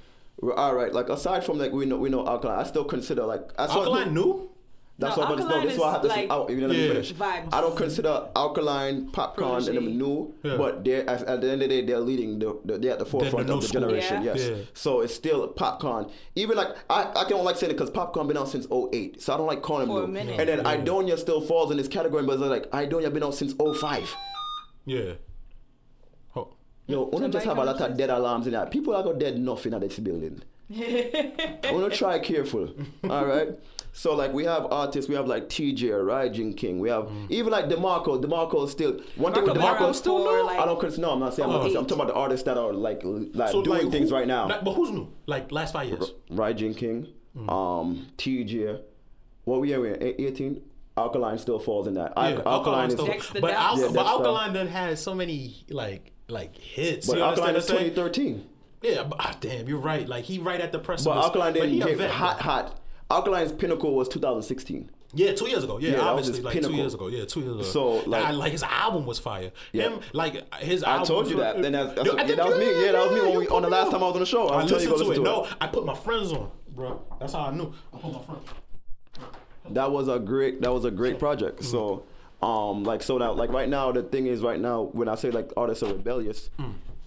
All 0.55 0.74
right. 0.74 0.93
Like 0.93 1.09
aside 1.09 1.45
from 1.45 1.59
like 1.59 1.72
we 1.72 1.87
know 1.87 1.97
we 1.97 2.11
know 2.11 2.26
Alkaline, 2.26 2.59
I 2.59 2.64
still 2.64 2.84
consider 2.84 3.24
like 3.24 3.57
that's 3.57 3.74
what- 3.74 3.87
Alkaline 3.89 4.12
new. 4.12 4.51
That's 4.99 5.14
No, 5.16 5.22
why, 5.24 5.28
but 5.28 5.38
no, 5.40 5.44
Alkaline 5.44 5.64
this 5.66 5.74
is 5.74 5.78
why 5.78 5.88
I 5.88 5.92
have 5.92 6.01
to 6.03 6.07
is 6.09 6.14
say 6.14 6.20
like 6.22 6.30
out. 6.30 6.51
Even 6.51 6.68
let 6.68 6.70
me 6.70 6.82
Yeah. 6.86 6.92
finish. 6.92 7.12
vibes. 7.12 7.49
I 7.53 7.61
don't 7.61 7.76
consider 7.76 8.28
Alkaline, 8.34 9.09
Popcaan, 9.11 9.57
and 9.59 9.66
Protoje. 9.66 9.74
them 9.74 9.99
new, 9.99 10.34
Yeah. 10.42 10.57
but 10.57 10.84
they're 10.84 11.11
at, 11.11 11.22
at 11.24 11.40
the 11.42 11.51
end 11.51 11.62
of 11.62 11.68
the 11.68 11.68
day 11.68 11.84
they're 11.86 12.01
leading 12.01 12.38
the, 12.38 12.59
the 12.64 12.78
they're 12.78 12.92
at 12.92 12.99
the 12.99 13.05
forefront 13.05 13.47
new 13.47 13.55
of 13.57 13.61
the 13.61 13.68
school. 13.68 13.80
generation. 13.82 14.22
Yeah. 14.22 14.34
Yes. 14.34 14.49
Yeah. 14.49 14.57
So 14.72 15.01
it's 15.03 15.12
still 15.14 15.49
Popcaan. 15.53 16.11
Even 16.34 16.57
like 16.57 16.68
I 16.88 17.12
I 17.14 17.28
don't 17.28 17.44
like 17.44 17.57
saying 17.57 17.72
it 17.72 17.74
because 17.74 17.90
Popcaan 17.90 18.26
been 18.26 18.38
out 18.38 18.49
since 18.49 18.66
08. 18.70 19.20
So 19.20 19.34
I 19.34 19.36
don't 19.36 19.47
like 19.47 19.61
calling 19.61 19.88
them 19.88 20.07
new. 20.07 20.12
minute. 20.12 20.40
And 20.40 20.49
then 20.49 20.61
Aidonia 20.64 21.18
still 21.18 21.42
falls 21.42 21.70
in 21.70 21.76
this 21.76 21.88
category, 21.88 22.22
but 22.24 22.32
it's 22.32 22.42
like 22.42 22.70
Aidonia 22.70 23.12
been 23.12 23.22
out 23.22 23.34
since 23.34 23.53
05. 23.59 24.14
Yeah. 24.86 25.12
Oh. 26.34 26.49
Yo, 26.86 27.03
wanna 27.03 27.28
just 27.28 27.44
have 27.44 27.59
a 27.59 27.64
lot 27.64 27.78
of 27.80 27.97
dead 27.99 28.09
alarms 28.09 28.47
in 28.47 28.55
that. 28.55 28.70
People 28.70 28.94
are 28.94 29.03
got 29.03 29.18
dead 29.18 29.38
nothing 29.38 29.74
at 29.74 29.82
this 29.82 29.99
building. 29.99 30.40
I 30.74 31.70
wanna 31.72 31.90
try 31.90 32.18
careful. 32.18 32.70
All 33.11 33.26
right. 33.26 33.51
So 33.99 34.14
like 34.14 34.34
we 34.34 34.44
have 34.44 34.66
artists, 34.70 35.09
we 35.09 35.14
have 35.14 35.26
like 35.26 35.49
TeeJay, 35.49 35.88
Rygin 36.05 36.55
King, 36.55 36.80
we 36.80 36.90
have 36.90 37.05
Mm. 37.05 37.30
even 37.30 37.51
like 37.51 37.64
Demarco. 37.70 38.20
Demarco 38.22 38.66
is 38.66 38.70
still 38.72 39.01
one 39.16 39.32
thing 39.32 39.44
with 39.44 39.55
Demarco 39.55 39.78
Demarco. 39.78 39.90
is 39.90 39.97
still 39.97 40.18
new? 40.18 40.49
I 40.49 40.66
don't 40.66 40.78
consider. 40.78 41.01
No, 41.07 41.12
I'm 41.12 41.20
not 41.20 41.32
saying. 41.32 41.49
I'm, 41.49 41.55
Oh. 41.57 41.59
not, 41.62 41.66
I'm 41.68 41.86
talking 41.86 41.94
about 41.94 42.09
the 42.09 42.14
artists 42.14 42.44
that 42.44 42.59
are 42.59 42.74
like 42.74 43.01
like 43.05 43.51
So 43.51 43.62
doing 43.62 43.84
like, 43.84 43.90
things 43.92 44.11
who- 44.11 44.16
right 44.16 44.26
now. 44.26 44.49
Like, 44.49 44.64
but 44.64 44.74
who's 44.74 44.90
new? 44.90 45.09
Like 45.26 45.51
last 45.51 45.72
five 45.72 45.88
years. 45.88 46.12
Rygin 46.30 46.76
King, 46.76 47.07
Mm. 47.34 47.51
um, 47.51 48.07
TeeJay. 48.18 48.80
What 49.44 49.61
we 49.62 49.72
are 49.72 49.80
we 49.80 49.88
in? 49.94 50.03
18. 50.03 50.61
Alkaline 50.99 51.38
still 51.38 51.59
falls 51.59 51.86
in 51.86 51.94
that. 51.94 52.12
Al- 52.18 52.30
Yeah, 52.32 52.42
Alkaline 52.44 52.88
is. 52.88 52.92
still, 52.94 53.07
Dexter 53.07 53.40
but, 53.40 53.53
Al- 53.55 53.78
Yeah, 53.80 53.88
but 53.94 54.07
Alkaline 54.07 54.53
done 54.53 54.68
has 54.68 55.01
so 55.03 55.14
many 55.14 55.64
like 55.70 56.12
like 56.28 56.55
hits. 56.59 57.07
But 57.07 57.16
you 57.16 57.22
Alkaline 57.24 57.57
is 57.57 57.64
what 57.64 57.72
I'm 57.72 57.78
saying? 57.84 57.94
2013. 57.94 58.47
Yeah, 58.82 59.05
but 59.05 59.16
ah, 59.20 59.34
damn, 59.40 59.66
you're 59.68 59.78
right. 59.78 60.07
Like 60.07 60.24
he 60.24 60.38
right 60.38 60.61
at 60.61 60.72
the 60.72 60.78
precipice. 60.78 61.14
But 61.14 61.24
Alkaline 61.24 61.55
didn't 61.55 61.70
he 61.70 61.80
a 61.80 61.86
hit 61.86 61.97
vet, 61.99 62.11
hot, 62.11 62.36
though. 62.36 62.42
hot. 62.44 62.80
Alkaline's 63.11 63.52
pinnacle 63.52 63.94
was 63.94 64.09
2016. 64.09 64.90
Yeah, 65.14 65.32
two 65.32 65.48
years 65.48 65.62
ago. 65.64 65.78
Yeah, 65.78 65.92
Yeah, 65.92 66.00
obviously, 66.00 66.42
like 66.42 66.52
pinnacle. 66.52 66.74
two 66.74 66.80
years 66.82 66.94
ago. 66.94 67.07
Yeah, 67.09 67.24
two 67.24 67.40
years 67.40 67.52
ago. 67.54 67.62
So, 67.62 67.88
like- 68.09 68.24
I, 68.24 68.30
like 68.32 68.52
his 68.52 68.62
album 68.64 69.07
was 69.07 69.18
fire. 69.18 69.52
Yeah. 69.72 69.84
Him, 69.90 70.00
like 70.12 70.52
his 70.57 70.82
album. 70.82 70.88
I 70.88 70.92
album. 70.98 71.07
told 71.07 71.30
you 71.30 71.36
that. 71.36 71.62
Then 71.62 71.72
that's, 71.72 71.94
that's 71.94 72.07
Yo, 72.07 72.16
yeah, 72.16 72.34
that 72.34 72.46
was 72.46 72.59
me. 72.59 72.66
Yeah, 72.84 72.92
that 72.92 73.11
was 73.11 73.12
me 73.12 73.28
when 73.28 73.38
we 73.38 73.48
on 73.48 73.62
the 73.62 73.68
last 73.70 73.90
time 73.92 74.02
I 74.02 74.07
was 74.07 74.14
on 74.14 74.20
the 74.20 74.26
show. 74.26 74.48
I 74.48 74.54
I 74.59 74.62
was 74.62 74.70
telling 74.70 74.84
you 74.84 74.90
listened 74.90 75.09
to 75.11 75.14
to 75.14 75.20
it. 75.20 75.24
to 75.24 75.30
No. 75.30 75.48
I 75.61 75.68
put 75.68 75.86
my 75.86 75.94
friends 75.94 76.32
on, 76.32 76.50
bro. 76.74 77.00
That's 77.20 77.32
how 77.32 77.46
I 77.46 77.50
knew. 77.52 77.72
I 77.94 77.98
put 77.98 78.12
my 78.12 78.22
friends. 78.24 78.42
That 79.70 79.90
was 79.90 80.09
a 80.09 80.18
great. 80.18 80.61
That 80.61 80.72
was 80.72 80.84
a 80.84 80.90
great 80.90 81.18
project. 81.18 81.64
So, 81.64 82.04
um, 82.42 82.84
like 82.84 83.02
so 83.02 83.16
now, 83.18 83.32
like 83.32 83.50
right 83.50 83.68
now, 83.68 83.92
the 83.92 84.02
thing 84.02 84.26
is 84.26 84.40
right 84.42 84.61
now 84.61 84.82
when 84.92 85.09
I 85.09 85.14
say 85.14 85.30
like 85.30 85.50
artists 85.57 85.82
are 85.82 85.92
rebellious, 85.92 86.50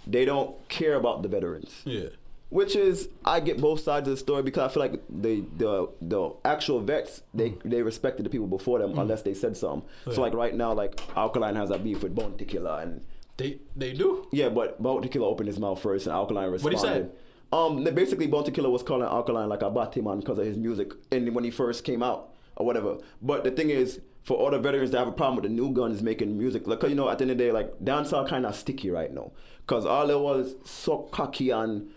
they 0.08 0.26
don't 0.26 0.68
care 0.70 0.96
about 0.96 1.22
the 1.22 1.28
veterans. 1.30 1.82
Yeah. 1.86 2.08
Which 2.50 2.76
is, 2.76 3.10
I 3.24 3.40
get 3.42 3.62
both 3.62 3.80
sides 3.82 4.08
of 4.08 4.14
the 4.16 4.18
story 4.18 4.42
because 4.42 4.70
I 4.72 4.74
feel 4.74 4.82
like 4.82 5.02
the 5.08 5.46
the 5.58 5.90
the 6.02 6.32
actual 6.44 6.80
vets 6.80 7.22
they 7.34 7.54
they 7.64 7.84
respected 7.84 8.26
the 8.26 8.30
people 8.32 8.48
before 8.48 8.80
them 8.80 8.98
unless 8.98 9.22
they 9.22 9.36
said 9.36 9.56
something. 9.56 9.88
So 10.12 10.22
like 10.22 10.34
right 10.34 10.56
now, 10.56 10.74
like 10.74 11.00
Alkaline 11.16 11.56
has 11.56 11.70
a 11.70 11.78
beef 11.78 12.02
with 12.02 12.16
Bounty 12.16 12.46
Killer 12.46 12.80
and 12.82 13.06
They 13.38 13.60
they 13.76 13.94
do. 13.94 14.28
Yeah, 14.32 14.50
but 14.50 14.82
Bounty 14.82 15.10
Killer 15.10 15.28
opened 15.28 15.48
his 15.48 15.60
mouth 15.60 15.80
first, 15.82 16.08
and 16.08 16.14
Alkaline 16.16 16.50
responded. 16.50 16.78
What'd 16.78 16.92
he 16.96 17.00
responded. 17.02 17.18
Um, 17.52 17.84
they- 17.84 17.92
basically, 17.92 18.26
Bounty 18.28 18.52
Killer 18.52 18.70
was 18.72 18.82
calling 18.84 19.04
Alkaline 19.08 19.48
like 19.50 19.62
a 19.62 19.70
Batman 19.70 20.20
because 20.20 20.40
of 20.40 20.46
his 20.46 20.58
music, 20.58 20.92
and 21.12 21.34
when 21.36 21.44
he 21.44 21.52
first 21.52 21.84
came 21.84 22.02
out 22.04 22.34
or 22.56 22.66
whatever. 22.66 22.98
But 23.22 23.44
the 23.44 23.52
thing 23.52 23.70
is, 23.70 24.02
for 24.24 24.36
all 24.38 24.50
the 24.52 24.60
veterans 24.60 24.92
that 24.92 24.98
have 25.00 25.08
a 25.08 25.12
problem 25.12 25.36
with 25.38 25.44
the 25.44 25.50
new 25.62 25.72
guns 25.72 26.02
making 26.04 26.38
music, 26.38 26.68
like 26.68 26.80
'cause, 26.80 26.90
you 26.90 26.96
know, 26.96 27.10
at 27.10 27.20
the 27.20 27.24
end 27.26 27.32
of 27.32 27.38
the 27.38 27.44
day, 27.46 27.52
like 27.52 27.80
dancehall 27.80 28.28
kind 28.28 28.46
of 28.46 28.56
sticky 28.56 28.90
right 28.90 29.14
now, 29.14 29.32
cause 29.68 29.86
all 29.86 30.10
it 30.10 30.20
was 30.20 30.56
so 30.66 30.98
cocky 31.12 31.50
and 31.52 31.90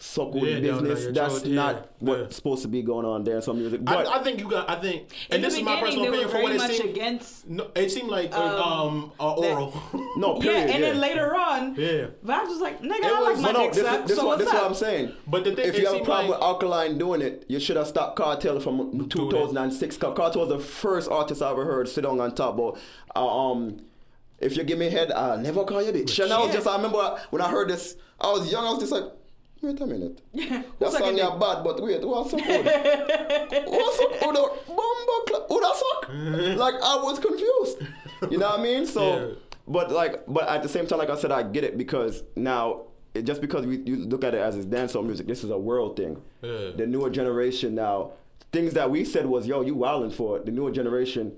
so 0.00 0.26
good 0.30 0.42
Yeah, 0.42 0.70
down 0.72 0.84
there, 0.84 0.94
business. 0.94 1.02
your 1.04 1.12
That's 1.12 1.38
throat, 1.40 1.46
yeah, 1.50 1.54
not 1.56 1.88
what's 1.98 2.20
yeah. 2.20 2.28
supposed 2.36 2.62
to 2.62 2.68
be 2.68 2.82
going 2.82 3.04
on 3.04 3.24
there 3.24 3.36
in 3.36 3.42
some 3.42 3.58
music. 3.58 3.84
But 3.84 4.06
I, 4.06 4.20
I 4.20 4.22
think 4.22 4.38
you 4.38 4.48
got. 4.48 4.70
I 4.70 4.76
think, 4.76 5.08
and 5.30 5.42
the 5.42 5.48
this 5.48 5.56
is 5.58 5.62
my 5.64 5.80
personal 5.80 6.06
opinion 6.06 6.28
for 6.28 6.36
what 6.40 6.52
very 6.52 6.54
it 6.54 6.58
much 6.58 6.70
seemed. 6.76 6.90
against. 6.90 7.48
No, 7.48 7.70
it 7.74 7.90
seemed 7.90 8.08
like 8.08 8.32
uh, 8.32 8.62
um, 8.62 9.10
uh, 9.18 9.40
that- 9.40 9.50
oral. 9.52 9.82
no, 10.16 10.36
Yeah, 10.40 10.42
period. 10.52 10.70
and 10.70 10.82
then 10.84 11.00
later 11.00 11.34
on, 11.34 11.74
Yeah. 11.74 12.06
Vybz 12.24 12.48
was 12.48 12.60
like, 12.60 12.80
nigga, 12.80 12.98
It 12.98 13.04
I 13.06 13.20
was, 13.20 13.40
like 13.40 13.42
my 13.42 13.52
no, 13.52 13.58
no, 13.58 13.64
dick 13.66 13.72
this, 13.74 13.82
sucked, 13.84 14.02
is, 14.04 14.08
this, 14.10 14.16
so 14.18 14.26
what, 14.26 14.38
what's 14.38 14.44
this 14.44 14.48
is 14.52 14.54
what? 14.54 14.64
I'm 14.70 14.74
saying. 14.74 15.12
But 15.26 15.44
the 15.44 15.56
thing- 15.56 15.66
if 15.66 15.74
it 15.74 15.80
you 15.80 15.86
have 15.88 15.96
a 16.00 16.04
problem 16.04 16.30
like- 16.30 16.38
with 16.38 16.46
Alkaline 16.46 16.98
doing 16.98 17.20
it, 17.20 17.44
you 17.48 17.58
should 17.58 17.76
have 17.76 17.88
stopped 17.88 18.16
Kartel 18.18 18.60
from 18.62 19.08
2006. 19.08 19.96
'Cause 19.96 20.16
Kartel 20.16 20.40
was 20.42 20.48
the 20.48 20.60
first 20.60 21.10
artist 21.10 21.42
I 21.42 21.50
ever 21.50 21.64
heard 21.64 21.88
sit 21.88 22.04
on 22.04 22.20
on 22.20 22.34
top. 22.36 22.56
But 22.56 22.76
uh, 23.16 23.50
um, 23.50 23.80
if 24.38 24.56
you 24.56 24.62
give 24.62 24.78
me 24.78 24.90
head, 24.90 25.10
I'll 25.10 25.38
never 25.38 25.64
call 25.64 25.82
you 25.82 25.90
bitch. 25.90 26.22
And 26.22 26.32
I 26.32 26.38
was 26.40 26.52
just, 26.54 26.68
I 26.68 26.76
remember 26.76 27.18
when 27.30 27.42
I 27.42 27.48
heard 27.50 27.68
this, 27.68 27.96
I 28.20 28.30
was 28.30 28.50
young. 28.52 28.64
I 28.64 28.70
was 28.70 28.78
just 28.78 28.92
like. 28.92 29.04
Wait 29.62 29.80
a 29.80 29.86
minute. 29.86 30.20
That 30.78 30.92
sucking 30.92 30.98
song 30.98 31.14
dick? 31.16 31.24
yeah 31.24 31.36
bad, 31.38 31.64
but 31.64 31.82
wait, 31.82 32.02
what's 32.06 32.30
so 32.30 32.36
good? 32.38 32.64
what's 33.66 33.96
so 33.98 34.08
good? 34.08 34.20
Bumbo 34.66 35.16
clap. 35.26 35.48
Who 35.48 35.60
that 35.64 35.76
suck? 35.76 36.08
like 36.58 36.74
I 36.74 36.96
was 37.02 37.18
confused. 37.18 37.78
You 38.30 38.38
know 38.38 38.48
what 38.50 38.60
I 38.60 38.62
mean? 38.62 38.86
So 38.86 39.02
Yeah. 39.02 39.34
but 39.66 39.90
like, 39.90 40.22
but 40.28 40.48
at 40.48 40.62
the 40.62 40.68
same 40.68 40.86
time, 40.86 40.98
like 40.98 41.10
I 41.10 41.16
said, 41.16 41.32
I 41.32 41.42
get 41.42 41.64
it 41.64 41.76
because 41.76 42.22
now, 42.36 42.82
it, 43.14 43.22
just 43.22 43.40
because 43.40 43.66
we 43.66 43.78
you 43.78 43.96
look 43.96 44.22
at 44.24 44.34
it 44.34 44.40
as 44.40 44.56
it's 44.56 44.66
dancehall 44.66 45.04
music, 45.04 45.26
this 45.26 45.42
is 45.42 45.50
a 45.50 45.58
world 45.58 45.96
thing. 45.96 46.22
Yeah. 46.42 46.70
The 46.76 46.86
newer 46.86 47.10
generation 47.10 47.74
now, 47.74 48.12
things 48.52 48.74
that 48.74 48.90
we 48.90 49.04
said 49.04 49.26
was, 49.26 49.46
yo, 49.46 49.60
you 49.62 49.74
wilding 49.74 50.10
for 50.10 50.36
it. 50.38 50.46
The 50.46 50.52
newer 50.52 50.70
generation, 50.70 51.36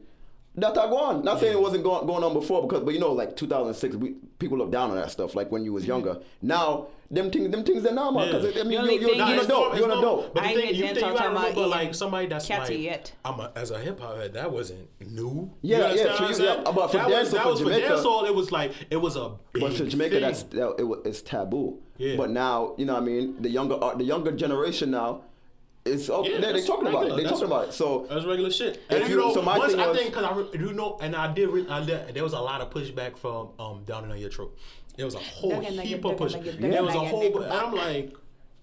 that 0.57 0.77
are 0.77 0.89
going. 0.89 1.25
Not 1.25 1.41
saying 1.41 1.53
it 1.53 1.61
wasn't 1.61 1.85
going, 1.85 2.07
going 2.07 2.25
on 2.25 2.33
before, 2.33 2.63
because 2.63 2.83
but 2.83 2.93
you 2.95 3.01
know, 3.01 3.13
like 3.13 3.37
2006, 3.37 3.97
we, 3.97 4.15
people 4.39 4.59
look 4.59 4.71
down 4.73 4.91
on 4.91 4.97
that 4.97 5.11
stuff. 5.11 5.35
Like 5.35 5.51
when 5.53 5.65
you 5.65 5.73
was 5.73 5.85
mm-hmm. 5.85 5.93
younger. 5.93 6.19
Now, 6.43 6.89
them 7.11 7.31
things, 7.31 7.51
them 7.51 7.65
things 7.65 7.85
are 7.87 7.93
normal. 7.93 8.27
Because 8.27 8.55
Yeah. 8.55 8.61
I 8.61 8.65
mean, 8.65 8.71
The 8.73 8.77
only 8.79 8.95
you, 8.95 9.01
you're, 9.01 9.15
you're 9.15 9.27
an 9.27 9.39
is- 9.39 9.45
adult. 9.47 9.77
You're 9.77 9.85
an 9.85 9.91
It's 9.91 9.99
adult. 9.99 10.35
But 10.35 10.43
the 10.43 10.49
I 10.49 10.55
thing, 10.55 10.75
you 10.75 10.85
think 10.87 10.97
you 10.97 11.01
gotta 11.03 11.29
remember, 11.29 11.67
like 11.67 11.95
somebody 11.95 12.27
that's 12.27 12.47
catty 12.47 12.75
like, 12.75 12.83
yet. 12.83 13.13
I'm 13.25 13.41
a, 13.41 13.53
as 13.55 13.71
a 13.71 13.79
hip 13.79 14.01
hop 14.01 14.17
head, 14.17 14.35
that 14.35 14.51
wasn't 14.53 14.89
new. 15.01 15.51
Yeah, 15.63 15.77
you 15.77 15.83
yeah, 15.83 15.89
understand 15.89 16.17
for 16.17 16.23
what 16.23 16.35
I'm 16.35 16.41
you, 16.41 16.47
yeah, 16.47 16.73
but 16.73 16.87
for 16.89 16.97
that 16.97 17.09
was, 17.09 17.29
dancehall, 17.29 17.33
that 17.33 17.43
for 17.43 17.51
was 17.51 17.59
Jamaica- 17.61 17.89
for 17.89 17.95
dancehall, 17.95 18.27
it 18.27 18.35
was 18.35 18.53
like 18.53 18.73
it 18.91 18.97
was 18.97 19.17
a 19.17 19.33
big 19.53 19.63
But 19.63 19.73
for 19.75 19.87
Jamaica, 19.87 20.11
thing. 20.11 20.21
that's 20.21 20.43
that, 20.45 20.75
it, 20.79 21.07
it's 21.09 21.23
taboo. 21.23 21.81
Yeah. 21.97 22.17
But 22.17 22.31
now, 22.31 22.75
you 22.79 22.87
know, 22.87 22.95
what 22.95 23.03
I 23.03 23.07
mean, 23.07 23.43
the 23.43 23.51
younger 23.51 23.83
uh, 23.83 23.95
the 23.95 24.05
younger 24.05 24.33
generation 24.33 24.91
now, 24.91 25.23
it's 25.85 26.09
oh, 26.11 26.25
Yeah, 26.25 26.33
they, 26.37 26.41
they 26.47 26.53
that's 26.53 26.67
talking 26.67 26.87
about 26.89 27.07
it. 27.07 27.11
regular. 27.13 27.17
They 27.17 27.23
That's- 27.25 27.41
talking 27.41 27.53
about 27.53 27.69
it. 27.69 27.73
So 27.73 28.07
That's 28.09 28.25
regular 28.27 28.51
shit. 28.51 28.83
If 28.91 29.09
you- 29.09 29.15
you 29.17 29.21
know, 29.21 29.33
so 29.35 29.43
my 29.43 29.59
once 29.59 29.73
thing 29.73 29.81
I 29.81 29.87
was- 29.89 29.99
think 29.99 30.11
because 30.11 30.25
I 30.25 30.35
re- 30.35 30.59
do 30.59 30.73
know, 30.73 30.99
and 31.01 31.17
I 31.17 31.33
did, 31.33 31.49
re- 31.49 31.67
I 31.69 31.85
did, 31.85 32.15
there 32.15 32.23
was 32.23 32.33
a 32.35 32.41
lot 32.41 32.61
of 32.61 32.71
pushback 32.71 33.17
from 33.17 33.51
um 33.59 33.85
down 33.85 34.11
in 34.11 34.17
your 34.19 34.31
throat. 34.31 34.57
There 34.97 35.07
was 35.07 35.15
a 35.15 35.19
whole 35.19 35.61
heap 35.61 36.05
of 36.05 36.17
pushback. 36.19 36.61
There 36.61 36.83
was 36.83 36.95
a 36.95 36.99
whole, 37.01 37.43
and 37.43 37.53
I'm 37.53 37.73
like, 37.75 38.15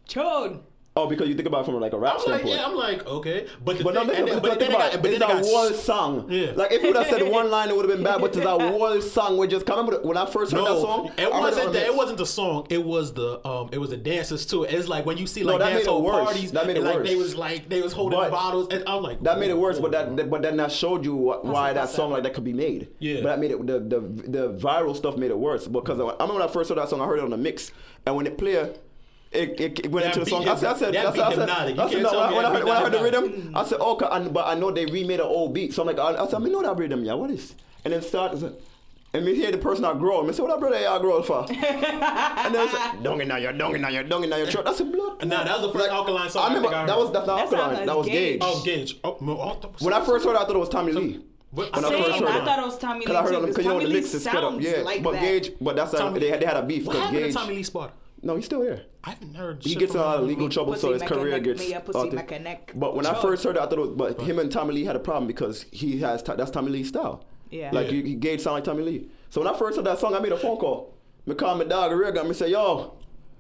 Chode. 0.08 0.62
Oh, 0.98 1.08
because 1.08 1.28
you 1.30 1.36
think 1.36 1.48
about 1.48 1.62
it 1.62 1.66
from 1.66 1.80
like 1.80 1.94
a 1.94 1.98
rap 2.00 2.14
I'm 2.14 2.18
like, 2.18 2.26
standpoint. 2.42 2.56
yeah, 2.56 2.66
I'm 2.66 2.76
like, 2.76 3.06
okay, 3.06 3.48
but 3.64 3.78
the 3.78 3.84
But 3.84 3.94
no, 3.94 4.00
thing, 4.02 4.10
think, 4.10 4.20
and 4.20 4.28
then, 4.30 4.36
but 4.42 4.50
but 4.50 4.60
think 4.60 4.60
then 4.60 4.70
about 4.72 4.82
I 4.82 4.86
got, 4.90 4.96
it. 4.96 5.02
but 5.04 5.12
It's 5.12 5.20
then 5.20 5.30
I 5.30 5.34
a 5.34 5.42
got, 5.42 5.46
whole 5.46 5.70
song. 5.74 6.26
Yeah. 6.32 6.52
Like 6.56 6.72
if 6.72 6.82
you 6.82 6.88
would 6.90 6.98
have 6.98 7.08
said 7.08 7.22
one 7.32 7.50
line, 7.56 7.70
it 7.70 7.76
would 7.78 7.88
have 7.88 7.96
been 7.96 8.04
bad. 8.04 8.20
But 8.20 8.36
it's 8.36 8.46
a 8.46 8.50
whole 8.60 9.02
song. 9.02 9.38
We 9.38 9.48
just 9.48 9.66
come 9.66 9.78
remember 9.86 10.06
when 10.08 10.18
I 10.18 10.26
first 10.26 10.52
heard 10.52 10.62
that 10.62 10.66
No, 10.66 10.82
song. 10.82 11.08
it 11.18 11.20
I 11.20 11.24
heard 11.24 11.32
on 11.34 11.42
wasn't. 11.42 11.66
the 11.74 11.80
The, 11.80 11.86
it 11.86 11.96
wasn't 11.96 12.18
the 12.18 12.26
song. 12.26 12.68
It 12.70 12.84
was 12.84 13.14
the 13.14 13.46
um. 13.48 13.70
It 13.72 13.78
was 13.78 13.92
the 13.92 13.98
dances 13.98 14.46
too. 14.46 14.64
It's 14.64 14.88
like 14.88 15.06
when 15.06 15.18
you 15.18 15.28
see 15.28 15.44
like 15.44 15.60
that 15.60 15.66
made 15.66 15.74
dance 15.74 15.84
it 15.86 15.90
hall 15.90 16.10
parties. 16.10 16.52
That 16.52 16.66
made 16.68 16.78
it 16.78 16.80
and, 16.80 16.86
like 16.88 16.96
worse. 16.98 17.08
they 17.10 17.16
was 17.16 17.36
like 17.36 17.70
they 17.70 17.82
was 17.82 17.94
holding 17.94 18.18
But 18.20 18.32
bottles, 18.32 18.68
and 18.72 18.84
I 18.88 18.96
was 18.96 19.04
like 19.04 19.22
That 19.22 19.38
made 19.40 19.52
it 19.52 19.58
worse, 19.58 19.80
but 19.80 19.92
that 19.92 20.30
but 20.30 20.42
then 20.42 20.58
that 20.58 20.72
showed 20.72 21.06
you 21.06 21.16
why 21.16 21.74
that 21.74 21.90
song 21.90 22.12
like 22.12 22.24
that 22.24 22.34
could 22.34 22.44
be 22.44 22.54
made. 22.54 22.88
Yeah. 23.00 23.22
But 23.22 23.30
that 23.30 23.40
made 23.40 23.52
it 23.52 23.66
the 23.68 23.80
the 23.80 24.00
the 24.28 24.54
viral 24.54 24.96
stuff 24.96 25.16
made 25.16 25.32
it 25.32 25.38
worse 25.38 25.68
because 25.68 26.00
I 26.00 26.04
remember 26.04 26.34
when 26.34 26.42
I 26.44 26.48
first 26.48 26.70
heard 26.70 26.78
that 26.80 26.90
song, 26.90 27.02
I 27.02 27.06
heard 27.06 27.20
it 27.20 27.24
on 27.24 27.30
the 27.30 27.38
mix, 27.38 27.72
and 28.06 28.16
when 28.16 28.26
it 28.28 28.38
played. 28.38 28.80
It, 29.32 29.60
it, 29.60 29.80
it 29.86 29.92
went 29.92 30.06
That 30.06 30.16
into 30.18 30.20
the 30.20 30.26
beat 30.26 30.32
song. 30.32 30.48
I 30.48 30.56
said, 30.56 30.70
I 30.74 30.78
said, 30.78 30.94
that 30.94 31.06
I 31.08 31.12
said, 31.12 31.20
I 31.20 31.30
said, 31.32 31.40
hypnotic. 31.40 31.76
You 31.76 31.82
I 31.82 31.86
said, 31.86 31.92
can't 31.92 32.04
no, 32.04 32.10
tell 32.12 32.22
when, 32.22 32.30
me 32.32 32.38
I, 32.38 32.42
that 32.54 32.64
when 32.66 32.72
I 32.78 32.80
heard 32.82 32.94
the 32.94 33.04
rhythm, 33.04 33.52
I 33.56 33.64
said, 33.66 33.80
okay, 33.80 34.08
and, 34.10 34.34
but 34.34 34.48
I 34.48 34.56
know 34.56 34.72
they 34.72 34.86
remade 34.86 35.20
an 35.20 35.26
old 35.28 35.54
beat. 35.54 35.74
So 35.74 35.82
I'm 35.84 35.88
like, 35.88 36.00
I, 36.00 36.24
I 36.24 36.28
said, 36.28 36.36
I 36.42 36.46
know 36.46 36.62
that 36.64 36.78
rhythm, 36.78 37.04
yeah, 37.04 37.14
what 37.14 37.30
is? 37.32 37.54
And 37.84 37.94
then 37.94 38.02
start, 38.02 38.34
and 39.14 39.26
me 39.26 39.36
hear 39.36 39.52
the 39.52 39.58
person 39.58 39.84
I 39.86 39.94
grow, 39.94 40.22
and 40.22 40.30
I 40.30 40.34
said, 40.34 40.44
what 40.44 40.52
that 40.52 40.60
brother 40.60 40.80
y'all 40.82 41.00
grow 41.00 41.22
for? 41.24 41.46
and 41.50 41.60
then 41.60 42.02
I 42.04 42.68
said, 42.94 43.04
dung 43.04 43.20
in 43.22 43.28
now, 43.28 43.38
you're 43.38 43.54
dung 43.54 43.76
in 43.76 43.82
now, 43.82 43.90
you're 43.90 44.04
dung 44.04 44.24
in 44.24 44.30
now, 44.30 44.38
your 44.38 44.48
throat. 44.48 44.66
That's 44.66 44.80
a 44.80 44.86
blood. 44.86 45.26
Nah, 45.28 45.44
that 45.44 45.60
was 45.60 45.72
the 45.72 45.78
first 45.80 45.90
Alkaline 45.90 46.30
song 46.30 46.44
I 46.44 46.46
I 46.46 46.48
remember, 46.50 46.70
think 46.70 46.82
I 46.82 46.86
that 46.88 46.98
was, 46.98 47.12
that's 47.12 47.28
not 47.28 47.36
That 47.50 47.60
Alkaline, 47.60 47.76
like 47.78 47.86
that 47.86 47.98
was 47.98 48.08
Gage. 48.08 48.40
Gage. 48.40 48.42
Oh, 48.42 48.62
Gage. 48.66 49.00
Oh, 49.04 49.18
no, 49.22 49.32
oh, 49.42 49.70
was- 49.74 49.82
When 49.82 49.94
I 49.94 50.06
first 50.06 50.26
heard 50.26 50.36
it, 50.36 50.38
I 50.40 50.46
thought 50.46 50.56
it 50.56 50.60
was 50.60 50.70
Tommy 50.70 50.92
Lee. 50.94 51.20
What- 51.52 51.74
When 51.76 51.86
I 51.86 51.90
first 51.90 52.20
heard 52.20 52.28
I 52.30 52.38
it. 52.38 52.46
thought 52.46 52.60
it 52.60 52.66
was 52.66 52.78
Tommy 52.78 53.00
Lee. 53.00 53.06
Cause 53.06 53.16
I 53.16 53.22
heard 53.24 53.30
Lee 53.32 53.36
on 53.38 53.46
because 53.46 53.66
you 53.66 53.72
know 53.72 53.80
'cause 53.80 53.88
the 53.88 53.94
mix 53.94 54.14
Lee 54.14 54.18
is 54.18 54.24
sped 54.24 54.44
up. 54.44 54.62
Yeah, 54.62 54.72
like 54.84 55.04
but 55.04 55.12
that. 55.14 55.22
Gage, 55.22 55.52
but 55.62 55.76
that's 55.78 55.98
how 55.98 56.10
they 56.12 56.30
had 56.30 56.40
they 56.42 56.46
had 56.46 56.58
a 56.58 56.64
beef 56.64 56.86
What 56.86 56.96
happened 56.98 57.18
Gage. 57.18 57.34
to 57.34 57.40
Tommy 57.40 57.56
Lee 57.56 57.64
Sparta? 57.64 57.94
No, 58.28 58.36
he's 58.36 58.46
still 58.46 58.62
here. 58.62 58.82
I 59.06 59.12
haven't 59.12 59.36
heard. 59.36 59.64
He 59.64 59.70
shit 59.70 59.80
gets 59.80 59.92
from 59.94 60.02
uh, 60.02 60.18
him. 60.18 60.28
legal 60.28 60.50
trouble, 60.50 60.76
so 60.76 60.92
his 60.92 61.02
career 61.02 61.40
gets. 61.40 61.60
me 61.62 61.74
a 61.74 61.80
pussy. 61.80 62.10
But 62.76 62.96
when 62.96 63.06
I 63.06 63.14
first 63.22 63.44
heard 63.46 63.56
it, 63.56 63.62
I 63.62 63.66
thought 63.66 63.80
it 63.80 63.80
was. 63.80 63.90
But 63.92 64.22
him 64.22 64.38
and 64.40 64.52
Tommy 64.52 64.74
Lee 64.74 64.84
had 64.86 64.98
a 64.98 65.00
problem 65.00 65.28
because 65.28 65.66
he 65.72 66.00
has 66.00 66.22
that's 66.24 66.52
Tommy 66.52 66.70
Lee's 66.72 66.90
style. 66.90 67.24
Yeah. 67.50 67.70
Like 67.72 67.86
Yeah. 67.88 67.92
he, 67.94 68.02
he 68.04 68.16
Gage 68.16 68.42
sound 68.42 68.56
like 68.56 68.66
Tommy 68.66 68.84
Lee. 68.84 69.10
So 69.30 69.40
when 69.42 69.48
I 69.54 69.58
first 69.58 69.78
heard 69.78 69.86
that 69.86 69.98
song, 70.00 70.14
I 70.14 70.20
made 70.20 70.34
a 70.34 70.38
phone 70.38 70.58
call. 70.58 70.94
Me 71.26 71.36
call 71.36 71.56
my 71.56 71.64
dog, 71.64 71.92
real 71.98 72.12
gun. 72.12 72.28
Me 72.28 72.34
say, 72.34 72.50
yo, 72.52 72.98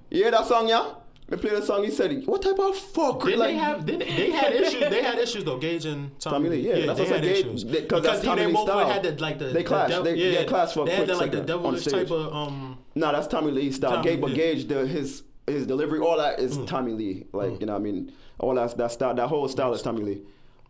you 0.09 0.23
hear 0.23 0.31
that 0.31 0.45
song, 0.45 0.69
yeah? 0.69 0.93
Me 1.29 1.35
play 1.35 1.49
the 1.51 1.61
song. 1.61 1.83
He 1.83 1.91
said, 1.91 2.25
what 2.25 2.41
type 2.41 2.57
of 2.57 2.73
fuck? 2.77 3.23
Did 3.25 3.37
like, 3.37 3.49
they 3.49 3.55
have? 3.57 3.85
Did 3.85 3.99
they, 3.99 4.05
they 4.05 4.31
had 4.31 4.53
issues? 4.53 4.79
They 4.79 5.03
had 5.03 5.17
issues 5.19 5.43
though. 5.43 5.57
Gage 5.57 5.85
and 5.85 6.17
Tommy, 6.21 6.47
Tommy 6.47 6.49
Lee, 6.49 6.69
yeah, 6.69 6.85
that's 6.85 6.99
they 6.99 7.03
what 7.03 7.11
I 7.11 7.15
had 7.15 7.23
Gage- 7.23 7.45
issues 7.45 7.65
they- 7.65 7.81
'cause 7.85 8.03
that's 8.03 8.21
Tommy 8.23 8.45
they 8.45 8.51
both 8.53 8.63
style. 8.69 8.87
had 8.89 9.03
the 9.03 9.21
like 9.21 9.37
the 9.37 9.45
They 9.47 9.51
the 9.51 9.63
clashed. 9.65 9.89
dev- 9.89 10.03
They- 10.05 10.15
yeah, 10.15 10.39
yeah, 10.39 10.45
clashed 10.45 10.73
for 10.75 10.85
They 10.85 10.91
had 10.95 10.99
quick 11.05 11.07
the, 11.09 11.15
like 11.17 11.31
the 11.33 11.39
on 11.39 11.45
devilish 11.45 11.81
stage. 11.81 11.93
type 11.93 12.11
of 12.11 12.33
um. 12.33 12.76
No, 12.97 13.11
that's 13.11 13.27
Tommy 13.27 13.51
Lee 13.51 13.71
style. 13.71 13.91
Tommy, 13.91 14.03
Gage, 14.11 14.21
but 14.21 14.29
yeah. 14.31 14.35
Gage, 14.37 14.67
the, 14.67 14.85
his 14.87 15.23
his 15.45 15.65
delivery, 15.67 15.99
all 15.99 16.17
that 16.17 16.39
is 16.39 16.57
Mm. 16.57 16.67
Tommy 16.67 16.91
Lee. 16.93 17.25
Like 17.33 17.59
you 17.59 17.65
know, 17.65 17.73
what 17.73 17.79
I 17.79 17.83
mean, 17.83 18.11
all 18.39 18.55
that 18.55 18.75
that 18.77 18.91
style, 18.91 19.13
that 19.15 19.27
whole 19.27 19.47
style 19.47 19.73
is 19.73 19.81
Tommy 19.81 20.03
Lee. 20.03 20.21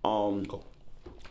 Um, 0.05 0.45
Cool. 0.45 0.63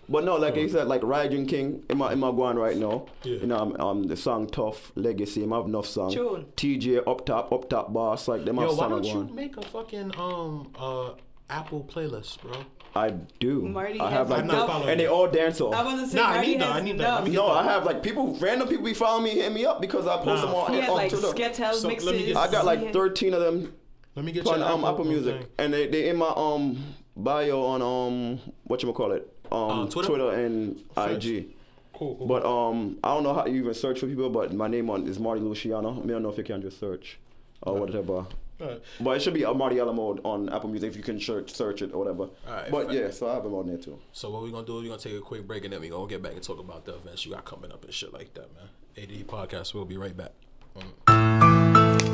but 0.09 0.25
no, 0.25 0.37
like 0.37 0.57
he 0.57 0.69
said, 0.69 0.89
like 0.89 1.03
Rygin 1.03 1.49
King, 1.49 1.85
in 1.89 1.99
my 1.99 2.13
in 2.13 2.19
my 2.19 2.31
going 2.31 2.57
right 2.59 2.77
now. 2.77 3.07
Yeah. 3.23 3.37
You 3.37 3.47
know, 3.47 3.57
um, 3.59 3.77
um, 3.81 4.03
the 4.05 4.17
song 4.17 4.47
Tough 4.49 4.93
Legacy, 4.97 5.45
I 5.45 5.57
have 5.57 5.67
enough 5.67 5.87
song. 5.87 6.11
Tune. 6.13 6.47
TeeJay 6.57 7.07
up 7.07 7.25
top, 7.27 7.53
up 7.53 7.69
top 7.71 7.93
boss, 7.93 8.27
like 8.29 8.45
them 8.45 8.57
Yo, 8.57 8.63
have 8.63 8.71
why 8.73 8.77
song 8.77 8.91
don't 8.91 9.05
you 9.05 9.13
going. 9.15 9.35
make 9.35 9.57
a 9.57 9.63
fucking 9.63 10.13
um 10.19 10.73
uh 10.79 11.11
Apple 11.49 11.85
playlist, 11.89 12.41
bro? 12.43 12.55
I 12.97 13.11
do. 13.39 13.63
Marty 13.69 14.01
I 14.01 14.05
has 14.11 14.13
have 14.13 14.31
like, 14.31 14.41
I'm 14.41 14.47
not 14.47 14.61
the- 14.67 14.73
following 14.73 14.89
and 14.91 15.01
they 15.01 15.05
you. 15.05 15.11
all 15.11 15.29
dance 15.29 15.61
off. 15.61 15.75
I 15.75 15.83
wasn't 15.85 16.03
Nah, 16.03 16.07
saying 16.09 16.25
I 16.27 16.35
Marty 16.35 16.49
need 16.49 16.61
that, 16.61 16.67
has 16.67 16.77
I 16.77 16.81
need 16.85 16.99
that. 16.99 17.15
Let 17.15 17.25
me 17.25 17.31
enough. 17.31 17.47
get 17.47 17.49
No, 17.49 17.49
I 17.49 17.63
have 17.65 17.85
like 17.87 18.03
people, 18.03 18.37
random 18.41 18.69
people 18.69 18.85
be 18.85 18.95
following 18.95 19.25
me, 19.25 19.31
hit 19.31 19.53
me 19.53 19.65
up 19.67 19.81
because 19.81 20.07
I 20.07 20.17
post 20.17 20.27
Nah, 20.27 20.47
them 20.47 20.55
on, 20.55 20.73
He 20.73 20.81
has 20.81 20.89
on 20.91 20.97
like 20.97 21.11
Twitter. 21.11 21.27
Sketel 21.29 21.73
So, 21.75 21.89
let 21.89 21.99
me 22.03 22.05
mixes. 22.11 22.27
get- 22.27 22.37
I 22.37 22.51
got 22.51 22.65
like 22.65 22.93
13 22.93 23.35
of 23.35 23.41
them 23.41 23.73
Let 24.15 24.25
me 24.25 24.33
get 24.33 24.47
on 24.47 24.59
your 24.59 24.69
um, 24.69 24.85
Apple 24.85 25.05
Music, 25.05 25.37
thing. 25.41 25.47
and 25.59 25.73
they 25.75 25.87
they 25.89 26.09
in 26.09 26.17
my 26.17 26.33
um 26.37 26.77
bio 27.17 27.63
on 27.63 27.83
um 27.83 28.41
what 28.65 28.83
you 28.83 28.93
call 28.93 29.13
it 29.13 29.29
um 29.53 29.59
Uh, 29.83 29.87
Twitter? 29.87 30.31
and 30.33 30.83
IG. 30.97 31.49
Cool, 31.93 32.15
cool. 32.17 32.27
But 32.27 32.45
um 32.45 32.99
I 33.05 33.15
don't 33.15 33.23
know 33.23 33.33
how 33.35 33.47
you 33.47 33.57
even 33.63 33.75
search 33.75 34.01
for 34.01 34.07
people, 34.07 34.29
but 34.31 34.53
my 34.55 34.69
name 34.69 34.89
on 34.91 35.07
is 35.07 35.19
Marty 35.19 35.41
Luciano. 35.41 35.93
I 36.03 36.07
don't 36.07 36.23
know 36.23 36.29
if 36.31 36.39
you 36.39 36.45
can 36.45 36.61
just 36.63 36.79
search 36.81 37.19
or 37.63 37.75
whatever. 37.81 38.27
Alright. 38.61 38.83
But 39.01 39.17
it 39.17 39.21
should 39.23 39.35
be 39.35 39.43
a 39.43 39.53
Marty 39.53 39.79
Alamode 39.79 40.21
on 40.25 40.49
Apple 40.49 40.71
Music 40.71 40.89
if 40.91 40.97
you 40.97 41.03
can 41.03 41.21
search 41.21 41.53
search 41.53 41.83
it 41.83 41.93
or 41.93 41.99
whatever. 41.99 42.29
Alright, 42.49 42.71
but 42.71 42.87
fair. 42.91 43.05
yeah, 43.05 43.11
so 43.11 43.29
I 43.29 43.35
have 43.35 43.45
him 43.45 43.55
on 43.55 43.67
there 43.67 43.77
too. 43.77 43.99
So 44.13 44.31
what 44.31 44.43
we're 44.43 44.51
gonna 44.51 44.67
do? 44.67 44.77
we're 44.77 44.85
gonna 44.89 44.99
take 44.99 45.15
a 45.15 45.21
quick 45.21 45.47
break 45.47 45.65
and 45.65 45.73
then 45.73 45.81
we're 45.81 45.91
gonna 45.91 46.09
get 46.09 46.23
back 46.23 46.33
and 46.33 46.43
talk 46.43 46.59
about 46.59 46.85
the 46.85 46.95
events 46.95 47.27
you 47.27 47.33
got 47.33 47.45
coming 47.45 47.71
up 47.71 47.85
and 47.85 47.93
shit 47.93 48.13
like 48.13 48.33
that, 48.35 48.49
man. 48.55 48.69
AD 48.97 49.27
podcast. 49.27 49.75
We'll 49.75 49.85
be 49.85 49.99
right 49.99 50.17
back. 50.17 50.33
Mm. 50.75 52.07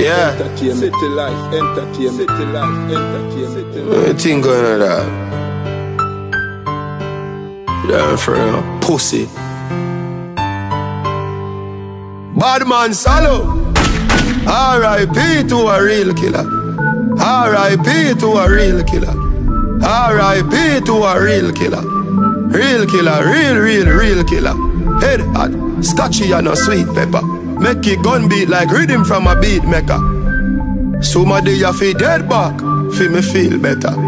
Yeah. 0.00 0.30
Entertainment. 0.30 0.94
City 0.94 1.08
life, 1.08 1.54
entertainment. 1.54 2.30
City 2.30 2.44
life, 2.52 2.90
entertainment. 2.90 3.74
City 3.74 3.80
life. 3.84 4.06
What 4.06 4.20
thing 4.20 4.40
going 4.40 4.64
on 4.64 4.78
there? 4.78 5.37
Yeah, 7.88 8.16
for 8.16 8.34
real. 8.34 8.62
Pussy. 8.80 9.26
Bad 12.38 12.68
man 12.68 12.92
Salo. 12.94 13.64
R.I.P. 14.46 15.48
to 15.48 15.56
a 15.56 15.82
real 15.82 16.14
killer. 16.14 16.46
R.I.P. 17.18 18.14
to 18.20 18.26
a 18.26 18.50
real 18.50 18.84
killer. 18.84 19.14
R.I.P. 19.82 20.80
to 20.86 20.92
a 20.92 21.22
real 21.22 21.52
killer. 21.52 21.82
Real 22.48 22.86
killer, 22.86 23.26
real, 23.26 23.56
real, 23.56 23.86
real 23.86 24.24
killer. 24.24 24.54
Head 25.00 25.20
hot, 25.36 25.84
scotchy 25.84 26.32
and 26.32 26.48
a 26.48 26.56
sweet 26.56 26.86
pepper. 26.94 27.22
Make 27.22 27.86
it 27.86 28.02
gun 28.02 28.28
beat 28.28 28.48
like 28.48 28.70
rhythm 28.70 29.04
from 29.04 29.26
a 29.26 29.38
beat 29.38 29.64
maker. 29.64 30.00
Somebody 31.02 31.52
you 31.52 31.72
feel 31.74 31.96
dead 31.96 32.28
back, 32.28 32.58
feel 32.96 33.10
me 33.10 33.20
feel 33.20 33.58
better. 33.58 34.07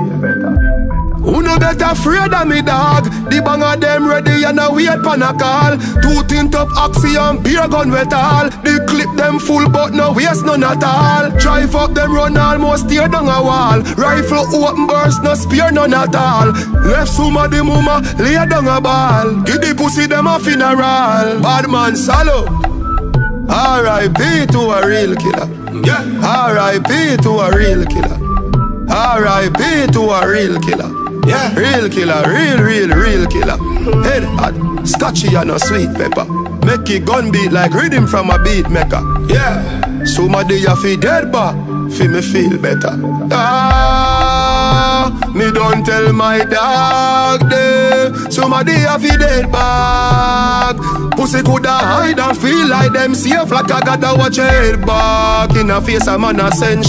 Who 1.31 1.43
no 1.43 1.59
better 1.59 1.95
afraid 1.95 2.35
of 2.35 2.49
me 2.49 2.61
dog? 2.61 3.05
The 3.31 3.41
bang 3.41 3.63
of 3.63 3.81
them 3.81 4.09
ready 4.09 4.43
and 4.43 4.59
a 4.59 4.67
wait 4.67 4.99
pan 5.07 5.23
a 5.23 5.31
call. 5.31 5.79
Two 6.03 6.27
tint 6.27 6.57
up 6.57 6.69
and 6.75 7.45
beer 7.45 7.69
gun 7.69 7.93
wet 7.93 8.13
all. 8.13 8.51
The 8.67 8.83
clip 8.89 9.15
them 9.17 9.39
full 9.39 9.69
but 9.71 9.93
no 9.95 10.13
waste 10.13 10.45
none 10.45 10.65
at 10.65 10.83
all. 10.83 11.31
Drive 11.39 11.75
up 11.77 11.95
them 11.95 12.13
run 12.13 12.37
almost 12.37 12.89
tear 12.89 13.07
down 13.07 13.29
a 13.29 13.39
wall. 13.43 13.79
Rifle 13.95 14.51
open 14.59 14.89
burst 14.89 15.23
no 15.23 15.35
spear 15.35 15.71
none 15.71 15.95
at 15.95 16.15
all. 16.17 16.51
Left 16.83 17.09
somebody 17.09 17.63
mama 17.63 18.03
lay 18.19 18.35
down 18.35 18.67
a 18.67 18.81
ball. 18.81 19.41
Give 19.47 19.61
the 19.61 19.73
pussy 19.77 20.07
them 20.07 20.27
a 20.27 20.41
funeral. 20.41 21.41
Bad 21.41 21.71
man 21.71 21.95
salo. 21.95 22.47
R.I.P. 23.49 24.47
to 24.47 24.59
a 24.59 24.87
real 24.87 25.15
killer. 25.15 25.47
Yeah. 25.87 26.03
R.I.P. 26.23 27.17
to 27.23 27.31
a 27.39 27.57
real 27.57 27.85
killer. 27.87 28.19
R.I.P. 28.91 29.93
to 29.93 30.01
a 30.11 30.29
real 30.29 30.61
killer. 30.61 31.00
Yeah. 31.27 31.55
Real 31.55 31.89
killer, 31.89 32.23
real, 32.27 32.59
real, 32.59 32.89
real 32.89 33.27
killer. 33.27 33.59
Head 34.03 34.25
hot, 34.25 34.55
scotchy 34.87 35.35
and 35.35 35.51
a 35.51 35.59
sweet 35.59 35.93
pepper. 35.95 36.25
Make 36.65 36.91
it 36.91 37.05
gun 37.05 37.31
beat 37.31 37.53
like 37.53 37.73
rhythm 37.73 38.07
from 38.07 38.31
a 38.31 38.43
beat 38.43 38.69
maker. 38.71 39.03
Yeah. 39.29 40.05
Somebody 40.05 40.57
you 40.57 40.77
fi 40.77 40.97
dead 40.97 41.31
back, 41.31 41.55
fi 41.93 42.09
me 42.09 42.21
feel 42.23 42.59
better. 42.59 42.97
Ah, 43.33 45.13
me 45.35 45.51
don't 45.53 45.85
tell 45.85 46.13
my 46.13 46.45
dog 46.45 47.49
there. 47.51 48.15
Somebody 48.31 48.73
you 48.73 48.99
fi 48.99 49.17
dead 49.17 49.53
back. 49.53 50.77
Pussy 51.17 51.43
coulda 51.43 51.71
hide 51.71 52.19
and 52.19 52.37
feel 52.37 52.69
like 52.69 52.93
them 52.93 53.15
safe 53.15 53.51
like 53.51 53.71
I 53.71 53.81
gotta 53.81 54.19
watch 54.19 54.37
head 54.37 54.85
back. 54.87 55.55
In 55.57 55.71
a 55.71 55.81
face 55.81 56.07
a 56.07 56.19
man 56.19 56.41
a 56.41 56.51
send. 56.53 56.85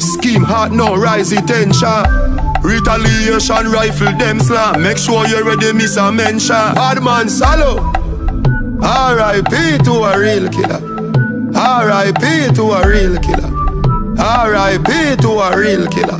Scheme 0.00 0.42
hot 0.42 0.72
no 0.72 0.96
rise 0.96 1.30
the 1.30 1.40
tension. 1.42 2.25
Retaliation 2.66 3.70
rifle 3.70 4.12
them 4.18 4.40
slam. 4.40 4.82
Make 4.82 4.98
sure 4.98 5.24
you 5.28 5.46
ready 5.46 5.72
miss 5.72 5.96
a 5.96 6.10
mention. 6.10 6.74
Bad 6.74 7.00
man 7.00 7.28
salo. 7.28 7.78
R.I.P. 8.82 9.78
to 9.84 9.92
a 10.02 10.18
real 10.18 10.48
killer. 10.50 10.82
R.I.P. 11.54 12.54
to 12.56 12.62
a 12.72 12.88
real 12.88 13.16
killer. 13.18 13.52
R.I.P. 14.18 15.16
to 15.22 15.28
a 15.28 15.56
real 15.56 15.86
killer. 15.86 16.18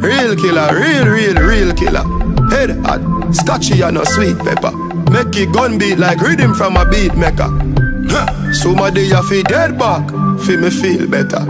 Real 0.00 0.36
killer, 0.36 0.68
real, 0.78 1.06
real, 1.06 1.34
real 1.36 1.72
killer. 1.72 2.04
Head 2.50 2.76
hot, 2.84 3.34
scotchy 3.34 3.80
and 3.80 3.96
a 3.96 4.04
sweet 4.04 4.36
pepper. 4.38 4.76
Make 5.10 5.34
it 5.36 5.52
gun 5.52 5.78
beat 5.78 5.98
like 5.98 6.20
rhythm 6.20 6.52
from 6.54 6.76
a 6.76 6.84
beat 6.88 7.14
maker. 7.16 7.48
Huh. 8.08 8.52
Somebody 8.52 9.02
you 9.02 9.22
fi 9.28 9.42
dead 9.44 9.78
back, 9.78 10.08
fi 10.40 10.56
me 10.56 10.68
feel 10.68 11.06
better. 11.08 11.40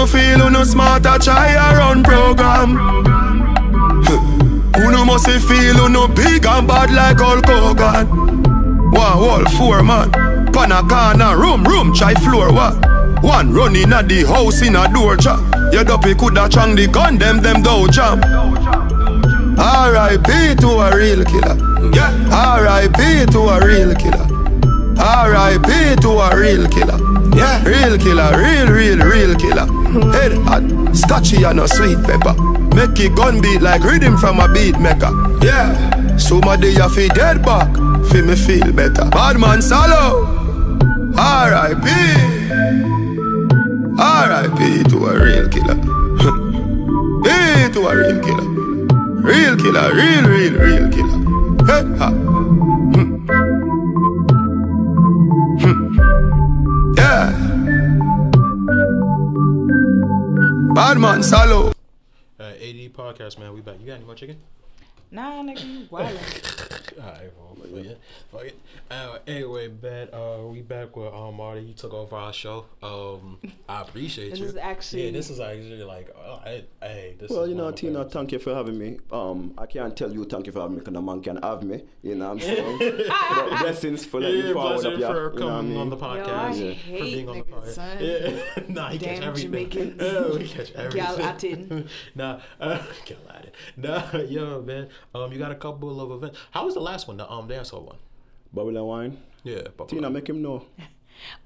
No 0.00 0.06
feel 0.06 0.38
who 0.38 0.48
no 0.48 0.62
a 0.62 1.18
try 1.18 1.50
a 1.50 1.76
run 1.76 2.02
program. 2.02 2.70
Who 4.76 4.90
no 4.90 5.04
must 5.04 5.26
feel 5.26 5.74
who 5.74 5.88
no 5.90 6.08
big 6.08 6.46
and 6.46 6.66
bad 6.66 6.90
like 6.90 7.18
Hulk 7.18 7.44
Hogan. 7.46 8.06
One 8.92 9.18
wall 9.20 9.44
four 9.56 9.82
man, 9.82 10.10
pan 10.52 10.72
a 10.72 10.80
corner 10.88 11.36
room 11.36 11.64
room 11.64 11.92
try 11.92 12.14
floor 12.14 12.50
what? 12.50 12.74
One 13.22 13.52
running 13.52 13.92
at 13.92 14.08
the 14.08 14.24
house 14.24 14.62
in 14.62 14.74
a 14.74 14.90
door 14.90 15.16
jam. 15.16 15.44
Your 15.70 15.84
duppy 15.84 16.14
coulda 16.14 16.48
chang 16.48 16.76
the 16.76 16.86
gun 16.86 17.18
them 17.18 17.42
them 17.42 17.60
do 17.62 17.86
jam. 17.88 18.22
R.I.P. 19.58 20.54
to 20.62 20.68
a 20.80 20.96
real 20.96 21.24
killer. 21.26 21.58
R.I.P. 22.32 23.26
to 23.32 23.38
a 23.38 23.66
real 23.66 23.94
killer. 23.94 24.26
R.I.P. 24.98 25.96
to 26.00 26.08
a 26.08 26.40
real 26.40 26.66
killer. 26.68 27.09
Yeah, 27.36 27.62
real 27.64 27.98
killer, 27.98 28.30
real, 28.36 28.68
real, 28.68 28.98
real 28.98 29.34
killer. 29.36 29.66
Head 30.12 30.32
hot, 30.44 30.96
scotchy 30.96 31.42
and 31.44 31.60
a 31.60 31.68
sweet 31.68 31.98
pepper. 32.04 32.34
Make 32.74 32.98
it 33.00 33.14
gun 33.16 33.40
beat 33.40 33.62
like 33.62 33.82
rhythm 33.82 34.16
from 34.16 34.40
a 34.40 34.52
beat 34.52 34.78
maker. 34.78 35.10
Yeah, 35.42 36.16
so 36.16 36.40
somebody 36.40 36.68
you 36.68 36.88
feel 36.90 37.08
dead 37.08 37.42
back, 37.44 37.74
feel 38.10 38.24
me 38.24 38.36
feel 38.36 38.72
better. 38.72 39.08
Bad 39.10 39.38
man 39.38 39.62
solo. 39.62 40.38
R.I.P. 41.16 41.86
R.I.P. 43.98 44.84
to 44.90 45.06
a 45.06 45.22
real 45.22 45.48
killer. 45.48 45.74
P 47.22 47.72
to 47.72 47.88
a 47.88 47.96
real 47.96 48.20
killer. 48.22 48.48
Real 49.20 49.56
killer, 49.56 49.94
real, 49.94 50.24
real, 50.28 50.54
real 50.54 50.88
killer. 50.90 51.20
Hey, 51.66 51.84
ha. 51.98 52.10
Hmm. 52.10 53.26
Hmm. 55.60 56.39
Yeah. 56.96 57.30
Bad 60.74 60.98
man, 60.98 61.22
solo. 61.22 61.72
Uh, 62.38 62.42
AD 62.42 62.92
podcast, 62.92 63.38
man. 63.38 63.52
We 63.52 63.60
back. 63.60 63.80
You 63.80 63.86
got 63.86 63.94
any 63.94 64.04
more 64.04 64.14
chicken? 64.14 64.36
Nah, 65.12 65.42
nigga, 65.42 65.64
you 65.64 65.86
wildin'. 65.90 66.76
Alright, 67.00 67.32
well, 67.38 67.56
fuck 67.56 67.84
it. 67.84 67.98
Fuck 68.32 68.44
it. 68.44 68.58
Uh, 68.90 69.18
anyway, 69.26 69.68
bet 69.68 70.12
uh, 70.12 70.38
we 70.46 70.60
back 70.60 70.96
with 70.96 71.12
um 71.12 71.36
Marty. 71.36 71.62
You 71.62 71.72
took 71.74 71.94
over 71.94 72.14
our 72.16 72.32
show. 72.32 72.66
Um, 72.82 73.38
I 73.68 73.80
appreciate 73.82 74.30
This 74.30 74.38
you. 74.40 74.44
This 74.46 74.54
is 74.54 74.60
actually- 74.60 75.06
yeah. 75.06 75.10
This 75.12 75.30
is 75.30 75.40
actually 75.40 75.82
like, 75.84 76.14
oh, 76.16 76.40
I, 76.44 76.64
hey, 76.82 77.16
this. 77.18 77.30
Well, 77.30 77.42
is 77.44 77.50
you 77.50 77.54
know, 77.54 77.64
one 77.64 77.72
of 77.72 77.76
my 77.76 77.80
Tina, 77.80 77.92
favorites. 77.94 78.12
thank 78.14 78.32
you 78.32 78.38
for 78.40 78.54
having 78.54 78.78
me. 78.78 78.98
Um, 79.10 79.54
I 79.56 79.66
can't 79.66 79.96
tell 79.96 80.12
you 80.12 80.24
thank 80.24 80.46
you 80.46 80.52
for 80.52 80.60
having 80.60 80.76
me 80.76 80.80
because 80.80 80.94
the 80.94 81.00
man 81.02 81.22
can 81.22 81.36
have 81.42 81.62
me. 81.62 81.82
You 82.02 82.14
know 82.16 82.26
what 82.26 82.32
I'm 82.34 82.40
saying? 82.40 82.78
but 83.08 83.48
blessings 83.60 84.04
for 84.04 84.20
letting 84.20 84.40
Yeah, 84.40 84.46
me 84.48 84.52
forward 84.52 84.86
up, 84.86 84.98
yeah. 84.98 85.08
for 85.08 85.32
You 85.32 85.38
know 85.40 85.46
what 85.46 85.54
I 85.54 85.58
coming 85.58 85.76
on 85.76 85.90
the 85.90 85.96
podcast. 85.96 86.26
Yo, 86.26 86.34
I 86.34 86.52
yeah. 86.52 86.72
hate 86.72 86.98
for 86.98 87.04
being 87.04 87.28
on 87.28 87.38
the 87.38 87.44
podcast. 87.44 87.68
son. 87.72 87.96
Yeah. 88.00 88.62
nah, 88.68 88.88
he 88.90 88.98
catch 88.98 89.20
Damn 89.20 89.28
everything. 89.28 89.50
Jamaicans. 89.70 90.02
Yeah, 90.02 90.38
we 90.38 90.48
catch 90.48 90.72
everything. 90.72 91.02
Y'all 91.08 91.16
Latin. 91.18 91.88
nah, 92.14 92.40
uh, 92.60 92.82
gal 93.06 93.18
Latin. 93.28 93.50
Nah, 93.76 94.18
yo, 94.18 94.60
man. 94.62 94.88
Um, 95.14 95.32
you 95.32 95.38
got 95.38 95.50
a 95.52 95.56
couple 95.56 96.00
of 96.00 96.10
events. 96.12 96.38
How 96.50 96.64
was 96.64 96.74
the 96.74 96.80
last 96.80 97.08
one? 97.08 97.16
The 97.16 97.30
um 97.30 97.48
dancehall 97.48 97.82
one. 97.82 97.96
Babylon 98.52 98.86
wine. 98.86 99.18
Yeah, 99.44 99.62
but 99.76 99.88
Tina, 99.88 100.10
make 100.10 100.28
him 100.28 100.42
know. 100.42 100.64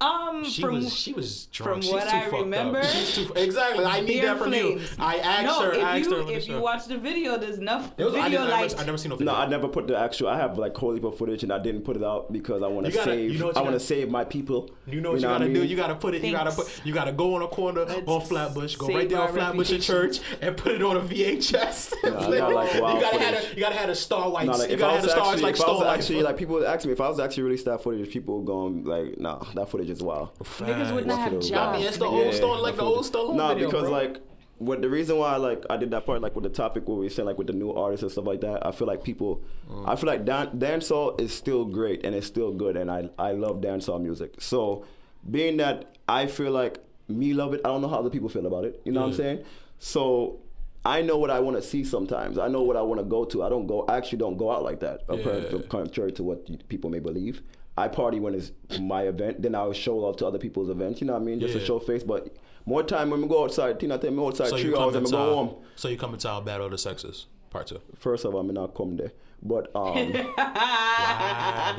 Um, 0.00 0.44
She 0.44 0.62
from 0.62 0.74
was 0.74 0.94
she 0.94 1.12
was 1.12 1.46
drunk. 1.46 1.72
from 1.72 1.82
She's 1.82 1.92
what 1.92 2.08
too 2.08 2.16
I 2.16 2.20
fucked 2.22 2.34
up. 2.34 2.40
remember, 2.40 2.84
She's 2.84 3.14
too 3.14 3.32
exactly. 3.34 3.84
I 3.84 4.00
need 4.00 4.20
that 4.24 4.38
from 4.38 4.52
you. 4.54 4.80
I 4.98 5.16
asked 5.18 5.46
no, 5.46 5.62
her. 5.62 5.72
if 5.72 5.82
asked 5.82 6.10
you 6.10 6.24
her 6.24 6.32
if 6.32 6.48
you 6.48 6.60
watch 6.60 6.86
the 6.86 6.98
video, 6.98 7.36
there's 7.38 7.58
enough 7.58 7.92
It 7.98 8.04
was, 8.04 8.14
video 8.14 8.30
didn't, 8.30 8.46
I, 8.46 8.60
like 8.60 8.70
never, 8.70 8.82
I 8.82 8.86
never 8.86 8.98
seen 8.98 9.10
no 9.10 9.16
video. 9.16 9.32
No, 9.32 9.38
I 9.38 9.46
never 9.46 9.68
put 9.68 9.86
the 9.86 9.96
actual. 9.98 10.28
I 10.28 10.36
have 10.36 10.58
like 10.58 10.76
whole 10.76 10.92
heap 10.94 11.04
of 11.04 11.16
footage, 11.18 11.42
and 11.42 11.52
I 11.52 11.58
didn't 11.58 11.82
put 11.82 11.96
it 11.96 12.02
out 12.04 12.32
because 12.32 12.62
I 12.62 12.66
want 12.68 12.86
to 12.86 12.92
save. 12.92 13.32
you 13.32 13.38
know 13.38 13.46
what 13.46 13.56
I 13.56 13.60
you 13.60 13.64
want 13.64 13.74
to 13.80 13.86
save 13.86 14.10
my 14.10 14.24
people. 14.24 14.70
You 14.86 15.00
know 15.00 15.12
what 15.12 15.20
you, 15.20 15.26
what 15.26 15.34
gotta 15.34 15.44
I 15.44 15.48
do? 15.48 15.60
mean? 15.60 15.68
You 15.68 15.76
gotta 15.76 15.94
put 15.94 16.14
it. 16.14 16.22
You 16.24 16.32
gotta 16.32 16.52
put. 16.52 16.80
You 16.84 16.92
gotta 16.92 17.12
go 17.12 17.34
on 17.34 17.42
a 17.42 17.48
corner 17.48 17.82
on 17.82 18.04
Let's 18.06 18.28
Flatbush. 18.28 18.76
Go 18.76 18.88
right 18.88 19.08
there 19.08 19.20
on 19.20 19.32
Flatbush 19.32 19.70
in 19.72 19.80
church 19.80 20.20
and 20.40 20.56
put 20.56 20.72
it 20.72 20.82
on 20.82 20.96
a 20.96 21.00
VHS. 21.00 21.94
Yeah, 22.04 22.10
I 22.10 22.26
like, 22.48 22.80
wild 22.80 22.94
you 22.96 23.00
gotta 23.00 23.18
have 23.20 23.34
a, 23.34 23.54
you 23.54 23.60
gotta 23.60 23.74
have 23.76 23.88
a 23.88 23.94
star 23.94 24.30
white. 24.30 24.46
No, 24.46 24.52
like 24.52 24.68
you 24.68 24.74
if 24.74 24.82
I 24.82 24.86
gotta 24.86 24.92
have 24.94 25.02
was 25.04 25.12
the 25.14 25.20
stars 25.20 25.28
actually, 25.28 25.42
like 25.42 25.54
if 25.56 25.62
I 25.62 25.70
was 25.72 25.82
actually 25.98 26.22
like 26.22 26.36
people 26.36 26.54
would 26.56 26.64
ask 26.64 26.86
me 26.86 26.92
if 26.92 27.00
I 27.00 27.08
was 27.08 27.20
actually 27.20 27.42
release 27.44 27.62
that 27.64 27.82
footage, 27.82 28.10
people 28.10 28.42
going 28.42 28.84
like, 28.84 29.18
nah, 29.18 29.42
that 29.64 29.70
footage 29.70 29.90
is 29.90 30.02
wild. 30.02 30.30
niggas 30.38 30.94
would 30.94 31.06
not 31.06 31.18
have 31.20 31.32
Footage. 31.32 31.52
I 31.52 31.76
mean, 31.76 31.86
it's 31.86 31.96
the 31.98 32.04
nigga. 32.06 32.24
old 32.26 32.34
Stone, 32.34 32.62
like 32.62 32.76
the 32.76 32.82
old 32.82 33.06
Stone 33.06 33.36
Nah, 33.36 33.48
video, 33.54 33.68
because 33.68 33.82
bro. 33.84 33.90
like 33.92 34.20
what 34.58 34.80
the 34.82 34.88
reason 34.88 35.18
why 35.18 35.36
like 35.36 35.64
I 35.68 35.76
did 35.76 35.90
that 35.90 36.06
part 36.06 36.22
like 36.22 36.34
with 36.36 36.44
the 36.44 36.50
topic 36.50 36.86
where 36.86 36.96
we 36.96 37.08
said 37.08 37.24
like 37.26 37.36
with 37.38 37.48
the 37.48 37.52
new 37.52 37.72
artists 37.72 38.02
and 38.02 38.12
stuff 38.12 38.24
like 38.26 38.40
that. 38.42 38.64
I 38.66 38.70
feel 38.72 38.86
like 38.86 39.02
people, 39.02 39.42
Mm. 39.70 39.88
I 39.88 39.96
feel 39.96 40.06
like 40.06 40.24
dan- 40.24 40.50
dancehall 40.58 41.20
is 41.20 41.32
still 41.32 41.64
great 41.64 42.04
and 42.06 42.14
it's 42.14 42.26
still 42.26 42.52
good 42.52 42.76
and 42.76 42.90
I 42.90 43.10
I 43.18 43.32
love 43.32 43.60
dancehall 43.60 44.00
music. 44.00 44.34
So 44.40 44.84
being 45.30 45.56
that 45.56 45.96
I 46.08 46.26
feel 46.26 46.52
like 46.52 46.78
me 47.08 47.34
love 47.34 47.52
it, 47.54 47.60
I 47.64 47.68
don't 47.68 47.82
know 47.82 47.88
how 47.88 47.98
other 47.98 48.10
people 48.10 48.28
feel 48.28 48.46
about 48.46 48.64
it. 48.64 48.80
You 48.84 48.92
know 48.92 49.00
what 49.00 49.08
I'm 49.08 49.14
saying? 49.14 49.44
So. 49.78 50.38
I 50.86 51.00
know 51.00 51.16
what 51.16 51.30
I 51.30 51.40
want 51.40 51.56
to 51.56 51.62
see 51.62 51.82
sometimes. 51.82 52.36
I 52.36 52.46
know 52.48 52.60
what 52.60 52.76
I 52.76 52.82
want 52.82 53.00
to 53.00 53.06
go 53.06 53.24
to. 53.24 53.42
I 53.42 53.48
don't 53.48 53.66
go. 53.66 53.86
I 53.88 53.96
actually 53.96 54.18
don't 54.18 54.36
go 54.36 54.50
out 54.52 54.62
like 54.62 54.80
that. 54.80 55.00
Yeah. 55.10 55.62
Contrary 55.70 56.12
to 56.12 56.22
what 56.22 56.46
you- 56.46 56.58
people 56.68 56.90
may 56.90 56.98
believe, 56.98 57.40
I 57.76 57.88
party 57.88 58.20
when 58.20 58.34
it's 58.34 58.52
my 58.80 59.02
event. 59.02 59.42
Then 59.42 59.54
I 59.54 59.64
will 59.64 59.72
show 59.72 59.96
love 59.96 60.16
to 60.18 60.26
other 60.26 60.38
people's 60.38 60.68
events. 60.68 61.00
You 61.00 61.06
know 61.08 61.14
what 61.14 61.22
I 61.22 61.24
mean? 61.24 61.40
Just 61.40 61.54
Yeah. 61.54 61.60
to 61.60 61.66
show 61.66 61.78
face. 61.80 62.02
But 62.02 62.34
more 62.66 62.82
time 62.82 63.10
when 63.10 63.20
we 63.22 63.28
go 63.28 63.44
outside, 63.44 63.80
Tina 63.80 63.98
tell 63.98 64.10
me 64.10 64.24
outside 64.24 64.48
so 64.48 64.56
three 64.56 64.70
you 64.70 64.76
hours 64.78 64.94
come 64.94 65.04
and 65.04 65.06
we 65.06 65.16
into 65.16 65.16
go 65.16 65.34
home. 65.34 65.54
so 65.76 65.88
you 65.88 65.96
come 65.96 66.14
into 66.14 66.28
our 66.28 66.40
battle 66.42 66.66
of 66.66 66.72
the 66.72 66.78
sexes 66.78 67.26
part 67.50 67.66
two. 67.68 67.80
First 67.96 68.24
of 68.24 68.34
all, 68.34 68.40
I'm 68.40 68.52
not 68.54 68.74
come 68.74 68.96
there. 68.96 69.12
But 69.46 69.70
um, 69.76 69.94
did 70.12 70.24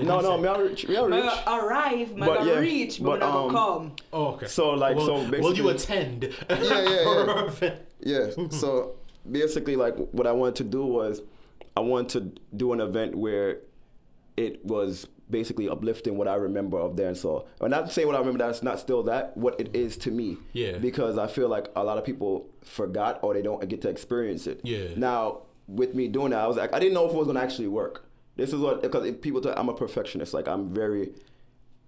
no, 0.07 0.21
no, 0.21 0.37
me 0.37 0.47
I 0.47 0.59
reach, 0.59 0.87
me 0.87 0.95
I 0.95 1.01
reach. 1.03 1.23
gonna 1.23 1.43
arrive, 1.47 2.15
my 2.15 2.25
But 2.27 2.45
yeah, 2.45 2.59
reach, 2.59 3.01
but, 3.01 3.19
but, 3.19 3.23
I'm 3.23 3.33
not 3.33 3.45
um, 3.45 3.51
come. 3.51 3.95
Oh, 4.13 4.25
okay. 4.35 4.45
So, 4.45 4.69
like, 4.71 4.95
will, 4.95 5.05
so 5.07 5.15
basically 5.21 5.39
will 5.41 5.57
you 5.57 5.69
attend? 5.69 6.23
yeah, 6.49 6.59
yeah. 6.89 7.03
our 7.07 7.47
event? 7.47 7.81
Yeah. 8.01 8.27
So 8.51 8.97
basically, 9.29 9.75
like 9.75 9.95
what 10.11 10.27
I 10.27 10.31
wanted 10.31 10.55
to 10.57 10.63
do 10.65 10.85
was, 10.85 11.21
I 11.75 11.79
wanted 11.79 12.09
to 12.35 12.41
do 12.55 12.71
an 12.73 12.79
event 12.81 13.15
where 13.15 13.61
it 14.37 14.63
was 14.63 15.07
basically 15.29 15.67
uplifting 15.69 16.17
what 16.17 16.27
I 16.27 16.35
remember 16.35 16.79
of 16.79 16.95
dancehall. 16.95 17.47
I'm 17.59 17.69
not 17.69 17.91
saying 17.91 18.07
what 18.07 18.15
I 18.15 18.19
remember. 18.19 18.39
That's 18.39 18.63
not 18.63 18.79
still 18.79 19.03
that 19.03 19.35
what 19.35 19.59
it 19.59 19.75
is 19.75 19.97
to 19.97 20.11
me. 20.11 20.37
Yeah. 20.53 20.77
Because 20.77 21.17
I 21.17 21.27
feel 21.27 21.49
like 21.49 21.69
a 21.75 21.83
lot 21.83 21.97
of 21.97 22.05
people 22.05 22.49
forgot 22.63 23.19
or 23.23 23.33
they 23.33 23.41
don't 23.41 23.67
get 23.67 23.81
to 23.81 23.89
experience 23.89 24.47
it. 24.47 24.61
Yeah. 24.63 24.89
Now 24.95 25.41
with 25.67 25.95
me 25.95 26.07
doing 26.07 26.31
that, 26.31 26.41
I 26.41 26.47
was 26.47 26.57
like, 26.57 26.73
I 26.73 26.79
didn't 26.79 26.93
know 26.93 27.05
if 27.05 27.13
it 27.13 27.17
was 27.17 27.27
gonna 27.27 27.39
actually 27.39 27.67
work. 27.67 28.05
This 28.35 28.53
is 28.53 28.59
what 28.59 28.81
because 28.81 29.05
if 29.05 29.21
people. 29.21 29.41
Talk, 29.41 29.57
I'm 29.57 29.69
a 29.69 29.73
perfectionist. 29.73 30.33
Like 30.33 30.47
I'm 30.47 30.69
very. 30.69 31.13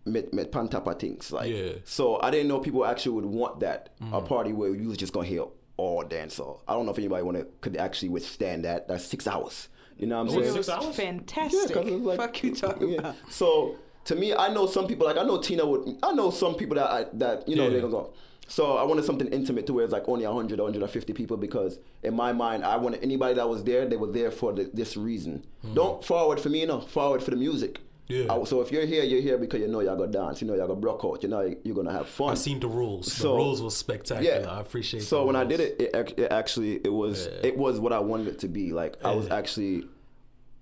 Met, 0.06 0.34
met 0.34 0.54
pan 0.54 0.70
top 0.70 0.88
of 0.88 0.98
things 1.00 1.34
like 1.34 1.52
Yeah. 1.52 1.74
so 1.84 2.18
I 2.22 2.32
didn't 2.32 2.48
know 2.48 2.60
people 2.62 2.86
actually 2.86 3.12
would 3.16 3.26
want 3.26 3.60
that 3.60 3.90
a 4.00 4.04
mm-hmm. 4.06 4.26
party 4.26 4.54
where 4.54 4.74
you 4.74 4.88
was 4.88 4.96
just 4.96 5.12
gonna 5.12 5.28
hear 5.28 5.44
all 5.76 6.02
dancehall. 6.06 6.62
I 6.66 6.76
don't 6.76 6.86
know 6.86 6.94
if 6.94 6.98
anybody 6.98 7.24
wanna 7.24 7.44
could 7.60 7.76
actually 7.76 8.08
withstand 8.08 8.64
that. 8.64 8.88
That's 8.88 9.04
six 9.04 9.28
hours. 9.28 9.68
You 9.98 10.08
know 10.08 10.24
what 10.24 10.32
I'm 10.32 10.38
Oh, 10.38 10.42
saying? 10.42 10.54
six 10.54 10.70
hours? 10.70 10.96
Fantastic. 10.96 11.74
'cause 11.74 11.88
it's 11.88 12.04
like- 12.06 12.18
Fuck 12.20 12.44
you 12.44 12.56
talking 12.56 12.90
yeah. 12.90 13.00
about. 13.00 13.16
So 13.30 13.76
to 14.06 14.16
me, 14.16 14.34
I 14.34 14.54
know 14.54 14.66
some 14.68 14.88
people 14.88 15.08
like 15.08 15.18
I 15.18 15.24
know 15.24 15.40
Tina 15.42 15.66
would. 15.66 15.98
I 16.04 16.14
know 16.14 16.30
some 16.32 16.56
people 16.56 16.76
that 16.76 16.90
I, 16.90 17.06
that 17.14 17.48
you 17.48 17.56
know 17.56 17.64
Yeah. 17.64 17.70
they're 17.72 17.82
gonna 17.82 17.92
go. 17.94 18.10
So 18.50 18.78
I 18.78 18.84
wanted 18.84 19.04
something 19.04 19.28
intimate 19.28 19.66
to 19.68 19.74
where 19.74 19.84
it's 19.84 19.92
like 19.92 20.08
only 20.08 20.26
100, 20.26 20.60
150 20.60 21.12
people 21.12 21.36
because 21.36 21.80
in 22.04 22.14
my 22.16 22.32
mind 22.32 22.64
I 22.64 22.78
wanted 22.78 23.04
anybody 23.04 23.34
that 23.34 23.50
was 23.50 23.64
there. 23.66 23.86
They 23.86 23.98
were 23.98 24.08
there 24.08 24.32
for 24.32 24.54
the, 24.54 24.70
this 24.74 24.96
reason. 24.96 25.46
Hmm. 25.64 25.74
Don't 25.74 26.06
forward 26.06 26.40
for 26.40 26.48
me, 26.50 26.66
no. 26.66 26.80
Forward 26.80 27.22
for 27.22 27.32
the 27.32 27.38
music. 27.38 27.82
Yeah. 28.08 28.44
So 28.46 28.62
if 28.62 28.72
you're 28.72 28.86
here, 28.86 29.04
you're 29.04 29.22
here 29.22 29.38
because 29.38 29.60
you 29.62 29.68
know 29.68 29.82
y'all 29.82 29.98
gonna 29.98 30.12
dance. 30.12 30.42
You 30.42 30.48
know 30.48 30.56
y'all 30.56 30.68
gonna 30.68 30.80
broke 30.80 31.04
out. 31.04 31.22
You 31.24 31.30
know 31.30 31.54
you're 31.64 31.76
gonna 31.76 31.92
have 31.92 32.08
fun. 32.08 32.32
I 32.32 32.34
seen 32.36 32.60
the 32.60 32.68
rules. 32.68 33.08
The 33.18 33.28
rules 33.28 33.62
was 33.62 33.76
spectacular. 33.76 34.48
I 34.50 34.62
appreciate. 34.62 35.02
That. 35.02 35.06
So 35.08 35.26
when 35.26 35.36
I 35.36 35.44
did 35.44 35.60
it, 35.60 35.82
it, 35.82 36.14
it 36.18 36.32
actually 36.32 36.76
it 36.84 36.94
was 36.94 37.28
Yeah. 37.28 37.48
it 37.50 37.58
was 37.58 37.80
what 37.80 37.92
I 37.92 38.00
wanted 38.00 38.28
it 38.30 38.40
to 38.40 38.48
be. 38.48 38.72
Like 38.72 38.96
I 39.04 39.14
was 39.14 39.30
actually, 39.30 39.86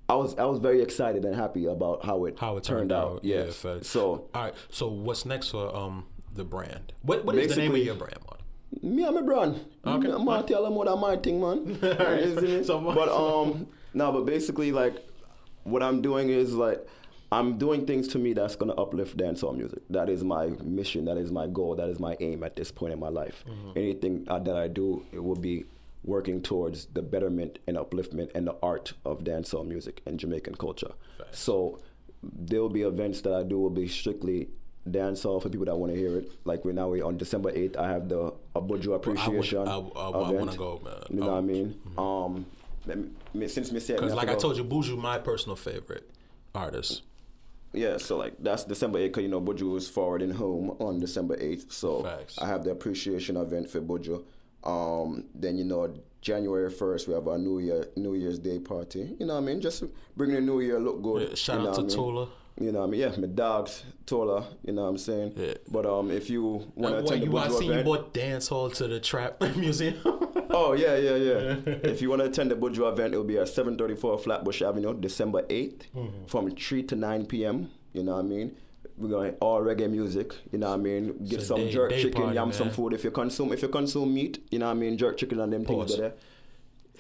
I 0.10 0.16
was 0.16 0.36
I 0.38 0.46
was 0.46 0.58
very 0.60 0.82
excited 0.82 1.24
and 1.24 1.36
happy 1.36 1.66
about 1.68 2.04
how 2.04 2.26
it 2.26 2.40
how 2.40 2.58
it 2.58 2.64
turned, 2.64 2.92
out. 2.92 3.20
Yeah, 3.24 3.46
Yes. 3.46 3.56
facts. 3.58 3.90
So 3.90 4.28
all 4.34 4.44
right. 4.46 4.54
So 4.72 4.88
what's 4.88 5.26
next 5.26 5.50
for 5.50 5.76
um 5.76 6.06
the 6.34 6.44
brand? 6.44 6.94
What 7.04 7.26
what 7.26 7.36
is 7.36 7.54
the 7.56 7.62
name 7.62 7.72
of 7.74 7.78
your 7.78 7.96
brand, 7.96 8.18
man? 8.28 8.40
me 8.82 9.04
and 9.04 9.16
my 9.16 9.22
brand. 9.22 9.54
Okay. 9.86 10.12
I'm 10.12 10.26
gonna 10.26 10.44
tell 10.48 10.64
them 10.64 10.74
more 10.74 10.86
than 10.86 11.00
my 11.00 11.16
thing, 11.18 11.40
man. 11.40 11.78
You 11.82 12.40
see 12.40 12.58
me? 12.58 12.64
So- 12.64 12.82
but 12.82 13.08
um, 13.24 13.68
no, 13.94 14.12
but 14.12 14.26
basically 14.26 14.72
like 14.72 14.96
what 15.64 15.84
I'm 15.84 16.02
doing 16.02 16.30
is 16.30 16.54
like. 16.56 16.86
I'm 17.36 17.58
doing 17.58 17.86
things 17.86 18.08
to 18.10 18.20
me 18.20 18.34
that's 18.34 18.56
gonna 18.56 18.74
uplift 18.74 19.18
dancehall 19.18 19.56
music. 19.58 19.82
That 19.90 20.10
is 20.10 20.24
my 20.24 20.48
mission. 20.64 21.06
That 21.06 21.18
is 21.18 21.32
my 21.32 21.48
goal. 21.48 21.76
That 21.76 21.90
is 21.90 22.00
my 22.00 22.16
aim 22.20 22.44
at 22.44 22.56
this 22.56 22.72
point 22.72 22.94
in 22.94 23.00
my 23.00 23.10
life. 23.10 23.44
Mm-hmm. 23.48 23.72
Anything 23.78 24.26
uh, 24.28 24.40
that 24.40 24.56
I 24.56 24.68
do, 24.68 25.06
it 25.12 25.24
will 25.24 25.36
be 25.36 25.66
working 26.04 26.42
towards 26.42 26.86
the 26.86 27.02
betterment 27.02 27.60
and 27.68 27.78
upliftment 27.78 28.30
and 28.36 28.48
the 28.48 28.56
art 28.62 28.94
of 29.04 29.24
dancehall 29.24 29.66
music 29.68 30.02
and 30.06 30.20
Jamaican 30.20 30.56
culture. 30.56 30.92
So 31.32 31.80
there 32.24 32.62
will 32.62 32.70
be 32.70 32.84
events 32.84 33.22
that 33.22 33.34
I 33.34 33.44
do 33.44 33.60
will 33.60 33.70
be 33.70 33.88
strictly 33.88 34.50
dancehall 34.88 35.42
for 35.42 35.50
people 35.50 35.66
that 35.66 35.76
want 35.76 35.92
to 35.94 35.98
hear 36.00 36.18
it. 36.18 36.32
Like 36.46 36.64
we 36.64 36.74
now 36.74 36.90
we 36.90 37.02
on 37.02 37.18
December 37.18 37.50
eighth, 37.54 37.76
I 37.78 37.88
have 37.90 38.08
the 38.08 38.34
Abuja 38.56 38.96
Appreciation 38.96 39.68
I, 39.68 39.78
I, 39.78 39.80
I 39.80 40.30
event. 40.30 40.36
want 40.40 40.52
to 40.52 40.58
go, 40.58 40.82
man. 40.84 40.94
You 41.10 41.20
know 41.22 41.32
what 41.32 41.38
I 41.38 41.42
mean? 41.42 41.82
Um, 41.98 42.46
me- 42.86 43.10
me- 43.34 43.48
since 43.48 43.72
me 43.72 43.80
said 43.80 43.98
Because 43.98 44.14
like 44.14 44.30
I 44.30 44.36
told 44.36 44.58
you, 44.58 44.64
Buju, 44.64 44.98
my 44.98 45.18
personal 45.18 45.56
favorite 45.56 46.10
artist. 46.54 47.02
Yeah, 47.76 47.98
so 47.98 48.18
like 48.18 48.34
that's 48.40 48.64
December 48.64 49.00
8th, 49.00 49.04
because 49.04 49.24
you 49.24 49.30
know 49.30 49.42
Buju 49.42 49.78
is 49.78 49.88
forwarding 49.90 50.32
home 50.32 50.76
on 50.80 51.00
December 51.00 51.38
8th. 51.38 51.72
So 51.72 52.04
Facts. 52.04 52.40
I 52.40 52.48
have 52.48 52.64
the 52.64 52.72
appreciation 52.72 53.38
event 53.38 53.70
for 53.70 53.82
Buju. 53.82 54.24
Um, 54.64 55.26
then 55.36 55.58
you 55.58 55.64
know 55.64 55.94
January 56.22 56.72
1st 56.72 57.08
we 57.08 57.14
have 57.14 57.28
our 57.28 57.38
New 57.38 57.60
Year 57.60 57.88
New 57.96 58.16
Year's 58.16 58.40
Day 58.40 58.60
party. 58.60 59.16
You 59.20 59.28
know 59.28 59.36
what 59.36 59.44
I 59.44 59.46
mean? 59.46 59.62
Just 59.62 59.84
bringing 60.18 60.36
the 60.36 60.42
New 60.42 60.60
Year 60.60 60.80
look 60.80 61.02
good. 61.02 61.30
Yeah, 61.30 61.36
shout 61.36 61.58
you 61.58 61.64
know 61.64 61.70
out 61.70 61.76
to 61.76 61.82
I 61.82 61.84
mean? 61.84 61.96
Tola. 61.96 62.28
You 62.60 62.72
know 62.72 62.80
what 62.80 62.88
I 62.88 62.90
mean? 62.90 63.02
Yeah, 63.02 63.12
my 63.18 63.28
dogs, 63.28 63.84
Tola. 64.06 64.48
You 64.64 64.74
know 64.74 64.84
what 64.84 64.90
I'm 64.90 64.98
saying? 64.98 65.34
Yeah. 65.36 65.54
But 65.70 65.86
um, 65.86 66.10
if 66.10 66.30
you 66.30 66.72
want 66.76 66.96
to 66.96 67.00
attend 67.04 67.22
the 67.22 67.26
you, 67.26 67.32
Buju 67.32 67.52
seen 67.60 67.64
you 67.68 67.72
event, 67.74 67.86
bought 67.86 68.14
dance 68.14 68.48
hall 68.48 68.70
to 68.72 68.88
the 68.88 69.00
trap 69.00 69.42
museum. 69.56 69.96
Oh 70.58 70.74
yeah, 70.74 70.96
yeah, 70.98 71.16
yeah. 71.16 71.56
if 71.94 72.02
you 72.02 72.10
want 72.10 72.22
to 72.22 72.28
attend 72.28 72.52
the 72.52 72.56
Buju 72.56 72.92
event, 72.92 73.14
it'll 73.14 73.24
be 73.26 73.38
at 73.38 73.48
734 73.50 74.20
Flatbush 74.20 74.62
Avenue, 74.62 74.94
December 75.08 75.42
8th, 75.44 75.84
Mm-hmm. 75.96 76.26
from 76.28 76.52
3 76.52 76.84
to 76.84 76.96
9 76.96 77.26
p.m. 77.26 77.70
You 77.94 78.04
know 78.04 78.14
what 78.16 78.26
I 78.26 78.28
mean? 78.36 78.56
We're 78.98 79.10
going 79.10 79.34
all 79.42 79.62
reggae 79.62 79.90
music. 79.90 80.34
You 80.52 80.60
know 80.60 80.70
what 80.70 80.80
I 80.80 80.84
mean? 80.84 81.26
Get 81.28 81.40
a 81.42 81.46
some 81.46 81.58
day- 81.60 81.72
jerk 81.72 81.90
day 81.90 82.02
chicken, 82.02 82.22
party, 82.22 82.36
yam 82.36 82.52
some 82.54 82.70
food. 82.72 82.94
If 82.94 83.04
you 83.04 83.12
consume, 83.12 83.52
if 83.52 83.62
you 83.62 83.68
consume 83.68 84.14
meat, 84.14 84.40
you 84.52 84.60
know 84.60 84.68
what 84.68 84.72
I 84.78 84.84
mean? 84.84 84.98
Jerk 84.98 85.18
chicken 85.18 85.40
and 85.42 85.52
them 85.52 85.66
Pause. 85.66 85.88
things 85.88 86.00
there. 86.00 86.14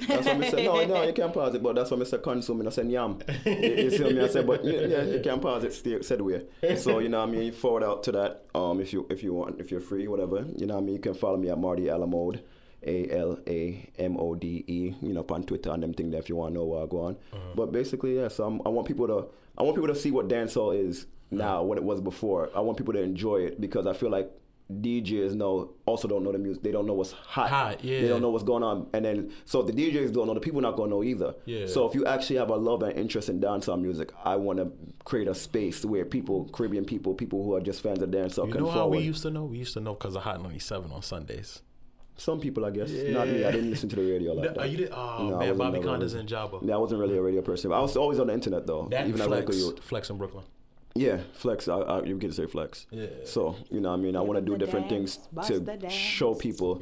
That's 0.09 0.25
what 0.27 0.43
I 0.43 0.49
said. 0.49 0.65
No, 0.65 0.85
no, 0.85 1.03
you 1.03 1.13
can't 1.13 1.33
pause 1.33 1.55
it, 1.55 1.63
but 1.63 1.73
that's 1.77 1.89
what 1.89 2.01
I 2.01 2.03
said. 2.03 2.21
Consume, 2.21 2.67
I 2.67 2.69
said 2.69 2.91
yam. 2.91 3.17
You, 3.45 3.51
you 3.53 3.91
see 3.91 4.03
me? 4.11 4.21
I 4.21 4.27
said, 4.27 4.45
but 4.45 4.65
yeah, 4.65 4.81
yeah, 4.81 5.03
you 5.03 5.21
can't 5.23 5.41
pause 5.41 5.63
it. 5.63 5.71
Stay, 5.71 6.01
said 6.01 6.19
way. 6.19 6.41
So 6.75 6.99
you 6.99 7.07
know 7.07 7.21
what 7.21 7.29
I 7.29 7.31
mean. 7.31 7.43
You 7.43 7.53
forward 7.53 7.83
out 7.83 8.03
to 8.03 8.11
that. 8.11 8.43
Um, 8.53 8.81
if 8.81 8.91
you 8.91 9.07
if 9.09 9.23
you 9.23 9.33
want, 9.33 9.61
if 9.61 9.71
you're 9.71 9.79
free, 9.79 10.05
whatever. 10.09 10.45
You 10.57 10.65
know 10.65 10.73
what 10.75 10.81
I 10.81 10.85
mean. 10.85 10.95
You 10.95 11.01
can 11.01 11.13
follow 11.13 11.37
me 11.37 11.49
at 11.49 11.57
Marty 11.57 11.89
Alamode. 11.89 12.43
A 12.85 13.09
L 13.11 13.39
A 13.47 13.89
M 13.97 14.17
O 14.17 14.35
D 14.35 14.63
E, 14.67 14.93
you 15.01 15.13
know, 15.13 15.25
on 15.29 15.43
Twitter 15.43 15.71
and 15.71 15.83
them 15.83 15.93
thing 15.93 16.11
there 16.11 16.19
if 16.19 16.29
you 16.29 16.35
want 16.35 16.53
to 16.53 16.59
know 16.59 16.65
what 16.65 16.83
I 16.83 16.85
go 16.87 17.01
on. 17.01 17.15
Mm-hmm. 17.15 17.55
But 17.55 17.71
basically, 17.71 18.17
yeah. 18.17 18.27
So 18.27 18.45
I'm, 18.45 18.61
I 18.65 18.69
want 18.69 18.87
people 18.87 19.07
to, 19.07 19.27
I 19.57 19.63
want 19.63 19.75
people 19.75 19.93
to 19.93 19.95
see 19.95 20.11
what 20.11 20.27
dancehall 20.27 20.77
is 20.77 21.07
now, 21.31 21.63
what 21.63 21.77
it 21.77 21.83
was 21.83 22.01
before. 22.01 22.49
I 22.55 22.59
want 22.59 22.77
people 22.77 22.93
to 22.93 23.01
enjoy 23.01 23.37
it 23.37 23.59
because 23.59 23.87
I 23.87 23.93
feel 23.93 24.09
like 24.09 24.31
DJs 24.71 25.35
know 25.35 25.73
also 25.85 26.07
don't 26.07 26.23
know 26.23 26.31
the 26.31 26.39
music. 26.39 26.63
They 26.63 26.71
don't 26.71 26.87
know 26.87 26.93
what's 26.93 27.11
hot. 27.11 27.49
Hot, 27.49 27.83
yeah. 27.83 28.01
They 28.01 28.07
don't 28.07 28.21
know 28.21 28.31
what's 28.31 28.43
going 28.43 28.63
on, 28.63 28.87
and 28.93 29.05
then 29.05 29.31
so 29.45 29.59
if 29.59 29.67
the 29.67 29.73
DJs 29.73 30.11
don't 30.11 30.25
know, 30.25 30.33
the 30.33 30.39
people 30.39 30.59
not 30.59 30.75
gonna 30.75 30.89
know 30.89 31.03
either. 31.03 31.35
Yeah. 31.45 31.67
So 31.67 31.87
if 31.87 31.93
you 31.93 32.05
actually 32.05 32.37
have 32.37 32.49
a 32.49 32.55
love 32.55 32.81
and 32.81 32.97
interest 32.97 33.29
in 33.29 33.39
dancehall 33.39 33.79
music, 33.79 34.11
I 34.23 34.35
want 34.37 34.57
to 34.57 34.71
create 35.03 35.27
a 35.27 35.35
space 35.35 35.85
where 35.85 36.03
people, 36.03 36.49
Caribbean 36.51 36.85
people, 36.85 37.13
people 37.13 37.43
who 37.43 37.53
are 37.53 37.61
just 37.61 37.81
fans 37.81 38.01
of 38.01 38.09
dancehall, 38.09 38.47
You 38.47 38.53
can 38.53 38.63
know 38.63 38.71
how 38.71 38.87
we 38.87 38.99
used 38.99 39.21
to 39.21 39.29
know? 39.29 39.45
We 39.45 39.59
used 39.59 39.73
to 39.73 39.81
know 39.81 39.93
because 39.93 40.15
of 40.15 40.23
Hot 40.23 40.41
97 40.41 40.91
on 40.91 41.01
Sundays. 41.03 41.61
Some 42.17 42.39
people, 42.39 42.63
I 42.65 42.71
guess, 42.71 42.89
not 42.91 43.27
me. 43.27 43.43
I 43.43 43.51
didn't 43.51 43.69
listen 43.69 43.89
to 43.89 43.95
the 43.97 44.01
radio 44.09 44.33
like 44.33 44.45
No, 44.45 44.53
that. 44.53 44.61
oh, 44.61 44.65
you 44.65 44.77
did? 44.77 44.89
Oh, 44.91 44.95
No, 44.95 45.35
I 45.35 45.39
man, 45.39 45.39
wasn't 45.39 45.57
Bobby 45.57 45.79
never 45.79 45.87
Konders 45.89 46.13
really- 46.13 46.19
in 46.21 46.27
Jabba. 46.27 46.65
Yeah, 46.67 46.75
I 46.75 46.77
wasn't 46.77 47.01
really 47.01 47.17
a 47.17 47.21
radio 47.21 47.41
person. 47.41 47.73
I 47.73 47.79
was 47.81 47.97
always 47.97 48.19
on 48.19 48.27
the 48.27 48.33
internet 48.33 48.65
though, 48.65 48.87
That 48.89 49.07
even 49.07 49.19
and 49.21 49.33
as 49.33 49.39
a 49.39 49.43
Flex, 49.43 49.57
youth. 49.57 49.79
Flex 49.83 50.09
in 50.09 50.17
Brooklyn. 50.17 50.45
Yeah, 50.97 51.17
flex. 51.33 51.67
I, 51.67 51.75
I, 51.77 52.03
you 52.03 52.17
get 52.17 52.27
to 52.29 52.33
say 52.33 52.45
flex. 52.47 52.85
Yeah. 52.89 53.07
So 53.25 53.57
you 53.69 53.81
know, 53.81 53.89
what 53.89 53.99
I 53.99 54.01
mean, 54.01 54.15
I 54.15 54.21
want 54.21 54.39
to 54.39 54.45
do 54.45 54.57
different 54.57 54.87
dance, 54.87 55.15
things 55.15 55.27
bust 55.33 55.49
to 55.81 55.89
show 55.89 56.33
people 56.35 56.81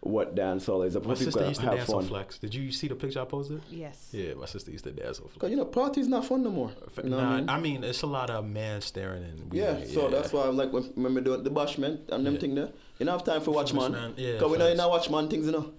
what 0.00 0.34
dancehall 0.34 0.84
is. 0.84 0.96
My 0.96 1.14
sister 1.14 1.46
used 1.46 1.60
to 1.60 1.66
have 1.66 1.76
dance 1.76 1.86
fun. 1.88 1.98
on 1.98 2.06
Flex. 2.06 2.38
Did 2.40 2.56
you 2.56 2.72
see 2.72 2.88
the 2.88 2.96
picture 2.96 3.20
I 3.20 3.24
posted? 3.24 3.62
Yes. 3.70 4.08
Yeah, 4.10 4.34
my 4.34 4.46
sister 4.46 4.72
used 4.72 4.82
to 4.82 4.90
dance 4.90 5.20
on 5.20 5.26
Cause 5.26 5.34
Flex. 5.38 5.50
you 5.52 5.56
know, 5.56 5.64
parties 5.66 6.08
not 6.08 6.24
fun 6.24 6.42
no 6.42 6.50
more. 6.50 6.72
You 7.04 7.10
know 7.10 7.20
nah, 7.20 7.34
I 7.34 7.36
mean? 7.36 7.48
I 7.50 7.60
mean, 7.60 7.84
it's 7.84 8.02
a 8.02 8.08
lot 8.08 8.30
of 8.30 8.44
man 8.44 8.80
staring 8.80 9.22
and 9.22 9.52
we, 9.52 9.60
Yeah, 9.60 9.84
so 9.84 10.08
that's 10.08 10.32
why 10.32 10.48
I'm 10.48 10.56
like 10.56 10.72
when, 10.72 10.82
when 10.96 11.14
we 11.14 11.20
doing 11.20 11.44
the 11.44 11.50
bashment 11.50 12.08
and 12.10 12.26
them 12.26 12.34
Yeah. 12.34 12.40
thing 12.40 12.54
there. 12.56 12.70
You 13.02 13.06
don't 13.06 13.18
have 13.18 13.24
time 13.26 13.40
for 13.42 13.50
watch 13.50 13.74
man. 13.74 13.92
man, 13.92 14.14
yeah, 14.16 14.38
Cause 14.38 14.50
we 14.50 14.58
know 14.58 14.64
you 14.66 14.70
facts. 14.70 14.78
not 14.78 14.90
watch 14.90 15.10
man 15.10 15.28
things, 15.28 15.46
you 15.46 15.52
know. 15.52 15.72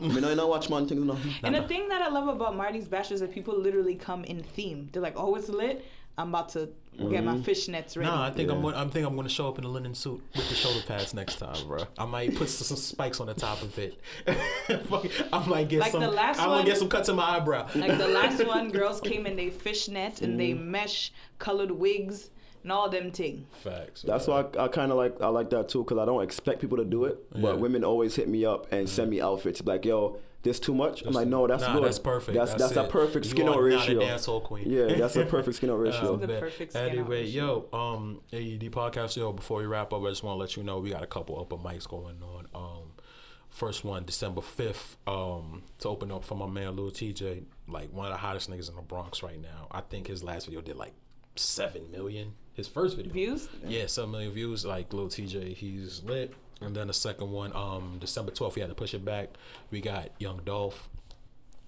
we 0.00 0.20
know 0.20 0.30
you 0.30 0.34
not 0.36 0.48
watch 0.48 0.70
man 0.70 0.88
things, 0.88 0.98
you 1.00 1.04
know. 1.04 1.18
And 1.42 1.54
the 1.54 1.62
thing 1.68 1.88
that 1.90 2.00
I 2.02 2.08
love 2.08 2.26
about 2.28 2.56
Marty's 2.56 2.88
Bash 2.88 3.10
is 3.12 3.20
that 3.20 3.32
people 3.32 3.54
literally 3.58 3.94
come 3.96 4.24
in 4.24 4.42
theme. 4.42 4.88
They're 4.92 5.02
like, 5.02 5.14
"Oh, 5.16 5.34
it's 5.34 5.48
lit. 5.50 5.84
I'm 6.16 6.28
about 6.30 6.48
to 6.50 6.70
get 7.10 7.22
my 7.24 7.36
fishnets 7.36 7.96
ready." 7.96 8.08
Nah, 8.10 8.24
I 8.26 8.30
think 8.30 8.50
I'm. 8.50 8.62
Gonna, 8.62 8.76
I'm 8.78 8.88
think 8.88 9.06
I'm 9.06 9.14
going 9.14 9.28
to 9.28 9.32
show 9.34 9.46
up 9.48 9.58
in 9.58 9.64
a 9.64 9.68
linen 9.68 9.94
suit 9.94 10.22
with 10.34 10.48
the 10.48 10.54
shoulder 10.54 10.80
pads 10.86 11.12
next 11.12 11.36
time, 11.36 11.66
bro. 11.68 11.84
I 11.98 12.06
might 12.06 12.34
put 12.34 12.48
some 12.48 12.76
spikes 12.78 13.20
on 13.20 13.26
the 13.26 13.34
top 13.34 13.60
of 13.62 13.78
it. 13.78 14.00
I 15.32 15.46
might 15.46 15.68
get 15.68 15.80
Like 15.80 15.92
some. 15.92 16.00
the 16.00 16.10
last 16.10 16.40
I'm 16.40 16.48
gonna 16.48 16.64
get 16.64 16.78
some 16.78 16.88
cuts 16.88 17.08
in 17.08 17.16
my 17.16 17.36
eyebrow. 17.36 17.68
Like 17.74 17.98
the 17.98 18.08
last 18.08 18.44
one, 18.46 18.70
girls 18.70 19.00
came 19.00 19.26
in 19.26 19.36
they 19.36 19.50
fishnet 19.50 20.22
and 20.22 20.38
they 20.40 20.52
Mm. 20.52 20.64
mesh 20.66 21.12
colored 21.38 21.72
wigs 21.72 22.30
and 22.64 22.72
all 22.72 22.88
them 22.88 23.12
ting. 23.12 23.46
Facts. 23.62 24.02
That's 24.02 24.26
why 24.26 24.46
I, 24.58 24.64
I 24.64 24.68
kind 24.68 24.90
of 24.90 24.96
like 24.98 25.20
I 25.20 25.28
like 25.28 25.50
that 25.50 25.68
too 25.68 25.84
because 25.84 25.98
I 25.98 26.04
don't 26.04 26.22
expect 26.24 26.60
people 26.60 26.78
to 26.78 26.84
do 26.84 27.04
it, 27.04 27.18
Yeah. 27.32 27.42
but 27.42 27.60
women 27.60 27.84
always 27.84 28.16
hit 28.16 28.28
me 28.28 28.44
up 28.44 28.72
and 28.72 28.88
send 28.88 29.10
me 29.10 29.20
outfits 29.20 29.62
like, 29.64 29.84
"Yo, 29.84 30.18
this 30.42 30.58
too 30.58 30.74
much." 30.74 31.02
I'm 31.02 31.12
like, 31.12 31.28
"No, 31.28 31.46
that's 31.46 31.62
Nah, 31.62 31.74
good. 31.74 31.84
that's 31.84 31.98
perfect. 31.98 32.36
That's 32.36 32.52
That's 32.54 32.72
that's, 32.74 32.88
a 32.88 32.90
perfect 32.90 33.26
skin 33.26 33.46
are 33.46 33.50
out 33.50 33.54
not 33.54 33.60
a 33.60 33.62
ratio." 33.62 34.00
dancehall 34.00 34.42
queen. 34.42 34.68
Yeah, 34.70 34.94
that's 34.96 35.14
a 35.16 35.24
perfect 35.36 35.58
skin 35.58 35.70
out 35.70 35.76
ratio. 35.80 36.16
The 36.16 36.26
perfect 36.26 36.72
skin 36.72 36.82
out 36.84 36.88
Anyway, 36.90 37.22
ratio. 37.24 37.66
yo, 37.72 37.78
um, 37.78 38.20
AED 38.32 38.70
podcast, 38.72 39.16
yo. 39.16 39.32
Before 39.32 39.58
we 39.58 39.66
wrap 39.66 39.92
up, 39.92 40.02
I 40.02 40.08
just 40.08 40.22
want 40.24 40.34
to 40.36 40.40
let 40.40 40.56
you 40.56 40.62
know 40.64 40.80
we 40.80 40.90
got 40.90 41.02
a 41.02 41.06
couple 41.06 41.38
open 41.38 41.58
mics 41.58 41.86
going 41.88 42.16
on. 42.22 42.48
Um, 42.54 42.92
first 43.50 43.84
one 43.84 44.04
December 44.04 44.40
fifth. 44.40 44.96
Um, 45.06 45.62
to 45.80 45.88
open 45.88 46.10
up 46.10 46.24
for 46.24 46.34
my 46.34 46.46
man 46.46 46.76
Lil 46.76 46.90
Tjay, 46.90 47.44
like 47.68 47.92
one 47.92 48.06
of 48.06 48.12
the 48.12 48.18
hottest 48.18 48.50
niggas 48.50 48.68
in 48.70 48.76
the 48.76 48.82
Bronx 48.82 49.22
right 49.22 49.40
now. 49.40 49.68
I 49.70 49.80
think 49.82 50.06
his 50.08 50.24
last 50.24 50.46
video 50.46 50.60
did 50.62 50.76
like 50.76 50.92
seven 51.36 51.90
million. 51.90 52.32
His 52.54 52.68
first 52.68 52.96
video 52.96 53.12
Views? 53.12 53.48
yeah, 53.66 53.86
seven 53.86 54.12
million 54.12 54.32
views. 54.32 54.64
Like 54.64 54.92
Lil 54.92 55.08
Tjay, 55.08 55.54
he's 55.54 56.02
lit. 56.04 56.34
And 56.60 56.74
then 56.74 56.86
the 56.86 56.92
second 56.94 57.30
one, 57.32 57.52
um, 57.54 57.96
December 58.00 58.30
twelfth, 58.32 58.54
we 58.56 58.60
had 58.60 58.68
to 58.70 58.74
push 58.76 58.94
it 58.94 59.04
back. 59.04 59.30
We 59.70 59.80
got 59.80 60.10
Young 60.18 60.40
Dolph. 60.44 60.88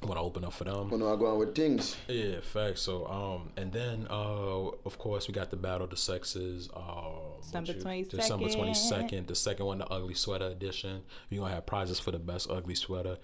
Want 0.03 0.15
to 0.17 0.21
open 0.21 0.45
up 0.45 0.53
for 0.53 0.65
them? 0.65 0.91
When 0.91 1.03
I 1.03 1.17
go 1.17 1.27
on 1.27 1.39
with 1.39 1.55
things, 1.55 1.97
Yeah, 2.07 2.41
facts. 2.41 2.83
So, 2.83 3.07
um, 3.07 3.51
and 3.57 3.73
then, 3.73 4.07
uh, 4.11 4.67
of 4.85 4.99
course, 4.99 5.27
we 5.27 5.33
got 5.33 5.51
the 5.51 5.57
Battle 5.57 5.85
of 5.85 5.91
the 5.91 5.97
Sexes. 5.97 6.69
Uh, 6.73 7.41
December 7.41 7.73
22nd. 7.73 8.11
December 8.11 8.49
twenty 8.51 8.75
second. 8.75 9.27
The 9.27 9.35
second 9.35 9.65
one, 9.67 9.79
the 9.79 9.87
Ugly 9.89 10.15
Sweater 10.15 10.47
edition. 10.49 11.03
We 11.31 11.39
gonna 11.39 11.55
have 11.55 11.65
prizes 11.67 11.99
for 11.99 12.11
the 12.11 12.19
best 12.19 12.49
ugly 12.51 12.75
sweater, 12.75 13.17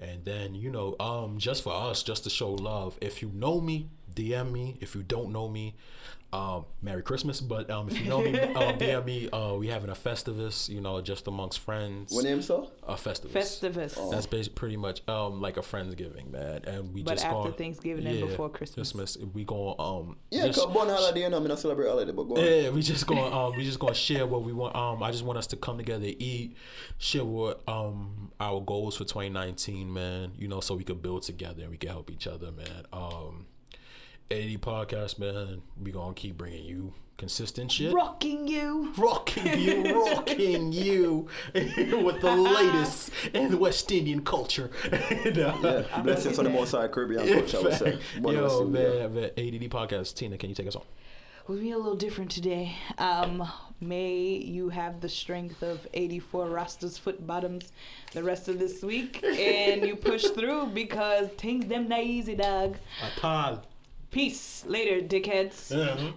and 0.00 0.24
then 0.24 0.54
you 0.56 0.68
know, 0.70 0.96
um, 0.98 1.38
just 1.38 1.62
for 1.62 1.72
us, 1.72 2.02
just 2.02 2.24
to 2.24 2.30
show 2.30 2.50
love. 2.50 2.98
If 3.00 3.22
you 3.22 3.30
know 3.32 3.60
me, 3.60 3.88
DM 4.12 4.50
me. 4.50 4.76
If 4.80 4.96
you 4.96 5.04
don't 5.04 5.30
know 5.32 5.48
me, 5.48 5.76
um, 6.32 6.64
Merry 6.82 7.02
Christmas. 7.02 7.40
But 7.40 7.70
um, 7.70 7.88
if 7.88 7.98
you 8.00 8.08
know 8.08 8.20
me, 8.20 8.38
um, 8.38 8.78
DM 8.78 9.04
me. 9.04 9.28
Uh, 9.30 9.54
we 9.54 9.68
having 9.68 9.90
a 9.90 9.94
Festivus. 9.94 10.68
You 10.68 10.80
know, 10.80 11.00
just 11.00 11.26
amongst 11.26 11.60
friends. 11.60 12.12
what 12.12 12.24
name 12.24 12.42
so? 12.42 12.70
A 12.86 12.94
Festivus. 12.94 13.30
Festivus. 13.32 14.10
That's 14.10 14.26
basically 14.26 14.54
pretty 14.54 14.76
much 14.76 15.06
um 15.08 15.40
like 15.40 15.56
a 15.56 15.60
friendsgiving, 15.60 16.30
man. 16.30 16.62
And 16.66 16.92
we 16.94 17.02
But 17.02 17.12
just 17.14 17.24
after 17.24 17.36
gonna- 17.36 17.52
Thanksgiving 17.52 18.06
and 18.06 18.20
before 18.20 18.48
Christmas. 18.48 19.16
we 19.34 19.44
going 19.44 19.74
um 19.78 20.16
Yeah, 20.30 20.46
just- 20.46 20.60
cause 20.60 20.72
born 20.72 20.88
holiday, 20.88 21.20
you 21.22 21.30
know, 21.30 21.36
I'm 21.38 21.44
not 21.46 21.58
celebrate 21.58 21.88
holiday, 21.88 22.12
but 22.12 22.24
go 22.24 22.36
on. 22.36 22.44
yeah, 22.44 22.70
we 22.70 22.82
just 22.82 23.06
going 23.06 23.32
um 23.32 23.56
we 23.56 23.64
just 23.64 23.78
gonna 23.78 23.94
share 23.94 24.26
what 24.26 24.42
we 24.42 24.52
want. 24.52 24.74
Um, 24.76 25.02
I 25.02 25.10
just 25.10 25.24
want 25.24 25.38
us 25.38 25.46
to 25.48 25.56
come 25.56 25.78
together, 25.78 26.06
eat, 26.06 26.56
share 26.98 27.24
what 27.24 27.62
um 27.68 28.30
our 28.40 28.60
goals 28.60 28.96
for 28.96 29.04
2019, 29.04 29.92
man. 29.92 30.32
You 30.38 30.48
know, 30.48 30.60
so 30.60 30.74
we 30.74 30.84
could 30.84 31.02
build 31.02 31.22
together 31.22 31.62
and 31.62 31.70
we 31.70 31.76
can 31.78 31.90
help 31.90 32.10
each 32.10 32.26
other, 32.26 32.52
man. 32.52 32.84
Um, 32.92 33.46
80 34.30 34.58
podcast, 34.58 35.18
man. 35.18 35.62
We 35.80 35.92
gonna 35.92 36.14
keep 36.14 36.36
bringing 36.36 36.64
you 36.64 36.92
consistent 37.16 37.72
shit. 37.72 37.92
Rocking 37.92 38.46
you. 38.48 38.92
Rocking 38.96 39.58
you, 39.58 39.94
rocking 39.94 40.72
you 40.72 41.28
with 41.54 42.20
the 42.20 42.34
latest 42.36 43.10
in 43.32 43.58
West 43.58 43.90
Indian 43.90 44.22
culture. 44.22 44.70
No. 45.36 45.58
Yeah, 45.62 46.02
blessings 46.02 46.38
on 46.38 46.44
the 46.44 46.50
most 46.50 46.70
side 46.70 46.92
Caribbean 46.92 47.26
culture, 47.26 47.58
I 47.58 47.62
would 47.62 47.74
say. 47.74 47.98
One 48.20 48.34
of 48.36 48.40
Yo, 48.40 48.46
us, 48.46 48.60
yeah. 48.60 49.06
man, 49.06 49.14
man, 49.14 49.24
ADD 49.24 49.70
podcast. 49.70 50.14
Tina, 50.14 50.38
can 50.38 50.48
you 50.48 50.54
take 50.54 50.66
us 50.66 50.76
on? 50.76 50.82
We'll 51.46 51.58
be 51.58 51.70
a 51.70 51.76
little 51.76 51.96
different 51.96 52.30
today. 52.30 52.74
Um, 52.98 53.48
may 53.80 54.16
you 54.18 54.70
have 54.70 55.00
the 55.00 55.08
strength 55.08 55.62
of 55.62 55.86
84 55.94 56.46
Rastas 56.46 56.98
foot 56.98 57.26
bottoms 57.26 57.72
the 58.12 58.22
rest 58.22 58.48
of 58.48 58.58
this 58.58 58.82
week, 58.82 59.22
and 59.22 59.86
you 59.86 59.96
push 59.96 60.24
through 60.24 60.66
because 60.68 61.28
things 61.38 61.66
them 61.66 61.88
not 61.88 62.02
easy, 62.02 62.34
dog. 62.34 62.76
Atal. 63.00 63.62
Peace 64.16 64.64
later, 64.66 65.02
dickheads. 65.02 65.70
Mhm. 65.70 66.14